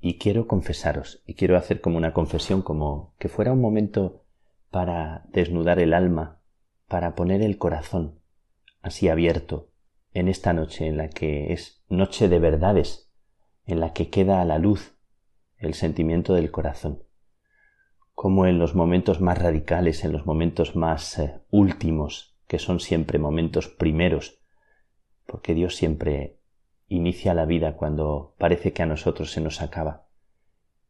Y 0.00 0.18
quiero 0.18 0.46
confesaros, 0.46 1.22
y 1.26 1.34
quiero 1.34 1.56
hacer 1.56 1.80
como 1.80 1.98
una 1.98 2.12
confesión, 2.12 2.62
como 2.62 3.14
que 3.18 3.28
fuera 3.28 3.52
un 3.52 3.60
momento 3.60 4.24
para 4.70 5.24
desnudar 5.32 5.80
el 5.80 5.92
alma, 5.92 6.40
para 6.86 7.14
poner 7.14 7.42
el 7.42 7.58
corazón 7.58 8.20
así 8.80 9.08
abierto 9.08 9.70
en 10.12 10.28
esta 10.28 10.52
noche 10.52 10.86
en 10.86 10.96
la 10.96 11.10
que 11.10 11.52
es 11.52 11.82
noche 11.88 12.28
de 12.28 12.38
verdades, 12.38 13.10
en 13.66 13.80
la 13.80 13.92
que 13.92 14.10
queda 14.10 14.40
a 14.40 14.44
la 14.44 14.58
luz 14.58 14.96
el 15.58 15.74
sentimiento 15.74 16.34
del 16.34 16.50
corazón 16.50 17.02
como 18.18 18.46
en 18.46 18.58
los 18.58 18.74
momentos 18.74 19.20
más 19.20 19.38
radicales, 19.38 20.02
en 20.02 20.10
los 20.10 20.26
momentos 20.26 20.74
más 20.74 21.20
eh, 21.20 21.40
últimos, 21.50 22.36
que 22.48 22.58
son 22.58 22.80
siempre 22.80 23.20
momentos 23.20 23.68
primeros, 23.68 24.40
porque 25.24 25.54
Dios 25.54 25.76
siempre 25.76 26.40
inicia 26.88 27.32
la 27.32 27.44
vida 27.44 27.76
cuando 27.76 28.34
parece 28.36 28.72
que 28.72 28.82
a 28.82 28.86
nosotros 28.86 29.30
se 29.30 29.40
nos 29.40 29.62
acaba 29.62 30.08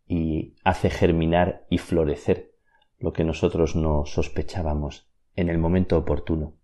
y 0.06 0.54
hace 0.64 0.88
germinar 0.88 1.66
y 1.68 1.76
florecer 1.76 2.54
lo 2.98 3.12
que 3.12 3.24
nosotros 3.24 3.76
no 3.76 4.06
sospechábamos 4.06 5.10
en 5.36 5.50
el 5.50 5.58
momento 5.58 5.98
oportuno. 5.98 6.54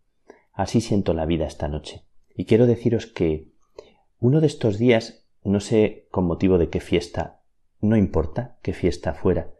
Así 0.55 0.81
siento 0.81 1.15
la 1.15 1.27
vida 1.27 1.47
esta 1.47 1.69
noche. 1.69 2.05
Y 2.35 2.47
quiero 2.47 2.67
deciros 2.67 3.07
que 3.07 3.49
uno 4.21 4.41
de 4.41 4.47
estos 4.47 4.79
días, 4.79 5.27
no 5.43 5.61
sé 5.61 6.07
con 6.11 6.25
motivo 6.25 6.59
de 6.59 6.71
qué 6.71 6.81
fiesta, 6.81 7.43
no 7.81 7.97
importa 7.97 8.57
qué 8.63 8.73
fiesta 8.73 9.15
fuera, 9.15 9.53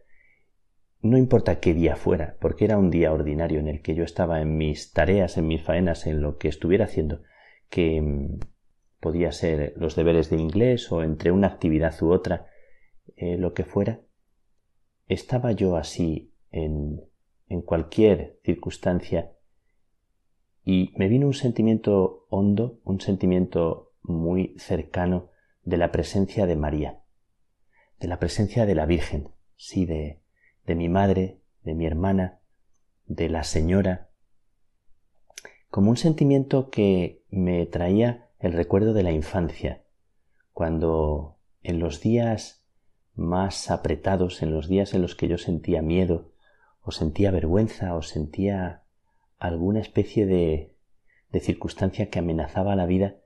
no 1.03 1.19
importa 1.19 1.61
qué 1.61 1.75
día 1.75 1.97
fuera, 1.97 2.37
porque 2.41 2.65
era 2.65 2.79
un 2.79 2.91
día 2.91 3.13
ordinario 3.13 3.59
en 3.61 3.69
el 3.69 3.83
que 3.83 3.95
yo 3.95 4.05
estaba 4.05 4.41
en 4.41 4.57
mis 4.57 4.93
tareas, 4.93 5.37
en 5.37 5.49
mis 5.49 5.63
faenas, 5.63 6.07
en 6.07 6.23
lo 6.23 6.39
que 6.39 6.49
estuviera 6.49 6.87
haciendo, 6.87 7.23
que 7.69 8.01
mm, 8.01 8.39
podía 9.01 9.33
ser 9.33 9.75
los 9.77 9.97
deberes 9.97 10.31
de 10.31 10.37
inglés 10.37 10.91
o 10.91 11.03
entre 11.03 11.33
una 11.33 11.49
actividad 11.49 11.95
u 12.03 12.11
otra, 12.11 12.47
eh, 13.17 13.37
lo 13.37 13.53
que 13.53 13.65
fuera, 13.65 14.01
estaba 15.09 15.53
yo 15.53 15.77
así 15.77 16.33
en, 16.51 17.03
en 17.49 17.61
cualquier 17.61 18.39
circunstancia 18.43 19.33
y 20.65 20.93
me 20.97 21.09
vino 21.09 21.27
un 21.27 21.35
sentimiento 21.35 22.27
hondo, 22.31 22.81
un 22.85 23.01
sentimiento 23.01 23.93
muy 24.03 24.55
cercano 24.59 25.31
de 25.63 25.77
la 25.77 25.93
presencia 25.93 26.47
de 26.47 26.57
María, 26.57 27.03
de 28.01 28.09
la 28.09 28.19
presencia 28.19 28.67
de 28.67 28.75
la 28.75 28.87
Virgen, 28.87 29.31
sí, 29.57 29.85
de, 29.85 30.23
de 30.65 30.75
mi 30.75 30.89
madre, 30.89 31.41
de 31.63 31.75
mi 31.75 31.87
hermana, 31.87 32.41
de 33.07 33.29
la 33.29 33.45
señora, 33.45 34.11
como 35.69 35.91
un 35.91 35.97
sentimiento 35.97 36.71
que 36.71 37.25
me 37.31 37.67
traía 37.67 38.31
el 38.39 38.53
recuerdo 38.53 38.93
de 38.93 39.03
la 39.03 39.13
infancia, 39.13 39.85
cuando 40.53 41.41
en 41.63 41.79
los 41.79 42.01
días 42.01 42.65
más 43.15 43.71
apretados, 43.71 44.43
en 44.43 44.53
los 44.53 44.69
días 44.69 44.95
en 44.95 45.03
los 45.03 45.15
que 45.15 45.29
yo 45.29 45.37
sentía 45.37 45.83
miedo, 45.83 46.33
o 46.81 46.91
sentía 46.91 47.31
vergüenza, 47.31 47.97
o 47.97 48.03
sentía 48.03 48.84
alguna 49.47 49.81
especie 49.81 50.25
de, 50.27 50.77
de 51.31 51.41
circunstancia 51.41 52.09
que 52.09 52.19
amenazaba 52.19 52.77
la 52.77 52.87
vida, 52.87 53.17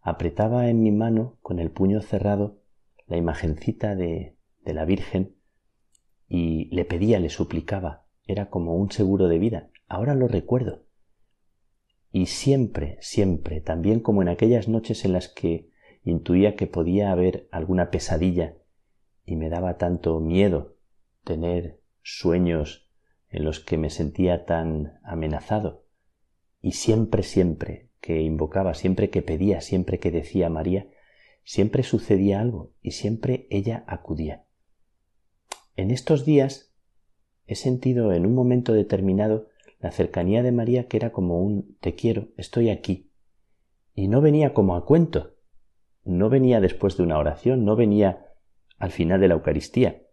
apretaba 0.00 0.70
en 0.70 0.82
mi 0.82 0.90
mano, 0.90 1.38
con 1.42 1.58
el 1.58 1.70
puño 1.70 2.00
cerrado, 2.00 2.62
la 3.06 3.16
imagencita 3.16 3.94
de, 3.94 4.36
de 4.64 4.74
la 4.74 4.84
Virgen 4.84 5.36
y 6.28 6.74
le 6.74 6.84
pedía, 6.84 7.20
le 7.20 7.28
suplicaba, 7.28 8.06
era 8.26 8.48
como 8.48 8.74
un 8.74 8.90
seguro 8.90 9.28
de 9.28 9.38
vida. 9.38 9.70
Ahora 9.86 10.14
lo 10.14 10.28
recuerdo. 10.28 10.86
Y 12.10 12.26
siempre, 12.26 12.96
siempre, 13.00 13.60
también 13.60 14.00
como 14.00 14.22
en 14.22 14.28
aquellas 14.28 14.68
noches 14.68 15.04
en 15.04 15.12
las 15.12 15.28
que 15.28 15.70
intuía 16.02 16.56
que 16.56 16.66
podía 16.66 17.12
haber 17.12 17.48
alguna 17.50 17.90
pesadilla 17.90 18.56
y 19.24 19.36
me 19.36 19.50
daba 19.50 19.76
tanto 19.76 20.20
miedo 20.20 20.76
tener 21.22 21.80
sueños 22.02 22.85
en 23.36 23.44
los 23.44 23.60
que 23.60 23.76
me 23.76 23.90
sentía 23.90 24.46
tan 24.46 24.98
amenazado. 25.04 25.84
Y 26.62 26.72
siempre, 26.72 27.22
siempre 27.22 27.90
que 28.00 28.22
invocaba, 28.22 28.72
siempre 28.72 29.10
que 29.10 29.20
pedía, 29.20 29.60
siempre 29.60 29.98
que 29.98 30.10
decía 30.10 30.48
María, 30.48 30.88
siempre 31.44 31.82
sucedía 31.82 32.40
algo 32.40 32.72
y 32.80 32.92
siempre 32.92 33.46
ella 33.50 33.84
acudía. 33.88 34.46
En 35.76 35.90
estos 35.90 36.24
días 36.24 36.74
he 37.46 37.56
sentido 37.56 38.14
en 38.14 38.24
un 38.24 38.34
momento 38.34 38.72
determinado 38.72 39.48
la 39.80 39.90
cercanía 39.90 40.42
de 40.42 40.52
María 40.52 40.88
que 40.88 40.96
era 40.96 41.12
como 41.12 41.42
un 41.42 41.76
te 41.80 41.94
quiero, 41.94 42.28
estoy 42.38 42.70
aquí. 42.70 43.12
Y 43.94 44.08
no 44.08 44.22
venía 44.22 44.54
como 44.54 44.76
a 44.76 44.86
cuento, 44.86 45.36
no 46.04 46.30
venía 46.30 46.62
después 46.62 46.96
de 46.96 47.02
una 47.02 47.18
oración, 47.18 47.66
no 47.66 47.76
venía 47.76 48.32
al 48.78 48.92
final 48.92 49.20
de 49.20 49.28
la 49.28 49.34
Eucaristía, 49.34 50.05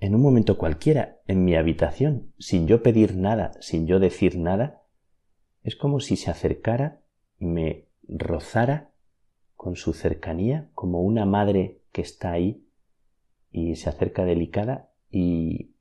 en 0.00 0.14
un 0.14 0.22
momento 0.22 0.58
cualquiera, 0.58 1.20
en 1.26 1.44
mi 1.44 1.56
habitación, 1.56 2.32
sin 2.38 2.66
yo 2.68 2.82
pedir 2.82 3.16
nada, 3.16 3.52
sin 3.60 3.86
yo 3.86 3.98
decir 3.98 4.38
nada, 4.38 4.82
es 5.64 5.74
como 5.74 6.00
si 6.00 6.16
se 6.16 6.30
acercara, 6.30 7.02
me 7.38 7.88
rozara 8.06 8.92
con 9.56 9.74
su 9.74 9.92
cercanía, 9.92 10.70
como 10.74 11.02
una 11.02 11.26
madre 11.26 11.82
que 11.90 12.00
está 12.00 12.32
ahí 12.32 12.64
y 13.50 13.74
se 13.74 13.88
acerca 13.88 14.24
delicada 14.24 14.92
y 15.10 15.74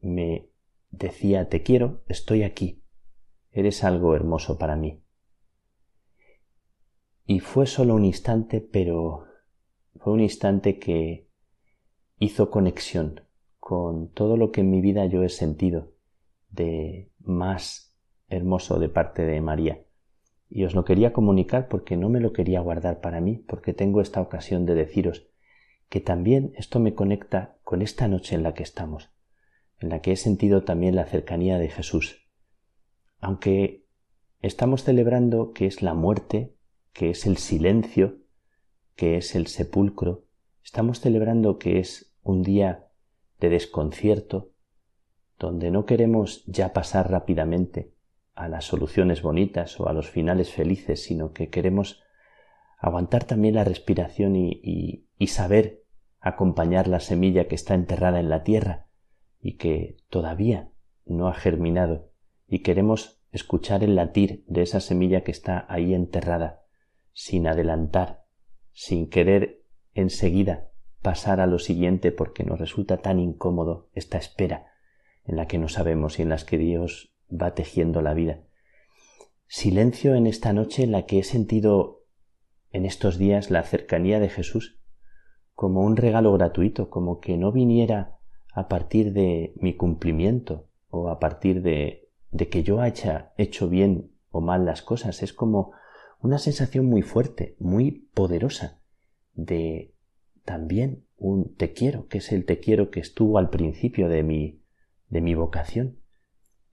me 0.00 0.50
decía 0.90 1.48
te 1.48 1.62
quiero, 1.62 2.04
estoy 2.06 2.44
aquí, 2.44 2.82
eres 3.50 3.82
algo 3.82 4.14
hermoso 4.14 4.56
para 4.56 4.76
mí. 4.76 5.02
Y 7.26 7.40
fue 7.40 7.66
solo 7.66 7.94
un 7.94 8.04
instante, 8.04 8.60
pero 8.60 9.24
fue 9.96 10.12
un 10.12 10.20
instante 10.20 10.78
que 10.78 11.28
hizo 12.18 12.50
conexión 12.50 13.23
con 13.64 14.08
todo 14.08 14.36
lo 14.36 14.52
que 14.52 14.60
en 14.60 14.70
mi 14.70 14.82
vida 14.82 15.06
yo 15.06 15.22
he 15.22 15.30
sentido 15.30 15.94
de 16.50 17.10
más 17.18 17.96
hermoso 18.28 18.78
de 18.78 18.90
parte 18.90 19.24
de 19.24 19.40
María. 19.40 19.86
Y 20.50 20.64
os 20.64 20.74
lo 20.74 20.84
quería 20.84 21.14
comunicar 21.14 21.68
porque 21.68 21.96
no 21.96 22.10
me 22.10 22.20
lo 22.20 22.34
quería 22.34 22.60
guardar 22.60 23.00
para 23.00 23.22
mí, 23.22 23.38
porque 23.38 23.72
tengo 23.72 24.02
esta 24.02 24.20
ocasión 24.20 24.66
de 24.66 24.74
deciros 24.74 25.30
que 25.88 26.02
también 26.02 26.52
esto 26.56 26.78
me 26.78 26.94
conecta 26.94 27.56
con 27.64 27.80
esta 27.80 28.06
noche 28.06 28.34
en 28.34 28.42
la 28.42 28.52
que 28.52 28.62
estamos, 28.62 29.14
en 29.78 29.88
la 29.88 30.02
que 30.02 30.12
he 30.12 30.16
sentido 30.16 30.64
también 30.64 30.94
la 30.94 31.06
cercanía 31.06 31.56
de 31.56 31.70
Jesús. 31.70 32.28
Aunque 33.18 33.86
estamos 34.42 34.84
celebrando 34.84 35.54
que 35.54 35.64
es 35.64 35.80
la 35.80 35.94
muerte, 35.94 36.54
que 36.92 37.08
es 37.08 37.24
el 37.24 37.38
silencio, 37.38 38.18
que 38.94 39.16
es 39.16 39.34
el 39.34 39.46
sepulcro, 39.46 40.26
estamos 40.62 41.00
celebrando 41.00 41.58
que 41.58 41.78
es 41.78 42.14
un 42.22 42.42
día 42.42 42.83
de 43.44 43.50
desconcierto, 43.50 44.52
donde 45.38 45.70
no 45.70 45.84
queremos 45.84 46.44
ya 46.46 46.72
pasar 46.72 47.10
rápidamente 47.10 47.92
a 48.34 48.48
las 48.48 48.64
soluciones 48.64 49.20
bonitas 49.20 49.78
o 49.80 49.88
a 49.88 49.92
los 49.92 50.08
finales 50.08 50.50
felices, 50.50 51.02
sino 51.02 51.32
que 51.32 51.50
queremos 51.50 52.02
aguantar 52.78 53.24
también 53.24 53.54
la 53.54 53.64
respiración 53.64 54.34
y, 54.34 55.06
y, 55.18 55.26
saber 55.26 55.84
acompañar 56.20 56.88
la 56.88 57.00
semilla 57.00 57.46
que 57.46 57.54
está 57.54 57.74
enterrada 57.74 58.18
en 58.18 58.30
la 58.30 58.44
tierra 58.44 58.86
y 59.40 59.56
que 59.56 59.98
todavía 60.08 60.70
no 61.04 61.28
ha 61.28 61.34
germinado, 61.34 62.10
y 62.48 62.60
queremos 62.60 63.22
escuchar 63.30 63.84
el 63.84 63.94
latir 63.94 64.44
de 64.46 64.62
esa 64.62 64.80
semilla 64.80 65.22
que 65.22 65.32
está 65.32 65.66
ahí 65.68 65.92
enterrada, 65.92 66.62
sin 67.12 67.46
adelantar, 67.46 68.24
sin 68.72 69.10
querer 69.10 69.62
enseguida 69.92 70.70
pasar 71.04 71.38
a 71.40 71.46
lo 71.46 71.58
siguiente 71.58 72.12
porque 72.12 72.44
nos 72.44 72.58
resulta 72.58 72.96
tan 72.96 73.20
incómodo 73.20 73.90
esta 73.92 74.16
espera 74.16 74.72
en 75.26 75.36
la 75.36 75.46
que 75.46 75.58
no 75.58 75.68
sabemos 75.68 76.18
y 76.18 76.22
en 76.22 76.30
las 76.30 76.46
que 76.46 76.56
Dios 76.56 77.14
va 77.30 77.54
tejiendo 77.54 78.00
la 78.00 78.14
vida. 78.14 78.40
Silencio 79.46 80.14
en 80.14 80.26
esta 80.26 80.54
noche 80.54 80.82
en 80.82 80.92
la 80.92 81.04
que 81.04 81.18
he 81.18 81.22
sentido 81.22 82.06
en 82.70 82.86
estos 82.86 83.18
días 83.18 83.50
la 83.50 83.62
cercanía 83.64 84.18
de 84.18 84.30
Jesús 84.30 84.80
como 85.52 85.82
un 85.82 85.98
regalo 85.98 86.32
gratuito, 86.32 86.88
como 86.88 87.20
que 87.20 87.36
no 87.36 87.52
viniera 87.52 88.16
a 88.54 88.66
partir 88.68 89.12
de 89.12 89.52
mi 89.56 89.76
cumplimiento 89.76 90.70
o 90.88 91.10
a 91.10 91.20
partir 91.20 91.60
de, 91.60 92.08
de 92.30 92.48
que 92.48 92.62
yo 92.62 92.80
haya 92.80 93.34
hecho 93.36 93.68
bien 93.68 94.10
o 94.30 94.40
mal 94.40 94.64
las 94.64 94.80
cosas. 94.80 95.22
Es 95.22 95.34
como 95.34 95.72
una 96.20 96.38
sensación 96.38 96.86
muy 96.86 97.02
fuerte, 97.02 97.56
muy 97.58 98.08
poderosa 98.14 98.80
de 99.34 99.93
también 100.44 101.04
un 101.16 101.54
te 101.54 101.72
quiero, 101.72 102.06
que 102.06 102.18
es 102.18 102.32
el 102.32 102.44
te 102.44 102.60
quiero 102.60 102.90
que 102.90 103.00
estuvo 103.00 103.38
al 103.38 103.50
principio 103.50 104.08
de 104.08 104.22
mi, 104.22 104.62
de 105.08 105.20
mi 105.20 105.34
vocación 105.34 105.98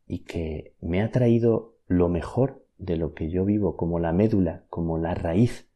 y 0.06 0.20
que 0.20 0.76
me 0.82 1.02
ha 1.02 1.12
traído 1.12 1.78
lo 1.88 2.10
mejor 2.10 2.66
de 2.78 2.98
lo 2.98 3.14
que 3.14 3.30
yo 3.30 3.46
vivo 3.46 3.78
como 3.78 4.00
la 4.00 4.12
médula, 4.12 4.66
como 4.70 4.98
la 4.98 5.14
raíz 5.14 5.70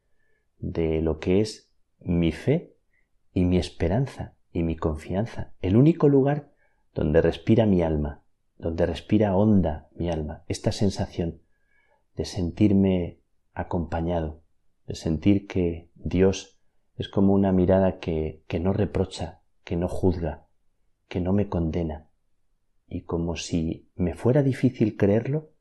de 0.57 1.01
lo 1.01 1.19
que 1.19 1.39
es 1.41 1.72
mi 1.99 2.31
fe 2.31 2.76
y 3.34 3.45
mi 3.45 3.57
esperanza 3.57 4.35
y 4.51 4.63
mi 4.63 4.76
confianza, 4.76 5.53
el 5.61 5.76
único 5.76 6.07
lugar 6.07 6.51
donde 6.93 7.22
respira 7.22 7.65
mi 7.65 7.81
alma, 7.81 8.23
donde 8.57 8.85
respira 8.85 9.35
honda 9.35 9.89
mi 9.95 10.09
alma, 10.09 10.43
esta 10.47 10.72
sensación 10.72 11.41
de 12.15 12.26
sentirme 12.26 13.19
acompañado, 13.53 14.41
de 14.88 14.95
sentir 14.95 15.47
que 15.47 15.89
Dios 15.95 16.55
es 16.95 17.09
como 17.09 17.34
una 17.34 17.51
mirada 17.51 17.99
que, 17.99 18.43
que 18.47 18.59
no 18.59 18.73
reprocha, 18.73 19.41
que 19.63 19.76
no 19.76 19.88
juzga, 19.88 20.47
que 21.07 21.19
no 21.19 21.34
me 21.34 21.49
condena, 21.49 22.09
y 22.88 23.01
como 23.01 23.35
si 23.35 23.89
me 23.95 24.13
fuera 24.13 24.43
difícil 24.43 24.95
creerlo, 24.95 25.51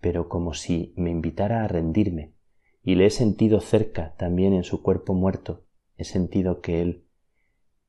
pero 0.00 0.28
como 0.28 0.54
si 0.54 0.92
me 0.96 1.10
invitara 1.10 1.64
a 1.64 1.68
rendirme, 1.68 2.34
y 2.82 2.96
le 2.96 3.06
he 3.06 3.10
sentido 3.10 3.60
cerca 3.60 4.14
también 4.16 4.52
en 4.52 4.64
su 4.64 4.82
cuerpo 4.82 5.14
muerto, 5.14 5.64
he 5.96 6.04
sentido 6.04 6.60
que 6.60 6.82
él 6.82 7.06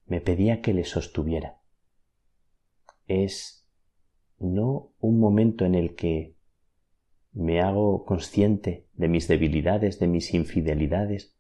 me 0.06 0.22
pedía 0.22 0.62
que 0.62 0.74
le 0.74 0.84
sostuviera. 0.84 1.62
Es 3.08 3.68
no 4.40 4.94
un 5.00 5.20
momento 5.20 5.66
en 5.66 5.76
el 5.76 5.96
que 5.96 6.38
me 7.32 7.62
hago 7.62 8.06
consciente 8.06 8.88
de 8.94 9.08
mis 9.08 9.28
debilidades, 9.28 10.00
de 10.00 10.08
mis 10.08 10.34
infidelidades, 10.34 11.33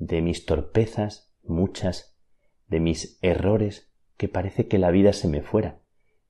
de 0.00 0.22
mis 0.22 0.46
torpezas, 0.46 1.30
muchas, 1.44 2.18
de 2.66 2.80
mis 2.80 3.18
errores, 3.22 3.92
que 4.16 4.28
parece 4.28 4.66
que 4.66 4.78
la 4.78 4.90
vida 4.90 5.12
se 5.12 5.28
me 5.28 5.42
fuera, 5.42 5.82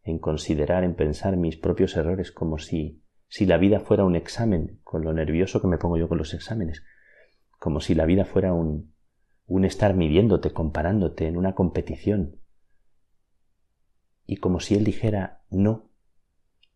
en 0.02 0.18
considerar, 0.18 0.82
en 0.82 0.94
pensar 0.94 1.36
mis 1.36 1.56
propios 1.56 1.96
errores 1.96 2.32
como 2.32 2.58
si, 2.58 3.02
si 3.28 3.46
la 3.46 3.58
vida 3.58 3.78
fuera 3.78 4.04
un 4.04 4.16
examen, 4.16 4.80
con 4.82 5.04
lo 5.04 5.12
nervioso 5.12 5.62
que 5.62 5.68
me 5.68 5.78
pongo 5.78 5.96
yo 5.96 6.08
con 6.08 6.18
los 6.18 6.34
exámenes, 6.34 6.82
como 7.58 7.80
si 7.80 7.94
la 7.94 8.06
vida 8.06 8.24
fuera 8.24 8.52
un, 8.52 8.92
un 9.46 9.64
estar 9.64 9.94
midiéndote, 9.94 10.50
comparándote 10.50 11.28
en 11.28 11.36
una 11.36 11.54
competición, 11.54 12.40
y 14.26 14.38
como 14.38 14.58
si 14.58 14.74
él 14.74 14.84
dijera 14.84 15.42
no, 15.48 15.90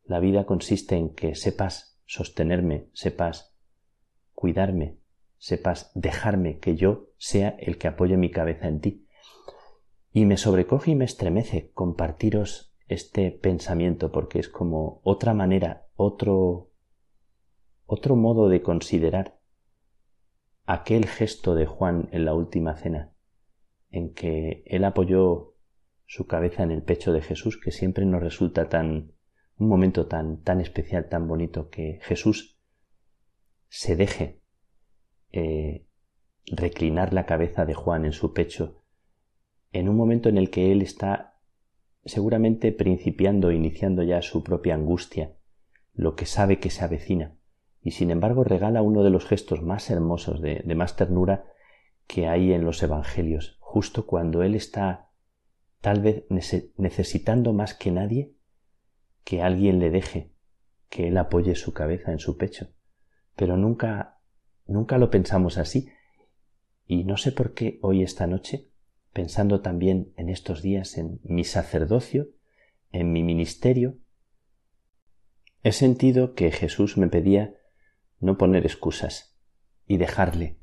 la 0.05 0.21
vida 0.21 0.47
consiste 0.47 0.97
en 0.97 1.13
que 1.15 1.35
sepas 1.35 2.01
sostenerme, 2.07 2.89
sepas 2.93 3.57
cuidarme, 4.33 4.99
sepas 5.45 5.93
dejarme 5.95 6.59
que 6.59 6.75
yo 6.75 7.11
sea 7.19 7.51
el 7.59 7.77
que 7.77 7.87
apoye 7.87 8.17
mi 8.17 8.31
cabeza 8.31 8.67
en 8.67 8.81
ti. 8.81 9.07
Y 10.11 10.25
me 10.25 10.39
sobrecoge 10.39 10.93
y 10.93 10.95
me 10.95 11.05
estremece 11.05 11.71
compartiros 11.73 12.75
este 12.89 13.31
pensamiento 13.31 14.11
porque 14.11 14.39
es 14.39 14.49
como 14.49 15.03
otra 15.05 15.35
manera, 15.35 15.87
otro 15.97 16.71
otro 17.85 18.17
modo 18.17 18.49
de 18.49 18.63
considerar 18.63 19.39
aquel 20.65 21.07
gesto 21.07 21.55
de 21.55 21.67
Juan 21.67 22.09
en 22.13 22.25
la 22.25 22.33
última 22.33 22.75
cena, 22.77 23.13
en 23.91 24.15
que 24.15 24.63
él 24.65 24.83
apoyó 24.85 25.57
su 26.07 26.27
cabeza 26.27 26.63
en 26.63 26.71
el 26.71 26.83
pecho 26.83 27.13
de 27.13 27.21
Jesús, 27.21 27.61
que 27.63 27.71
siempre 27.71 28.07
nos 28.07 28.23
resulta 28.23 28.71
tan 28.71 29.13
un 29.59 29.69
momento 29.69 30.07
tan 30.07 30.41
tan 30.41 30.63
especial, 30.63 31.11
tan 31.11 31.29
bonito 31.29 31.69
que 31.69 31.99
Jesús 32.01 32.59
se 33.69 33.95
deje 33.95 34.44
eh, 35.37 35.87
reclinar 36.47 37.13
la 37.13 37.27
cabeza 37.27 37.67
de 37.67 37.75
Juan 37.75 38.05
en 38.05 38.13
su 38.13 38.33
pecho 38.33 38.83
en 39.73 39.89
un 39.89 39.97
momento 39.97 40.29
en 40.29 40.39
el 40.39 40.51
que 40.51 40.71
él 40.71 40.81
está 40.81 41.41
seguramente 42.05 42.71
principiando, 42.71 43.51
iniciando 43.51 44.05
ya 44.05 44.23
su 44.23 44.45
propia 44.45 44.75
angustia, 44.77 45.35
lo 45.93 46.15
que 46.15 46.27
sabe 46.27 46.61
que 46.61 46.71
se 46.71 46.85
avecina, 46.85 47.37
y 47.83 47.91
sin 47.91 48.13
embargo 48.13 48.45
regala 48.45 48.83
uno 48.83 49.03
de 49.03 49.11
los 49.11 49.27
gestos 49.27 49.63
más 49.63 49.91
hermosos, 49.91 50.41
de, 50.41 50.63
de 50.65 50.75
más 50.77 50.95
ternura 50.95 51.47
que 52.07 52.29
hay 52.29 52.53
en 52.53 52.65
los 52.65 52.81
Evangelios, 52.85 53.57
justo 53.59 54.07
cuando 54.07 54.45
él 54.45 54.55
está 54.55 55.11
tal 55.81 56.01
vez 56.01 56.25
necesitando 56.29 57.53
más 57.53 57.75
que 57.75 57.91
nadie 57.91 58.37
que 59.25 59.43
alguien 59.43 59.81
le 59.81 59.91
deje, 59.91 60.31
que 60.89 61.09
él 61.09 61.19
apoye 61.19 61.57
su 61.57 61.73
cabeza 61.73 62.13
en 62.13 62.21
su 62.21 62.37
pecho, 62.37 62.69
pero 63.35 63.57
nunca 63.57 64.14
Nunca 64.67 64.99
lo 64.99 65.11
pensamos 65.11 65.59
así. 65.59 65.89
Y 66.87 67.05
no 67.05 67.17
sé 67.17 67.33
por 67.33 67.55
qué 67.55 67.79
hoy 67.83 68.03
esta 68.03 68.27
noche, 68.27 68.71
pensando 69.13 69.61
también 69.61 70.13
en 70.17 70.29
estos 70.29 70.63
días 70.63 70.99
en 70.99 71.21
mi 71.23 71.45
sacerdocio, 71.45 72.29
en 72.91 73.13
mi 73.13 73.23
ministerio, 73.23 73.99
he 75.63 75.73
sentido 75.73 76.35
que 76.35 76.51
Jesús 76.51 76.97
me 76.99 77.09
pedía 77.09 77.55
no 78.21 78.37
poner 78.37 78.65
excusas 78.65 79.37
y 79.87 79.97
dejarle 79.97 80.59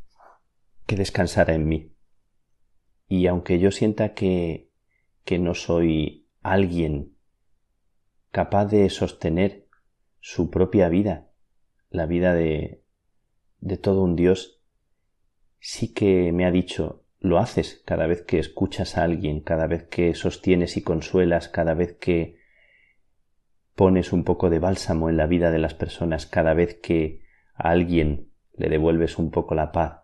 que 0.86 0.96
descansara 0.96 1.54
en 1.54 1.68
mí. 1.68 1.96
Y 3.08 3.28
aunque 3.28 3.60
yo 3.60 3.72
sienta 3.72 4.14
que, 4.14 4.72
que 5.26 5.40
no 5.40 5.54
soy 5.54 6.28
alguien 6.42 7.18
capaz 8.32 8.66
de 8.66 8.90
sostener 8.90 9.68
su 10.20 10.50
propia 10.50 10.88
vida, 10.88 11.30
la 11.90 12.06
vida 12.06 12.34
de, 12.34 12.81
de 13.62 13.78
todo 13.78 14.02
un 14.02 14.16
Dios, 14.16 14.60
sí 15.60 15.94
que 15.94 16.32
me 16.32 16.46
ha 16.46 16.52
dicho, 16.52 17.06
lo 17.20 17.38
haces 17.38 17.82
cada 17.86 18.08
vez 18.08 18.24
que 18.24 18.40
escuchas 18.40 18.98
a 18.98 19.04
alguien, 19.04 19.42
cada 19.42 19.68
vez 19.68 19.84
que 19.84 20.16
sostienes 20.16 20.76
y 20.76 20.82
consuelas, 20.82 21.48
cada 21.48 21.76
vez 21.76 21.94
que 21.94 22.38
pones 23.76 24.12
un 24.12 24.24
poco 24.24 24.50
de 24.50 24.60
bálsamo 24.60 25.10
en 25.10 25.18
la 25.18 25.28
vida 25.28 25.52
de 25.52 25.60
las 25.60 25.76
personas, 25.76 26.26
cada 26.26 26.54
vez 26.54 26.80
que 26.82 27.22
a 27.54 27.70
alguien 27.70 28.32
le 28.54 28.70
devuelves 28.70 29.18
un 29.18 29.30
poco 29.32 29.56
la 29.56 29.72
paz, 29.72 30.02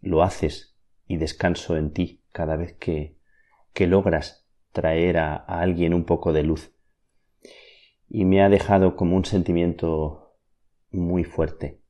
lo 0.00 0.22
haces 0.22 0.76
y 1.06 1.16
descanso 1.16 1.76
en 1.76 1.92
ti 1.92 2.22
cada 2.32 2.56
vez 2.56 2.74
que, 2.74 3.16
que 3.72 3.86
logras 3.86 4.46
traer 4.72 5.18
a, 5.18 5.36
a 5.36 5.60
alguien 5.60 5.94
un 5.94 6.04
poco 6.04 6.32
de 6.32 6.42
luz. 6.42 6.74
Y 8.08 8.24
me 8.24 8.42
ha 8.42 8.48
dejado 8.48 8.96
como 8.96 9.16
un 9.16 9.24
sentimiento 9.24 10.34
muy 10.90 11.24
fuerte 11.24 11.80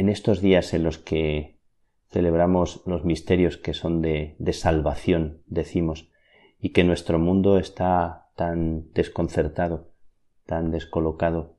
en 0.00 0.08
estos 0.08 0.40
días 0.40 0.72
en 0.72 0.82
los 0.82 0.96
que 0.96 1.58
celebramos 2.08 2.82
los 2.86 3.04
misterios 3.04 3.58
que 3.58 3.74
son 3.74 4.00
de, 4.00 4.34
salvación, 4.54 5.42
decimos, 5.46 6.10
y 6.58 6.70
que 6.70 6.84
nuestro 6.84 7.18
mundo 7.18 7.58
está 7.58 8.30
tan 8.34 8.90
desconcertado, 8.94 9.92
tan 10.46 10.70
descolocado, 10.70 11.58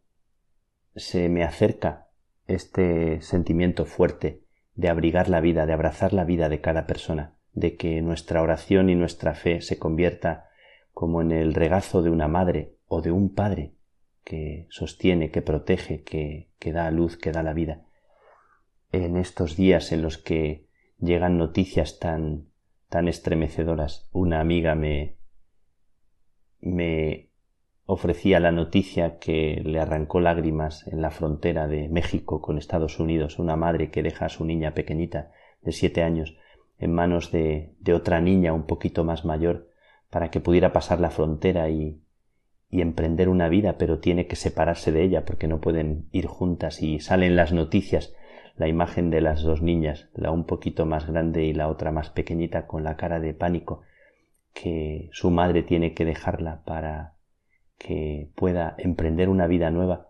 se 0.96 1.30
me 1.30 1.44
acerca 1.44 2.10
este 2.48 3.22
sentimiento 3.22 3.86
fuerte 3.86 4.44
de 4.74 4.90
abrigar 4.90 5.30
la 5.30 5.40
vida, 5.40 5.68
de 5.68 5.74
abrazar 5.74 6.12
la 6.12 6.26
vida 6.26 6.50
de 6.50 6.62
cada 6.62 6.88
persona, 6.88 7.36
de 7.54 7.76
que 7.76 8.02
nuestra 8.02 8.42
oración 8.42 8.90
y 8.90 8.96
nuestra 8.96 9.36
fe 9.36 9.62
se 9.62 9.78
convierta 9.78 10.50
como 10.94 11.22
en 11.22 11.32
el 11.32 11.54
regazo 11.54 12.02
de 12.02 12.10
una 12.10 12.28
madre 12.28 12.76
o 12.88 13.04
de 13.04 13.12
un 13.12 13.36
padre 13.36 13.76
que 14.24 14.66
sostiene, 14.72 15.30
que 15.30 15.44
protege, 15.44 16.02
que, 16.02 16.50
que 16.58 16.72
da 16.72 16.90
luz, 16.90 17.18
que 17.18 17.32
da 17.32 17.44
la 17.44 17.54
vida. 17.54 17.86
En 18.92 19.16
estos 19.16 19.56
días 19.56 19.92
en 19.92 20.02
los 20.02 20.18
que 20.18 20.68
llegan 21.00 21.38
noticias 21.38 22.00
tan, 22.00 22.48
tan 22.90 23.08
estremecedoras, 23.08 24.10
una 24.12 24.40
amiga 24.42 24.76
me, 24.76 25.18
me 26.60 27.30
ofrecía 27.86 28.40
la 28.40 28.52
noticia 28.52 29.18
que 29.18 29.62
le 29.64 29.80
arrancó 29.80 30.20
lágrimas 30.20 30.86
en 30.88 31.02
la 31.02 31.12
frontera 31.12 31.68
de 31.68 31.90
México 31.90 32.42
con 32.42 32.58
Estados 32.58 33.00
Unidos, 33.00 33.40
una 33.40 33.56
madre 33.56 33.92
que 33.92 34.04
deja 34.04 34.26
a 34.26 34.30
su 34.30 34.46
niña 34.46 34.74
pequeñita 34.74 35.32
de 35.62 35.72
siete 35.72 36.04
años 36.04 36.36
en 36.78 36.94
manos 36.94 37.32
de, 37.32 37.76
de 37.80 37.94
otra 37.94 38.20
niña 38.22 38.54
un 38.54 38.66
poquito 38.66 39.04
más 39.04 39.24
mayor 39.24 39.70
para 40.10 40.32
que 40.32 40.40
pudiera 40.40 40.74
pasar 40.74 41.00
la 41.00 41.12
frontera 41.12 41.70
y, 41.70 42.02
y 42.70 42.82
emprender 42.82 43.30
una 43.30 43.50
vida, 43.50 43.78
pero 43.78 44.00
tiene 44.00 44.28
que 44.28 44.36
separarse 44.36 44.92
de 44.92 45.04
ella 45.04 45.26
porque 45.26 45.48
no 45.48 45.62
pueden 45.62 46.08
ir 46.12 46.26
juntas. 46.26 46.82
Y 46.82 47.00
salen 47.00 47.36
las 47.36 47.54
noticias 47.54 48.14
la 48.56 48.68
imagen 48.68 49.10
de 49.10 49.22
las 49.22 49.42
dos 49.42 49.62
niñas, 49.62 50.10
la 50.14 50.32
un 50.32 50.46
poquito 50.46 50.86
más 50.86 51.08
grande 51.08 51.46
y 51.46 51.54
la 51.54 51.68
otra 51.68 51.92
más 51.92 52.10
pequeñita 52.10 52.68
con 52.68 52.84
la 52.84 52.98
cara 52.98 53.20
de 53.20 53.34
pánico, 53.34 53.82
que 54.54 55.10
su 55.14 55.32
madre 55.32 55.64
tiene 55.64 55.94
que 55.94 56.06
dejarla 56.06 56.64
para 56.66 57.16
que 57.78 58.32
pueda 58.36 58.76
emprender 58.78 59.30
una 59.30 59.48
vida 59.48 59.72
nueva. 59.72 60.10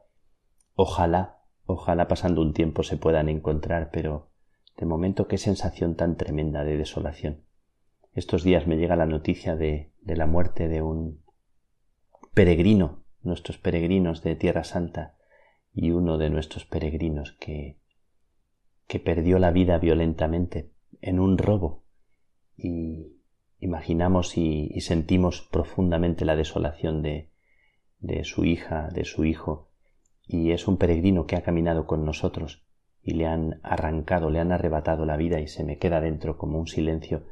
Ojalá, 0.76 1.40
ojalá 1.66 2.08
pasando 2.08 2.42
un 2.42 2.54
tiempo 2.54 2.84
se 2.84 2.98
puedan 2.98 3.30
encontrar, 3.30 3.90
pero 3.92 4.30
de 4.78 4.86
momento 4.86 5.28
qué 5.28 5.38
sensación 5.38 5.96
tan 5.96 6.18
tremenda 6.18 6.64
de 6.64 6.78
desolación. 6.78 7.44
Estos 8.14 8.44
días 8.44 8.68
me 8.68 8.78
llega 8.78 8.96
la 8.96 9.06
noticia 9.06 9.56
de, 9.56 9.94
de 10.02 10.16
la 10.18 10.26
muerte 10.26 10.68
de 10.68 10.82
un 10.82 11.22
peregrino, 12.34 13.04
nuestros 13.22 13.58
peregrinos 13.58 14.24
de 14.24 14.36
Tierra 14.36 14.64
Santa, 14.64 15.16
y 15.74 15.92
uno 15.92 16.18
de 16.18 16.30
nuestros 16.30 16.66
peregrinos 16.66 17.34
que, 17.40 17.81
que 18.92 19.00
perdió 19.00 19.40
la 19.40 19.52
vida 19.52 19.78
violentamente 19.78 20.74
en 21.00 21.22
un 21.22 21.38
robo. 21.38 21.86
Y 22.58 23.22
imaginamos 23.58 24.38
y, 24.38 24.82
sentimos 24.82 25.48
profundamente 25.50 26.26
la 26.26 26.36
desolación 26.36 27.02
de, 27.02 27.32
de 28.00 28.26
su 28.26 28.44
hija, 28.44 28.90
de 28.90 29.06
su 29.06 29.24
hijo, 29.24 29.70
y 30.28 30.52
es 30.52 30.68
un 30.68 30.76
peregrino 30.76 31.26
que 31.26 31.38
ha 31.38 31.42
caminado 31.42 31.88
con 31.88 32.04
nosotros 32.04 32.66
y 33.02 33.14
le 33.14 33.28
han 33.28 33.62
arrancado, 33.64 34.30
le 34.30 34.42
han 34.42 34.52
arrebatado 34.52 35.06
la 35.06 35.16
vida 35.16 35.40
y 35.40 35.48
se 35.48 35.64
me 35.64 35.78
queda 35.78 36.02
dentro 36.02 36.38
como 36.38 36.60
un 36.60 36.68
silencio 36.68 37.28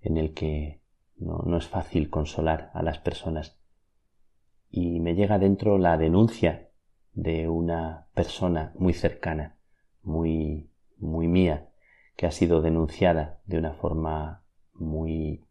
en 0.00 0.16
el 0.16 0.34
que 0.34 0.82
no, 1.18 1.38
no 1.46 1.56
es 1.56 1.68
fácil 1.68 2.10
consolar 2.10 2.72
a 2.74 2.82
las 2.82 2.98
personas. 2.98 3.60
Y 4.70 4.98
me 4.98 5.14
llega 5.14 5.38
dentro 5.38 5.78
la 5.78 5.98
denuncia 5.98 6.70
de 7.12 7.48
una 7.48 8.08
persona 8.12 8.72
muy 8.74 8.92
cercana, 8.92 9.56
muy, 10.02 10.68
muy 10.96 11.28
mía, 11.28 11.68
que 12.16 12.26
ha 12.26 12.30
sido 12.30 12.62
denunciada 12.62 13.40
de 13.44 13.58
una 13.58 13.74
forma 13.74 14.42
muy, 14.72 15.44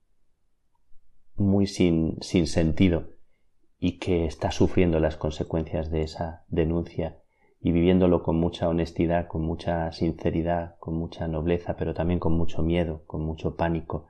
muy 1.36 1.68
sin, 1.68 2.18
sin 2.22 2.48
sentido 2.48 3.10
y 3.78 4.00
que 4.00 4.26
está 4.26 4.52
sufriendo 4.52 5.00
las 5.00 5.18
consecuencias 5.18 5.92
de 5.92 6.04
esa 6.04 6.46
denuncia 6.48 7.20
y 7.60 7.72
viviéndolo 7.72 8.24
con 8.24 8.40
mucha 8.40 8.70
honestidad, 8.70 9.28
con 9.28 9.42
mucha 9.42 9.92
sinceridad, 9.92 10.76
con 10.80 10.96
mucha 10.96 11.28
nobleza, 11.28 11.76
pero 11.76 11.94
también 11.94 12.20
con 12.20 12.34
mucho 12.34 12.62
miedo, 12.62 13.04
con 13.08 13.22
mucho 13.22 13.56
pánico, 13.56 14.08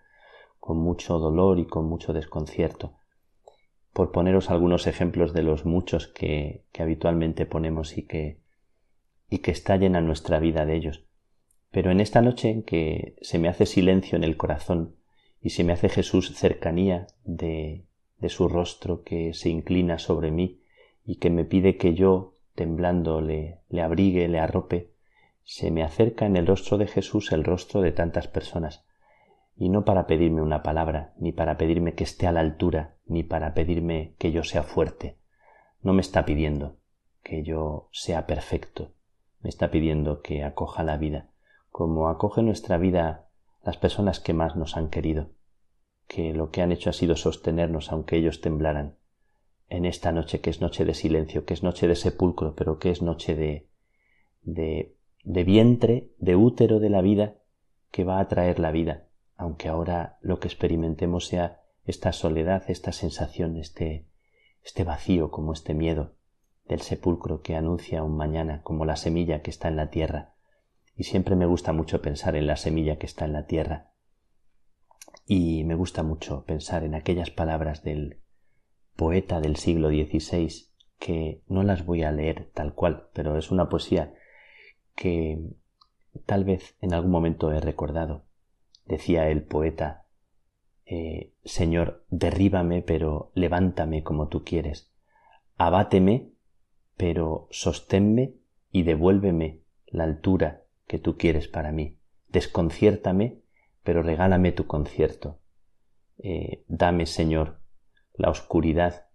con 0.60 0.78
mucho 0.78 1.20
dolor 1.20 1.60
y 1.60 1.66
con 1.66 1.86
mucho 1.88 2.12
desconcierto. 2.12 2.98
Por 3.94 4.12
poneros 4.12 4.50
algunos 4.50 4.88
ejemplos 4.88 5.34
de 5.34 5.44
los 5.44 5.66
muchos 5.66 6.08
que, 6.08 6.66
que 6.74 6.84
habitualmente 6.84 7.46
ponemos 7.46 7.98
y 7.98 8.06
que, 8.06 8.42
y 9.30 9.38
que 9.38 9.52
estallen 9.52 9.96
a 9.96 10.02
nuestra 10.02 10.40
vida 10.40 10.66
de 10.66 10.76
ellos. 10.76 11.06
Pero 11.76 11.92
en 11.92 12.00
esta 12.00 12.22
noche 12.22 12.50
en 12.52 12.64
que 12.64 13.18
se 13.20 13.38
me 13.38 13.50
hace 13.50 13.66
silencio 13.66 14.16
en 14.16 14.24
el 14.24 14.38
corazón 14.38 14.96
y 15.42 15.50
se 15.50 15.66
me 15.66 15.74
hace 15.74 15.90
Jesús 15.90 16.34
cercanía 16.34 17.08
de, 17.26 17.84
de 18.18 18.30
su 18.30 18.48
rostro 18.48 19.04
que 19.04 19.34
se 19.34 19.50
inclina 19.50 20.00
sobre 20.00 20.32
mí 20.32 20.62
y 21.04 21.18
que 21.18 21.30
me 21.30 21.44
pide 21.44 21.76
que 21.76 21.94
yo, 21.94 22.32
temblando, 22.54 23.20
le, 23.20 23.60
le 23.68 23.82
abrigue, 23.82 24.30
le 24.30 24.40
arrope, 24.40 24.94
se 25.44 25.70
me 25.70 25.84
acerca 25.84 26.26
en 26.26 26.38
el 26.38 26.48
rostro 26.48 26.78
de 26.78 26.88
Jesús 26.88 27.34
el 27.34 27.44
rostro 27.44 27.82
de 27.82 27.92
tantas 27.92 28.30
personas, 28.30 28.86
y 29.58 29.68
no 29.68 29.84
para 29.84 30.08
pedirme 30.08 30.42
una 30.42 30.64
palabra, 30.64 31.14
ni 31.18 31.34
para 31.34 31.58
pedirme 31.58 31.94
que 31.94 32.06
esté 32.06 32.26
a 32.26 32.32
la 32.32 32.40
altura, 32.40 32.96
ni 33.06 33.24
para 33.24 33.54
pedirme 33.54 34.16
que 34.18 34.32
yo 34.32 34.46
sea 34.46 34.64
fuerte. 34.64 35.18
No 35.82 35.92
me 35.92 36.00
está 36.00 36.24
pidiendo 36.24 36.78
que 37.22 37.44
yo 37.44 37.90
sea 37.92 38.26
perfecto, 38.26 38.94
me 39.42 39.50
está 39.50 39.72
pidiendo 39.72 40.22
que 40.22 40.42
acoja 40.46 40.82
la 40.82 40.96
vida, 40.96 41.32
como 41.78 42.08
acoge 42.08 42.42
nuestra 42.42 42.78
vida 42.78 43.28
las 43.62 43.76
personas 43.76 44.22
que 44.22 44.34
más 44.34 44.56
nos 44.56 44.78
han 44.78 44.90
querido 44.90 45.32
que 46.08 46.34
lo 46.34 46.50
que 46.50 46.62
han 46.62 46.72
hecho 46.72 46.90
ha 46.90 46.94
sido 46.94 47.18
sostenernos 47.18 47.92
aunque 47.92 48.16
ellos 48.16 48.40
temblaran, 48.40 48.96
en 49.68 49.84
esta 49.84 50.14
noche 50.14 50.40
que 50.40 50.50
es 50.50 50.62
noche 50.62 50.86
de 50.86 50.94
silencio, 50.94 51.44
que 51.44 51.54
es 51.54 51.64
noche 51.64 51.90
de 51.90 51.96
sepulcro, 51.96 52.56
pero 52.56 52.80
que 52.80 52.92
es 52.92 53.02
noche 53.02 53.36
de, 53.36 53.68
de, 54.44 54.96
de 55.26 55.44
vientre, 55.44 56.12
de 56.18 56.38
útero 56.38 56.80
de 56.80 56.90
la 56.90 57.02
vida, 57.02 57.36
que 57.92 58.06
va 58.06 58.22
a 58.22 58.28
traer 58.30 58.60
la 58.60 58.72
vida, 58.72 59.08
aunque 59.36 59.68
ahora 59.68 60.18
lo 60.22 60.40
que 60.40 60.48
experimentemos 60.48 61.28
sea 61.28 61.62
esta 61.84 62.14
soledad, 62.14 62.64
esta 62.70 62.94
sensación, 62.94 63.58
este, 63.58 64.08
este 64.64 64.86
vacío, 64.86 65.30
como 65.30 65.52
este 65.52 65.74
miedo 65.74 66.14
del 66.70 66.80
sepulcro 66.80 67.42
que 67.42 67.58
anuncia 67.58 68.02
un 68.02 68.16
mañana, 68.16 68.62
como 68.62 68.86
la 68.86 68.96
semilla 68.96 69.42
que 69.42 69.50
está 69.50 69.68
en 69.68 69.76
la 69.76 69.90
tierra. 69.90 70.35
Y 70.96 71.04
siempre 71.04 71.36
me 71.36 71.46
gusta 71.46 71.74
mucho 71.74 72.02
pensar 72.02 72.36
en 72.36 72.48
la 72.48 72.56
semilla 72.56 72.98
que 72.98 73.06
está 73.06 73.26
en 73.26 73.34
la 73.34 73.46
tierra, 73.46 73.92
y 75.26 75.64
me 75.64 75.76
gusta 75.76 76.04
mucho 76.04 76.44
pensar 76.46 76.84
en 76.84 76.94
aquellas 76.94 77.32
palabras 77.32 77.84
del 77.84 78.20
poeta 78.96 79.42
del 79.42 79.56
siglo 79.56 79.90
XVI 79.90 80.68
que 81.00 81.42
no 81.48 81.64
las 81.64 81.86
voy 81.86 82.04
a 82.04 82.12
leer 82.12 82.52
tal 82.54 82.74
cual, 82.74 83.10
pero 83.14 83.38
es 83.38 83.52
una 83.52 83.68
poesía 83.68 84.14
que 84.96 85.40
tal 86.26 86.46
vez 86.46 86.78
en 86.80 86.94
algún 86.94 87.12
momento 87.12 87.52
he 87.52 87.60
recordado. 87.60 88.26
Decía 88.86 89.30
el 89.30 89.44
poeta 89.44 90.06
eh, 90.86 91.34
Señor, 91.44 92.06
derríbame, 92.10 92.84
pero 92.84 93.32
levántame 93.34 94.04
como 94.04 94.28
tú 94.28 94.44
quieres. 94.44 94.92
Abáteme, 95.58 96.30
pero 96.96 97.48
sosténme 97.50 98.36
y 98.72 98.84
devuélveme 98.84 99.62
la 99.88 100.04
altura 100.04 100.65
que 100.88 101.00
tú 101.00 101.18
quieres 101.18 101.48
para 101.48 101.72
mí. 101.72 102.00
Desconciértame, 102.28 103.42
pero 103.84 104.04
regálame 104.04 104.52
tu 104.52 104.68
concierto. 104.68 105.40
Eh, 106.18 106.64
dame, 106.68 107.06
Señor, 107.06 107.62
la 108.14 108.30
oscuridad 108.30 109.08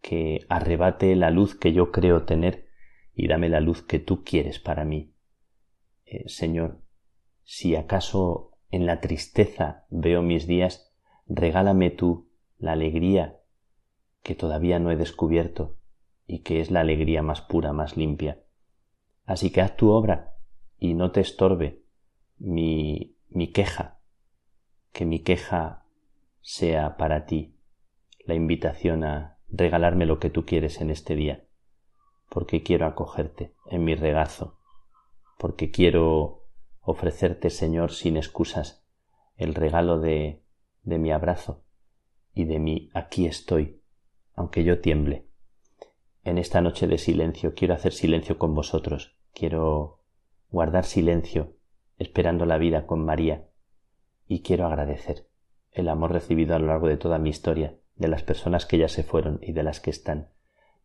que 0.00 0.46
arrebate 0.48 1.14
la 1.16 1.30
luz 1.30 1.54
que 1.54 1.72
yo 1.72 1.90
creo 1.90 2.24
tener 2.24 2.68
y 3.14 3.28
dame 3.28 3.48
la 3.48 3.60
luz 3.60 3.82
que 3.82 3.98
tú 3.98 4.22
quieres 4.24 4.58
para 4.58 4.84
mí. 4.84 5.14
Eh, 6.04 6.28
Señor, 6.28 6.82
si 7.42 7.74
acaso 7.76 8.52
en 8.70 8.86
la 8.86 9.00
tristeza 9.00 9.86
veo 9.90 10.22
mis 10.22 10.46
días, 10.46 10.94
regálame 11.26 11.90
tú 11.90 12.30
la 12.58 12.72
alegría 12.72 13.40
que 14.22 14.34
todavía 14.34 14.78
no 14.78 14.90
he 14.90 14.96
descubierto 14.96 15.78
y 16.26 16.40
que 16.40 16.60
es 16.60 16.70
la 16.70 16.80
alegría 16.80 17.22
más 17.22 17.40
pura, 17.40 17.72
más 17.72 17.96
limpia. 17.96 18.44
Así 19.24 19.50
que 19.50 19.60
haz 19.60 19.76
tu 19.76 19.90
obra 19.90 20.37
y 20.78 20.94
no 20.94 21.10
te 21.10 21.20
estorbe 21.20 21.82
mi, 22.38 23.16
mi 23.28 23.52
queja, 23.52 24.00
que 24.92 25.04
mi 25.04 25.20
queja 25.20 25.84
sea 26.40 26.96
para 26.96 27.26
ti 27.26 27.56
la 28.24 28.34
invitación 28.34 29.04
a 29.04 29.38
regalarme 29.48 30.06
lo 30.06 30.18
que 30.18 30.30
tú 30.30 30.44
quieres 30.44 30.80
en 30.80 30.90
este 30.90 31.14
día, 31.16 31.44
porque 32.28 32.62
quiero 32.62 32.86
acogerte 32.86 33.54
en 33.66 33.84
mi 33.84 33.94
regazo, 33.94 34.58
porque 35.38 35.70
quiero 35.70 36.44
ofrecerte, 36.80 37.50
Señor, 37.50 37.92
sin 37.92 38.16
excusas, 38.16 38.86
el 39.36 39.54
regalo 39.54 39.98
de, 40.00 40.42
de 40.82 40.98
mi 40.98 41.10
abrazo 41.12 41.64
y 42.34 42.44
de 42.44 42.58
mi 42.58 42.90
aquí 42.94 43.26
estoy, 43.26 43.82
aunque 44.34 44.64
yo 44.64 44.80
tiemble. 44.80 45.26
En 46.24 46.38
esta 46.38 46.60
noche 46.60 46.86
de 46.86 46.98
silencio 46.98 47.54
quiero 47.54 47.74
hacer 47.74 47.92
silencio 47.92 48.38
con 48.38 48.54
vosotros, 48.54 49.16
quiero 49.32 49.97
guardar 50.50 50.84
silencio 50.84 51.54
esperando 51.98 52.46
la 52.46 52.58
vida 52.58 52.86
con 52.86 53.04
María, 53.04 53.48
y 54.26 54.42
quiero 54.42 54.66
agradecer 54.66 55.26
el 55.72 55.88
amor 55.88 56.12
recibido 56.12 56.54
a 56.54 56.58
lo 56.58 56.66
largo 56.66 56.88
de 56.88 56.96
toda 56.96 57.18
mi 57.18 57.30
historia, 57.30 57.74
de 57.96 58.08
las 58.08 58.22
personas 58.22 58.66
que 58.66 58.78
ya 58.78 58.88
se 58.88 59.02
fueron 59.02 59.40
y 59.42 59.52
de 59.52 59.62
las 59.62 59.80
que 59.80 59.90
están, 59.90 60.28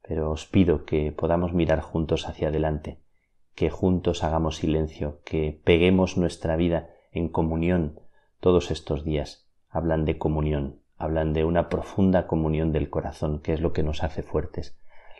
pero 0.01 0.31
os 0.31 0.47
pido 0.47 0.85
que 0.85 1.11
podamos 1.11 1.53
mirar 1.53 1.81
juntos 1.81 2.27
hacia 2.27 2.47
adelante 2.47 3.03
que 3.55 3.69
juntos 3.69 4.23
hagamos 4.23 4.57
silencio, 4.57 5.19
que 5.25 5.61
peguemos 5.63 6.17
nuestra 6.17 6.55
vida 6.55 6.89
en 7.11 7.29
comunión 7.29 7.99
todos 8.39 8.71
estos 8.71 9.03
días. 9.03 9.47
Hablan 9.69 10.05
de 10.05 10.17
comunión, 10.17 10.81
hablan 10.97 11.33
de 11.33 11.45
una 11.45 11.69
profunda 11.69 12.27
comunión 12.27 12.71
del 12.71 12.89
corazón, 12.89 13.41
que 13.41 13.53
es 13.53 13.61
lo 13.61 13.73
que 13.73 13.83
nos 13.83 14.03
hace 14.03 14.23
fuertes. 14.23 14.77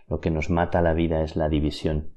Lo 0.08 0.20
que 0.20 0.32
nos 0.32 0.50
mata 0.50 0.82
la 0.82 0.94
vida 0.94 1.22
es 1.24 1.36
la 1.36 1.50
división, 1.50 2.14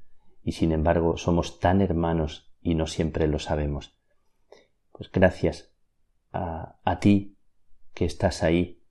y 0.47 0.53
sin 0.53 0.71
embargo 0.71 1.17
somos 1.17 1.59
tan 1.59 1.81
hermanos 1.81 2.53
y 2.61 2.75
no 2.75 2.87
siempre 2.87 3.27
lo 3.27 3.37
sabemos. 3.37 3.99
Pues 4.93 5.11
gracias 5.11 5.73
a, 6.31 6.79
a 6.85 7.01
ti 7.01 7.37
que 7.93 8.05
estás 8.05 8.43
ahí, 8.43 8.81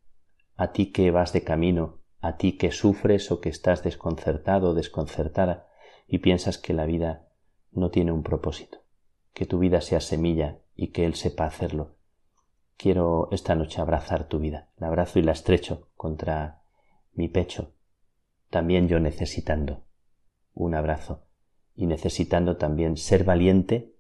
a 0.55 0.73
ti 0.73 0.93
que 0.93 1.11
vas 1.11 1.33
de 1.33 1.45
camino, 1.45 2.03
a 2.21 2.37
ti 2.37 2.59
que 2.59 2.73
sufres 2.73 3.33
o 3.33 3.41
que 3.41 3.49
estás 3.49 3.83
desconcertado 3.83 4.73
o 4.73 4.75
desconcertada 4.75 5.67
y 6.07 6.19
piensas 6.19 6.59
que 6.59 6.75
la 6.75 6.85
vida 6.85 7.31
no 7.73 7.91
tiene 7.91 8.13
un 8.13 8.23
propósito, 8.23 8.83
que 9.33 9.47
tu 9.47 9.59
vida 9.59 9.81
sea 9.81 10.03
semilla 10.03 10.59
y 10.75 10.89
que 10.89 11.07
Él 11.07 11.15
sepa 11.15 11.47
hacerlo. 11.47 11.97
Quiero 12.77 13.31
esta 13.33 13.55
noche 13.55 13.81
abrazar 13.81 14.29
tu 14.29 14.41
vida, 14.41 14.69
la 14.77 14.89
abrazo 14.89 15.21
y 15.21 15.23
la 15.23 15.33
estrecho 15.33 15.89
contra 15.97 16.65
mi 17.15 17.29
pecho, 17.29 17.73
también 18.51 18.89
yo 18.89 19.01
necesitando 19.01 19.87
un 20.53 20.75
abrazo 20.75 21.26
y 21.77 21.87
necesitando 21.87 22.57
también 22.57 22.97
ser 22.97 23.25
valiente, 23.25 23.95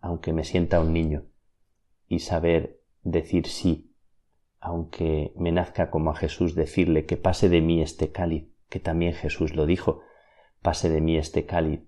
aunque 0.00 0.32
me 0.32 0.44
sienta 0.44 0.80
un 0.80 0.92
niño, 0.92 1.26
y 2.08 2.18
saber 2.18 2.80
decir 3.02 3.46
sí, 3.46 3.94
aunque 4.60 5.32
me 5.36 5.52
nazca 5.52 5.90
como 5.90 6.10
a 6.10 6.16
Jesús 6.16 6.54
decirle 6.54 7.06
que 7.06 7.16
pase 7.16 7.48
de 7.48 7.60
mí 7.60 7.80
este 7.80 8.12
cáliz, 8.12 8.48
que 8.68 8.80
también 8.80 9.14
Jesús 9.14 9.54
lo 9.54 9.66
dijo, 9.66 10.02
pase 10.60 10.88
de 10.88 11.00
mí 11.00 11.16
este 11.16 11.46
cáliz, 11.46 11.80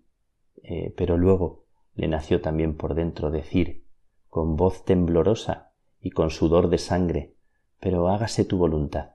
eh, 0.62 0.94
pero 0.96 1.16
luego 1.16 1.64
le 1.94 2.08
nació 2.08 2.40
también 2.40 2.76
por 2.76 2.94
dentro 2.94 3.30
decir, 3.30 3.84
con 4.28 4.56
voz 4.56 4.84
temblorosa 4.84 5.72
y 6.00 6.10
con 6.10 6.30
sudor 6.30 6.68
de 6.68 6.78
sangre, 6.78 7.34
pero 7.80 8.08
hágase 8.08 8.44
tu 8.44 8.58
voluntad, 8.58 9.14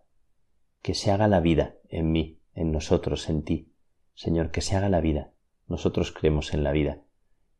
que 0.81 0.93
se 0.93 1.11
haga 1.11 1.27
la 1.27 1.39
vida 1.39 1.75
en 1.89 2.11
mí, 2.11 2.41
en 2.53 2.71
nosotros, 2.71 3.29
en 3.29 3.43
ti, 3.43 3.73
Señor, 4.13 4.51
que 4.51 4.61
se 4.61 4.75
haga 4.75 4.89
la 4.89 5.01
vida. 5.01 5.33
Nosotros 5.69 6.11
creemos 6.11 6.53
en 6.53 6.63
la 6.63 6.71
vida 6.71 7.03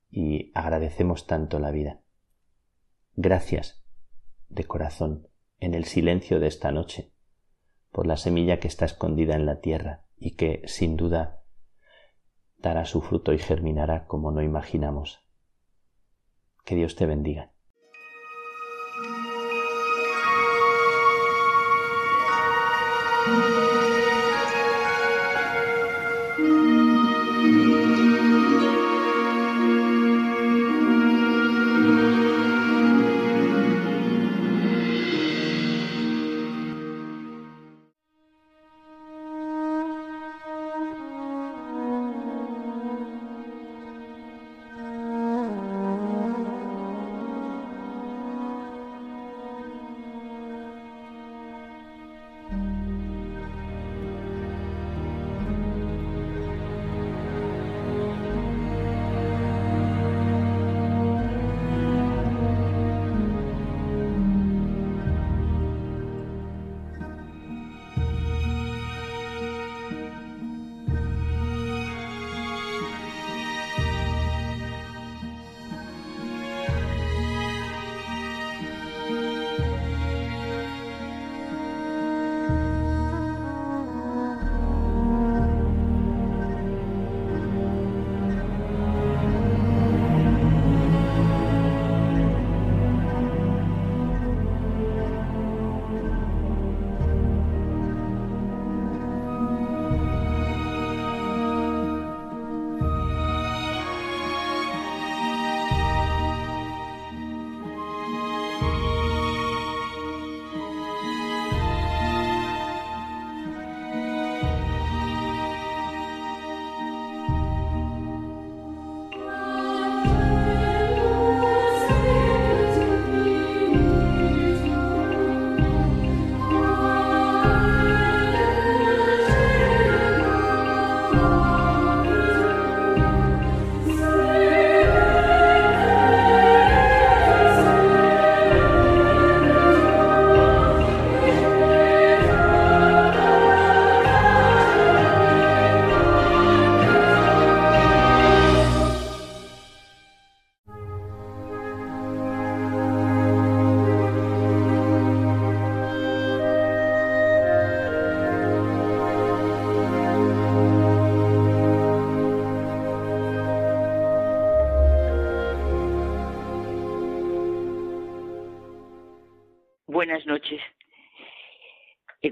y 0.09 0.51
agradecemos 0.55 1.27
tanto 1.27 1.59
la 1.59 1.69
vida. 1.69 2.01
Gracias 3.15 3.85
de 4.49 4.63
corazón 4.63 5.29
en 5.59 5.75
el 5.75 5.85
silencio 5.85 6.39
de 6.39 6.47
esta 6.47 6.71
noche 6.71 7.13
por 7.91 8.07
la 8.07 8.17
semilla 8.17 8.59
que 8.59 8.67
está 8.67 8.85
escondida 8.85 9.35
en 9.35 9.45
la 9.45 9.61
tierra 9.61 10.05
y 10.17 10.31
que 10.31 10.63
sin 10.65 10.97
duda 10.97 11.43
dará 12.57 12.85
su 12.85 13.01
fruto 13.01 13.31
y 13.31 13.37
germinará 13.37 14.07
como 14.07 14.31
no 14.31 14.41
imaginamos. 14.41 15.23
Que 16.65 16.75
Dios 16.75 16.95
te 16.95 17.05
bendiga. 17.05 17.51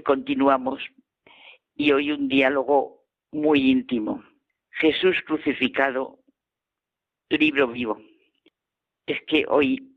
Continuamos 0.08 0.82
y 1.74 1.92
hoy 1.92 2.12
un 2.12 2.28
diálogo 2.28 3.04
muy 3.30 3.70
íntimo. 3.70 4.24
Jesús 4.70 5.18
crucificado, 5.26 6.18
libro 7.28 7.68
vivo. 7.68 8.00
Es 9.04 9.20
que 9.26 9.44
hoy 9.46 9.94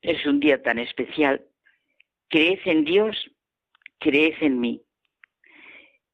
es 0.00 0.24
un 0.24 0.40
día 0.40 0.62
tan 0.62 0.78
especial. 0.78 1.44
Creed 2.30 2.60
en 2.64 2.86
Dios, 2.86 3.30
creed 3.98 4.36
en 4.40 4.58
mí. 4.58 4.82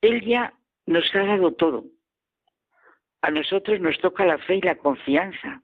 Él 0.00 0.26
ya 0.26 0.52
nos 0.86 1.14
ha 1.14 1.24
dado 1.24 1.52
todo. 1.52 1.84
A 3.20 3.30
nosotros 3.30 3.78
nos 3.78 4.00
toca 4.00 4.26
la 4.26 4.38
fe 4.38 4.56
y 4.56 4.62
la 4.62 4.74
confianza. 4.74 5.62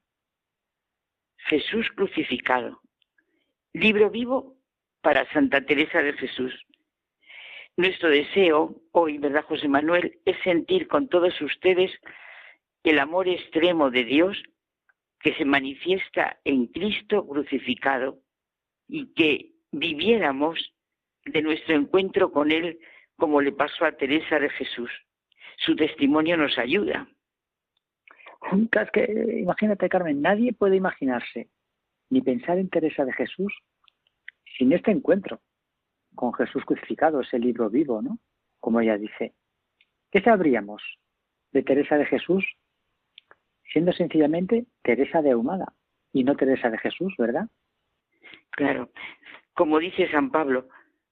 Jesús 1.48 1.88
crucificado. 1.96 2.80
Libro 3.72 4.10
vivo 4.10 4.56
para 5.00 5.28
Santa 5.32 5.60
Teresa 5.66 6.02
de 6.02 6.12
Jesús. 6.12 6.54
Nuestro 7.78 8.10
deseo 8.10 8.74
hoy, 8.90 9.18
¿verdad, 9.18 9.44
José 9.44 9.68
Manuel? 9.68 10.18
Es 10.24 10.36
sentir 10.42 10.88
con 10.88 11.06
todos 11.06 11.40
ustedes 11.40 11.92
el 12.82 12.98
amor 12.98 13.28
extremo 13.28 13.92
de 13.92 14.02
Dios 14.02 14.36
que 15.20 15.32
se 15.34 15.44
manifiesta 15.44 16.40
en 16.42 16.66
Cristo 16.66 17.24
crucificado 17.24 18.18
y 18.88 19.14
que 19.14 19.52
viviéramos 19.70 20.74
de 21.24 21.40
nuestro 21.40 21.76
encuentro 21.76 22.32
con 22.32 22.50
Él 22.50 22.80
como 23.16 23.40
le 23.40 23.52
pasó 23.52 23.84
a 23.84 23.92
Teresa 23.92 24.40
de 24.40 24.50
Jesús. 24.50 24.90
Su 25.58 25.76
testimonio 25.76 26.36
nos 26.36 26.58
ayuda. 26.58 27.06
Que, 28.92 29.36
imagínate, 29.38 29.88
Carmen, 29.88 30.20
nadie 30.20 30.52
puede 30.52 30.74
imaginarse 30.74 31.48
ni 32.10 32.22
pensar 32.22 32.58
en 32.58 32.70
Teresa 32.70 33.04
de 33.04 33.12
Jesús 33.12 33.54
sin 34.56 34.72
este 34.72 34.90
encuentro 34.90 35.40
con 36.18 36.34
Jesús 36.34 36.64
crucificado, 36.64 37.20
ese 37.20 37.38
libro 37.38 37.70
vivo, 37.70 38.02
¿no? 38.02 38.18
Como 38.58 38.80
ella 38.80 38.98
dice. 38.98 39.34
¿Qué 40.10 40.20
sabríamos 40.20 40.82
de 41.52 41.62
Teresa 41.62 41.96
de 41.96 42.06
Jesús 42.06 42.44
siendo 43.72 43.92
sencillamente 43.92 44.66
Teresa 44.82 45.22
de 45.22 45.30
Ahumada 45.30 45.72
y 46.12 46.24
no 46.24 46.34
Teresa 46.34 46.70
de 46.70 46.78
Jesús, 46.78 47.14
verdad? 47.18 47.46
Claro, 48.50 48.90
como 49.54 49.78
dice 49.78 50.10
San 50.10 50.32
Pablo, 50.32 50.68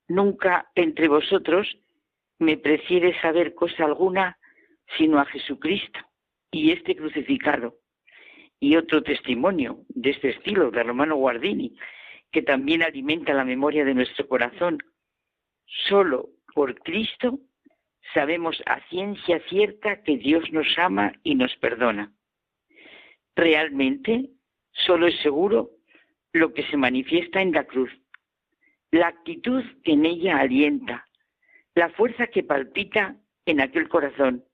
nunca 0.08 0.70
entre 0.74 1.06
vosotros 1.06 1.78
me 2.40 2.56
prefiere 2.56 3.18
saber 3.20 3.54
cosa 3.54 3.84
alguna 3.84 4.36
sino 4.98 5.20
a 5.20 5.24
Jesucristo 5.26 6.00
y 6.50 6.72
este 6.72 6.96
crucificado. 6.96 7.76
Y 8.58 8.74
otro 8.74 9.04
testimonio 9.04 9.84
de 9.88 10.10
este 10.10 10.30
estilo, 10.30 10.72
de 10.72 10.82
Romano 10.82 11.14
Guardini, 11.14 11.76
que 12.32 12.42
también 12.42 12.82
alimenta 12.82 13.34
la 13.34 13.44
memoria 13.44 13.84
de 13.84 13.94
nuestro 13.94 14.26
corazón. 14.26 14.78
Solo 15.88 16.30
por 16.54 16.74
Cristo 16.80 17.38
sabemos 18.14 18.62
a 18.66 18.80
ciencia 18.88 19.40
cierta 19.48 20.02
que 20.02 20.16
Dios 20.16 20.50
nos 20.52 20.66
ama 20.78 21.12
y 21.22 21.34
nos 21.34 21.54
perdona. 21.56 22.12
Realmente, 23.34 24.30
solo 24.72 25.06
es 25.06 25.18
seguro 25.20 25.70
lo 26.32 26.54
que 26.54 26.62
se 26.64 26.76
manifiesta 26.76 27.42
en 27.42 27.52
la 27.52 27.64
cruz, 27.64 27.90
la 28.90 29.08
actitud 29.08 29.64
que 29.84 29.92
en 29.92 30.06
ella 30.06 30.38
alienta, 30.38 31.06
la 31.74 31.90
fuerza 31.90 32.28
que 32.28 32.42
palpita 32.42 33.16
en 33.44 33.60
aquel 33.60 33.88
corazón. 33.88 34.44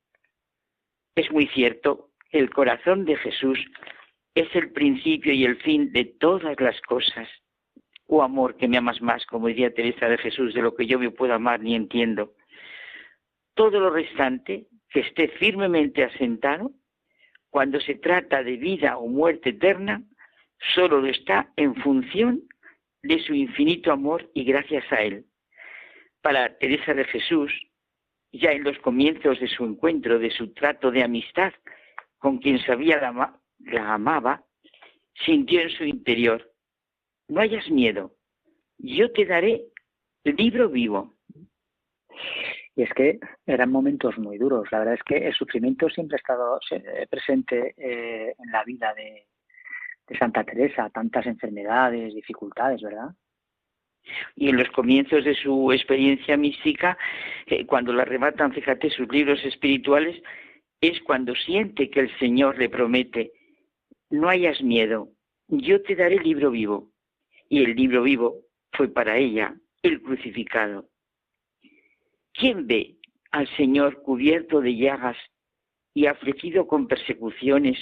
Es 1.15 1.31
muy 1.31 1.47
cierto, 1.49 2.11
el 2.31 2.51
corazón 2.51 3.05
de 3.05 3.17
Jesús 3.17 3.59
es 4.35 4.49
el 4.55 4.73
principio 4.73 5.33
y 5.33 5.45
el 5.45 5.57
fin 5.63 5.93
de 5.93 6.05
todas 6.05 6.59
las 6.59 6.81
cosas. 6.83 7.29
Oh 8.15 8.23
amor 8.23 8.59
que 8.59 8.69
me 8.69 8.77
amas 8.77 9.01
más, 9.01 9.25
como 9.25 9.49
diría 9.49 9.73
Teresa 9.73 10.07
de 10.07 10.19
Jesús, 10.19 10.53
de 10.53 10.61
lo 10.61 10.75
que 10.75 10.85
yo 10.85 10.99
me 10.99 11.11
puedo 11.11 11.33
amar 11.33 11.61
ni 11.61 11.75
entiendo. 11.75 12.35
Todo 13.55 13.81
lo 13.81 13.89
restante, 13.89 14.67
que 14.91 15.01
esté 15.01 15.29
firmemente 15.29 16.05
asentado, 16.05 16.73
cuando 17.49 17.81
se 17.81 17.95
trata 17.95 18.43
de 18.43 18.59
vida 18.59 18.99
o 18.99 19.09
muerte 19.09 19.49
eterna, 19.49 20.03
solo 20.75 21.01
lo 21.01 21.07
está 21.07 21.55
en 21.57 21.75
función 21.77 22.43
de 23.03 23.19
su 23.21 23.33
infinito 23.33 23.91
amor 23.91 24.31
y 24.35 24.45
gracias 24.45 24.85
a 24.93 24.97
él. 24.97 25.25
Para 26.21 26.59
Teresa 26.59 26.93
de 26.93 27.05
Jesús, 27.05 27.51
ya 28.31 28.53
en 28.53 28.65
los 28.65 28.79
comienzos 28.81 29.41
de 29.41 29.49
su 29.49 29.65
encuentro, 29.65 30.19
de 30.19 30.31
su 30.33 30.53
trato 30.53 30.91
de 30.91 31.03
amistad 31.03 31.55
con 32.19 32.37
quien 32.37 32.59
sabía 32.59 33.01
la, 33.01 33.41
la 33.61 33.95
amaba, 33.95 34.45
sintió 35.25 35.63
en 35.63 35.71
su 35.71 35.85
interior, 35.85 36.52
no 37.33 37.41
hayas 37.41 37.71
miedo, 37.71 38.13
yo 38.77 39.11
te 39.11 39.25
daré 39.25 39.65
libro 40.25 40.69
vivo. 40.69 41.15
Y 42.77 42.83
es 42.83 42.93
que 42.93 43.21
eran 43.47 43.71
momentos 43.71 44.19
muy 44.19 44.37
duros. 44.37 44.69
La 44.71 44.81
verdad 44.81 44.95
es 44.95 45.03
que 45.03 45.29
el 45.29 45.35
sufrimiento 45.35 45.89
siempre 45.89 46.17
ha 46.17 46.19
estado 46.19 46.61
presente 47.11 47.75
eh, 47.79 48.35
en 48.39 48.53
la 48.53 48.63
vida 48.65 48.93
de, 48.95 49.27
Santa 50.19 50.45
Teresa, 50.45 50.91
tantas 50.91 51.25
enfermedades, 51.25 52.15
dificultades, 52.15 52.83
¿verdad? 52.83 53.15
Y 54.37 54.51
en 54.51 54.59
los 54.59 54.69
comienzos 54.69 55.25
de 55.25 55.35
su 55.35 55.73
experiencia 55.73 56.37
mística, 56.37 56.99
eh, 57.47 57.65
cuando 57.65 57.95
la 57.95 58.03
arrebatan, 58.03 58.53
fíjate, 58.53 58.91
sus 58.91 59.11
libros 59.11 59.43
espirituales, 59.43 60.23
es 60.83 61.01
cuando 61.01 61.35
siente 61.35 61.89
que 61.89 62.01
el 62.01 62.19
Señor 62.19 62.59
le 62.59 62.69
promete, 62.69 63.33
no 64.11 64.29
hayas 64.29 64.61
miedo, 64.61 65.09
yo 65.49 65.81
te 65.83 65.97
daré 65.97 66.19
libro 66.19 66.51
vivo. 66.51 66.92
Y 67.53 67.63
el 67.63 67.77
libro 67.77 68.03
vivo 68.03 68.47
fue 68.73 68.89
para 68.89 69.19
ella 69.19 69.55
el 69.83 70.01
crucificado. 70.01 70.89
¿Quién 72.33 72.67
ve 72.67 72.97
al 73.31 73.47
Señor 73.59 74.01
cubierto 74.01 74.63
de 74.63 74.75
llagas 74.75 75.19
y 75.93 76.07
afligido 76.07 76.67
con 76.67 76.89
persecuciones, 76.89 77.77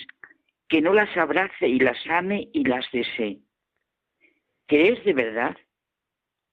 que 0.68 0.80
no 0.80 0.92
las 0.92 1.16
abrace 1.16 1.68
y 1.68 1.78
las 1.78 2.04
ame 2.08 2.48
y 2.52 2.64
las 2.64 2.84
desee? 2.90 3.38
¿Crees 4.66 5.04
de 5.04 5.12
verdad 5.12 5.56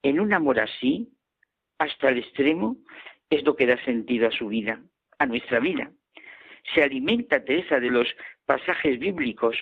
en 0.04 0.20
un 0.20 0.32
amor 0.32 0.60
así, 0.60 1.12
hasta 1.80 2.10
el 2.10 2.20
extremo, 2.20 2.78
es 3.32 3.44
lo 3.44 3.56
que 3.56 3.66
da 3.66 3.84
sentido 3.84 4.28
a 4.28 4.32
su 4.32 4.48
vida, 4.48 4.80
a 5.18 5.26
nuestra 5.26 5.60
vida. 5.60 5.92
Se 6.76 6.84
alimenta 6.84 7.44
Teresa 7.44 7.80
de 7.80 7.90
los 7.90 8.08
pasajes 8.46 9.00
bíblicos. 9.00 9.58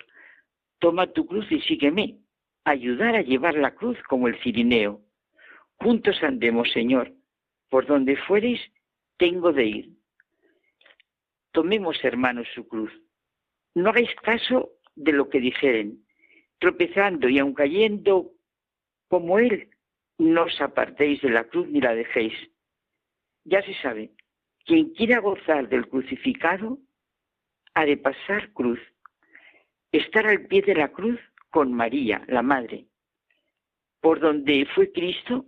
Toma 0.78 1.06
tu 1.06 1.24
cruz 1.26 1.50
y 1.50 1.62
sígueme. 1.62 2.18
Ayudar 2.66 3.14
a 3.14 3.22
llevar 3.22 3.54
la 3.54 3.76
cruz 3.76 3.96
como 4.08 4.26
el 4.26 4.42
cirineo. 4.42 5.00
Juntos 5.76 6.20
andemos, 6.24 6.68
Señor. 6.72 7.12
Por 7.70 7.86
donde 7.86 8.16
fuereis, 8.16 8.60
tengo 9.18 9.52
de 9.52 9.64
ir. 9.66 9.90
Tomemos, 11.52 12.04
hermanos, 12.04 12.48
su 12.56 12.66
cruz. 12.66 12.90
No 13.76 13.90
hagáis 13.90 14.12
caso 14.16 14.72
de 14.96 15.12
lo 15.12 15.28
que 15.28 15.38
dijeren. 15.38 16.04
Tropezando 16.58 17.28
y 17.28 17.38
aun 17.38 17.54
cayendo 17.54 18.32
como 19.06 19.38
Él, 19.38 19.70
no 20.18 20.42
os 20.42 20.60
apartéis 20.60 21.22
de 21.22 21.30
la 21.30 21.44
cruz 21.44 21.68
ni 21.68 21.80
la 21.80 21.94
dejéis. 21.94 22.34
Ya 23.44 23.62
se 23.62 23.74
sabe, 23.74 24.10
quien 24.64 24.90
quiera 24.90 25.20
gozar 25.20 25.68
del 25.68 25.86
crucificado 25.88 26.80
ha 27.74 27.84
de 27.84 27.96
pasar 27.96 28.52
cruz, 28.54 28.80
estar 29.92 30.26
al 30.26 30.46
pie 30.48 30.62
de 30.62 30.74
la 30.74 30.88
cruz 30.88 31.20
con 31.56 31.72
María, 31.72 32.22
la 32.28 32.42
Madre. 32.42 32.84
Por 34.02 34.20
donde 34.20 34.66
fue 34.74 34.92
Cristo, 34.92 35.46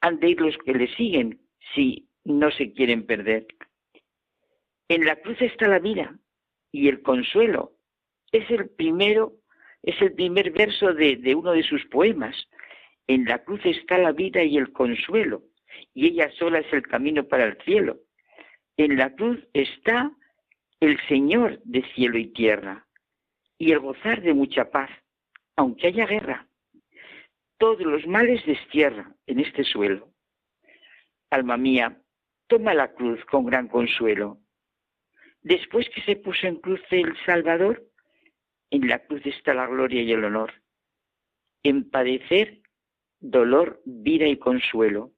han 0.00 0.20
de 0.20 0.28
ir 0.28 0.40
los 0.40 0.56
que 0.58 0.72
le 0.72 0.86
siguen, 0.94 1.40
si 1.74 2.08
no 2.22 2.52
se 2.52 2.72
quieren 2.72 3.04
perder. 3.04 3.48
En 4.88 5.04
la 5.04 5.16
cruz 5.16 5.42
está 5.42 5.66
la 5.66 5.80
vida 5.80 6.16
y 6.70 6.86
el 6.86 7.02
consuelo. 7.02 7.72
Es 8.30 8.48
el 8.48 8.70
primero, 8.70 9.32
es 9.82 10.00
el 10.00 10.12
primer 10.12 10.52
verso 10.52 10.94
de, 10.94 11.16
de 11.16 11.34
uno 11.34 11.50
de 11.50 11.64
sus 11.64 11.84
poemas. 11.86 12.36
En 13.08 13.24
la 13.24 13.42
cruz 13.42 13.60
está 13.64 13.98
la 13.98 14.12
vida 14.12 14.44
y 14.44 14.56
el 14.56 14.70
consuelo, 14.70 15.42
y 15.94 16.06
ella 16.06 16.30
sola 16.38 16.60
es 16.60 16.72
el 16.72 16.86
camino 16.86 17.24
para 17.24 17.46
el 17.46 17.58
cielo. 17.64 17.98
En 18.76 18.96
la 18.96 19.16
cruz 19.16 19.40
está 19.52 20.12
el 20.78 20.96
Señor 21.08 21.60
de 21.64 21.82
cielo 21.96 22.18
y 22.18 22.28
tierra, 22.28 22.86
y 23.58 23.72
el 23.72 23.80
gozar 23.80 24.22
de 24.22 24.32
mucha 24.32 24.70
paz, 24.70 24.90
aunque 25.60 25.88
haya 25.88 26.06
guerra. 26.06 26.48
Todos 27.58 27.82
los 27.82 28.06
males 28.06 28.44
destierra 28.46 29.14
en 29.26 29.40
este 29.40 29.62
suelo. 29.62 30.08
Alma 31.28 31.58
mía, 31.58 32.00
toma 32.46 32.72
la 32.72 32.94
cruz 32.94 33.22
con 33.26 33.44
gran 33.44 33.68
consuelo. 33.68 34.38
Después 35.42 35.86
que 35.90 36.00
se 36.00 36.16
puso 36.16 36.46
en 36.46 36.56
cruz 36.56 36.80
el 36.90 37.14
Salvador, 37.26 37.86
en 38.70 38.88
la 38.88 39.00
cruz 39.00 39.20
está 39.26 39.52
la 39.52 39.66
gloria 39.66 40.00
y 40.02 40.10
el 40.10 40.24
honor. 40.24 40.50
En 41.62 41.90
padecer 41.90 42.62
dolor, 43.20 43.82
vida 43.84 44.26
y 44.26 44.38
consuelo. 44.38 45.12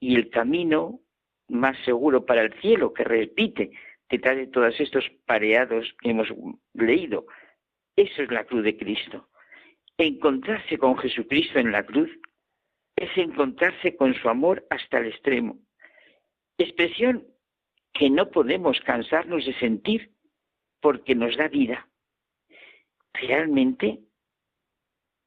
Y 0.00 0.16
el 0.16 0.30
camino 0.30 0.98
más 1.46 1.76
seguro 1.84 2.26
para 2.26 2.42
el 2.42 2.60
cielo, 2.60 2.92
que 2.92 3.04
repite 3.04 3.70
detrás 4.10 4.36
de 4.36 4.48
todos 4.48 4.80
estos 4.80 5.08
pareados 5.26 5.94
que 6.00 6.10
hemos 6.10 6.26
leído, 6.74 7.26
eso 7.96 8.22
es 8.22 8.30
la 8.30 8.44
cruz 8.44 8.64
de 8.64 8.76
Cristo. 8.76 9.28
Encontrarse 9.98 10.78
con 10.78 10.96
Jesucristo 10.98 11.58
en 11.58 11.72
la 11.72 11.84
cruz 11.84 12.10
es 12.96 13.10
encontrarse 13.16 13.96
con 13.96 14.14
su 14.14 14.28
amor 14.28 14.66
hasta 14.70 14.98
el 14.98 15.08
extremo. 15.08 15.58
Expresión 16.58 17.26
que 17.92 18.08
no 18.08 18.30
podemos 18.30 18.80
cansarnos 18.80 19.44
de 19.44 19.54
sentir 19.54 20.12
porque 20.80 21.14
nos 21.14 21.36
da 21.36 21.48
vida. 21.48 21.88
Realmente 23.12 24.00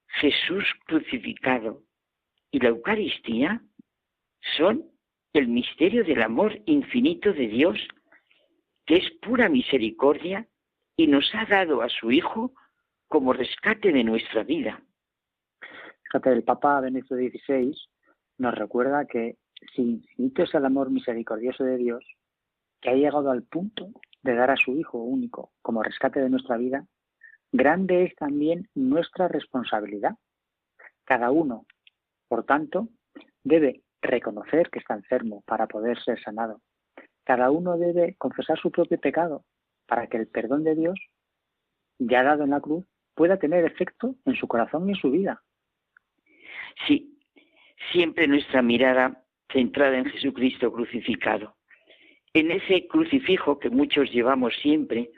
Jesús 0.08 0.66
crucificado 0.86 1.84
y 2.52 2.60
la 2.60 2.70
Eucaristía 2.70 3.62
son 4.58 4.90
el 5.34 5.48
misterio 5.48 6.04
del 6.04 6.22
amor 6.22 6.62
infinito 6.66 7.34
de 7.34 7.48
Dios, 7.48 7.78
que 8.86 8.98
es 8.98 9.12
pura 9.22 9.50
misericordia 9.50 10.48
y 10.98 11.08
nos 11.08 11.30
ha 11.34 11.46
dado 11.46 11.82
a 11.82 11.90
su 11.90 12.12
Hijo 12.12 12.54
como 13.08 13.34
rescate 13.34 13.92
de 13.92 14.04
nuestra 14.04 14.44
vida. 14.44 14.82
El 16.24 16.44
Papa 16.44 16.80
Benedicto 16.80 17.16
XVI 17.16 17.76
nos 18.38 18.56
recuerda 18.56 19.06
que 19.06 19.36
si 19.76 19.82
infinito 19.82 20.44
es 20.44 20.54
el 20.54 20.66
amor 20.66 20.90
misericordioso 20.90 21.66
de 21.66 21.78
Dios, 21.78 22.06
que 22.82 22.90
ha 22.90 22.94
llegado 22.94 23.32
al 23.32 23.44
punto 23.44 23.90
de 24.22 24.36
dar 24.36 24.50
a 24.50 24.56
su 24.56 24.72
Hijo 24.78 24.98
único 25.00 25.52
como 25.62 25.84
rescate 25.84 26.22
de 26.22 26.30
nuestra 26.30 26.56
vida, 26.58 26.86
grande 27.52 28.04
es 28.06 28.16
también 28.16 28.70
nuestra 28.76 29.28
responsabilidad. 29.28 30.16
Cada 31.04 31.32
uno, 31.32 31.66
por 32.30 32.46
tanto, 32.46 32.88
debe 33.44 33.82
reconocer 34.02 34.70
que 34.70 34.80
está 34.80 34.94
enfermo 34.94 35.44
para 35.46 35.68
poder 35.68 36.02
ser 36.02 36.22
sanado. 36.24 36.62
Cada 37.26 37.52
uno 37.52 37.78
debe 37.78 38.16
confesar 38.18 38.58
su 38.58 38.72
propio 38.72 39.00
pecado 39.00 39.44
para 39.88 40.08
que 40.08 40.18
el 40.18 40.28
perdón 40.28 40.64
de 40.64 40.76
Dios, 40.76 41.00
ya 42.00 42.24
dado 42.24 42.44
en 42.44 42.52
la 42.52 42.62
cruz, 42.62 42.86
pueda 43.14 43.38
tener 43.38 43.64
efecto 43.66 44.16
en 44.26 44.36
su 44.36 44.48
corazón 44.48 44.88
y 44.88 44.94
en 44.94 44.98
su 44.98 45.12
vida. 45.12 45.42
Sí, 46.88 47.18
siempre 47.92 48.28
nuestra 48.28 48.62
mirada 48.62 49.24
centrada 49.52 49.98
en 49.98 50.06
Jesucristo 50.06 50.72
crucificado. 50.72 51.56
En 52.34 52.52
ese 52.52 52.88
crucifijo 52.88 53.60
que 53.60 53.70
muchos 53.70 54.12
llevamos 54.12 54.54
siempre 54.62 55.12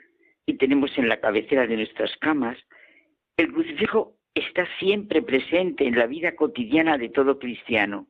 y 0.46 0.54
tenemos 0.56 0.96
en 0.96 1.08
la 1.08 1.20
cabecera 1.20 1.66
de 1.66 1.76
nuestras 1.76 2.16
camas, 2.18 2.56
el 3.36 3.52
crucifijo 3.52 4.16
está 4.34 4.66
siempre 4.78 5.22
presente 5.22 5.86
en 5.86 5.98
la 5.98 6.06
vida 6.06 6.36
cotidiana 6.36 6.96
de 6.96 7.08
todo 7.08 7.38
cristiano, 7.38 8.06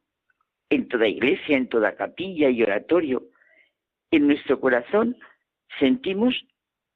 en 0.71 0.89
toda 0.89 1.09
iglesia, 1.09 1.57
en 1.57 1.69
toda 1.69 1.97
capilla 1.97 2.51
y 2.51 2.63
oratorio. 2.63 3.31
En 4.11 4.27
nuestro 4.27 4.61
corazón 4.61 5.17
sentimos 5.79 6.35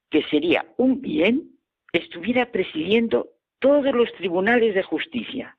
que 0.09 0.23
sería 0.23 0.65
un 0.77 1.01
bien 1.01 1.53
estuviera 1.91 2.51
presidiendo 2.51 3.29
todos 3.59 3.95
los 3.95 4.11
tribunales 4.13 4.75
de 4.75 4.83
justicia, 4.83 5.57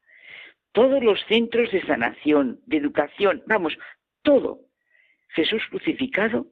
todos 0.72 1.02
los 1.02 1.24
centros 1.26 1.70
de 1.70 1.80
sanación, 1.86 2.60
de 2.66 2.76
educación, 2.76 3.42
vamos, 3.46 3.78
todo. 4.22 4.60
Jesús 5.28 5.62
crucificado 5.70 6.46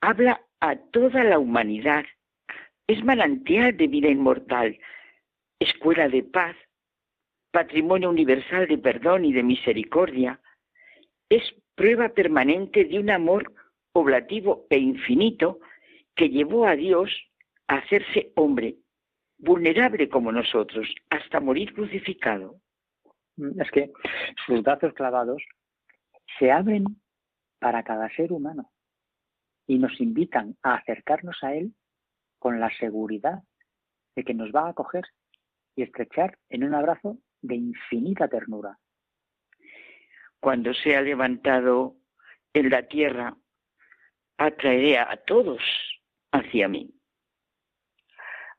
habla 0.00 0.40
a 0.60 0.76
toda 0.76 1.24
la 1.24 1.38
humanidad. 1.38 2.04
Es 2.86 3.02
manantial 3.04 3.76
de 3.76 3.88
vida 3.88 4.08
inmortal, 4.08 4.78
escuela 5.58 6.08
de 6.08 6.22
paz, 6.22 6.56
patrimonio 7.50 8.10
universal 8.10 8.68
de 8.68 8.78
perdón 8.78 9.24
y 9.24 9.32
de 9.32 9.42
misericordia. 9.42 10.40
Es 11.28 11.42
prueba 11.74 12.10
permanente 12.10 12.84
de 12.84 12.98
un 12.98 13.10
amor 13.10 13.52
oblativo 13.92 14.66
e 14.70 14.78
infinito 14.78 15.58
que 16.16 16.30
llevó 16.30 16.66
a 16.66 16.74
Dios 16.74 17.10
a 17.68 17.76
hacerse 17.76 18.32
hombre, 18.34 18.76
vulnerable 19.38 20.08
como 20.08 20.32
nosotros, 20.32 20.88
hasta 21.10 21.40
morir 21.40 21.74
crucificado. 21.74 22.56
Mm, 23.36 23.60
es 23.60 23.70
que 23.70 23.92
sus 24.46 24.62
brazos 24.62 24.94
clavados 24.94 25.42
se 26.38 26.50
abren 26.50 26.84
para 27.58 27.82
cada 27.84 28.08
ser 28.16 28.32
humano 28.32 28.72
y 29.66 29.78
nos 29.78 30.00
invitan 30.00 30.56
a 30.62 30.74
acercarnos 30.76 31.36
a 31.42 31.54
Él 31.54 31.74
con 32.38 32.60
la 32.60 32.70
seguridad 32.78 33.42
de 34.14 34.24
que 34.24 34.34
nos 34.34 34.50
va 34.52 34.66
a 34.66 34.70
acoger 34.70 35.04
y 35.74 35.82
estrechar 35.82 36.38
en 36.48 36.64
un 36.64 36.74
abrazo 36.74 37.18
de 37.42 37.56
infinita 37.56 38.28
ternura. 38.28 38.78
Cuando 40.40 40.72
sea 40.72 41.02
levantado 41.02 41.96
en 42.54 42.70
la 42.70 42.86
tierra, 42.86 43.36
atraeré 44.38 44.98
a 44.98 45.16
todos 45.26 45.60
hacia 46.36 46.68
mí. 46.68 46.90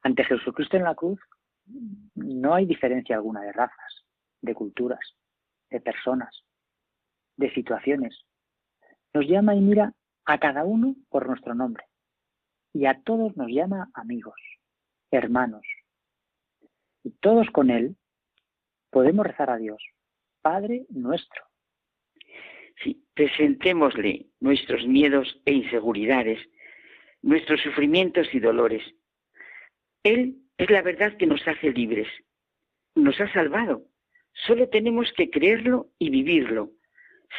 Ante 0.04 0.24
Jesucristo 0.24 0.78
en 0.78 0.84
la 0.84 0.96
cruz 0.96 1.20
no 2.16 2.54
hay 2.54 2.66
diferencia 2.66 3.16
alguna 3.16 3.42
de 3.42 3.52
razas, 3.52 4.06
de 4.42 4.54
culturas, 4.54 5.16
de 5.70 5.82
personas, 5.82 6.44
de 7.36 7.54
situaciones. 7.54 8.26
Nos 9.14 9.28
llama 9.28 9.56
y 9.56 9.62
mira 9.62 9.94
a 10.26 10.40
cada 10.40 10.64
uno 10.64 10.96
por 11.10 11.28
nuestro 11.28 11.54
nombre 11.54 11.86
y 12.74 12.86
a 12.86 13.02
todos 13.02 13.36
nos 13.36 13.48
llama 13.48 13.90
amigos, 13.94 14.40
hermanos, 15.12 15.66
y 17.04 17.12
todos 17.12 17.50
con 17.52 17.72
Él 17.72 17.96
podemos 18.92 19.26
rezar 19.26 19.50
a 19.50 19.58
Dios, 19.58 19.82
Padre 20.42 20.86
nuestro. 20.90 21.44
Sí, 22.84 23.04
presentémosle 23.16 24.28
nuestros 24.40 24.86
miedos 24.86 25.42
e 25.46 25.54
inseguridades, 25.54 26.40
nuestros 27.22 27.62
sufrimientos 27.62 28.28
y 28.34 28.40
dolores. 28.40 28.84
Él 30.04 30.38
es 30.58 30.70
la 30.70 30.82
verdad 30.82 31.18
que 31.18 31.28
nos 31.28 31.46
hace 31.48 31.72
libres, 31.72 32.08
nos 32.96 33.20
ha 33.20 33.32
salvado. 33.34 33.84
Solo 34.34 34.70
tenemos 34.70 35.12
que 35.14 35.30
creerlo 35.30 35.88
y 36.00 36.10
vivirlo, 36.10 36.72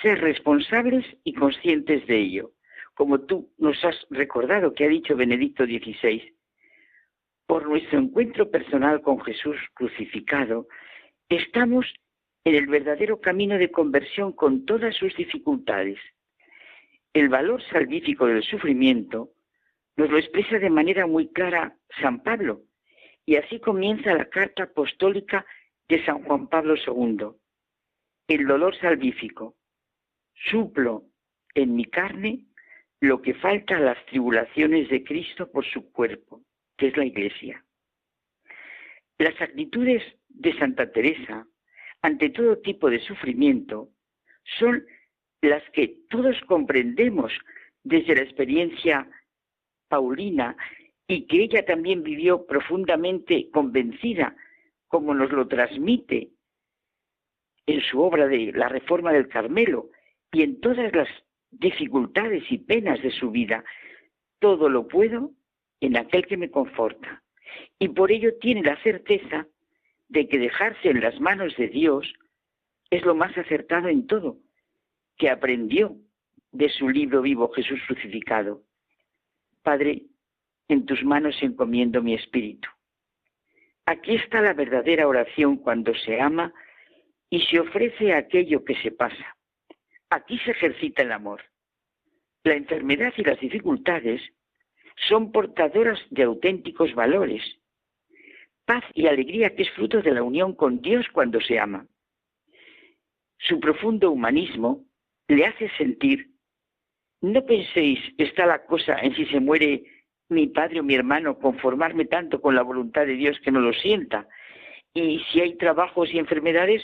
ser 0.02 0.20
responsables 0.20 1.05
y 1.24 1.34
conscientes 1.34 2.06
de 2.06 2.18
ello, 2.18 2.52
como 2.94 3.20
tú 3.20 3.52
nos 3.59 3.82
has 3.84 3.96
recordado 4.10 4.74
que 4.74 4.84
ha 4.84 4.88
dicho 4.88 5.16
Benedicto 5.16 5.64
XVI 5.64 6.34
por 7.48 7.66
nuestro 7.66 7.98
encuentro 7.98 8.50
personal 8.50 9.00
con 9.00 9.18
Jesús 9.22 9.56
crucificado, 9.72 10.68
estamos 11.30 11.86
en 12.44 12.55
el 12.55 12.66
verdadero 12.66 13.22
camino 13.22 13.56
de 13.56 13.70
conversión 13.70 14.32
con 14.32 14.66
todas 14.66 14.94
sus 14.94 15.16
dificultades. 15.16 15.98
El 17.14 17.30
valor 17.30 17.62
salvífico 17.72 18.26
del 18.26 18.42
sufrimiento 18.42 19.30
nos 19.98 20.10
lo 20.10 20.16
expresa 20.16 20.60
de 20.60 20.70
manera 20.70 21.06
muy 21.06 21.26
clara 21.32 21.76
San 22.00 22.22
Pablo, 22.22 22.62
y 23.26 23.34
así 23.34 23.58
comienza 23.58 24.14
la 24.14 24.30
carta 24.30 24.62
apostólica 24.62 25.44
de 25.88 26.04
San 26.04 26.22
Juan 26.22 26.46
Pablo 26.46 26.76
II. 26.76 27.30
El 28.28 28.46
dolor 28.46 28.78
salvífico. 28.78 29.56
Suplo 30.50 31.02
en 31.52 31.74
mi 31.74 31.84
carne 31.84 32.44
lo 33.00 33.20
que 33.20 33.34
falta 33.34 33.76
a 33.76 33.80
las 33.80 34.06
tribulaciones 34.06 34.88
de 34.88 35.02
Cristo 35.02 35.50
por 35.50 35.66
su 35.66 35.90
cuerpo 35.90 36.42
que 36.76 36.88
es 36.88 36.96
la 36.96 37.04
Iglesia. 37.04 37.64
Las 39.18 39.38
actitudes 39.40 40.02
de 40.28 40.56
Santa 40.58 40.92
Teresa 40.92 41.44
ante 42.02 42.30
todo 42.30 42.58
tipo 42.58 42.88
de 42.88 43.00
sufrimiento 43.00 43.88
son 44.60 44.86
las 45.42 45.68
que 45.72 46.02
todos 46.08 46.40
comprendemos 46.46 47.32
desde 47.82 48.14
la 48.14 48.22
experiencia 48.22 49.08
paulina 49.89 50.56
y 51.06 51.27
que 51.27 51.43
ella 51.43 51.65
también 51.65 52.02
vivió 52.02 52.47
profundamente 52.47 53.51
convencida, 53.51 54.36
como 54.89 55.15
nos 55.15 55.31
lo 55.32 55.48
transmite 55.48 56.31
en 57.66 57.81
su 57.82 58.01
obra 58.01 58.27
de 58.27 58.52
la 58.52 58.69
Reforma 58.69 59.12
del 59.12 59.28
Carmelo 59.28 59.90
y 60.32 60.43
en 60.43 60.60
todas 60.60 60.93
las 60.93 61.09
dificultades 61.51 62.44
y 62.51 62.59
penas 62.59 63.02
de 63.02 63.10
su 63.10 63.31
vida. 63.31 63.65
Todo 64.39 64.69
lo 64.69 64.86
puedo 64.89 65.32
en 65.81 65.97
aquel 65.97 66.27
que 66.27 66.36
me 66.36 66.51
conforta. 66.51 67.23
Y 67.78 67.89
por 67.89 68.12
ello 68.12 68.36
tiene 68.40 68.62
la 68.62 68.81
certeza 68.82 69.47
de 70.09 70.28
que 70.28 70.39
dejarse 70.39 70.90
en 70.90 71.01
las 71.01 71.20
manos 71.20 71.56
de 71.56 71.69
Dios 71.69 72.12
es 72.90 73.05
lo 73.05 73.15
más 73.15 73.36
acertado 73.36 73.89
en 73.89 74.06
todo, 74.06 74.39
que 75.16 75.31
aprendió 75.31 75.97
de 76.52 76.70
su 76.70 76.89
libro 76.89 77.23
vivo 77.23 77.51
Jesús 77.51 77.81
crucificado. 77.86 78.62
Padre, 79.68 80.04
en 80.68 80.86
tus 80.86 81.04
manos 81.04 81.36
encomiendo 81.42 82.02
mi 82.02 82.14
espíritu. 82.14 82.70
Aquí 83.84 84.14
está 84.14 84.40
la 84.40 84.54
verdadera 84.54 85.06
oración 85.06 85.58
cuando 85.58 85.94
se 85.94 86.22
ama 86.22 86.54
y 87.28 87.42
se 87.42 87.60
ofrece 87.60 88.14
aquello 88.14 88.64
que 88.64 88.76
se 88.76 88.92
pasa. 88.92 89.36
Aquí 90.08 90.38
se 90.38 90.52
ejercita 90.52 91.02
el 91.02 91.12
amor. 91.12 91.42
La 92.44 92.54
enfermedad 92.54 93.12
y 93.18 93.24
las 93.24 93.38
dificultades 93.40 94.22
son 95.06 95.32
portadoras 95.32 96.00
de 96.08 96.22
auténticos 96.22 96.94
valores, 96.94 97.42
paz 98.64 98.84
y 98.94 99.06
alegría 99.06 99.54
que 99.54 99.64
es 99.64 99.70
fruto 99.72 100.00
de 100.00 100.12
la 100.12 100.22
unión 100.22 100.54
con 100.54 100.80
Dios 100.80 101.04
cuando 101.12 101.42
se 101.42 101.58
ama. 101.58 101.86
Su 103.36 103.60
profundo 103.60 104.12
humanismo 104.12 104.86
le 105.26 105.44
hace 105.44 105.68
sentir, 105.76 106.30
no 107.20 107.44
penséis 107.44 107.98
está 108.18 108.46
la 108.46 108.64
cosa 108.64 108.98
en 109.00 109.14
si 109.14 109.26
se 109.26 109.40
muere 109.40 109.84
mi 110.28 110.46
padre 110.46 110.80
o 110.80 110.82
mi 110.82 110.94
hermano, 110.94 111.38
conformarme 111.38 112.04
tanto 112.04 112.40
con 112.40 112.54
la 112.54 112.62
voluntad 112.62 113.06
de 113.06 113.14
Dios 113.14 113.38
que 113.40 113.50
no 113.50 113.60
lo 113.60 113.72
sienta, 113.72 114.28
y 114.94 115.20
si 115.30 115.40
hay 115.40 115.56
trabajos 115.56 116.12
y 116.12 116.18
enfermedades, 116.18 116.82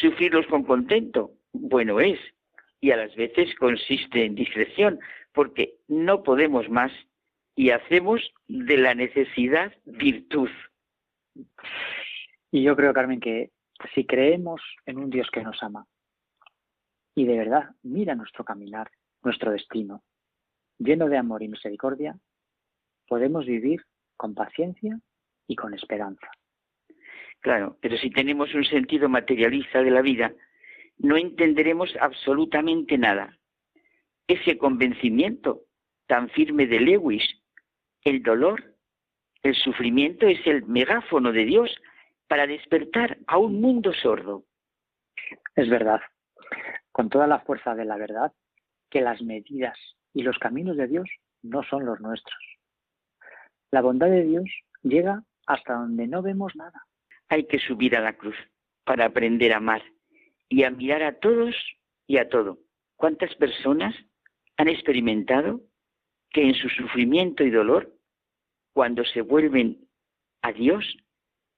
sufrirlos 0.00 0.46
con 0.46 0.64
contento. 0.64 1.32
Bueno 1.52 2.00
es, 2.00 2.18
y 2.80 2.90
a 2.90 2.96
las 2.96 3.14
veces 3.16 3.54
consiste 3.56 4.24
en 4.24 4.34
discreción, 4.34 5.00
porque 5.32 5.74
no 5.88 6.22
podemos 6.22 6.68
más 6.68 6.92
y 7.54 7.70
hacemos 7.70 8.22
de 8.46 8.76
la 8.76 8.94
necesidad 8.94 9.72
virtud. 9.84 10.50
Y 12.50 12.62
yo 12.62 12.76
creo, 12.76 12.92
Carmen, 12.92 13.20
que 13.20 13.50
si 13.94 14.06
creemos 14.06 14.60
en 14.86 14.98
un 14.98 15.10
Dios 15.10 15.28
que 15.30 15.42
nos 15.42 15.62
ama 15.62 15.86
y 17.14 17.24
de 17.24 17.36
verdad 17.36 17.70
mira 17.82 18.14
nuestro 18.14 18.44
caminar, 18.44 18.90
nuestro 19.28 19.52
destino, 19.52 20.02
lleno 20.78 21.06
de 21.06 21.18
amor 21.18 21.42
y 21.42 21.48
misericordia, 21.48 22.18
podemos 23.06 23.44
vivir 23.44 23.84
con 24.16 24.34
paciencia 24.34 24.98
y 25.46 25.54
con 25.54 25.74
esperanza. 25.74 26.30
Claro, 27.40 27.76
pero 27.82 27.98
si 27.98 28.10
tenemos 28.10 28.54
un 28.54 28.64
sentido 28.64 29.10
materialista 29.10 29.82
de 29.82 29.90
la 29.90 30.00
vida, 30.00 30.32
no 30.96 31.18
entenderemos 31.18 31.94
absolutamente 32.00 32.96
nada. 32.96 33.38
Ese 34.26 34.56
convencimiento 34.56 35.64
tan 36.06 36.30
firme 36.30 36.66
de 36.66 36.80
Lewis 36.80 37.22
el 38.04 38.22
dolor, 38.22 38.76
el 39.42 39.54
sufrimiento 39.56 40.26
es 40.26 40.40
el 40.46 40.64
megáfono 40.64 41.32
de 41.32 41.44
Dios 41.44 41.70
para 42.28 42.46
despertar 42.46 43.18
a 43.26 43.36
un 43.36 43.60
mundo 43.60 43.92
sordo. 43.92 44.44
Es 45.54 45.68
verdad, 45.68 46.00
con 46.92 47.10
toda 47.10 47.26
la 47.26 47.40
fuerza 47.40 47.74
de 47.74 47.84
la 47.84 47.98
verdad, 47.98 48.32
que 48.90 49.00
las 49.00 49.22
medidas 49.22 49.78
y 50.14 50.22
los 50.22 50.38
caminos 50.38 50.76
de 50.76 50.88
Dios 50.88 51.08
no 51.42 51.62
son 51.62 51.84
los 51.84 52.00
nuestros. 52.00 52.38
La 53.70 53.82
bondad 53.82 54.08
de 54.08 54.24
Dios 54.24 54.44
llega 54.82 55.22
hasta 55.46 55.74
donde 55.74 56.06
no 56.06 56.22
vemos 56.22 56.54
nada. 56.56 56.86
Hay 57.28 57.46
que 57.46 57.58
subir 57.58 57.96
a 57.96 58.00
la 58.00 58.16
cruz 58.16 58.36
para 58.84 59.06
aprender 59.06 59.52
a 59.52 59.58
amar 59.58 59.82
y 60.48 60.62
a 60.64 60.70
mirar 60.70 61.02
a 61.02 61.18
todos 61.18 61.54
y 62.06 62.16
a 62.16 62.28
todo. 62.28 62.58
¿Cuántas 62.96 63.34
personas 63.34 63.94
han 64.56 64.68
experimentado 64.68 65.60
que 66.30 66.42
en 66.42 66.54
su 66.54 66.68
sufrimiento 66.68 67.44
y 67.44 67.50
dolor, 67.50 67.94
cuando 68.72 69.04
se 69.04 69.22
vuelven 69.22 69.88
a 70.42 70.52
Dios, 70.52 70.96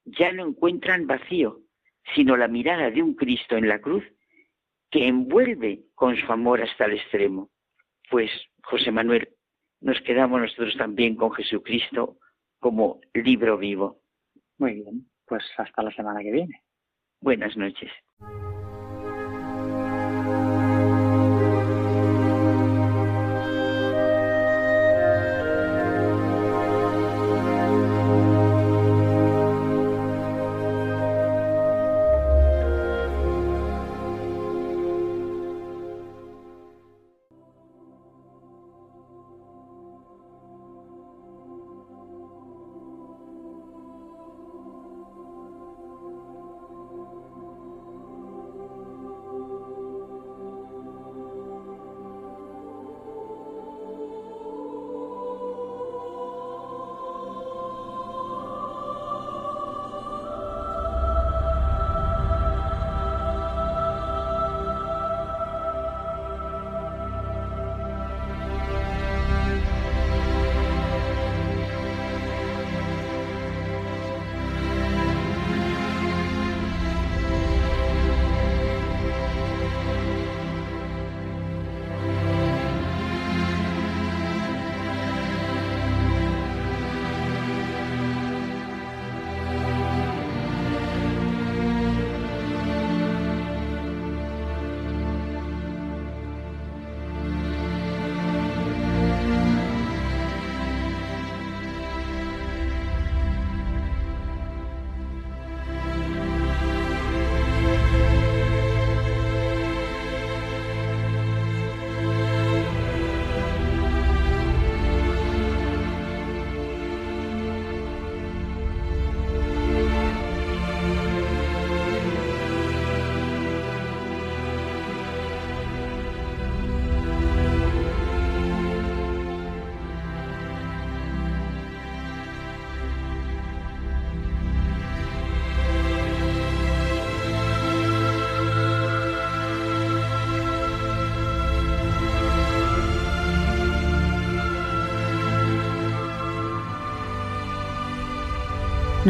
ya 0.05 0.33
no 0.33 0.47
encuentran 0.47 1.07
vacío, 1.07 1.61
sino 2.15 2.37
la 2.37 2.49
mirada 2.49 2.91
de 2.91 3.03
un 3.03 3.15
Cristo 3.15 3.57
en 3.57 3.69
la 3.69 3.81
cruz 3.81 4.05
que 4.91 5.07
envuelve 5.07 5.85
con 5.95 6.17
su 6.17 6.31
amor 6.33 6.63
hasta 6.63 6.87
el 6.87 6.95
extremo. 6.95 7.51
Pues, 8.11 8.31
José 8.63 8.91
Manuel, 8.91 9.29
nos 9.81 10.01
quedamos 10.03 10.41
nosotros 10.41 10.77
también 10.77 11.17
con 11.17 11.33
Jesucristo 11.33 12.19
como 12.59 13.01
libro 13.15 13.57
vivo. 13.57 14.01
Muy 14.59 14.75
bien, 14.75 15.09
pues 15.27 15.43
hasta 15.57 15.83
la 15.83 15.91
semana 15.93 16.21
que 16.21 16.33
viene. 16.33 16.63
Buenas 17.21 17.57
noches. 17.57 17.91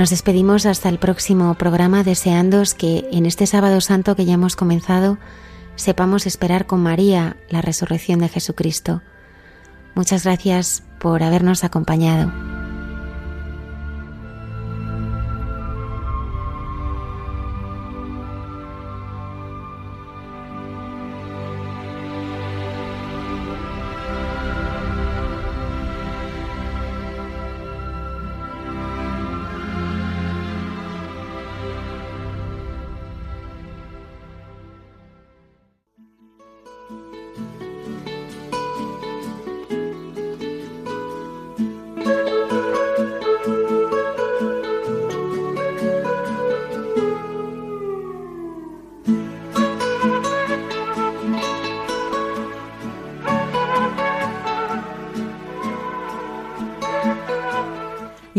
Nos 0.01 0.09
despedimos 0.09 0.65
hasta 0.65 0.89
el 0.89 0.99
próximo 0.99 1.55
programa 1.57 2.03
deseándos 2.03 2.73
que 2.73 3.07
en 3.13 3.27
este 3.27 3.47
sábado 3.47 3.83
santo 3.83 4.17
que 4.17 4.25
ya 4.25 4.33
hemos 4.33 4.57
comenzado 4.57 5.19
sepamos 5.77 6.25
esperar 6.25 6.65
con 6.65 6.83
María 6.83 7.37
la 7.51 7.61
resurrección 7.61 8.19
de 8.21 8.31
Jesucristo. 8.31 9.03
Muchas 9.95 10.25
gracias 10.25 10.85
por 11.01 11.23
habernos 11.23 11.65
acompañado. 11.65 12.33